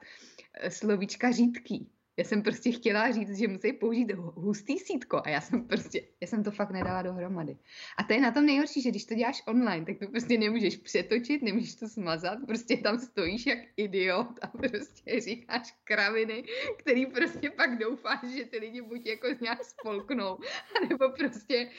eh, 0.53 0.71
slovíčka 0.71 1.31
řídký 1.31 1.94
já 2.17 2.23
jsem 2.23 2.41
prostě 2.41 2.71
chtěla 2.71 3.11
říct, 3.11 3.37
že 3.37 3.47
musí 3.47 3.73
použít 3.73 4.11
hustý 4.13 4.79
sítko 4.79 5.21
a 5.25 5.29
já 5.29 5.41
jsem 5.41 5.67
prostě, 5.67 6.01
já 6.21 6.27
jsem 6.27 6.43
to 6.43 6.51
fakt 6.51 6.71
nedala 6.71 7.01
dohromady. 7.01 7.57
A 7.97 8.03
to 8.03 8.13
je 8.13 8.21
na 8.21 8.31
tom 8.31 8.45
nejhorší, 8.45 8.81
že 8.81 8.89
když 8.89 9.05
to 9.05 9.15
děláš 9.15 9.43
online, 9.47 9.85
tak 9.85 9.99
to 9.99 10.07
prostě 10.07 10.37
nemůžeš 10.37 10.77
přetočit, 10.77 11.41
nemůžeš 11.41 11.75
to 11.75 11.87
smazat, 11.87 12.39
prostě 12.47 12.77
tam 12.77 12.99
stojíš 12.99 13.45
jak 13.45 13.59
idiot 13.77 14.39
a 14.41 14.47
prostě 14.47 15.19
říkáš 15.19 15.75
kraviny, 15.83 16.43
který 16.77 17.05
prostě 17.05 17.49
pak 17.49 17.77
doufáš, 17.77 18.23
že 18.35 18.45
ty 18.45 18.57
lidi 18.57 18.81
buď 18.81 19.05
jako 19.05 19.27
nějak 19.41 19.63
spolknou, 19.63 20.37
nebo 20.89 21.09
prostě, 21.09 21.69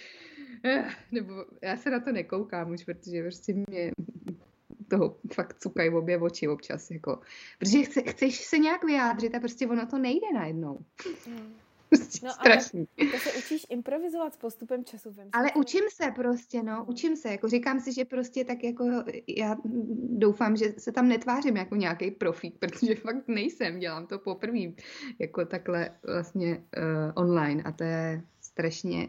eh, 0.65 0.91
nebo 1.13 1.45
já 1.63 1.77
se 1.77 1.91
na 1.91 2.01
to 2.01 2.13
nekoukám 2.13 2.71
už, 2.71 2.85
protože 2.85 3.23
prostě 3.23 3.55
mě 3.55 3.93
toho 4.89 5.17
fakt 5.35 5.57
cukají 5.61 5.91
obě 5.91 6.19
oči 6.19 6.49
občas, 6.49 6.91
jako. 6.91 7.21
Protože 7.59 7.83
chce, 7.83 8.03
chceš 8.03 8.45
se 8.45 8.59
nějak 8.59 8.85
vyjádřit 8.85 9.35
a 9.35 9.41
prostě 9.41 9.67
ono 9.67 9.87
to 9.87 9.99
nejde 9.99 10.27
najednou. 10.35 10.79
Mm. 11.27 11.55
Prostě 11.89 12.27
no, 12.27 12.33
strašný. 12.33 12.87
to 13.13 13.19
se 13.19 13.33
učíš 13.39 13.67
improvizovat 13.71 14.35
s 14.35 14.37
postupem 14.37 14.85
času. 14.85 15.11
Vím 15.11 15.29
ale 15.33 15.51
to... 15.51 15.59
učím 15.59 15.83
se 15.93 16.11
prostě, 16.15 16.63
no, 16.63 16.85
učím 16.89 17.17
se. 17.17 17.29
Jako 17.29 17.49
říkám 17.49 17.81
si, 17.81 17.93
že 17.93 18.05
prostě 18.05 18.45
tak 18.45 18.65
jako 18.65 18.85
já 19.29 19.57
doufám, 20.09 20.57
že 20.57 20.75
se 20.79 20.93
tam 20.93 21.09
netvářím 21.09 21.57
jako 21.57 21.77
nějaký 21.77 22.11
profík, 22.11 22.55
protože 22.59 22.95
fakt 22.95 23.29
nejsem, 23.29 23.79
dělám 23.79 24.07
to 24.07 24.19
poprvé 24.19 24.73
jako 25.19 25.45
takhle 25.45 25.91
vlastně 26.07 26.65
uh, 26.77 27.13
online 27.15 27.63
a 27.63 27.73
to 27.73 27.85
je 27.85 28.23
strašně 28.41 29.09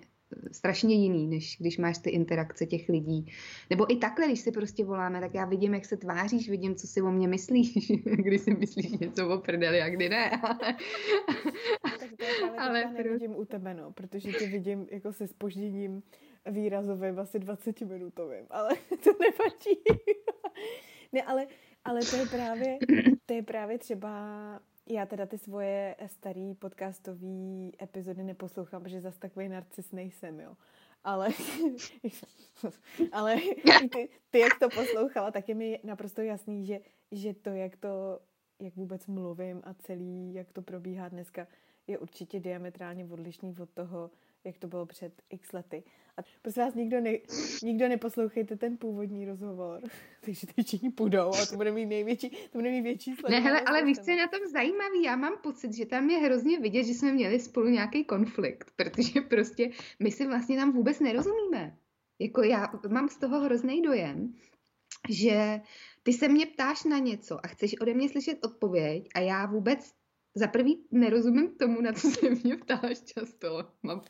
strašně 0.52 0.96
jiný, 0.96 1.28
než 1.28 1.58
když 1.60 1.78
máš 1.78 1.98
ty 1.98 2.10
interakce 2.10 2.66
těch 2.66 2.90
lidí. 2.90 3.26
Nebo 3.70 3.92
i 3.92 3.96
takhle, 3.96 4.28
když 4.28 4.40
si 4.40 4.52
prostě 4.52 4.86
voláme, 4.86 5.20
tak 5.20 5.34
já 5.34 5.46
vidím, 5.46 5.74
jak 5.74 5.86
se 5.86 5.98
tváříš, 5.98 6.50
vidím, 6.50 6.76
co 6.76 6.88
si 6.88 7.02
o 7.02 7.12
mě 7.12 7.28
myslíš, 7.28 7.92
když 8.04 8.42
si 8.42 8.54
myslíš 8.54 8.92
něco 8.92 9.30
o 9.30 9.38
prdeli 9.38 9.82
a 9.82 9.90
kdy 9.90 10.10
ne. 10.10 10.32
tak 12.00 12.10
to 12.18 12.26
je 12.26 12.60
ale 12.60 12.84
to 12.84 13.04
nevidím 13.04 13.36
u 13.36 13.46
tebe, 13.46 13.74
no, 13.74 13.92
protože 13.92 14.32
tě 14.32 14.48
vidím 14.48 14.88
jako 14.92 15.14
se 15.14 15.28
spožděním 15.28 16.04
výrazovým, 16.52 17.20
asi 17.20 17.40
20 17.40 17.82
minutovým, 17.82 18.46
ale 18.50 18.70
to 19.04 19.12
nevadí. 19.20 19.82
ne, 21.14 21.22
ale, 21.24 21.48
ale 21.86 22.00
to 22.02 22.16
je 22.16 22.26
právě, 22.26 22.78
to 23.26 23.34
je 23.34 23.44
právě 23.44 23.78
třeba 23.78 24.60
já 24.90 25.06
teda 25.06 25.26
ty 25.26 25.38
svoje 25.38 25.96
starý 26.06 26.56
podcastové 26.56 27.70
epizody 27.82 28.24
neposlouchám, 28.24 28.84
protože 28.84 29.02
zase 29.02 29.20
takový 29.20 29.50
narcis 29.50 29.92
nejsem, 29.92 30.40
jo. 30.40 30.58
Ale, 31.04 31.30
ale 33.12 33.36
ty, 33.92 34.10
ty, 34.30 34.40
jak 34.40 34.60
to 34.60 34.70
poslouchala, 34.70 35.32
tak 35.32 35.50
je 35.50 35.56
mi 35.56 35.80
naprosto 35.84 36.22
jasný, 36.22 36.66
že, 36.66 36.80
že 37.12 37.34
to, 37.34 37.50
jak 37.50 37.78
to, 37.78 38.20
jak 38.60 38.76
vůbec 38.76 39.08
mluvím 39.08 39.62
a 39.64 39.74
celý, 39.74 40.34
jak 40.34 40.54
to 40.54 40.62
probíhá 40.62 41.10
dneska, 41.10 41.48
je 41.88 41.98
určitě 41.98 42.40
diametrálně 42.40 43.06
odlišný 43.06 43.56
od 43.60 43.70
toho, 43.70 44.12
jak 44.44 44.58
to 44.58 44.68
bylo 44.68 44.86
před 44.86 45.22
x 45.30 45.52
lety. 45.52 45.84
A 46.18 46.22
prosím 46.42 46.64
vás, 46.64 46.76
nikdo, 46.76 47.02
ne, 47.02 47.12
nikdo 47.64 47.88
neposlouchejte 47.88 48.56
ten 48.58 48.78
původní 48.78 49.26
rozhovor. 49.26 49.82
Takže 50.22 50.48
ty 50.48 50.64
všichni 50.64 50.90
půjdou 50.90 51.28
a 51.28 51.46
to 51.46 51.56
bude 51.56 51.72
mít 51.72 51.86
největší, 51.86 52.30
to 52.30 52.58
bude 52.58 52.72
mít 52.72 52.82
větší 52.82 53.16
Ne, 53.30 53.40
hele, 53.40 53.62
ale 53.62 53.86
víš, 53.86 53.98
co 53.98 54.12
je 54.12 54.18
na 54.18 54.28
tom 54.28 54.40
zajímavý? 54.52 55.04
Já 55.04 55.16
mám 55.16 55.38
pocit, 55.44 55.74
že 55.74 55.86
tam 55.86 56.10
je 56.10 56.18
hrozně 56.18 56.60
vidět, 56.60 56.84
že 56.84 56.94
jsme 56.94 57.12
měli 57.12 57.40
spolu 57.40 57.70
nějaký 57.70 58.06
konflikt, 58.06 58.72
protože 58.76 59.22
prostě 59.22 59.70
my 60.00 60.12
si 60.12 60.28
vlastně 60.28 60.58
tam 60.58 60.72
vůbec 60.72 61.00
nerozumíme. 61.00 61.78
Jako 62.20 62.44
já 62.44 62.72
mám 62.90 63.10
z 63.10 63.18
toho 63.18 63.40
hrozný 63.40 63.82
dojem, 63.82 64.34
že 65.10 65.62
ty 66.04 66.14
se 66.14 66.28
mě 66.28 66.46
ptáš 66.46 66.84
na 66.84 66.98
něco 66.98 67.46
a 67.46 67.48
chceš 67.48 67.76
ode 67.82 67.94
mě 67.94 68.10
slyšet 68.10 68.46
odpověď 68.46 69.10
a 69.16 69.20
já 69.20 69.46
vůbec 69.46 69.97
za 70.36 70.48
prvý 70.48 70.86
nerozumím 70.92 71.58
tomu, 71.58 71.82
na 71.82 71.94
co 71.94 72.12
se 72.12 72.30
mě 72.30 72.58
ptáš 72.58 73.02
často. 73.02 73.66
Mám, 73.84 74.02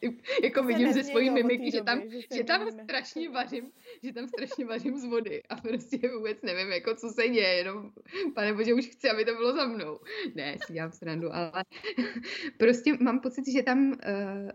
jako 0.44 0.64
vidím 0.64 0.94
ze 0.94 1.04
svojí 1.04 1.30
mimiky, 1.30 1.72
že 1.72 1.82
tam, 1.82 2.02
že, 2.10 2.20
že 2.36 2.44
tam 2.44 2.72
strašně 2.72 3.30
vařím, 3.30 3.72
že 4.04 4.14
tam 4.14 4.28
strašně 4.28 4.66
vařím 4.66 4.98
z 4.98 5.06
vody 5.06 5.44
a 5.50 5.56
prostě 5.56 6.10
vůbec 6.18 6.42
nevím, 6.42 6.72
jako 6.72 6.96
co 6.96 7.10
se 7.10 7.28
děje, 7.28 7.48
jenom 7.48 7.92
pane 8.36 8.54
bože, 8.54 8.74
už 8.74 8.88
chci, 8.88 9.10
aby 9.10 9.26
to 9.26 9.34
bylo 9.36 9.56
za 9.56 9.68
mnou. 9.68 10.00
Ne, 10.36 10.58
si 10.66 10.74
dělám 10.74 10.92
srandu, 10.92 11.36
ale 11.36 11.64
prostě 12.58 12.98
mám 13.00 13.20
pocit, 13.20 13.52
že 13.52 13.64
tam 13.64 13.92
uh, 13.92 14.52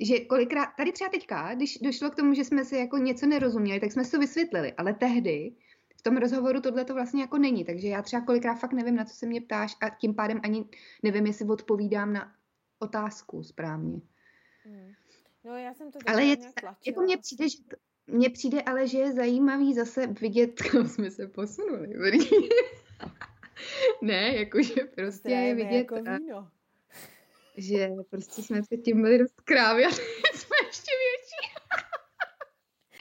že 0.00 0.20
kolikrát, 0.20 0.66
tady 0.76 0.92
třeba 0.92 1.10
teďka, 1.10 1.54
když 1.54 1.78
došlo 1.78 2.10
k 2.10 2.14
tomu, 2.14 2.34
že 2.34 2.44
jsme 2.44 2.64
si 2.64 2.76
jako 2.76 2.98
něco 2.98 3.26
nerozuměli, 3.26 3.80
tak 3.80 3.92
jsme 3.92 4.04
si 4.04 4.10
to 4.10 4.18
vysvětlili, 4.18 4.72
ale 4.72 4.94
tehdy 4.94 5.52
tom 6.04 6.16
rozhovoru 6.16 6.60
tohle 6.60 6.84
to 6.84 6.94
vlastně 6.94 7.20
jako 7.20 7.38
není, 7.38 7.64
takže 7.64 7.88
já 7.88 8.02
třeba 8.02 8.24
kolikrát 8.24 8.54
fakt 8.54 8.72
nevím, 8.72 8.96
na 8.96 9.04
co 9.04 9.14
se 9.14 9.26
mě 9.26 9.40
ptáš 9.40 9.76
a 9.80 9.90
tím 9.90 10.14
pádem 10.14 10.40
ani 10.42 10.64
nevím, 11.02 11.26
jestli 11.26 11.48
odpovídám 11.48 12.12
na 12.12 12.32
otázku 12.78 13.42
správně. 13.42 14.00
Hmm. 14.64 14.92
No 15.44 15.56
já 15.56 15.74
jsem 15.74 15.92
to 15.92 15.98
ale 16.06 16.24
je, 16.24 16.36
jako 16.86 17.00
mně 17.00 17.16
přijde, 17.16 17.48
že 17.48 17.58
to, 17.70 17.76
mně 18.06 18.30
přijde 18.30 18.62
ale, 18.62 18.88
že 18.88 18.98
je 18.98 19.12
zajímavý 19.12 19.74
zase 19.74 20.06
vidět, 20.06 20.62
kam 20.70 20.88
jsme 20.88 21.10
se 21.10 21.26
posunuli. 21.26 22.18
ne, 24.02 24.36
jakože 24.36 24.74
prostě 24.94 25.30
je 25.30 25.54
vidět, 25.54 25.76
jako 25.76 25.94
víno. 25.94 26.50
že 27.56 27.90
prostě 28.10 28.42
jsme 28.42 28.62
předtím 28.62 29.02
byli 29.02 29.18
dost 29.18 29.40
krávy 29.40 29.84
a 29.84 29.90
jsme 30.34 30.56
ještě 30.66 30.90
větší. 31.04 31.54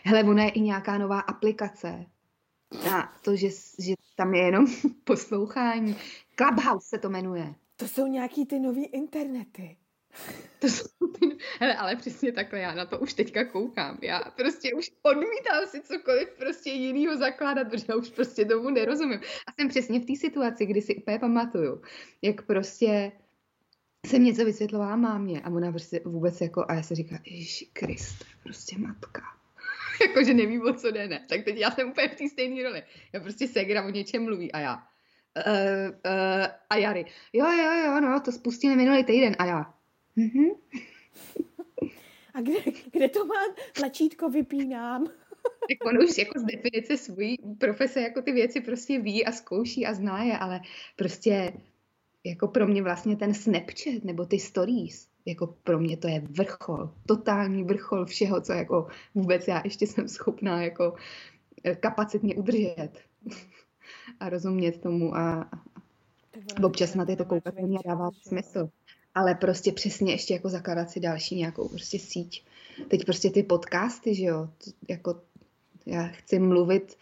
Hele, 0.03 0.23
ona 0.23 0.43
je 0.43 0.49
i 0.49 0.59
nějaká 0.59 0.97
nová 0.97 1.19
aplikace, 1.19 2.05
a 2.91 3.13
to, 3.21 3.35
že, 3.35 3.49
že 3.79 3.93
tam 4.15 4.33
je 4.33 4.43
jenom 4.43 4.65
poslouchání. 5.03 5.95
Clubhouse 6.35 6.87
se 6.87 6.97
to 6.97 7.09
jmenuje. 7.09 7.55
To 7.75 7.87
jsou 7.87 8.07
nějaký 8.07 8.45
ty 8.45 8.59
nový 8.59 8.85
internety. 8.85 9.77
To 10.59 10.67
jsou 10.67 11.07
ty... 11.19 11.37
Hele, 11.59 11.75
ale 11.75 11.95
přesně 11.95 12.31
takhle 12.31 12.59
já 12.59 12.73
na 12.73 12.85
to 12.85 12.99
už 12.99 13.13
teďka 13.13 13.45
koukám. 13.45 13.97
Já 14.01 14.19
prostě 14.19 14.73
už 14.73 14.91
odmítám 15.01 15.67
si 15.67 15.81
cokoliv 15.81 16.29
prostě 16.37 16.69
jinýho 16.69 17.17
zakládat, 17.17 17.67
protože 17.69 17.85
já 17.89 17.95
už 17.95 18.09
prostě 18.09 18.45
tomu 18.45 18.69
nerozumím. 18.69 19.19
A 19.19 19.51
jsem 19.51 19.69
přesně 19.69 19.99
v 19.99 20.05
té 20.05 20.15
situaci, 20.15 20.65
kdy 20.65 20.81
si 20.81 20.95
úplně 20.95 21.19
pamatuju, 21.19 21.81
jak 22.21 22.41
prostě 22.45 23.11
jsem 24.05 24.23
něco 24.23 24.45
vysvětlovala 24.45 24.95
mámě 24.95 25.41
a 25.41 25.49
ona 25.49 25.71
prostě 25.71 26.01
vůbec 26.05 26.41
jako, 26.41 26.65
a 26.67 26.73
já 26.73 26.83
se 26.83 26.95
říká, 26.95 27.19
Ježíši 27.25 27.65
Krist, 27.65 28.25
prostě 28.43 28.77
matka 28.77 29.21
jakože 30.01 30.33
neví, 30.33 30.59
o 30.59 30.73
co 30.73 30.91
jde, 30.91 31.07
ne. 31.07 31.25
Tak 31.29 31.43
teď 31.43 31.57
já 31.57 31.71
jsem 31.71 31.89
úplně 31.89 32.07
v 32.07 32.15
té 32.15 32.29
stejné 32.29 32.63
roli. 32.63 32.83
Já 33.13 33.19
prostě 33.19 33.47
Segra 33.47 33.85
o 33.85 33.89
něčem 33.89 34.23
mluví 34.23 34.51
a 34.51 34.59
já. 34.59 34.75
Uh, 35.47 35.89
uh, 35.89 36.45
a 36.69 36.75
Jary. 36.75 37.05
Jo, 37.33 37.51
jo, 37.51 37.71
jo, 37.85 38.01
no, 38.01 38.19
to 38.19 38.31
spustili 38.31 38.75
minulý 38.75 39.03
týden 39.03 39.35
a 39.39 39.45
já. 39.45 39.73
Mhm. 40.15 40.49
A 42.33 42.41
kde, 42.41 42.53
kde 42.91 43.09
to 43.09 43.25
má 43.25 43.35
tlačítko 43.73 44.29
vypínám? 44.29 45.07
Tak 45.43 45.87
on 45.87 46.03
už 46.03 46.17
jako 46.17 46.39
z 46.39 46.43
definice 46.43 46.97
svojí 46.97 47.37
profese 47.59 48.01
jako 48.01 48.21
ty 48.21 48.31
věci 48.31 48.61
prostě 48.61 48.99
ví 48.99 49.25
a 49.25 49.31
zkouší 49.31 49.85
a 49.85 49.93
zná 49.93 50.23
je, 50.23 50.37
ale 50.37 50.61
prostě 50.95 51.53
jako 52.23 52.47
pro 52.47 52.67
mě 52.67 52.83
vlastně 52.83 53.15
ten 53.15 53.33
Snapchat 53.33 54.03
nebo 54.03 54.25
ty 54.25 54.39
stories, 54.39 55.07
jako 55.25 55.47
pro 55.63 55.79
mě 55.79 55.97
to 55.97 56.07
je 56.07 56.19
vrchol, 56.19 56.93
totální 57.05 57.63
vrchol 57.63 58.05
všeho, 58.05 58.41
co 58.41 58.53
jako 58.53 58.87
vůbec 59.15 59.47
já 59.47 59.61
ještě 59.63 59.87
jsem 59.87 60.09
schopná 60.09 60.63
jako 60.63 60.93
eh, 61.63 61.75
kapacitně 61.75 62.35
udržet 62.35 62.89
a 64.19 64.29
rozumět 64.29 64.81
tomu 64.81 65.17
a 65.17 65.49
občas 66.63 66.95
na 66.95 67.05
tyto 67.05 67.25
koukat 67.25 67.55
mě 67.55 67.79
dává 67.85 68.09
smysl. 68.21 68.69
Ale 69.15 69.35
prostě 69.35 69.71
přesně 69.71 70.13
ještě 70.13 70.33
jako 70.33 70.49
zakládat 70.49 70.89
si 70.89 70.99
další 70.99 71.35
nějakou 71.35 71.69
prostě 71.69 71.99
síť. 71.99 72.45
Teď 72.87 73.05
prostě 73.05 73.29
ty 73.29 73.43
podcasty, 73.43 74.15
že 74.15 74.23
jo, 74.23 74.49
jako 74.89 75.21
já 75.85 76.07
chci 76.07 76.39
mluvit 76.39 76.97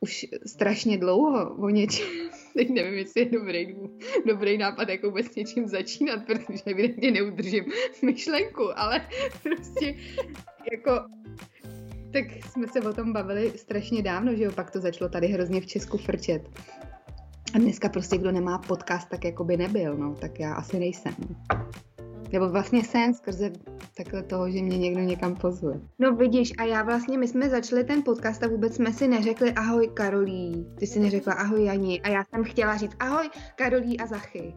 už 0.00 0.26
strašně 0.46 0.98
dlouho 0.98 1.54
o 1.54 1.68
něčem. 1.68 2.06
Teď 2.54 2.70
nevím, 2.70 2.94
jestli 2.94 3.20
je 3.20 3.30
dobrý, 3.30 3.76
dobrý 4.26 4.58
nápad 4.58 4.88
jako 4.88 5.06
vůbec 5.06 5.34
něčím 5.34 5.68
začínat, 5.68 6.26
protože 6.26 6.62
evidentně 6.66 7.10
neudržím 7.10 7.64
myšlenku, 8.02 8.78
ale 8.78 9.08
prostě 9.42 9.94
jako 10.72 10.92
tak 12.12 12.24
jsme 12.44 12.68
se 12.68 12.80
o 12.80 12.92
tom 12.92 13.12
bavili 13.12 13.52
strašně 13.56 14.02
dávno, 14.02 14.34
že 14.34 14.44
jo, 14.44 14.52
pak 14.52 14.70
to 14.70 14.80
začalo 14.80 15.10
tady 15.10 15.26
hrozně 15.26 15.60
v 15.60 15.66
Česku 15.66 15.98
frčet. 15.98 16.42
A 17.54 17.58
dneska 17.58 17.88
prostě 17.88 18.18
kdo 18.18 18.32
nemá 18.32 18.58
podcast, 18.58 19.08
tak 19.08 19.24
jako 19.24 19.44
by 19.44 19.56
nebyl, 19.56 19.96
no, 19.96 20.14
tak 20.14 20.40
já 20.40 20.54
asi 20.54 20.78
nejsem. 20.78 21.14
Nebo 22.32 22.48
vlastně 22.48 22.84
sen 22.84 23.14
skrze 23.14 23.50
takhle 23.96 24.22
toho, 24.22 24.50
že 24.50 24.62
mě 24.62 24.78
někdo 24.78 25.00
někam 25.00 25.36
pozve. 25.36 25.80
No 25.98 26.16
vidíš, 26.16 26.52
a 26.58 26.64
já 26.64 26.82
vlastně, 26.82 27.18
my 27.18 27.28
jsme 27.28 27.48
začali 27.48 27.84
ten 27.84 28.02
podcast 28.02 28.42
a 28.42 28.48
vůbec 28.48 28.74
jsme 28.74 28.92
si 28.92 29.08
neřekli 29.08 29.52
ahoj 29.52 29.90
Karolí. 29.94 30.66
Ty 30.78 30.86
si 30.86 31.00
neřekla 31.00 31.32
ahoj 31.32 31.64
Jani. 31.64 32.00
A 32.00 32.08
já 32.08 32.24
jsem 32.24 32.44
chtěla 32.44 32.76
říct 32.76 32.96
ahoj 33.00 33.30
Karolí 33.56 34.00
a 34.00 34.06
Zachy. 34.06 34.54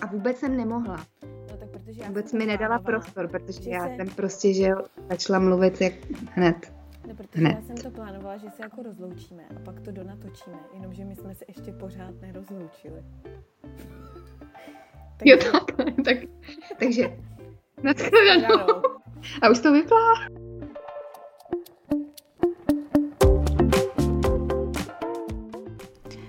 A 0.00 0.06
vůbec 0.06 0.36
jsem 0.36 0.56
nemohla. 0.56 1.06
No 1.50 1.56
tak 1.58 1.68
protože 1.70 2.02
já 2.02 2.08
vůbec 2.08 2.32
mi 2.32 2.46
nedala 2.46 2.78
prostor, 2.78 3.28
protože 3.28 3.70
já 3.70 3.96
jsem 3.96 4.06
prostě, 4.08 4.54
že 4.54 4.70
začala 5.10 5.38
mluvit 5.38 5.80
jak 5.80 5.92
hned. 6.30 6.72
No, 7.08 7.14
protože 7.14 7.40
hned. 7.40 7.54
já 7.54 7.62
jsem 7.62 7.76
to 7.76 7.90
plánovala, 7.90 8.36
že 8.36 8.50
se 8.50 8.62
jako 8.62 8.82
rozloučíme 8.82 9.42
a 9.56 9.60
pak 9.64 9.80
to 9.80 9.92
donatočíme, 9.92 10.56
jenomže 10.74 11.04
my 11.04 11.16
jsme 11.16 11.34
se 11.34 11.44
ještě 11.48 11.72
pořád 11.72 12.20
nerozloučili. 12.20 13.04
Takže... 15.16 15.32
Jo, 15.32 15.52
tak, 15.52 15.94
tak, 16.04 16.16
takže 16.78 17.16
nashledanou. 17.82 18.82
A 19.42 19.48
už 19.50 19.58
to 19.58 19.72
vyplá. 19.72 20.14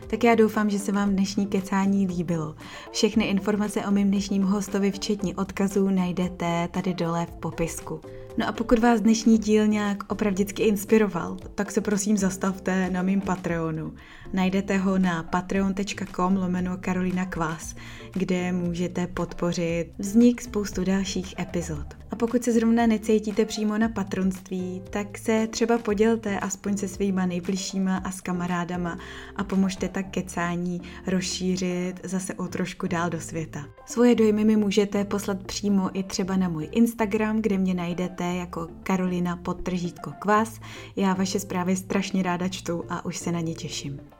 Tak 0.09 0.23
já 0.23 0.35
doufám, 0.35 0.69
že 0.69 0.79
se 0.79 0.91
vám 0.91 1.09
dnešní 1.09 1.47
kecání 1.47 2.07
líbilo. 2.07 2.55
Všechny 2.91 3.25
informace 3.25 3.85
o 3.85 3.91
mým 3.91 4.07
dnešním 4.07 4.43
hostovi, 4.43 4.91
včetně 4.91 5.35
odkazů, 5.35 5.89
najdete 5.89 6.67
tady 6.71 6.93
dole 6.93 7.25
v 7.25 7.35
popisku. 7.35 8.01
No 8.39 8.47
a 8.47 8.51
pokud 8.51 8.79
vás 8.79 9.01
dnešní 9.01 9.37
díl 9.37 9.67
nějak 9.67 10.11
opravdicky 10.11 10.63
inspiroval, 10.63 11.37
tak 11.55 11.71
se 11.71 11.81
prosím 11.81 12.17
zastavte 12.17 12.89
na 12.89 13.01
mým 13.01 13.21
Patreonu. 13.21 13.93
Najdete 14.33 14.77
ho 14.77 14.97
na 14.97 15.23
patreon.com 15.23 16.35
lomeno 16.35 16.77
Karolina 16.77 17.25
Kvás, 17.25 17.75
kde 18.13 18.51
můžete 18.51 19.07
podpořit 19.07 19.91
vznik 19.99 20.41
spoustu 20.41 20.83
dalších 20.83 21.39
epizod. 21.39 21.85
A 22.11 22.15
pokud 22.15 22.43
se 22.43 22.51
zrovna 22.51 22.87
necítíte 22.87 23.45
přímo 23.45 23.77
na 23.77 23.89
patronství, 23.89 24.81
tak 24.89 25.17
se 25.17 25.47
třeba 25.47 25.77
podělte 25.77 26.39
aspoň 26.39 26.77
se 26.77 26.87
svýma 26.87 27.25
nejbližšíma 27.25 27.97
a 27.97 28.11
s 28.11 28.21
kamarádama 28.21 28.99
a 29.35 29.43
pomožte 29.43 29.89
tak 29.89 30.09
kecání 30.09 30.81
rozšířit 31.07 31.93
zase 32.03 32.33
o 32.33 32.47
trošku 32.47 32.87
dál 32.87 33.09
do 33.09 33.19
světa. 33.19 33.65
Svoje 33.85 34.15
dojmy 34.15 34.45
mi 34.45 34.55
můžete 34.55 35.05
poslat 35.05 35.43
přímo 35.43 35.89
i 35.93 36.03
třeba 36.03 36.37
na 36.37 36.49
můj 36.49 36.69
Instagram, 36.71 37.41
kde 37.41 37.57
mě 37.57 37.73
najdete 37.73 38.26
jako 38.33 38.67
Karolina 38.83 39.35
podtržítko 39.37 40.11
kvás. 40.19 40.59
Já 40.95 41.13
vaše 41.13 41.39
zprávy 41.39 41.75
strašně 41.75 42.23
ráda 42.23 42.47
čtu 42.47 42.83
a 42.89 43.05
už 43.05 43.17
se 43.17 43.31
na 43.31 43.39
ně 43.39 43.53
těším. 43.53 44.16